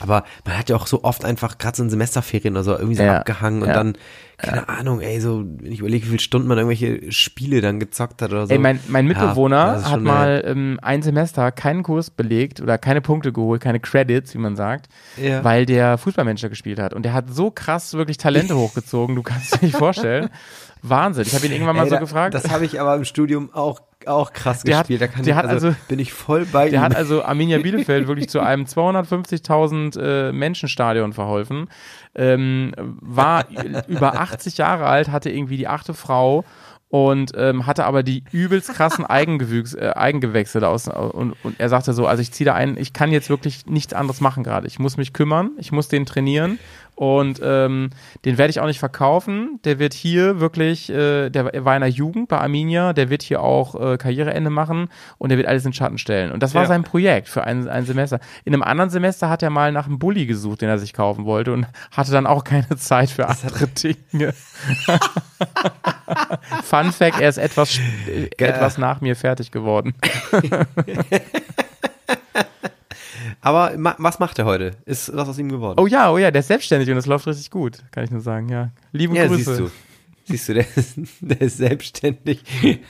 Aber 0.00 0.24
man 0.44 0.58
hat 0.58 0.68
ja 0.68 0.76
auch 0.76 0.86
so 0.86 1.04
oft 1.04 1.24
einfach 1.24 1.58
gerade 1.58 1.76
so 1.76 1.82
in 1.82 1.90
Semesterferien 1.90 2.54
oder 2.54 2.64
so 2.64 2.72
irgendwie 2.72 2.96
so 2.96 3.02
Ja. 3.04 3.18
abgehangen 3.18 3.62
und 3.62 3.68
Ja. 3.68 3.74
dann, 3.74 3.96
keine 4.36 4.68
Ahnung, 4.68 5.00
ey, 5.00 5.20
so, 5.20 5.44
wenn 5.44 5.70
ich 5.72 5.78
überlege, 5.80 6.04
wie 6.06 6.08
viele 6.10 6.20
Stunden 6.20 6.48
man 6.48 6.58
irgendwelche 6.58 7.12
Spiele 7.12 7.60
dann 7.60 7.78
gezockt 7.80 8.20
hat 8.20 8.32
oder 8.32 8.46
so. 8.46 8.52
Ey, 8.52 8.58
mein, 8.58 8.80
mein 8.88 9.06
Ja, 9.06 9.12
Mitbewohner 9.12 9.88
hat 9.90 10.00
mal 10.00 10.42
äh, 10.44 10.50
ähm, 10.50 10.78
ein 10.82 11.02
Semester 11.02 11.52
keinen 11.52 11.82
Kurs 11.84 12.10
belegt 12.10 12.60
oder 12.60 12.76
keine 12.76 13.00
Punkte 13.00 13.32
geholt, 13.32 13.62
keine 13.62 13.78
Credits, 13.80 14.34
wie 14.34 14.38
man 14.38 14.56
sagt, 14.56 14.88
Ja. 15.16 15.44
weil 15.44 15.64
der 15.66 15.96
Fußballmanager 15.98 16.48
gespielt 16.48 16.78
hat. 16.80 16.92
Und 16.94 17.04
der 17.04 17.12
hat 17.12 17.32
so 17.32 17.50
krass 17.50 17.94
wirklich 17.94 18.18
Talente 18.18 18.56
hochgezogen, 18.56 19.14
du 19.16 19.22
kannst 19.22 19.54
dir 19.60 19.64
nicht 19.66 19.76
vorstellen. 19.76 20.28
Wahnsinn. 20.82 21.24
Ich 21.26 21.34
habe 21.34 21.46
ihn 21.46 21.52
irgendwann 21.52 21.76
mal 21.76 21.84
Ey, 21.84 21.88
so 21.88 21.94
da, 21.94 22.00
gefragt. 22.00 22.34
Das 22.34 22.50
habe 22.50 22.66
ich 22.66 22.80
aber 22.80 22.94
im 22.96 23.04
Studium 23.04 23.54
auch, 23.54 23.80
auch 24.08 24.32
krass 24.32 24.62
Der 24.62 24.76
hat- 24.78 24.84
gespielt. 24.88 25.00
da 25.02 25.06
kann 25.06 25.24
der 25.24 25.32
ich, 25.34 25.38
hat 25.38 25.46
also, 25.46 25.68
also- 25.68 25.78
bin 25.88 25.98
ich 25.98 26.12
voll 26.12 26.46
bei 26.46 26.68
Der 26.70 26.80
ihm. 26.80 26.82
hat 26.84 26.96
also 26.96 27.22
Arminia 27.24 27.58
Bielefeld 27.58 28.06
wirklich 28.08 28.28
zu 28.28 28.40
einem 28.40 28.66
250.000 28.66 29.96
äh, 29.96 30.32
Menschenstadion 30.32 31.12
verholfen. 31.12 31.68
Ähm, 32.14 32.72
war 33.00 33.46
über 33.88 34.20
80 34.20 34.58
Jahre 34.58 34.86
alt, 34.86 35.10
hatte 35.10 35.30
irgendwie 35.30 35.56
die 35.56 35.68
achte 35.68 35.94
Frau 35.94 36.44
und 36.88 37.32
ähm, 37.36 37.66
hatte 37.66 37.86
aber 37.86 38.04
die 38.04 38.22
übelst 38.30 38.72
krassen 38.72 39.04
Eigengewüchs, 39.04 39.74
äh, 39.74 39.90
Eigengewächse 39.96 40.60
da 40.60 40.68
aus. 40.68 40.86
Und, 40.86 41.34
und 41.42 41.58
er 41.58 41.68
sagte 41.68 41.92
so, 41.92 42.06
also 42.06 42.22
ich 42.22 42.30
ziehe 42.30 42.44
da 42.46 42.54
ein, 42.54 42.76
ich 42.76 42.92
kann 42.92 43.10
jetzt 43.10 43.28
wirklich 43.30 43.66
nichts 43.66 43.92
anderes 43.94 44.20
machen 44.20 44.44
gerade. 44.44 44.68
Ich 44.68 44.78
muss 44.78 44.96
mich 44.96 45.12
kümmern, 45.12 45.50
ich 45.58 45.72
muss 45.72 45.88
den 45.88 46.06
trainieren 46.06 46.58
Und 46.96 47.40
ähm, 47.42 47.90
den 48.24 48.38
werde 48.38 48.50
ich 48.50 48.60
auch 48.60 48.66
nicht 48.66 48.78
verkaufen. 48.78 49.58
Der 49.64 49.80
wird 49.80 49.94
hier 49.94 50.38
wirklich, 50.38 50.90
äh, 50.90 51.28
der 51.28 51.64
war 51.64 51.74
in 51.74 51.80
der 51.80 51.90
Jugend 51.90 52.28
bei 52.28 52.38
Arminia, 52.38 52.92
der 52.92 53.10
wird 53.10 53.22
hier 53.22 53.42
auch 53.42 53.74
äh, 53.74 53.96
Karriereende 53.96 54.50
machen 54.50 54.88
und 55.18 55.30
der 55.30 55.38
wird 55.38 55.48
alles 55.48 55.64
in 55.64 55.70
den 55.70 55.74
Schatten 55.74 55.98
stellen. 55.98 56.30
Und 56.30 56.42
das 56.42 56.54
war 56.54 56.62
Ja. 56.62 56.68
sein 56.68 56.84
Projekt 56.84 57.28
für 57.28 57.42
ein, 57.44 57.68
ein 57.68 57.84
Semester. 57.84 58.20
In 58.44 58.54
einem 58.54 58.62
anderen 58.62 58.90
Semester 58.90 59.28
hat 59.28 59.42
er 59.42 59.50
mal 59.50 59.72
nach 59.72 59.86
einem 59.86 59.98
Bulli 59.98 60.26
gesucht, 60.26 60.62
den 60.62 60.68
er 60.68 60.78
sich 60.78 60.92
kaufen 60.92 61.24
wollte 61.24 61.52
und 61.52 61.66
hatte 61.90 62.12
dann 62.12 62.26
auch 62.28 62.44
keine 62.44 62.68
Zeit 62.76 63.10
für 63.10 63.28
andere 63.28 63.66
Dinge. 63.66 64.32
Fun 66.62 66.92
Fact, 66.92 67.20
er 67.20 67.28
ist 67.28 67.38
etwas, 67.38 67.78
äh, 68.08 68.28
etwas 68.38 68.78
nach 68.78 69.00
mir 69.00 69.16
fertig 69.16 69.50
geworden. 69.50 69.94
Aber 73.40 73.76
ma 73.76 73.94
was 73.98 74.18
macht 74.18 74.38
er 74.38 74.46
heute? 74.46 74.72
Ist 74.86 75.14
was 75.14 75.28
aus 75.28 75.38
ihm 75.38 75.50
geworden? 75.50 75.78
Oh 75.78 75.86
ja, 75.86 76.10
oh 76.10 76.18
ja, 76.18 76.30
der 76.30 76.40
ist 76.40 76.48
selbstständig 76.48 76.88
und 76.88 76.96
das 76.96 77.06
läuft 77.06 77.26
richtig 77.26 77.50
gut, 77.50 77.84
kann 77.90 78.04
ich 78.04 78.10
nur 78.10 78.20
sagen, 78.20 78.48
ja. 78.48 78.70
Liebe 78.92 79.14
ja, 79.16 79.26
Grüße. 79.26 79.44
siehst 79.44 79.60
du. 79.60 79.70
Siehst 80.26 80.48
du, 80.48 80.54
der 80.54 80.64
ist, 80.76 80.94
der 81.20 81.40
ist 81.42 81.58
selbstständig 81.58 82.42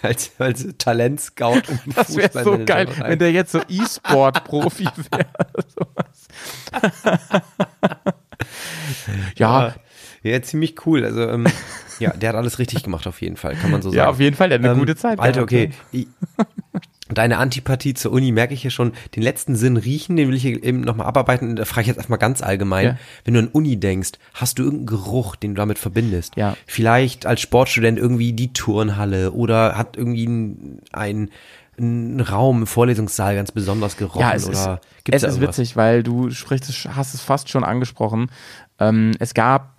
als, 0.02 0.30
als 0.38 0.68
Talentscout 0.78 1.62
im 1.84 1.92
Das 1.96 2.16
wäre 2.16 2.44
so 2.44 2.64
geil, 2.64 2.86
wenn 3.00 3.18
der 3.18 3.32
jetzt 3.32 3.50
so 3.50 3.60
E-Sport-Profi 3.68 4.84
wäre. 5.10 5.26
ja, 9.36 9.74
ja, 10.22 10.42
ziemlich 10.42 10.86
cool. 10.86 11.04
Also, 11.04 11.28
ähm, 11.28 11.46
ja, 11.98 12.12
der 12.12 12.30
hat 12.30 12.36
alles 12.36 12.58
richtig 12.58 12.82
gemacht 12.84 13.06
auf 13.06 13.20
jeden 13.20 13.36
Fall, 13.36 13.56
kann 13.56 13.70
man 13.72 13.82
so 13.82 13.90
sagen. 13.90 13.98
ja, 13.98 14.08
auf 14.08 14.20
jeden 14.20 14.36
Fall, 14.36 14.48
der 14.48 14.58
hat 14.58 14.64
eine 14.64 14.72
Ähm, 14.74 14.78
gute 14.78 14.96
Zeit. 14.96 15.18
Alter, 15.18 15.42
okay. 15.42 15.70
ja. 15.92 16.04
Deine 17.10 17.36
Antipathie 17.36 17.92
zur 17.92 18.12
Uni 18.12 18.32
merke 18.32 18.54
ich 18.54 18.62
hier 18.62 18.70
schon. 18.70 18.92
Den 19.14 19.22
letzten 19.22 19.56
Sinn 19.56 19.76
riechen, 19.76 20.16
den 20.16 20.28
will 20.28 20.36
ich 20.36 20.42
hier 20.42 20.62
eben 20.62 20.80
nochmal 20.80 21.06
abarbeiten. 21.06 21.54
Da 21.54 21.66
frage 21.66 21.82
ich 21.82 21.86
jetzt 21.88 21.98
erstmal 21.98 22.18
ganz 22.18 22.40
allgemein. 22.40 22.86
Ja. 22.86 22.96
Wenn 23.24 23.34
du 23.34 23.40
an 23.40 23.48
Uni 23.48 23.76
denkst, 23.76 24.12
hast 24.32 24.58
du 24.58 24.62
irgendeinen 24.62 24.86
Geruch, 24.86 25.36
den 25.36 25.54
du 25.54 25.58
damit 25.58 25.78
verbindest? 25.78 26.36
Ja. 26.36 26.56
Vielleicht 26.66 27.26
als 27.26 27.42
Sportstudent 27.42 27.98
irgendwie 27.98 28.32
die 28.32 28.54
Turnhalle 28.54 29.32
oder 29.32 29.76
hat 29.76 29.98
irgendwie 29.98 30.26
ein, 30.26 30.78
ein, 30.92 31.30
ein 31.78 32.20
Raum 32.20 32.60
im 32.62 32.66
Vorlesungssaal 32.66 33.34
ganz 33.34 33.52
besonders 33.52 33.98
gerochen? 33.98 34.20
Ja, 34.20 34.32
es 34.32 34.48
ist, 34.48 34.62
oder 34.62 34.80
gibt's 35.04 35.22
es 35.22 35.28
ist 35.28 35.36
irgendwas? 35.36 35.58
witzig, 35.58 35.76
weil 35.76 36.02
du 36.02 36.30
sprichst, 36.30 36.88
hast 36.96 37.12
es 37.12 37.20
fast 37.20 37.50
schon 37.50 37.64
angesprochen. 37.64 38.30
Ähm, 38.78 39.12
es 39.18 39.34
gab 39.34 39.74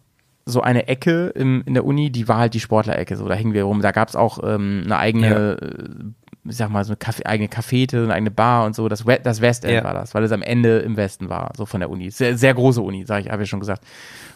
so 0.45 0.61
eine 0.61 0.87
Ecke 0.87 1.29
im, 1.29 1.63
in 1.65 1.73
der 1.73 1.85
Uni, 1.85 2.11
die 2.11 2.27
war 2.27 2.37
halt 2.37 2.53
die 2.53 2.59
Sportlerecke, 2.59 3.17
so 3.17 3.27
da 3.27 3.33
hingen 3.33 3.53
wir 3.53 3.63
rum. 3.63 3.81
Da 3.81 3.91
gab 3.91 4.09
es 4.09 4.15
auch 4.15 4.39
ähm, 4.43 4.83
eine 4.85 4.97
eigene, 4.97 5.57
äh, 5.59 6.03
ich 6.47 6.57
sag 6.57 6.69
mal, 6.69 6.83
so 6.83 6.91
eine 6.91 6.97
Kaffee, 6.97 7.25
eigene 7.25 7.49
Cafete, 7.49 8.03
eine 8.03 8.13
eigene 8.13 8.31
Bar 8.31 8.65
und 8.65 8.75
so. 8.75 8.87
Das, 8.87 9.03
das 9.23 9.41
Westend 9.41 9.73
Ja. 9.73 9.83
war 9.83 9.93
das, 9.93 10.13
weil 10.13 10.23
es 10.23 10.31
am 10.31 10.41
Ende 10.41 10.79
im 10.79 10.95
Westen 10.97 11.29
war, 11.29 11.51
so 11.57 11.65
von 11.65 11.79
der 11.79 11.89
Uni. 11.89 12.11
Sehr, 12.11 12.37
sehr 12.37 12.53
große 12.53 12.81
Uni, 12.81 13.05
sage 13.05 13.25
ich, 13.25 13.31
habe 13.31 13.43
ich 13.43 13.49
schon 13.49 13.59
gesagt. 13.59 13.83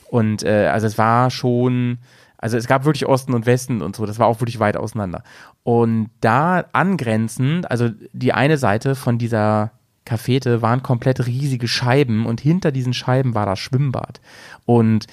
Und 0.09 0.43
äh, 0.43 0.67
also 0.67 0.87
es 0.87 0.97
war 0.97 1.29
schon, 1.29 1.99
also 2.37 2.57
es 2.57 2.67
gab 2.67 2.85
wirklich 2.85 3.05
Osten 3.05 3.33
und 3.33 3.45
Westen 3.45 3.81
und 3.81 3.95
so, 3.95 4.05
das 4.05 4.17
war 4.17 4.27
auch 4.27 4.41
wirklich 4.41 4.59
weit 4.59 4.75
auseinander. 4.77 5.23
Und 5.63 6.09
da 6.21 6.65
angrenzend, 6.73 7.69
also 7.69 7.89
die 8.13 8.33
eine 8.33 8.57
Seite 8.57 8.95
von 8.95 9.17
dieser 9.17 9.71
Cafete 10.05 10.63
waren 10.63 10.81
komplett 10.81 11.27
riesige 11.27 11.67
Scheiben 11.67 12.25
und 12.25 12.41
hinter 12.41 12.71
diesen 12.71 12.93
Scheiben 12.93 13.35
war 13.35 13.45
das 13.45 13.59
Schwimmbad. 13.59 14.19
Und 14.65 15.05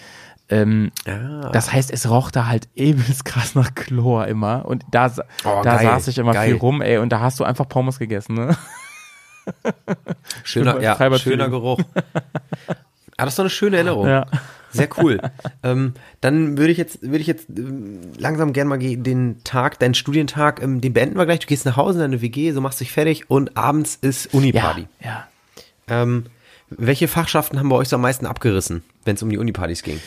ähm, 0.49 0.91
Ah. 1.07 1.51
das 1.53 1.73
heißt, 1.73 1.91
es 1.93 2.09
roch 2.09 2.31
da 2.31 2.47
halt 2.47 2.69
übelst 2.75 3.25
krass 3.25 3.55
nach 3.55 3.75
Chlor 3.75 4.27
immer. 4.27 4.65
Und 4.67 4.85
da, 4.91 5.11
Oh, 5.45 5.63
da 5.63 5.77
geil, 5.77 5.85
saß 5.87 6.09
ich 6.09 6.19
immer 6.19 6.33
geil. 6.33 6.49
viel 6.51 6.57
rum, 6.59 6.83
ey, 6.83 6.99
und 6.99 7.11
da 7.11 7.21
hast 7.21 7.41
du 7.41 7.45
einfach 7.45 7.69
Pommes 7.69 7.99
gegessen, 7.99 8.35
ne? 8.35 8.57
Schöner, 10.45 10.81
ja, 10.81 11.19
schöner 11.19 11.49
Geruch. 11.49 11.79
Ah, 13.17 13.25
das 13.25 13.29
ist 13.35 13.39
doch 13.39 13.45
eine 13.45 13.51
schöne 13.51 13.77
Erinnerung. 13.77 14.07
Ja. 14.09 14.27
Sehr 14.73 14.89
cool. 14.99 15.21
ähm, 15.63 15.95
dann 16.21 16.59
würde 16.59 16.71
ich 16.73 16.77
jetzt, 16.79 17.01
würde 17.01 17.19
ich 17.19 17.27
jetzt 17.27 17.49
ähm, 17.57 18.01
langsam 18.19 18.53
gerne 18.53 18.69
mal 18.69 18.79
den 18.79 19.43
Tag, 19.43 19.79
deinen 19.79 19.95
Studientag, 19.95 20.61
ähm, 20.63 20.81
den 20.83 20.93
beenden 20.93 21.17
wir 21.17 21.25
gleich. 21.25 21.39
Du 21.41 21.47
gehst 21.47 21.65
nach 21.65 21.77
Hause 21.77 21.99
in 21.99 22.11
deine 22.11 22.21
WG, 22.21 22.53
so 22.53 22.61
machst 22.61 22.81
dich 22.81 22.93
fertig 22.93 23.31
und 23.31 23.57
abends 23.57 23.97
ist 24.03 24.27
Ja, 24.33 24.39
Uni-Party. 24.39 24.89
ja. 25.03 25.27
Ähm, 25.89 26.27
welche 26.69 27.07
Fachschaften 27.09 27.59
haben 27.59 27.69
bei 27.69 27.77
euch 27.77 27.89
so 27.89 27.97
am 27.97 28.03
meisten 28.03 28.27
abgerissen, 28.27 28.83
wenn 29.05 29.15
es 29.15 29.23
um 29.23 29.31
die 29.31 29.39
Uni-Partys 29.39 29.83
ging? 29.85 30.01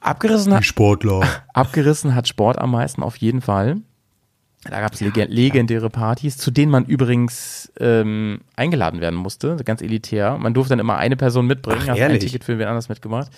Abgerissen 0.00 0.54
hat, 0.54 0.64
Sportler. 0.64 1.20
abgerissen 1.54 2.14
hat 2.14 2.26
Sport 2.26 2.58
am 2.58 2.72
meisten, 2.72 3.02
auf 3.02 3.16
jeden 3.16 3.40
Fall. 3.40 3.78
Da 4.64 4.80
gab 4.80 4.92
es 4.92 5.00
legendäre 5.00 5.88
Partys, 5.88 6.36
zu 6.36 6.50
denen 6.50 6.70
man 6.70 6.84
übrigens 6.84 7.72
ähm, 7.80 8.40
eingeladen 8.56 9.00
werden 9.00 9.18
musste, 9.18 9.56
ganz 9.64 9.80
elitär. 9.80 10.36
Man 10.36 10.52
durfte 10.52 10.70
dann 10.70 10.80
immer 10.80 10.96
eine 10.96 11.16
Person 11.16 11.46
mitbringen, 11.46 11.80
Ach, 11.82 11.88
hast 11.88 11.96
ein 11.96 12.02
ehrlich? 12.02 12.24
Ticket 12.24 12.44
für 12.44 12.58
wen 12.58 12.68
anders 12.68 12.90
mitgemacht. 12.90 13.30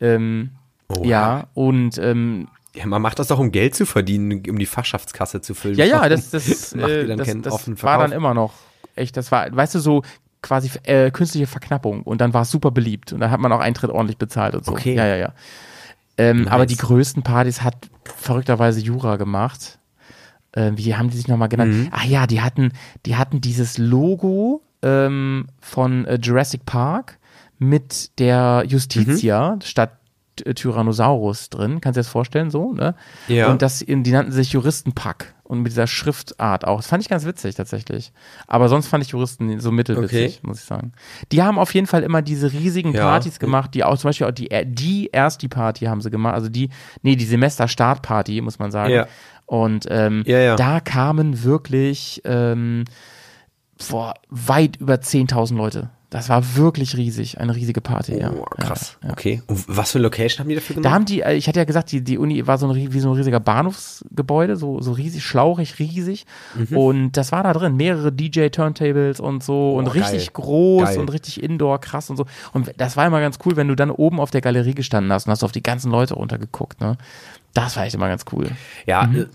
Ähm, 0.00 0.50
Oha. 0.88 1.04
ja, 1.04 1.46
und 1.54 1.98
ähm, 1.98 2.48
Ja, 2.74 2.86
man 2.86 3.00
macht 3.02 3.20
das 3.20 3.28
doch, 3.28 3.38
um 3.38 3.52
Geld 3.52 3.76
zu 3.76 3.86
verdienen, 3.86 4.42
um 4.48 4.58
die 4.58 4.66
Fachschaftskasse 4.66 5.40
zu 5.40 5.54
füllen. 5.54 5.76
Ja, 5.76 5.84
ja, 5.84 6.08
das, 6.08 6.30
das, 6.32 6.72
äh, 6.72 7.06
dann 7.06 7.18
das, 7.18 7.28
das 7.42 7.82
war 7.84 7.98
dann 7.98 8.10
immer 8.10 8.34
noch 8.34 8.54
echt, 8.96 9.16
das 9.16 9.30
war, 9.30 9.54
weißt 9.54 9.76
du, 9.76 9.78
so 9.78 10.02
quasi 10.42 10.70
äh, 10.82 11.12
künstliche 11.12 11.46
Verknappung 11.46 12.02
und 12.02 12.20
dann 12.20 12.34
war 12.34 12.42
es 12.42 12.50
super 12.50 12.72
beliebt 12.72 13.12
und 13.12 13.20
dann 13.20 13.30
hat 13.30 13.40
man 13.40 13.52
auch 13.52 13.60
Eintritt 13.60 13.90
ordentlich 13.90 14.18
bezahlt 14.18 14.54
und 14.54 14.64
so. 14.64 14.72
Okay. 14.72 14.94
Ja, 14.94 15.06
ja, 15.06 15.16
ja. 15.16 15.32
Ähm, 16.18 16.42
Nice. 16.42 16.52
Aber 16.52 16.66
die 16.66 16.76
größten 16.76 17.22
Partys 17.22 17.62
hat 17.62 17.88
verrückterweise 18.04 18.80
Jura 18.80 19.16
gemacht. 19.16 19.78
Äh, 20.52 20.72
wie 20.76 20.94
haben 20.94 21.10
die 21.10 21.16
sich 21.16 21.28
nochmal 21.28 21.48
genannt? 21.48 21.74
Mhm. 21.74 21.88
Ach 21.90 22.04
ja, 22.04 22.26
die 22.26 22.40
hatten, 22.40 22.72
die 23.06 23.16
hatten 23.16 23.40
dieses 23.40 23.78
Logo 23.78 24.62
ähm, 24.82 25.46
von 25.60 26.04
äh, 26.04 26.18
Jurassic 26.22 26.64
Park 26.64 27.18
mit 27.58 28.18
der 28.18 28.64
Justitia 28.66 29.56
Mhm. 29.56 29.60
statt 29.62 29.92
Tyrannosaurus 30.36 31.50
drin. 31.50 31.80
Kannst 31.80 31.96
du 31.96 32.00
dir 32.00 32.04
das 32.04 32.08
vorstellen, 32.08 32.50
so, 32.50 32.72
ne? 32.72 32.94
Ja. 33.28 33.50
Und 33.50 33.62
das, 33.62 33.78
die 33.80 33.94
nannten 34.12 34.32
sich 34.32 34.52
Juristenpack 34.52 35.34
und 35.44 35.58
mit 35.60 35.70
dieser 35.72 35.86
Schriftart 35.86 36.66
auch. 36.66 36.78
Das 36.78 36.86
fand 36.88 37.02
ich 37.02 37.08
ganz 37.08 37.24
witzig 37.26 37.54
tatsächlich. 37.54 38.12
Aber 38.46 38.68
sonst 38.68 38.86
fand 38.88 39.04
ich 39.04 39.10
Juristen 39.10 39.60
so 39.60 39.70
mittelwitzig, 39.70 40.38
Okay. 40.38 40.46
muss 40.46 40.58
ich 40.60 40.64
sagen. 40.64 40.92
Die 41.32 41.42
haben 41.42 41.58
auf 41.58 41.74
jeden 41.74 41.86
Fall 41.86 42.02
immer 42.02 42.22
diese 42.22 42.52
riesigen 42.52 42.92
Ja. 42.94 43.02
Partys 43.02 43.38
gemacht, 43.38 43.74
die 43.74 43.84
auch 43.84 43.98
zum 43.98 44.08
Beispiel 44.08 44.26
auch 44.26 44.32
die, 44.32 44.48
die 44.64 45.10
erste 45.12 45.48
Party 45.48 45.84
haben 45.84 46.00
sie 46.00 46.10
gemacht, 46.10 46.34
also 46.34 46.48
die, 46.48 46.70
nee, 47.02 47.16
die 47.16 47.26
Semesterstartparty, 47.26 48.40
muss 48.40 48.58
man 48.58 48.70
sagen. 48.70 48.92
Ja. 48.94 49.06
Und 49.46 49.86
ähm, 49.90 50.22
Ja, 50.26 50.38
ja. 50.38 50.56
da 50.56 50.80
kamen 50.80 51.44
wirklich 51.44 52.22
ähm, 52.24 52.84
vor 53.78 54.14
weit 54.30 54.76
über 54.76 54.94
10.000 54.94 55.56
Leute. 55.56 55.90
Das 56.14 56.28
war 56.28 56.54
wirklich 56.54 56.96
riesig, 56.96 57.40
eine 57.40 57.56
riesige 57.56 57.80
Party. 57.80 58.16
ja. 58.16 58.30
Oh, 58.32 58.44
krass. 58.44 58.96
Ja, 59.02 59.08
ja. 59.08 59.12
Okay. 59.14 59.42
Und 59.48 59.64
was 59.66 59.90
für 59.90 59.98
Location 59.98 60.38
haben 60.44 60.48
die 60.48 60.54
dafür 60.54 60.74
Da 60.76 60.80
genommen? 60.82 60.94
haben 60.94 61.04
die, 61.06 61.22
äh, 61.22 61.34
ich 61.34 61.48
hatte 61.48 61.58
ja 61.58 61.64
gesagt, 61.64 61.90
die, 61.90 62.02
die 62.02 62.18
Uni 62.18 62.46
war 62.46 62.56
so 62.56 62.68
ein, 62.70 62.92
wie 62.92 63.00
so 63.00 63.10
ein 63.10 63.16
riesiger 63.16 63.40
Bahnhofsgebäude, 63.40 64.54
so, 64.54 64.80
so 64.80 64.92
riesig, 64.92 65.24
schlauchig, 65.24 65.80
riesig. 65.80 66.24
Mhm. 66.54 66.76
Und 66.76 67.12
das 67.16 67.32
war 67.32 67.42
da 67.42 67.52
drin, 67.52 67.76
mehrere 67.76 68.12
DJ-Turntables 68.12 69.18
und 69.18 69.42
so 69.42 69.74
und 69.74 69.86
geil. 69.92 70.02
richtig 70.04 70.32
groß 70.34 70.84
Geil. 70.90 70.98
und 71.00 71.12
richtig 71.12 71.42
indoor, 71.42 71.80
krass 71.80 72.10
und 72.10 72.16
so. 72.16 72.26
Und 72.52 72.72
das 72.76 72.96
war 72.96 73.06
immer 73.08 73.20
ganz 73.20 73.38
cool, 73.44 73.56
wenn 73.56 73.66
du 73.66 73.74
dann 73.74 73.90
oben 73.90 74.20
auf 74.20 74.30
der 74.30 74.40
Galerie 74.40 74.74
gestanden 74.74 75.12
hast 75.12 75.26
und 75.26 75.32
hast 75.32 75.42
auf 75.42 75.50
die 75.50 75.64
ganzen 75.64 75.90
Leute 75.90 76.14
runtergeguckt, 76.14 76.80
ne? 76.80 76.96
Das 77.54 77.76
war 77.76 77.84
echt 77.86 77.94
immer 77.96 78.08
ganz 78.08 78.24
cool. 78.32 78.48
Ja, 78.86 79.04
Mhm. 79.06 79.26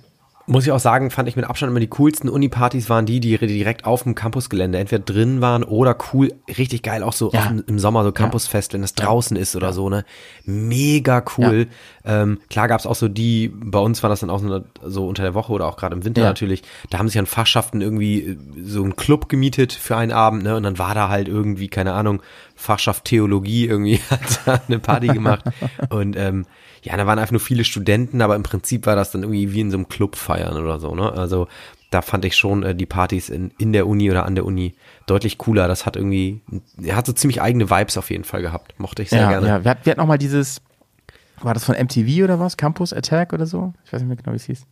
Muss 0.50 0.66
ich 0.66 0.72
auch 0.72 0.80
sagen, 0.80 1.12
fand 1.12 1.30
ich 1.30 1.36
mit 1.36 1.46
Abstand 1.46 1.70
immer 1.70 1.80
die 1.80 1.88
coolsten 1.88 2.28
Uni-Partys 2.28 2.90
waren 2.90 3.06
die, 3.06 3.20
die 3.20 3.38
direkt 3.38 3.86
auf 3.86 4.04
dem 4.04 4.16
Campusgelände 4.16 4.80
entweder 4.80 5.04
drin 5.04 5.42
waren 5.42 5.64
oder 5.64 5.96
cool, 6.12 6.34
richtig 6.58 6.82
geil, 6.82 7.04
auch 7.04 7.14
so 7.14 7.32
Ja. 7.32 7.54
im 7.68 7.78
Sommer 7.80 8.04
so 8.04 8.12
Campusfest, 8.12 8.74
wenn 8.74 8.82
das 8.82 8.96
draußen 8.96 9.38
ist 9.38 9.56
oder 9.56 9.74
so, 9.74 9.90
ne? 9.90 10.06
Mega 10.46 11.24
cool. 11.38 11.68
Ähm, 12.04 12.40
klar 12.50 12.68
gab's 12.68 12.86
auch 12.88 12.96
so 12.96 13.08
die, 13.08 13.50
bei 13.54 13.80
uns 13.80 14.02
war 14.02 14.10
das 14.10 14.22
dann 14.22 14.30
auch 14.30 14.42
so, 14.84 15.08
unter 15.08 15.22
der 15.24 15.36
Woche 15.36 15.52
oder 15.54 15.68
auch 15.68 15.78
gerade 15.78 15.96
im 15.96 16.04
Winter 16.04 16.22
natürlich, 16.24 16.64
da 16.90 16.98
haben 16.98 17.08
sich 17.08 17.20
an 17.20 17.28
Fachschaften 17.28 17.82
irgendwie 17.82 18.20
äh, 18.22 18.38
so 18.64 18.82
einen 18.84 18.96
Club 18.96 19.30
gemietet 19.30 19.72
für 19.74 19.96
einen 19.98 20.12
Abend, 20.12 20.44
ne? 20.44 20.56
Und 20.56 20.64
dann 20.64 20.80
war 20.80 20.96
da 20.96 21.10
halt 21.10 21.28
irgendwie, 21.28 21.68
keine 21.68 21.94
Ahnung, 21.94 22.22
Fachschaft 22.60 23.06
Theologie 23.06 23.66
irgendwie 23.68 24.00
hat 24.46 24.68
eine 24.68 24.80
Party 24.80 25.08
gemacht. 25.08 25.44
Und 25.90 26.16
ähm, 26.18 26.46
ja, 26.84 26.96
da 26.98 27.08
waren 27.08 27.18
einfach 27.18 27.32
nur 27.32 27.40
viele 27.40 27.64
Studenten, 27.64 28.22
aber 28.22 28.36
im 28.36 28.44
Prinzip 28.44 28.86
war 28.86 28.96
das 28.96 29.12
dann 29.12 29.24
irgendwie 29.24 29.54
wie 29.54 29.62
in 29.62 29.72
so 29.72 29.78
einem 29.78 29.88
Club 29.88 30.16
feiern 30.16 30.58
oder 30.58 30.80
so, 30.80 30.94
ne? 30.94 31.12
Also 31.12 31.48
da 31.90 32.02
fand 32.02 32.24
ich 32.26 32.36
schon 32.36 32.62
äh, 32.64 32.76
die 32.76 32.86
Partys 32.86 33.30
in, 33.30 33.52
in 33.58 33.74
der 33.74 33.88
Uni 33.88 34.12
oder 34.12 34.26
an 34.26 34.36
der 34.36 34.46
Uni 34.46 34.76
deutlich 35.08 35.38
cooler. 35.40 35.68
Das 35.68 35.86
hat 35.86 35.96
irgendwie, 35.96 36.42
er 36.84 36.96
hat 36.96 37.06
so 37.08 37.14
ziemlich 37.14 37.42
eigene 37.42 37.70
Vibes 37.70 37.98
auf 37.98 38.12
jeden 38.12 38.26
Fall 38.26 38.42
gehabt. 38.42 38.78
Mochte 38.80 39.02
ich 39.02 39.10
sehr 39.10 39.22
ja, 39.22 39.30
gerne. 39.30 39.48
ja. 39.48 39.64
Wir, 39.64 39.72
hatten- 39.72 39.86
wir 39.86 39.92
hatten 39.92 40.02
auch 40.02 40.06
mal 40.06 40.18
dieses, 40.20 40.62
war 41.42 41.54
das 41.54 41.64
von 41.66 41.76
MTV 41.76 42.24
oder 42.26 42.40
was? 42.40 42.58
Campus 42.58 42.94
Attack 42.94 43.34
oder 43.34 43.46
so? 43.48 43.74
Ich 43.86 43.92
weiß 43.94 44.02
nicht 44.02 44.08
mehr 44.08 44.18
genau, 44.18 44.34
wie 44.34 44.38
es 44.38 44.46
hieß. 44.46 44.68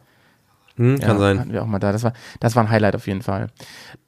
Hm, 0.77 0.99
kann 0.99 1.09
ja, 1.09 1.17
sein. 1.17 1.39
Hatten 1.39 1.53
wir 1.53 1.63
auch 1.63 1.67
mal 1.67 1.79
da. 1.79 1.91
Das 1.91 2.03
war, 2.03 2.13
das 2.39 2.55
war 2.55 2.63
ein 2.63 2.69
Highlight 2.69 2.95
auf 2.95 3.07
jeden 3.07 3.21
Fall. 3.21 3.47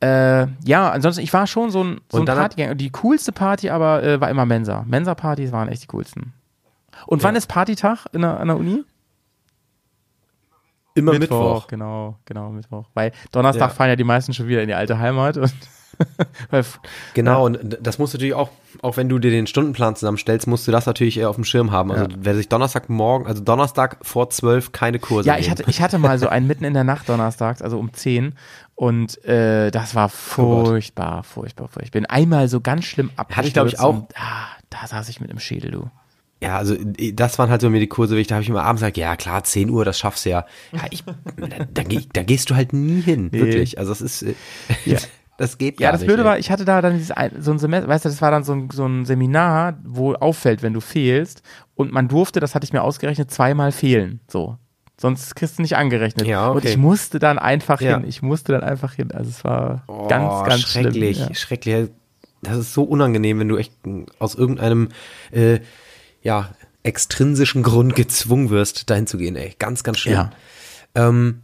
Äh, 0.01 0.47
ja, 0.65 0.91
ansonsten, 0.91 1.21
ich 1.21 1.33
war 1.33 1.47
schon 1.47 1.71
so 1.71 1.83
ein, 1.83 2.01
so 2.09 2.19
Und 2.19 2.29
ein 2.29 2.37
Partygänger. 2.37 2.75
Die 2.75 2.91
coolste 2.91 3.31
Party 3.31 3.69
aber 3.69 4.03
äh, 4.03 4.21
war 4.21 4.29
immer 4.29 4.45
Mensa. 4.45 4.85
Mensa-Partys 4.87 5.51
waren 5.51 5.67
echt 5.67 5.83
die 5.83 5.87
coolsten. 5.87 6.33
Und 7.07 7.23
wann 7.23 7.35
ist 7.35 7.47
Partytag 7.47 8.05
in 8.13 8.21
der, 8.21 8.39
an 8.39 8.47
der 8.47 8.57
Uni? 8.57 8.83
Immer 10.95 11.13
Mittwoch. 11.13 11.67
Genau, 11.67 12.17
genau, 12.25 12.49
Mittwoch. 12.49 12.85
Weil 12.93 13.11
Donnerstag 13.31 13.69
Ja. 13.69 13.75
fahren 13.75 13.89
ja 13.89 13.95
die 13.95 14.03
meisten 14.03 14.33
schon 14.33 14.47
wieder 14.47 14.61
in 14.61 14.67
die 14.67 14.73
alte 14.73 14.99
Heimat 14.99 15.37
und 15.37 15.53
Genau, 17.13 17.45
und 17.45 17.59
d- 17.61 17.77
das 17.81 17.97
musst 17.99 18.13
du 18.13 18.17
natürlich 18.17 18.33
auch, 18.33 18.49
auch 18.81 18.97
wenn 18.97 19.09
du 19.09 19.19
dir 19.19 19.31
den 19.31 19.47
Stundenplan 19.47 19.95
zusammenstellst, 19.95 20.47
musst 20.47 20.67
du 20.67 20.71
das 20.71 20.85
natürlich 20.85 21.17
eher 21.17 21.29
auf 21.29 21.35
dem 21.35 21.43
Schirm 21.43 21.71
haben. 21.71 21.91
Also 21.91 22.07
wer 22.17 22.35
sich 22.35 22.47
Donnerstagmorgen, 22.49 23.27
also 23.27 23.43
Donnerstag 23.43 23.97
vor 24.01 24.29
zwölf 24.29 24.71
keine 24.71 24.99
Kurse 24.99 25.27
ja, 25.27 25.35
ich 25.37 25.41
nehmen. 25.47 25.51
hatte, 25.59 25.63
ich 25.69 25.81
hatte 25.81 25.97
mal 25.97 26.17
so 26.19 26.27
einen 26.27 26.47
mitten 26.47 26.63
in 26.63 26.73
der 26.73 26.83
Nacht 26.83 27.09
donnerstags, 27.09 27.61
also 27.61 27.77
um 27.79 27.93
10 27.93 28.33
und 28.75 29.23
äh, 29.25 29.71
das 29.71 29.95
war 29.95 30.09
furchtbar, 30.09 31.23
furchtbar, 31.23 31.67
furchtbar. 31.67 31.83
Ich 31.83 31.91
bin 31.91 32.05
einmal 32.05 32.47
so 32.47 32.61
ganz 32.61 32.85
schlimm 32.85 33.09
abgestürzt. 33.15 33.37
Hatte 33.37 33.47
ich, 33.47 33.53
glaub 33.53 33.67
ich, 33.67 33.79
auch. 33.79 33.93
Und, 33.95 34.17
ah, 34.17 34.47
da 34.69 34.87
saß 34.87 35.09
ich 35.09 35.19
mit 35.19 35.29
dem 35.29 35.39
Schädel, 35.39 35.71
du. 35.71 35.89
Ja, 36.41 36.55
also 36.57 36.77
das 37.13 37.37
waren 37.37 37.49
halt 37.49 37.59
so 37.59 37.69
mir 37.69 37.81
die 37.81 37.87
Kurse, 37.87 38.15
wie 38.15 38.21
ich, 38.21 38.27
da 38.27 38.35
habe 38.35 38.43
ich 38.43 38.49
immer 38.49 38.63
abends 38.63 38.79
gesagt, 38.81 38.95
ja 38.95 39.17
klar, 39.17 39.43
10 39.43 39.69
Uhr, 39.69 39.83
das 39.83 39.99
schaffst 39.99 40.25
du 40.25 40.29
ja. 40.29 40.45
Ja, 40.71 40.83
ich, 40.89 41.03
da, 41.35 41.47
da, 41.73 41.83
da 42.13 42.23
gehst 42.23 42.49
du 42.49 42.55
halt 42.55 42.71
nie 42.71 43.01
hin, 43.01 43.33
wirklich. 43.33 43.77
Also 43.77 43.91
das 43.91 43.99
ist, 44.01 44.21
äh, 44.23 44.35
Ja. 44.85 44.97
das 45.39 45.57
geht 45.57 45.79
Ja, 45.79 45.87
gar 45.87 45.91
das 45.93 46.01
nicht. 46.01 46.07
Blöde 46.07 46.21
ey. 46.23 46.27
war, 46.27 46.37
ich 46.37 46.51
hatte 46.51 46.65
da 46.65 46.81
dann 46.81 46.93
dieses, 46.97 47.15
so 47.39 47.51
ein 47.51 47.59
Semester, 47.59 47.87
weißt 47.87 48.05
du, 48.05 48.09
das 48.09 48.21
war 48.21 48.29
dann 48.29 48.43
so 48.43 48.53
ein, 48.53 48.69
so 48.71 48.85
ein 48.85 49.05
Seminar, 49.05 49.79
wo 49.85 50.13
auffällt, 50.13 50.61
wenn 50.61 50.73
du 50.73 50.81
fehlst. 50.81 51.41
Und 51.75 51.91
man 51.93 52.07
durfte, 52.09 52.39
das 52.39 52.53
hatte 52.55 52.65
ich 52.65 52.73
mir 52.73 52.81
ausgerechnet, 52.83 53.31
zweimal 53.31 53.71
fehlen. 53.71 54.19
So. 54.27 54.57
Sonst 54.99 55.33
kriegst 55.35 55.57
du 55.57 55.61
nicht 55.61 55.77
angerechnet. 55.77 56.27
Ja, 56.27 56.49
Und 56.49 56.57
okay. 56.57 56.67
ich 56.69 56.77
musste 56.77 57.19
dann 57.19 57.39
einfach 57.39 57.79
Ja. 57.79 57.97
hin. 57.97 58.07
Ich 58.07 58.21
musste 58.21 58.51
dann 58.51 58.63
einfach 58.63 58.93
hin. 58.93 59.11
Also 59.13 59.29
es 59.29 59.43
war 59.45 59.83
Oh, 59.87 60.07
ganz, 60.09 60.45
ganz 60.47 60.61
schrecklich, 60.63 61.15
schlimm. 61.17 61.29
Ja. 61.29 61.35
schrecklich. 61.35 61.89
Das 62.41 62.57
ist 62.57 62.73
so 62.73 62.83
unangenehm, 62.83 63.39
wenn 63.39 63.47
du 63.47 63.55
echt 63.57 63.71
aus 64.19 64.35
irgendeinem, 64.35 64.89
äh, 65.31 65.59
ja, 66.21 66.49
extrinsischen 66.83 67.63
Grund 67.63 67.95
gezwungen 67.95 68.49
wirst, 68.49 68.89
dahin 68.89 69.07
zu 69.07 69.17
gehen, 69.17 69.35
ey. 69.37 69.55
Ganz, 69.57 69.83
ganz 69.83 69.99
schlimm. 69.99 70.13
Ja. 70.15 70.31
Ähm, 70.95 71.41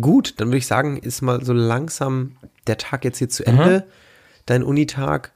gut, 0.00 0.34
dann 0.40 0.48
würde 0.48 0.58
ich 0.58 0.66
sagen, 0.66 0.96
ist 0.96 1.20
mal 1.22 1.44
so 1.44 1.52
langsam 1.52 2.36
der 2.66 2.78
Tag 2.78 3.04
jetzt 3.04 3.18
hier 3.18 3.28
zu 3.28 3.44
Ende, 3.46 3.86
dein 4.46 4.62
Unitag. 4.62 5.32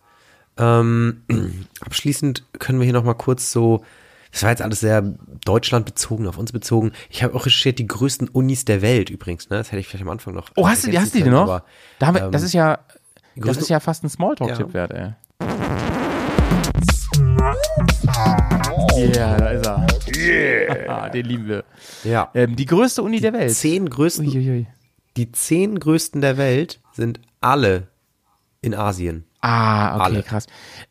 Ähm, 0.58 1.22
abschließend 1.80 2.44
können 2.58 2.78
wir 2.78 2.84
hier 2.84 2.94
noch 2.94 3.04
mal 3.04 3.14
kurz 3.14 3.52
so, 3.52 3.84
das 4.32 4.42
war 4.42 4.50
jetzt 4.50 4.62
alles 4.62 4.80
sehr 4.80 5.02
Deutschland 5.44 5.84
bezogen, 5.86 6.26
auf 6.26 6.38
uns 6.38 6.52
bezogen. 6.52 6.92
Ich 7.10 7.22
habe 7.22 7.34
auch 7.34 7.46
recherchiert, 7.46 7.78
die 7.78 7.86
größten 7.86 8.28
Unis 8.28 8.64
der 8.64 8.82
Welt 8.82 9.10
übrigens, 9.10 9.50
ne? 9.50 9.58
Das 9.58 9.68
hätte 9.72 9.80
ich 9.80 9.88
vielleicht 9.88 10.02
am 10.04 10.08
Anfang 10.10 10.34
noch. 10.34 10.50
Oh, 10.56 10.66
hast 10.68 10.86
du, 10.86 10.90
die- 10.90 10.98
hast 10.98 11.14
du 11.14 11.22
die 11.22 11.28
noch? 11.30 11.42
aber, 11.42 11.64
da 11.98 12.06
haben 12.06 12.14
wir, 12.14 12.22
ähm, 12.24 12.32
das 12.32 12.42
ist 12.42 12.54
ja, 12.54 12.78
das 13.36 13.56
ist 13.58 13.68
ja 13.68 13.80
fast 13.80 14.02
ein 14.04 14.08
Smalltalk-Tipp 14.08 14.68
Ja. 14.68 14.74
wert, 14.74 14.90
ey. 14.92 15.12
Yeah, 18.96 19.36
da 19.38 19.50
ist 19.50 19.66
er. 19.66 19.86
Yeah. 20.16 21.08
Den 21.12 21.26
lieben 21.26 21.46
wir. 21.48 21.64
Ja. 22.04 22.30
Ähm, 22.34 22.56
die 22.56 22.66
größte 22.66 23.02
Uni 23.02 23.20
der 23.20 23.32
Welt. 23.32 23.52
Zehn 23.54 23.88
größten, 23.88 24.26
Uiuiui. 24.26 24.66
die 25.16 25.32
zehn 25.32 25.78
größten 25.78 26.20
der 26.20 26.36
Welt 26.36 26.80
sind 26.92 27.20
alle 27.40 27.88
in 28.62 28.74
Asien. 28.74 29.24
Ah, 29.40 29.94
okay, 29.94 30.04
Alle. 30.04 30.22
krass. 30.22 30.46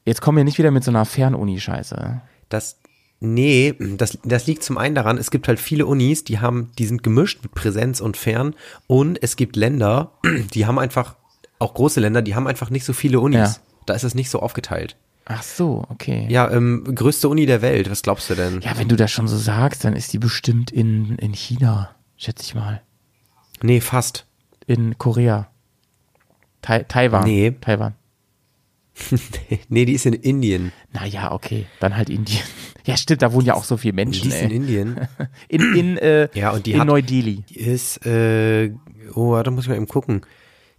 Jetzt 0.06 0.22
kommen 0.22 0.38
wir 0.38 0.46
nicht 0.46 0.58
wieder 0.58 0.72
mit 0.72 0.84
so 0.84 0.92
einer 0.92 1.06
Fernuni-Scheiße. 1.06 2.22
Das, 2.48 2.80
nee, 3.20 3.74
das, 3.98 4.18
das 4.24 4.48
liegt 4.48 4.64
zum 4.64 4.78
einen 4.78 4.96
daran, 4.96 5.18
es 5.18 5.30
gibt 5.30 5.48
halt 5.48 5.60
viele 5.60 5.86
Unis, 5.86 6.24
die 6.24 6.40
haben, 6.40 6.72
die 6.78 6.86
sind 6.86 7.04
gemischt 7.04 7.44
mit 7.44 7.54
Präsenz 7.54 8.00
und 8.00 8.16
Fern 8.16 8.56
und 8.88 9.22
es 9.22 9.36
gibt 9.36 9.58
Länder, 9.58 10.14
die 10.54 10.66
haben 10.66 10.80
einfach, 10.80 11.16
auch 11.60 11.74
große 11.74 12.00
Länder, 12.00 12.22
die 12.22 12.36
haben 12.36 12.48
einfach 12.48 12.70
nicht 12.70 12.86
so 12.86 12.94
viele 12.94 13.20
Unis. 13.20 13.56
Ja. 13.56 13.62
Da 13.86 13.94
ist 13.94 14.04
es 14.04 14.16
nicht 14.16 14.30
so 14.30 14.40
aufgeteilt. 14.40 14.96
Ach 15.28 15.42
so, 15.44 15.84
okay. 15.90 16.28
Ja, 16.30 16.52
ähm, 16.52 16.84
größte 16.94 17.28
Uni 17.30 17.46
der 17.48 17.62
Welt, 17.64 17.90
was 17.90 18.04
glaubst 18.04 18.30
du 18.30 18.36
denn? 18.36 18.62
Ja, 18.62 18.78
wenn 18.78 18.88
du 18.88 18.96
das 18.96 19.12
schon 19.12 19.28
so 19.28 19.38
sagst, 19.38 19.84
dann 19.84 19.96
ist 19.96 20.14
die 20.14 20.20
bestimmt 20.20 20.70
in, 20.72 21.16
in 21.18 21.34
China, 21.34 21.96
schätze 22.16 22.44
ich 22.44 22.54
mal. 22.56 22.82
Nee, 23.64 23.82
fast. 23.82 24.28
In 24.68 24.98
Korea. 24.98 25.48
Tai 26.62 26.84
Taiwan. 26.84 27.24
Nee. 27.24 27.56
Taiwan. 27.60 27.96
nee, 29.70 29.86
die 29.86 29.94
ist 29.94 30.06
in 30.06 30.14
Indien. 30.14 30.72
Naja, 30.94 31.32
okay. 31.32 31.66
Dann 31.80 31.96
halt 31.98 32.10
Indien. 32.10 32.42
Ja, 32.86 32.96
stimmt, 32.96 33.22
da 33.24 33.34
wohnen 33.34 33.46
ja 33.48 33.56
auch 33.56 33.64
so 33.64 33.78
viele 33.78 33.94
Die 33.94 33.96
Menschen, 33.96 34.30
ist 34.30 34.42
in 34.42 34.52
ey. 34.52 34.56
Indien. 34.56 35.08
In, 35.50 35.76
in, 35.76 35.98
äh, 35.98 36.30
Ja, 36.34 36.52
und 36.52 36.66
die 36.68 36.74
in 36.74 36.80
hat- 36.80 36.88
Neu-Delhi. 36.88 37.44
Die 37.50 37.60
ist, 37.60 38.06
äh, 38.06 38.72
oh, 39.16 39.42
da 39.42 39.50
muss 39.52 39.64
ich 39.66 39.70
mal 39.70 39.76
eben 39.76 39.88
gucken. 39.88 40.22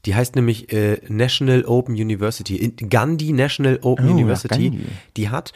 Die 0.07 0.15
heißt 0.15 0.37
nämlich 0.37 0.73
äh, 0.73 1.01
National 1.09 1.65
Open 1.65 1.95
University. 1.95 2.57
In, 2.57 2.77
Gandhi 2.89 3.33
National 3.33 3.81
Open 3.83 4.09
Oh, 4.09 4.13
University. 4.13 4.71
Gandhi. 4.71 4.87
Die 5.17 5.29
hat, 5.31 5.53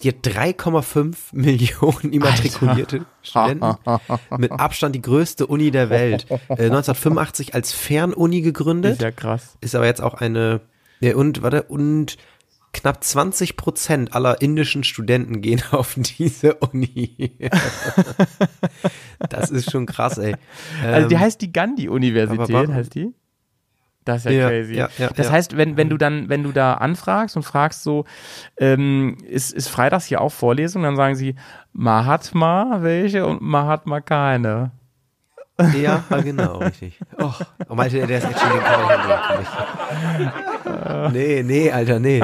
die 0.00 0.08
hat 0.10 0.24
3,5 0.24 1.16
Millionen 1.32 2.12
immatrikulierte 2.12 3.04
Studenten. 3.22 3.74
Mit 4.38 4.52
Abstand 4.52 4.94
die 4.94 5.02
größte 5.02 5.46
Uni 5.48 5.70
der 5.72 5.90
Welt. 5.90 6.26
Äh, 6.30 6.36
1985 6.66 7.54
als 7.54 7.72
Fernuni 7.72 8.42
gegründet. 8.42 8.92
Ist 8.92 9.02
ja 9.02 9.10
krass. 9.10 9.56
Ist 9.60 9.74
aber 9.74 9.86
jetzt 9.86 10.00
auch 10.00 10.14
eine, 10.14 10.60
ja, 11.00 11.16
und, 11.16 11.42
warte, 11.42 11.64
und 11.64 12.16
knapp 12.72 13.02
20 13.04 13.56
Prozent 13.56 14.14
aller 14.14 14.40
indischen 14.40 14.84
Studenten 14.84 15.40
gehen 15.42 15.62
auf 15.72 15.94
diese 15.96 16.54
Uni. 16.54 17.32
das 19.28 19.50
ist 19.50 19.70
schon 19.70 19.86
krass, 19.86 20.18
ey. 20.18 20.36
Also 20.84 21.08
die 21.08 21.14
Ähm, 21.16 21.20
heißt 21.20 21.40
die 21.40 21.52
Gandhi-Universität, 21.52 22.68
heißt 22.68 22.94
die? 22.94 23.12
Das 24.04 24.26
ist 24.26 24.32
ja, 24.32 24.32
Ja, 24.32 24.48
crazy. 24.48 24.74
ja, 24.74 24.88
ja, 24.98 25.10
das 25.14 25.30
heißt, 25.30 25.56
wenn, 25.56 25.76
wenn 25.76 25.88
du 25.88 25.96
dann, 25.96 26.28
wenn 26.28 26.42
du 26.42 26.52
da 26.52 26.74
anfragst 26.74 27.36
und 27.36 27.42
fragst 27.42 27.82
so, 27.84 28.04
ähm, 28.58 29.16
ist, 29.28 29.52
ist 29.52 29.68
freitags 29.68 30.06
hier 30.06 30.20
auch 30.20 30.32
Vorlesung, 30.32 30.82
dann 30.82 30.96
sagen 30.96 31.14
sie 31.14 31.36
Mahatma 31.72 32.78
welche 32.80 33.26
und 33.26 33.40
Mahatma 33.42 34.00
keine. 34.00 34.72
Ja, 35.80 36.02
genau, 36.24 36.58
richtig. 36.58 36.98
Oh, 37.18 37.30
oh 37.68 37.74
meinte 37.74 37.98
er, 37.98 38.06
der 38.06 38.18
ist 38.18 38.24
echt 38.24 38.40
schon 38.40 38.50
den 38.50 38.60
Kabel 40.64 41.12
Nee, 41.12 41.42
nee, 41.42 41.70
Alter, 41.70 42.00
nee. 42.00 42.22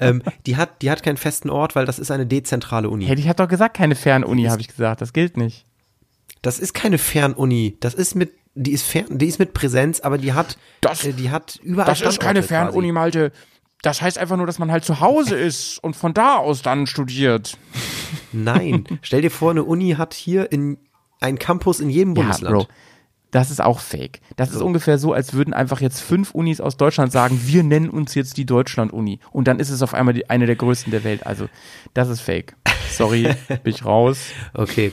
Ähm, 0.00 0.22
die, 0.44 0.56
hat, 0.56 0.82
die 0.82 0.90
hat 0.90 1.02
keinen 1.02 1.16
festen 1.16 1.50
Ort, 1.50 1.76
weil 1.76 1.86
das 1.86 1.98
ist 1.98 2.10
eine 2.10 2.26
dezentrale 2.26 2.90
Uni. 2.90 3.06
Hey, 3.06 3.16
ich 3.18 3.28
hab 3.28 3.36
doch 3.36 3.48
gesagt, 3.48 3.76
keine 3.76 3.94
Fernuni, 3.94 4.44
habe 4.44 4.60
ich 4.60 4.68
gesagt. 4.68 5.00
Das 5.00 5.12
gilt 5.12 5.36
nicht. 5.36 5.66
Das 6.44 6.58
ist 6.58 6.74
keine 6.74 6.98
Fernuni. 6.98 7.76
Das 7.80 7.94
ist 7.94 8.14
mit, 8.14 8.32
die 8.54 8.72
ist 8.72 8.84
fern, 8.84 9.06
die 9.18 9.26
ist 9.26 9.38
mit 9.38 9.54
Präsenz, 9.54 10.00
aber 10.00 10.18
die 10.18 10.32
hat, 10.34 10.56
Das- 10.80 11.04
äh, 11.04 11.12
die 11.12 11.30
hat 11.30 11.58
überall 11.62 11.86
Das 11.86 12.00
ist 12.02 12.20
keine 12.20 12.42
Standorte 12.42 12.48
Fernuni, 12.48 12.92
Malte. 12.92 13.32
Das 13.82 14.00
heißt 14.00 14.18
einfach 14.18 14.36
nur, 14.36 14.46
dass 14.46 14.58
man 14.58 14.70
halt 14.70 14.84
zu 14.84 15.00
Hause 15.00 15.34
ist 15.48 15.78
und 15.82 15.96
von 15.96 16.14
da 16.14 16.36
aus 16.36 16.62
dann 16.62 16.86
studiert. 16.86 17.56
Nein, 18.32 18.84
stell 19.02 19.22
dir 19.22 19.30
vor, 19.30 19.50
eine 19.50 19.64
Uni 19.64 19.92
hat 19.98 20.14
hier 20.14 20.52
in 20.52 20.78
ein 21.20 21.38
Campus 21.38 21.80
in 21.80 21.88
jedem 21.90 22.14
Ja, 22.14 22.22
Bundesland. 22.22 22.54
Bro. 22.54 22.66
Das 23.30 23.50
ist 23.50 23.60
auch 23.60 23.80
fake. 23.80 24.20
Das 24.36 24.52
ist 24.52 24.60
ungefähr 24.60 24.96
so, 24.98 25.12
als 25.12 25.32
würden 25.32 25.54
einfach 25.54 25.80
jetzt 25.80 26.00
fünf 26.00 26.30
Unis 26.32 26.60
aus 26.60 26.76
Deutschland 26.76 27.10
sagen, 27.10 27.40
wir 27.46 27.64
nennen 27.64 27.90
uns 27.90 28.14
jetzt 28.14 28.36
die 28.36 28.46
Deutschland-Uni. 28.46 29.18
Und 29.32 29.48
dann 29.48 29.58
ist 29.58 29.70
es 29.70 29.82
auf 29.82 29.92
einmal 29.92 30.14
die, 30.14 30.30
eine 30.30 30.46
der 30.46 30.54
größten 30.54 30.92
der 30.92 31.02
Welt. 31.02 31.26
Also, 31.26 31.48
das 31.94 32.08
ist 32.10 32.20
fake. 32.20 32.54
Sorry, 32.90 33.22
bin 33.48 33.74
ich 33.74 33.84
raus. 33.84 34.18
Okay. 34.52 34.92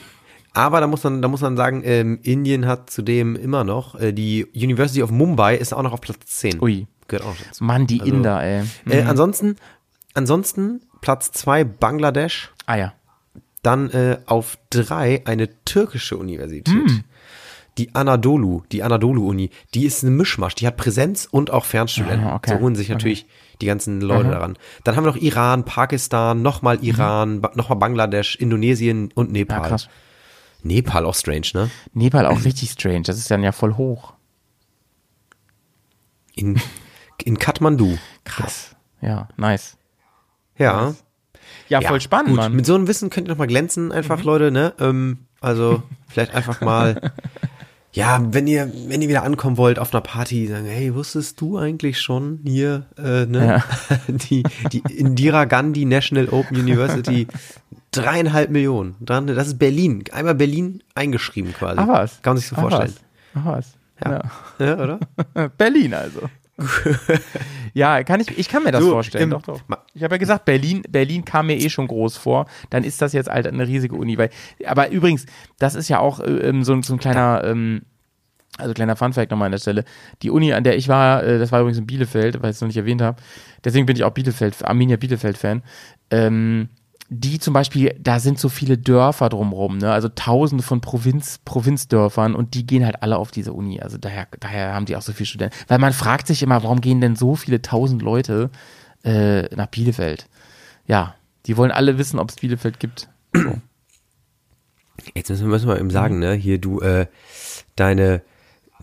Aber 0.54 0.82
da 0.82 0.88
muss 0.88 1.04
man, 1.04 1.22
da 1.22 1.28
muss 1.28 1.42
man 1.42 1.56
sagen, 1.56 1.82
ähm, 1.86 2.20
Indien 2.24 2.66
hat 2.66 2.90
zudem 2.90 3.36
immer 3.36 3.64
noch, 3.64 3.96
äh, 4.00 4.12
die 4.12 4.46
University 4.54 5.02
of 5.02 5.12
Mumbai 5.12 5.56
ist 5.56 5.74
auch 5.74 5.82
noch 5.82 5.94
auf 5.94 6.02
Platz 6.02 6.20
10. 6.26 6.62
Ui. 6.62 6.88
Gehört 7.08 7.26
auch 7.26 7.36
dazu. 7.48 7.64
Mann, 7.64 7.88
die 7.88 8.02
Also, 8.02 8.14
Inder, 8.14 8.44
ey. 8.44 8.64
Äh, 8.90 9.04
ansonsten, 9.04 9.56
ansonsten 10.14 10.82
Platz 11.02 11.32
2 11.32 11.64
Bangladesch, 11.64 12.52
Ah 12.66 12.76
ja. 12.76 12.94
dann 13.64 13.90
äh, 13.92 14.18
auf 14.26 14.58
drei 14.70 15.22
eine 15.26 15.50
türkische 15.64 16.18
Universität. 16.18 16.74
Hm. 16.74 17.04
Die 17.78 17.96
Anadolu, 17.96 18.64
die 18.74 18.84
Anadolu-Uni, 18.84 19.50
die 19.74 19.86
ist 19.86 20.04
ein 20.04 20.16
Mischmasch, 20.18 20.56
die 20.56 20.68
hat 20.68 20.76
Präsenz 20.76 21.26
und 21.32 21.52
auch 21.52 21.64
Fernstudenten. 21.64 22.28
Ah, 22.28 22.36
okay. 22.36 22.52
So 22.52 22.60
holen 22.60 22.76
sich 22.76 22.90
natürlich 22.90 23.26
die 23.62 23.66
ganzen 23.66 24.02
Leute 24.02 24.30
daran. 24.30 24.58
Dann 24.84 24.96
haben 24.98 25.06
wir 25.06 25.12
noch 25.12 25.22
Iran, 25.22 25.64
Pakistan, 25.64 26.42
nochmal 26.42 26.84
Iran, 26.84 27.40
ba 27.40 27.52
nochmal 27.56 27.78
Bangladesch, 27.78 28.36
Indonesien 28.36 29.12
und 29.16 29.32
Nepal. 29.32 29.60
Mhm. 29.60 29.64
Ja, 29.64 29.70
krass. 29.70 29.90
Nepal 30.64 31.06
auch 31.06 31.16
strange, 31.16 31.48
ne? 31.54 31.70
Nepal 31.94 32.26
auch 32.26 32.44
richtig 32.44 32.72
strange. 32.72 33.04
Das 33.04 33.18
ist 33.18 33.32
dann 33.32 33.44
ja 33.44 33.52
voll 33.52 33.76
hoch. 33.76 34.14
In, 36.36 36.60
in 37.24 37.38
Kathmandu. 37.38 37.98
Krass. 38.24 38.76
Ja, 39.02 39.28
nice. 39.38 39.78
Ja. 40.58 40.94
Ja, 41.68 41.82
voll 41.82 42.02
spannend, 42.02 42.30
gut. 42.30 42.38
Mann. 42.38 42.54
Mit 42.54 42.66
so 42.66 42.76
einem 42.76 42.88
Wissen 42.88 43.10
könnt 43.10 43.28
ihr 43.28 43.32
noch 43.32 43.38
mal 43.38 43.48
glänzen, 43.48 43.92
einfach, 43.92 44.24
Leute, 44.24 44.52
ne? 44.52 44.74
Ähm, 44.80 45.20
also, 45.40 45.84
vielleicht 46.08 46.34
einfach 46.34 46.62
mal, 46.62 47.14
ja, 47.94 48.22
wenn 48.22 48.46
ihr, 48.48 48.72
wenn 48.88 49.02
ihr 49.02 49.10
wieder 49.10 49.24
ankommen 49.24 49.58
wollt 49.58 49.80
auf 49.80 49.94
einer 49.94 50.02
Party, 50.02 50.48
sagen, 50.48 50.66
hey, 50.66 50.94
wusstest 50.94 51.40
du 51.42 51.58
eigentlich 51.58 52.00
schon 52.00 52.42
hier, 52.46 52.88
äh, 52.98 53.26
ne? 53.26 53.64
Die, 54.08 54.44
die 54.72 54.84
Indira 54.94 55.46
Gandhi 55.46 55.86
National 55.86 56.30
Open 56.30 56.58
University, 56.58 57.28
dreieinhalb 57.92 58.50
Millionen. 58.50 58.96
Dran, 59.02 59.28
das 59.28 59.48
ist 59.48 59.60
Berlin. 59.60 60.04
Einmal 60.12 60.36
Berlin 60.36 60.82
eingeschrieben 60.96 61.54
quasi. 61.54 61.78
Ach 61.80 61.88
was. 61.88 62.22
Kann 62.22 62.32
man 62.34 62.38
sich 62.38 62.48
so 62.50 62.56
Ach 62.58 62.62
vorstellen. 62.62 62.94
Was. 63.34 63.44
Ach 63.44 63.46
was. 63.46 63.78
Ja. 64.04 64.66
ja, 64.66 64.74
oder? 64.84 65.00
Berlin 65.58 65.94
also. 65.94 66.22
ja, 67.74 68.04
kann 68.04 68.20
ich, 68.20 68.38
ich 68.38 68.50
kann 68.50 68.64
mir 68.64 68.72
das 68.72 68.82
So, 68.84 68.92
vorstellen. 68.92 69.24
ähm, 69.26 69.30
doch, 69.32 69.42
doch. 69.42 69.62
Ich 69.94 70.04
habe 70.04 70.16
ja 70.16 70.18
gesagt, 70.20 70.46
Berlin, 70.46 70.84
Berlin 70.90 71.26
kam 71.26 71.48
mir 71.48 71.58
eh 71.58 71.70
schon 71.70 71.88
groß 71.88 72.18
vor. 72.18 72.46
Dann 72.70 72.84
ist 72.84 73.02
das 73.02 73.14
jetzt 73.14 73.30
halt 73.30 73.48
eine 73.48 73.68
riesige 73.68 73.96
Uni. 73.96 74.18
Weil, 74.18 74.30
aber 74.66 74.90
übrigens, 74.92 75.26
das 75.60 75.76
ist 75.76 75.90
ja 75.90 76.00
auch 76.00 76.20
äh, 76.20 76.24
ähm, 76.30 76.64
so, 76.64 76.74
ein- 76.74 76.84
so 76.84 76.94
ein 76.94 77.00
kleiner, 77.00 77.44
ähm, 77.46 77.82
Also 78.58 78.74
kleiner 78.74 78.96
Funfact 78.96 79.32
nochmal 79.32 79.48
an 79.48 79.54
der 79.54 79.60
Stelle. 79.60 79.86
Die 80.22 80.30
Uni, 80.30 80.54
an 80.54 80.64
der 80.64 80.76
ich 80.78 80.88
war, 80.88 81.24
äh, 81.24 81.40
das 81.40 81.52
war 81.52 81.62
übrigens 81.62 81.78
in 81.80 81.88
Bielefeld, 81.88 82.42
weil 82.42 82.52
ich 82.52 82.56
es 82.58 82.62
noch 82.62 82.68
nicht 82.68 82.78
erwähnt 82.78 83.02
habe. 83.02 83.18
Deswegen 83.64 83.86
bin 83.86 83.96
ich 83.96 84.04
auch 84.04 84.12
Bielefeld, 84.12 84.64
Arminia 84.66 84.98
Bielefeld-Fan. 84.98 85.64
Ähm, 86.12 86.70
die 87.14 87.40
zum 87.40 87.54
Beispiel, 87.54 87.94
da 88.00 88.22
sind 88.22 88.40
so 88.40 88.48
viele 88.48 88.78
Dörfer 88.78 89.28
drumrum, 89.28 89.80
ne? 89.80 89.92
Also 89.92 90.08
tausende 90.08 90.64
von 90.64 90.80
Provinz, 90.80 91.42
Provinzdörfern 91.44 92.34
und 92.34 92.54
die 92.54 92.66
gehen 92.66 92.86
halt 92.86 93.04
alle 93.04 93.18
auf 93.18 93.32
diese 93.32 93.52
Uni. 93.52 93.82
Also 93.82 93.98
daher, 93.98 94.30
daher 94.40 94.74
haben 94.74 94.86
die 94.86 94.96
auch 94.96 95.02
so 95.02 95.12
viele 95.12 95.28
Studenten. 95.28 95.54
Weil 95.68 95.80
man 95.80 95.92
fragt 95.92 96.26
sich 96.28 96.42
immer, 96.42 96.64
warum 96.64 96.80
gehen 96.80 97.02
denn 97.02 97.18
so 97.18 97.36
viele 97.36 97.62
tausend 97.62 98.02
Leute 98.02 98.50
äh, 99.04 99.54
nach 99.54 99.68
Bielefeld? 99.68 100.30
Ja, 100.88 101.16
die 101.48 101.58
wollen 101.58 101.72
alle 101.72 101.98
wissen, 101.98 102.18
ob 102.18 102.30
es 102.30 102.38
Bielefeld 102.38 102.80
gibt. 102.80 103.10
Jetzt 105.14 105.30
müssen 105.30 105.48
wir, 105.48 105.50
müssen 105.50 105.68
wir 105.68 105.78
eben 105.78 105.90
sagen, 105.90 106.18
ne? 106.18 106.32
Hier, 106.32 106.60
du, 106.60 106.80
äh, 106.80 107.08
deine, 107.76 108.22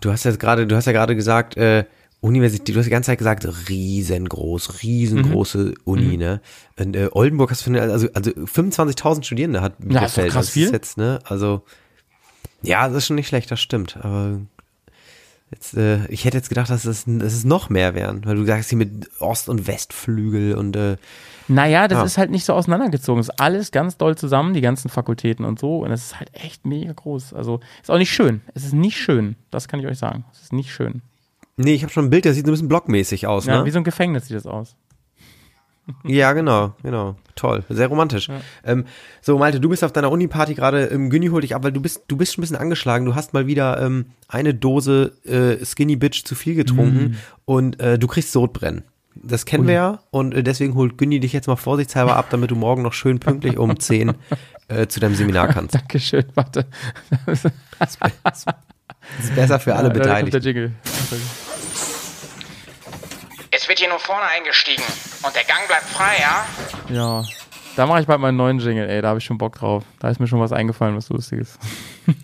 du 0.01 0.11
hast 0.11 0.25
jetzt 0.25 0.39
gerade, 0.39 0.67
du 0.67 0.75
hast 0.75 0.85
ja 0.85 0.91
gerade 0.91 1.15
gesagt, 1.15 1.57
äh, 1.57 1.85
Universität, 2.21 2.75
du 2.75 2.79
hast 2.79 2.85
die 2.85 2.91
ganze 2.91 3.07
Zeit 3.07 3.17
gesagt, 3.17 3.47
riesengroß, 3.69 4.83
riesengroße 4.83 5.73
Uni, 5.85 6.17
ne? 6.17 6.41
Und 6.77 6.95
äh, 6.95 7.07
Oldenburg 7.11 7.49
hast 7.51 7.65
du, 7.65 7.79
also, 7.81 8.07
also 8.13 8.31
25.000 8.31 9.23
Studierende 9.23 9.61
hat 9.61 9.73
Ja, 9.79 9.85
ist 9.85 10.15
Bielefeld. 10.15 10.31
krass 10.33 10.45
Das 10.47 10.53
viel. 10.53 10.65
Ist 10.65 10.71
jetzt, 10.73 10.97
ne? 10.97 11.19
Also, 11.25 11.63
ja, 12.61 12.87
das 12.87 12.97
ist 12.97 13.05
schon 13.07 13.15
nicht 13.15 13.27
schlecht, 13.29 13.49
das 13.51 13.61
stimmt. 13.61 13.97
Aber 14.03 14.41
jetzt, 15.51 15.75
äh, 15.77 16.05
ich 16.07 16.25
hätte 16.25 16.35
jetzt 16.35 16.49
gedacht, 16.49 16.69
dass 16.69 16.83
es, 16.83 17.05
dass 17.07 17.33
es 17.33 17.45
noch 17.45 17.69
mehr 17.69 17.95
wären, 17.95 18.25
weil 18.25 18.35
du 18.35 18.43
sagst 18.45 18.67
hier 18.69 18.77
mit 18.77 19.09
Ost- 19.21 19.47
und 19.47 19.65
Westflügel 19.67 20.55
und 20.55 20.75
äh, 20.75 20.97
Naja, 21.47 21.87
das 21.87 21.99
Ah. 21.99 22.03
ist 22.03 22.17
halt 22.17 22.31
nicht 22.31 22.43
so 22.43 22.53
auseinandergezogen. 22.53 23.21
Es 23.21 23.29
ist 23.29 23.39
alles 23.39 23.71
ganz 23.71 23.95
doll 23.95 24.17
zusammen, 24.17 24.53
die 24.53 24.61
ganzen 24.61 24.89
Fakultäten 24.89 25.45
und 25.45 25.57
so. 25.57 25.79
Und 25.85 25.91
es 25.91 26.07
ist 26.07 26.19
halt 26.19 26.31
echt 26.33 26.65
mega 26.65 26.91
groß. 26.91 27.33
Also 27.33 27.61
ist 27.81 27.89
auch 27.89 27.97
nicht 27.97 28.11
schön. 28.13 28.41
Es 28.53 28.65
ist 28.65 28.73
nicht 28.73 28.97
schön. 28.97 29.37
Das 29.51 29.69
kann 29.69 29.79
ich 29.79 29.87
euch 29.87 29.97
sagen. 29.97 30.25
Es 30.33 30.41
ist 30.41 30.53
nicht 30.53 30.71
schön. 30.73 31.01
Nee, 31.59 31.73
ich 31.73 31.83
habe 31.83 31.93
schon 31.93 32.05
ein 32.05 32.09
Bild, 32.09 32.25
das 32.25 32.35
sieht 32.35 32.45
so 32.45 32.51
ein 32.51 32.53
bisschen 32.53 32.67
blockmäßig 32.69 33.27
aus, 33.27 33.45
Ja, 33.45 33.59
ne? 33.59 33.65
wie 33.65 33.71
so 33.71 33.77
ein 33.77 33.83
Gefängnis 33.83 34.27
sieht 34.27 34.37
das 34.37 34.45
aus. 34.47 34.75
Ja, 36.03 36.33
genau, 36.33 36.75
genau. 36.83 37.15
Toll, 37.35 37.63
sehr 37.67 37.87
romantisch. 37.87 38.29
Ähm, 38.63 38.85
so, 39.21 39.39
Malte, 39.39 39.59
du 39.59 39.69
bist 39.69 39.83
auf 39.83 39.91
deiner 39.91 40.11
Uni-Party 40.11 40.53
gerade, 40.53 40.85
ähm, 40.85 41.09
Günni 41.09 41.27
holt 41.29 41.43
dich 41.43 41.55
ab, 41.55 41.63
weil 41.63 41.71
du 41.71 41.81
bist, 41.81 42.03
du 42.07 42.15
bist 42.15 42.33
schon 42.33 42.41
ein 42.41 42.43
bisschen 42.43 42.57
angeschlagen. 42.57 43.05
Du 43.05 43.15
hast 43.15 43.33
mal 43.33 43.47
wieder 43.47 43.81
ähm, 43.81 44.07
eine 44.27 44.53
Dose 44.53 45.13
äh, 45.25 45.65
Skinny 45.65 45.95
Bitch 45.95 46.25
zu 46.25 46.35
viel 46.35 46.53
getrunken 46.53 47.17
und 47.45 47.79
äh, 47.79 47.97
du 47.97 48.05
kriegst 48.07 48.31
Sodbrennen. 48.33 48.83
Das 49.15 49.45
kennen 49.45 49.65
wir 49.67 49.73
ja 49.73 49.99
und 50.11 50.33
äh, 50.35 50.43
deswegen 50.43 50.75
holt 50.75 50.97
Günni 50.99 51.19
dich 51.19 51.33
jetzt 51.33 51.47
mal 51.47 51.55
vorsichtshalber 51.55 52.15
ab, 52.17 52.27
damit 52.29 52.51
du 52.51 52.55
morgen 52.55 52.83
noch 52.83 52.93
schön 52.93 53.19
pünktlich 53.19 53.57
um 53.57 53.79
10 53.79 54.13
äh, 54.67 54.85
zu 54.87 54.99
deinem 54.99 55.15
Seminar 55.15 55.47
kannst. 55.47 55.73
Dankeschön, 55.73 56.25
warte. 56.35 56.67
Das 57.25 57.45
ist 57.45 59.35
besser 59.35 59.59
für 59.59 59.75
alle 59.75 59.87
Ja, 59.87 59.93
Beteiligten. 59.93 60.75
Es 63.61 63.67
wird 63.67 63.79
hier 63.79 63.89
nur 63.89 63.99
vorne 63.99 64.23
eingestiegen. 64.23 64.83
Und 65.21 65.35
der 65.35 65.43
Gang 65.43 65.67
bleibt 65.67 65.83
frei, 65.83 66.13
ja? 66.21 66.45
Ja. 66.95 67.25
Da 67.75 67.85
mache 67.85 67.99
ich 67.99 68.07
bald 68.07 68.21
meinen 68.21 68.37
neuen 68.37 68.59
Jingle, 68.59 68.89
ey, 68.89 69.01
da 69.01 69.09
habe 69.09 69.19
ich 69.19 69.25
schon 69.25 69.37
Bock 69.37 69.55
drauf. 69.55 69.83
Da 69.99 70.09
ist 70.09 70.19
mir 70.21 70.27
schon 70.27 70.39
was 70.39 70.53
eingefallen, 70.53 70.95
was 70.95 71.09
Lustiges. 71.09 71.57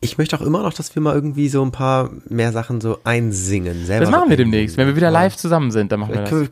Ich 0.00 0.18
möchte 0.18 0.36
auch 0.36 0.42
immer 0.42 0.62
noch, 0.62 0.74
dass 0.74 0.94
wir 0.94 1.00
mal 1.02 1.14
irgendwie 1.14 1.48
so 1.48 1.64
ein 1.64 1.72
paar 1.72 2.10
mehr 2.28 2.52
Sachen 2.52 2.80
so 2.82 2.98
einsingen. 3.02 3.86
Selber 3.86 4.04
Das 4.04 4.10
machen 4.12 4.28
wir 4.28 4.36
demnächst. 4.36 4.76
Wenn 4.76 4.86
wir 4.86 4.94
wieder 4.94 5.10
live 5.10 5.36
zusammen 5.36 5.70
sind, 5.72 5.90
dann 5.90 6.00
machen 6.00 6.14
wir 6.14 6.20
das. 6.22 6.50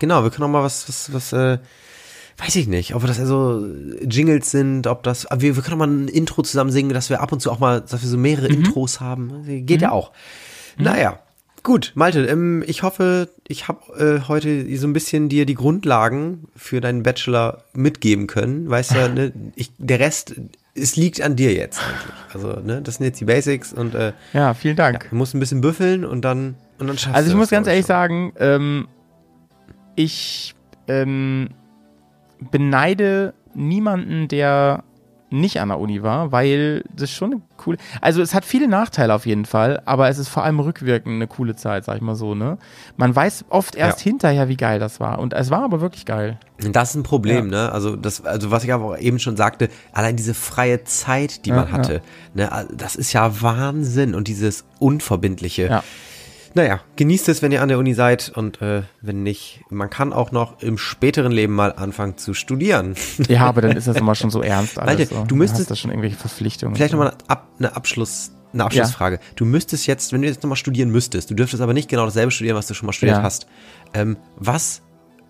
genau, 0.00 0.24
wir 0.24 0.30
können 0.30 0.44
auch 0.44 0.52
mal 0.52 0.64
was, 0.64 0.86
was, 0.88 1.12
was, 1.14 1.32
äh, 1.32 1.58
weiß 2.38 2.56
ich 2.56 2.66
nicht, 2.66 2.94
ob 2.94 3.06
das 3.06 3.20
also 3.20 3.64
Jingles 4.02 4.50
sind, 4.50 4.88
ob 4.88 5.04
das, 5.04 5.26
aber 5.26 5.40
wir, 5.42 5.56
wir 5.56 5.62
können 5.62 5.74
auch 5.74 5.86
mal 5.86 5.88
ein 5.88 6.08
Intro 6.08 6.42
zusammen 6.42 6.70
singen, 6.72 6.92
dass 6.92 7.08
wir 7.08 7.20
ab 7.22 7.30
und 7.32 7.40
zu 7.40 7.50
auch 7.52 7.60
mal, 7.60 7.80
dass 7.80 8.02
wir 8.02 8.08
so 8.10 8.18
mehrere 8.18 8.48
Mhm. 8.48 8.64
Intros 8.64 9.00
haben. 9.00 9.44
Geht 9.64 9.80
ja 9.80 9.92
auch. 9.92 10.10
Naja. 10.76 11.20
Gut, 11.66 11.90
Malte, 11.96 12.24
ähm, 12.26 12.62
ich 12.64 12.84
hoffe, 12.84 13.28
ich 13.48 13.66
habe 13.66 14.20
äh, 14.22 14.28
heute 14.28 14.76
so 14.76 14.86
ein 14.86 14.92
bisschen 14.92 15.28
dir 15.28 15.46
die 15.46 15.56
Grundlagen 15.56 16.46
für 16.54 16.80
deinen 16.80 17.02
Bachelor 17.02 17.64
mitgeben 17.74 18.28
können. 18.28 18.70
Weißt 18.70 18.92
du, 18.94 19.08
ne, 19.12 19.32
ich, 19.56 19.72
der 19.76 19.98
Rest, 19.98 20.36
es 20.76 20.94
liegt 20.94 21.20
an 21.20 21.34
dir 21.34 21.52
jetzt 21.54 21.80
eigentlich. 21.82 22.14
Also, 22.32 22.60
ne, 22.60 22.82
das 22.82 22.96
sind 22.98 23.06
jetzt 23.06 23.20
die 23.20 23.24
Basics 23.24 23.72
und 23.72 23.96
äh, 23.96 24.12
Ja, 24.32 24.54
vielen 24.54 24.76
Dank. 24.76 25.08
du 25.10 25.16
musst 25.16 25.34
ein 25.34 25.40
bisschen 25.40 25.60
büffeln 25.60 26.04
und 26.04 26.24
dann 26.24 26.54
und 26.78 26.86
dann 26.86 26.98
schaffst 26.98 27.16
Also 27.16 27.30
du 27.30 27.32
ich 27.32 27.36
muss 27.36 27.48
das, 27.48 27.56
ganz 27.56 27.66
ehrlich 27.66 27.82
schon. 27.82 27.88
sagen, 27.88 28.32
ähm, 28.38 28.88
ich 29.96 30.54
ähm, 30.86 31.48
beneide 32.52 33.34
niemanden, 33.54 34.28
der 34.28 34.84
nicht 35.40 35.60
an 35.60 35.68
der 35.68 35.78
Uni 35.78 36.02
war, 36.02 36.32
weil 36.32 36.84
das 36.94 37.10
schon 37.10 37.32
eine 37.32 37.42
coole. 37.56 37.78
Also 38.00 38.22
es 38.22 38.34
hat 38.34 38.44
viele 38.44 38.68
Nachteile 38.68 39.14
auf 39.14 39.26
jeden 39.26 39.44
Fall, 39.44 39.82
aber 39.84 40.08
es 40.08 40.18
ist 40.18 40.28
vor 40.28 40.44
allem 40.44 40.60
rückwirkend 40.60 41.14
eine 41.14 41.26
coole 41.26 41.56
Zeit, 41.56 41.84
sag 41.84 41.96
ich 41.96 42.02
mal 42.02 42.14
so, 42.16 42.34
ne? 42.34 42.58
Man 42.96 43.14
weiß 43.14 43.46
oft 43.48 43.74
erst 43.74 44.00
Ja. 44.00 44.04
hinterher, 44.10 44.48
wie 44.48 44.56
geil 44.56 44.78
das 44.78 45.00
war. 45.00 45.18
Und 45.18 45.32
es 45.32 45.50
war 45.50 45.62
aber 45.62 45.80
wirklich 45.80 46.04
geil. 46.06 46.38
Das 46.72 46.90
ist 46.90 46.94
ein 46.96 47.02
Problem, 47.02 47.48
ne? 47.48 47.70
Also 47.72 47.96
das, 47.96 48.24
also 48.24 48.50
was 48.50 48.64
ich 48.64 48.72
aber 48.72 48.84
auch 48.86 48.98
eben 48.98 49.18
schon 49.18 49.36
sagte, 49.36 49.68
allein 49.92 50.16
diese 50.16 50.34
freie 50.34 50.84
Zeit, 50.84 51.44
die 51.44 51.50
Ja, 51.50 51.56
man 51.56 51.72
hatte, 51.72 52.02
ne, 52.34 52.66
das 52.72 52.96
ist 52.96 53.12
ja 53.12 53.42
Wahnsinn 53.42 54.14
und 54.14 54.28
dieses 54.28 54.64
unverbindliche. 54.78 55.66
Ja. 55.68 55.82
Naja, 56.56 56.80
genießt 56.96 57.28
es, 57.28 57.42
wenn 57.42 57.52
ihr 57.52 57.60
an 57.60 57.68
der 57.68 57.78
Uni 57.78 57.92
seid 57.92 58.32
und 58.34 58.62
äh, 58.62 58.82
wenn 59.02 59.22
nicht, 59.22 59.60
man 59.68 59.90
kann 59.90 60.14
auch 60.14 60.32
noch 60.32 60.62
im 60.62 60.78
späteren 60.78 61.30
Leben 61.30 61.54
mal 61.54 61.70
anfangen 61.74 62.16
zu 62.16 62.32
studieren. 62.32 62.94
Ja, 63.28 63.42
aber 63.46 63.60
dann 63.60 63.76
ist 63.76 63.86
das 63.88 63.96
immer 63.98 64.14
schon 64.14 64.30
so 64.30 64.40
ernst 64.40 64.78
alles. 64.78 64.98
Malte, 64.98 65.14
so. 65.14 65.24
du 65.24 65.36
müsstest- 65.36 65.70
du 65.70 65.76
schon 65.76 65.90
irgendwelche 65.90 66.16
Verpflichtungen. 66.16 66.74
Vielleicht 66.74 66.92
nochmal 66.94 67.10
eine, 67.10 67.18
Ab, 67.28 67.48
eine 67.58 67.76
Abschluss, 67.76 68.30
eine 68.54 68.64
Abschlussfrage. 68.64 69.20
Du 69.34 69.44
müsstest 69.44 69.86
jetzt, 69.86 70.14
wenn 70.14 70.22
du 70.22 70.28
jetzt 70.28 70.42
nochmal 70.42 70.56
studieren 70.56 70.90
müsstest, 70.90 71.28
du 71.30 71.34
dürftest 71.34 71.62
aber 71.62 71.74
nicht 71.74 71.90
genau 71.90 72.06
dasselbe 72.06 72.30
studieren, 72.30 72.56
was 72.56 72.66
du 72.66 72.72
schon 72.72 72.86
mal 72.86 72.92
studiert 72.94 73.18
Ja. 73.18 73.22
hast. 73.22 73.46
Ähm, 73.92 74.16
was 74.36 74.80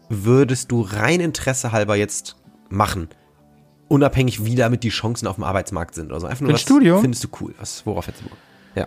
würdest 0.08 0.70
du 0.70 0.82
rein 0.82 1.18
Interesse 1.18 1.72
halber 1.72 1.96
jetzt 1.96 2.36
machen? 2.68 3.08
Unabhängig, 3.88 4.44
wie 4.44 4.54
damit 4.54 4.84
die 4.84 4.90
Chancen 4.90 5.26
auf 5.26 5.34
dem 5.34 5.42
Arbeitsmarkt 5.44 5.96
sind 5.96 6.12
oder 6.12 6.20
so. 6.20 6.28
Einfach 6.28 6.42
nur, 6.42 6.50
ein 6.50 6.54
was 6.54 6.60
Studium? 6.62 7.00
findest 7.00 7.24
du 7.24 7.28
cool? 7.40 7.52
Was, 7.58 7.84
worauf 7.84 8.06
hättest 8.06 8.24
du 8.24 8.28
Bock? 8.28 8.38
Ja. 8.76 8.86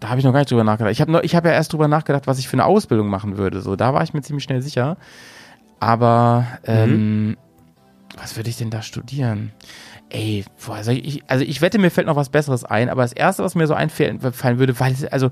Da 0.00 0.08
habe 0.08 0.18
ich 0.18 0.24
noch 0.24 0.32
gar 0.32 0.40
nicht 0.40 0.50
drüber 0.50 0.64
nachgedacht. 0.64 0.92
Ich 0.92 1.00
habe 1.00 1.18
hab 1.18 1.44
ja 1.44 1.52
erst 1.52 1.72
drüber 1.72 1.88
nachgedacht, 1.88 2.26
was 2.26 2.38
ich 2.38 2.48
für 2.48 2.54
eine 2.54 2.66
Ausbildung 2.66 3.08
machen 3.08 3.38
würde. 3.38 3.60
So, 3.60 3.76
da 3.76 3.94
war 3.94 4.02
ich 4.02 4.12
mir 4.12 4.22
ziemlich 4.22 4.44
schnell 4.44 4.60
sicher. 4.60 4.96
Aber 5.80 6.46
ähm, 6.64 7.36
was 8.18 8.36
würde 8.36 8.50
ich 8.50 8.56
denn 8.56 8.70
da 8.70 8.82
studieren? 8.82 9.52
Ey, 10.08 10.44
boah, 10.64 10.76
also 10.76 10.90
ich, 10.92 11.22
also 11.28 11.44
ich 11.44 11.60
wette, 11.60 11.78
mir 11.78 11.90
fällt 11.90 12.06
noch 12.06 12.16
was 12.16 12.28
Besseres 12.28 12.64
ein, 12.64 12.88
aber 12.88 13.02
das 13.02 13.12
Erste, 13.12 13.42
was 13.42 13.54
mir 13.54 13.66
so 13.66 13.74
einfallen 13.74 14.20
fallen 14.20 14.58
würde, 14.58 14.78
weil, 14.78 14.94
also 15.10 15.30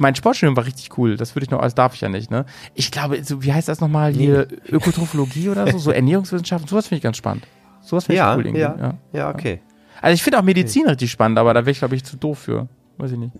mein 0.00 0.14
Sportstudium 0.14 0.56
war 0.56 0.64
richtig 0.64 0.96
cool, 0.98 1.16
das 1.16 1.36
würde 1.36 1.44
ich 1.44 1.50
noch, 1.50 1.60
das 1.60 1.74
darf 1.74 1.94
ich 1.94 2.00
ja 2.00 2.08
nicht, 2.08 2.30
ne? 2.30 2.46
Ich 2.74 2.90
glaube, 2.90 3.22
so, 3.22 3.42
wie 3.44 3.52
heißt 3.52 3.68
das 3.68 3.80
nochmal 3.80 4.12
hier, 4.12 4.48
Ökotrophologie 4.68 5.50
oder 5.50 5.70
so, 5.70 5.78
so 5.78 5.90
Ernährungswissenschaften, 5.92 6.68
sowas 6.68 6.88
finde 6.88 6.98
ich 6.98 7.02
ganz 7.02 7.18
spannend. 7.18 7.46
Sowas 7.82 8.06
finde 8.06 8.14
ich 8.14 8.18
Ja, 8.18 8.34
cool 8.34 8.46
irgendwie. 8.46 8.62
ja, 8.62 8.76
ja. 8.78 8.94
ja, 9.12 9.30
okay. 9.30 9.60
Also 10.00 10.14
ich 10.14 10.22
finde 10.22 10.38
auch 10.38 10.42
Medizin 10.42 10.88
richtig 10.88 11.10
spannend, 11.10 11.38
aber 11.38 11.54
da 11.54 11.60
wäre 11.60 11.70
ich, 11.70 11.78
glaube 11.78 11.94
ich, 11.94 12.04
zu 12.04 12.16
doof 12.16 12.38
für. 12.40 12.68
Weiß 12.98 13.12
ich 13.12 13.18
nicht. 13.18 13.32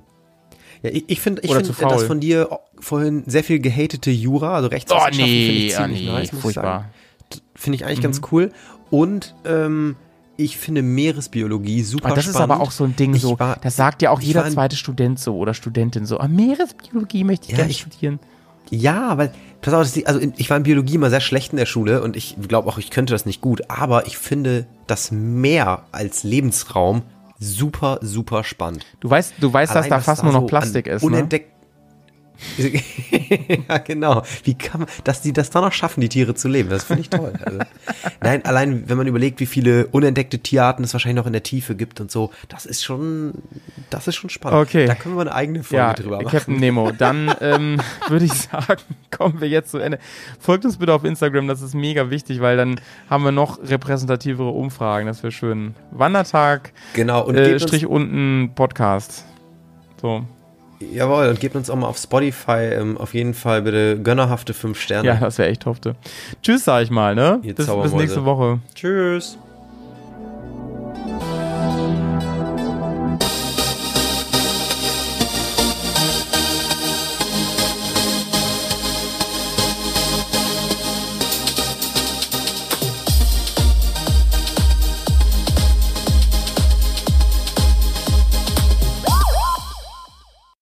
Ja, 0.87 0.95
ich 0.97 1.05
ich 1.09 1.21
finde 1.21 1.43
ich 1.43 1.51
Oder 1.51 1.65
find, 1.65 1.77
faul. 1.77 1.91
das 1.93 2.03
von 2.05 2.21
dir 2.21 2.49
vorhin 2.81 3.25
sehr 3.27 3.45
viel 3.45 3.59
gehatete 3.61 4.11
Jura, 4.11 4.55
also 4.55 4.69
Oh 4.69 4.71
Rechtswissenschaften, 4.71 5.15
finde 5.19 5.33
nee, 5.33 5.67
ich 5.67 5.75
oh 5.75 5.83
ziemlich 5.83 6.01
nee, 6.03 6.13
nice, 6.13 6.33
muss 6.33 6.45
ich 6.47 6.55
sagen. 6.55 6.85
Finde 7.55 7.77
ich 7.77 7.85
eigentlich 7.85 8.03
ganz 8.03 8.21
cool. 8.33 8.53
Und 8.91 9.35
ähm, 9.45 9.97
ich 10.37 10.59
finde 10.59 10.83
Meeresbiologie 10.83 11.83
super 11.83 12.07
Aber 12.07 12.15
das 12.17 12.27
ist 12.27 12.35
spannend. 12.35 12.53
aber 12.53 12.63
auch 12.63 12.71
so 12.71 12.85
ein 12.85 12.95
Ding 12.95 13.15
Ich 13.15 13.23
so, 13.23 13.39
war- 13.39 13.59
das 13.63 13.75
sagt 13.77 14.03
ja 14.03 14.11
auch 14.11 14.21
ich 14.21 14.27
jeder 14.27 14.49
zweite 14.51 14.77
Student 14.77 15.19
so 15.19 15.37
oder 15.37 15.55
Studentin 15.55 16.05
so, 16.07 16.19
ah, 16.19 16.29
Meeresbiologie 16.29 17.25
möchte 17.25 17.47
ich 17.47 17.53
Ja, 17.53 17.57
gerne 17.57 17.71
ich- 17.71 17.79
studieren. 17.81 18.19
Ja, 18.71 19.17
weil, 19.17 19.33
pass 19.63 19.73
auf, 19.75 19.83
das 19.83 19.95
liegt- 19.95 20.09
also 20.09 20.21
ich 20.37 20.51
war 20.51 20.57
in 20.57 20.65
Biologie 20.65 20.97
immer 20.97 21.09
sehr 21.09 21.21
schlecht 21.21 21.53
in 21.53 21.57
der 21.57 21.67
Schule 21.67 22.03
und 22.03 22.17
ich 22.17 22.37
glaube 22.49 22.69
auch, 22.69 22.79
ich 22.79 22.91
könnte 22.91 23.13
das 23.15 23.25
nicht 23.25 23.41
gut, 23.41 23.63
aber 23.71 24.07
ich 24.09 24.19
finde 24.19 24.67
das 24.89 25.11
Meer 25.13 25.85
als 25.93 26.25
Lebensraum 26.25 27.03
super, 27.39 27.99
super 28.03 28.45
spannend. 28.45 28.85
Du 29.01 29.11
weißt, 29.11 29.35
du 29.39 29.53
weißt, 29.53 29.71
dass 29.71 29.77
Allein, 29.77 29.91
da 29.91 29.97
was 29.97 30.05
fast 30.05 30.23
nur 30.25 30.33
noch 30.33 30.43
so 30.43 30.47
Plastik 30.47 30.87
ist, 30.87 31.03
ne? 31.03 31.29
Ja, 33.69 33.79
genau. 33.79 34.23
Wie 34.45 34.55
kann 34.55 34.83
man, 34.83 34.91
dass 35.05 35.23
die 35.23 35.33
das 35.33 35.51
dann 35.51 35.65
noch 35.65 35.73
schaffen, 35.73 36.01
die 36.01 36.09
Tiere 36.09 36.35
zu 36.35 36.49
leben? 36.49 36.69
Das 36.69 36.85
finde 36.85 37.03
ich 37.03 37.11
toll. 37.11 37.33
Also, 37.43 37.59
nein, 38.21 38.45
allein 38.45 38.89
wenn 38.89 38.97
man 38.97 39.07
überlegt, 39.07 39.41
wie 39.41 39.47
viele 39.47 39.87
unentdeckte 39.89 40.39
Tierarten 40.39 40.85
es 40.85 40.93
wahrscheinlich 40.93 41.17
noch 41.17 41.27
in 41.27 41.33
der 41.33 41.43
Tiefe 41.43 41.75
gibt 41.75 42.01
und 42.01 42.11
so, 42.11 42.31
das 42.49 42.67
ist 42.67 42.85
schon, 42.85 43.35
das 43.91 44.07
ist 44.07 44.17
schon 44.17 44.31
spannend. 44.31 44.61
Okay. 44.61 44.87
Da 44.87 44.95
können 44.95 45.17
wir 45.17 45.23
eine 45.23 45.35
eigene 45.35 45.63
Folge 45.63 45.77
Ja, 45.77 45.93
drüber 45.95 46.17
machen. 46.19 46.29
Captain 46.29 46.57
Nemo. 46.57 46.93
Dann 46.93 47.35
ähm, 47.41 47.81
würde 48.09 48.25
ich 48.27 48.33
sagen, 48.33 48.83
kommen 49.11 49.41
wir 49.41 49.49
jetzt 49.49 49.71
zu 49.71 49.79
Ende. 49.79 49.99
Folgt 50.39 50.65
uns 50.65 50.77
bitte 50.77 50.93
auf 50.93 51.05
Instagram, 51.05 51.49
das 51.49 51.63
ist 51.63 51.75
mega 51.75 52.11
wichtig, 52.11 52.41
weil 52.41 52.57
dann 52.57 52.81
haben 53.11 53.25
wir 53.25 53.33
noch 53.33 53.59
repräsentativere 53.63 54.51
Umfragen. 54.51 55.07
Das 55.07 55.23
wäre 55.23 55.33
schön. 55.33 55.75
Wandertag, 55.91 56.73
Genau. 56.95 57.25
Und 57.25 57.37
äh, 57.37 57.59
Strich 57.59 57.87
unten 57.87 58.53
Podcast. 58.55 59.25
So. 60.01 60.25
Jawohl, 60.81 61.29
und 61.29 61.41
gebt 61.41 61.57
uns 61.57 61.71
auch 61.71 61.77
mal 61.77 61.87
auf 61.87 61.99
Spotify 61.99 62.73
ähm, 62.73 62.99
auf 62.99 63.15
jeden 63.15 63.35
Fall 63.35 63.63
bitte 63.63 64.01
gönnerhafte 64.01 64.55
fünf 64.55 64.81
Sterne. 64.81 65.09
Ja, 65.09 65.17
das 65.17 65.39
wäre 65.39 65.49
echt 65.49 65.67
hoffte. 65.67 65.97
Tschüss, 66.43 66.65
sag 66.65 66.83
ich 66.83 66.91
mal, 66.91 67.15
ne? 67.15 67.41
Bis, 67.43 67.67
bis 67.67 67.93
nächste 67.93 68.25
Woche. 68.25 68.61
Tschüss. 68.75 69.39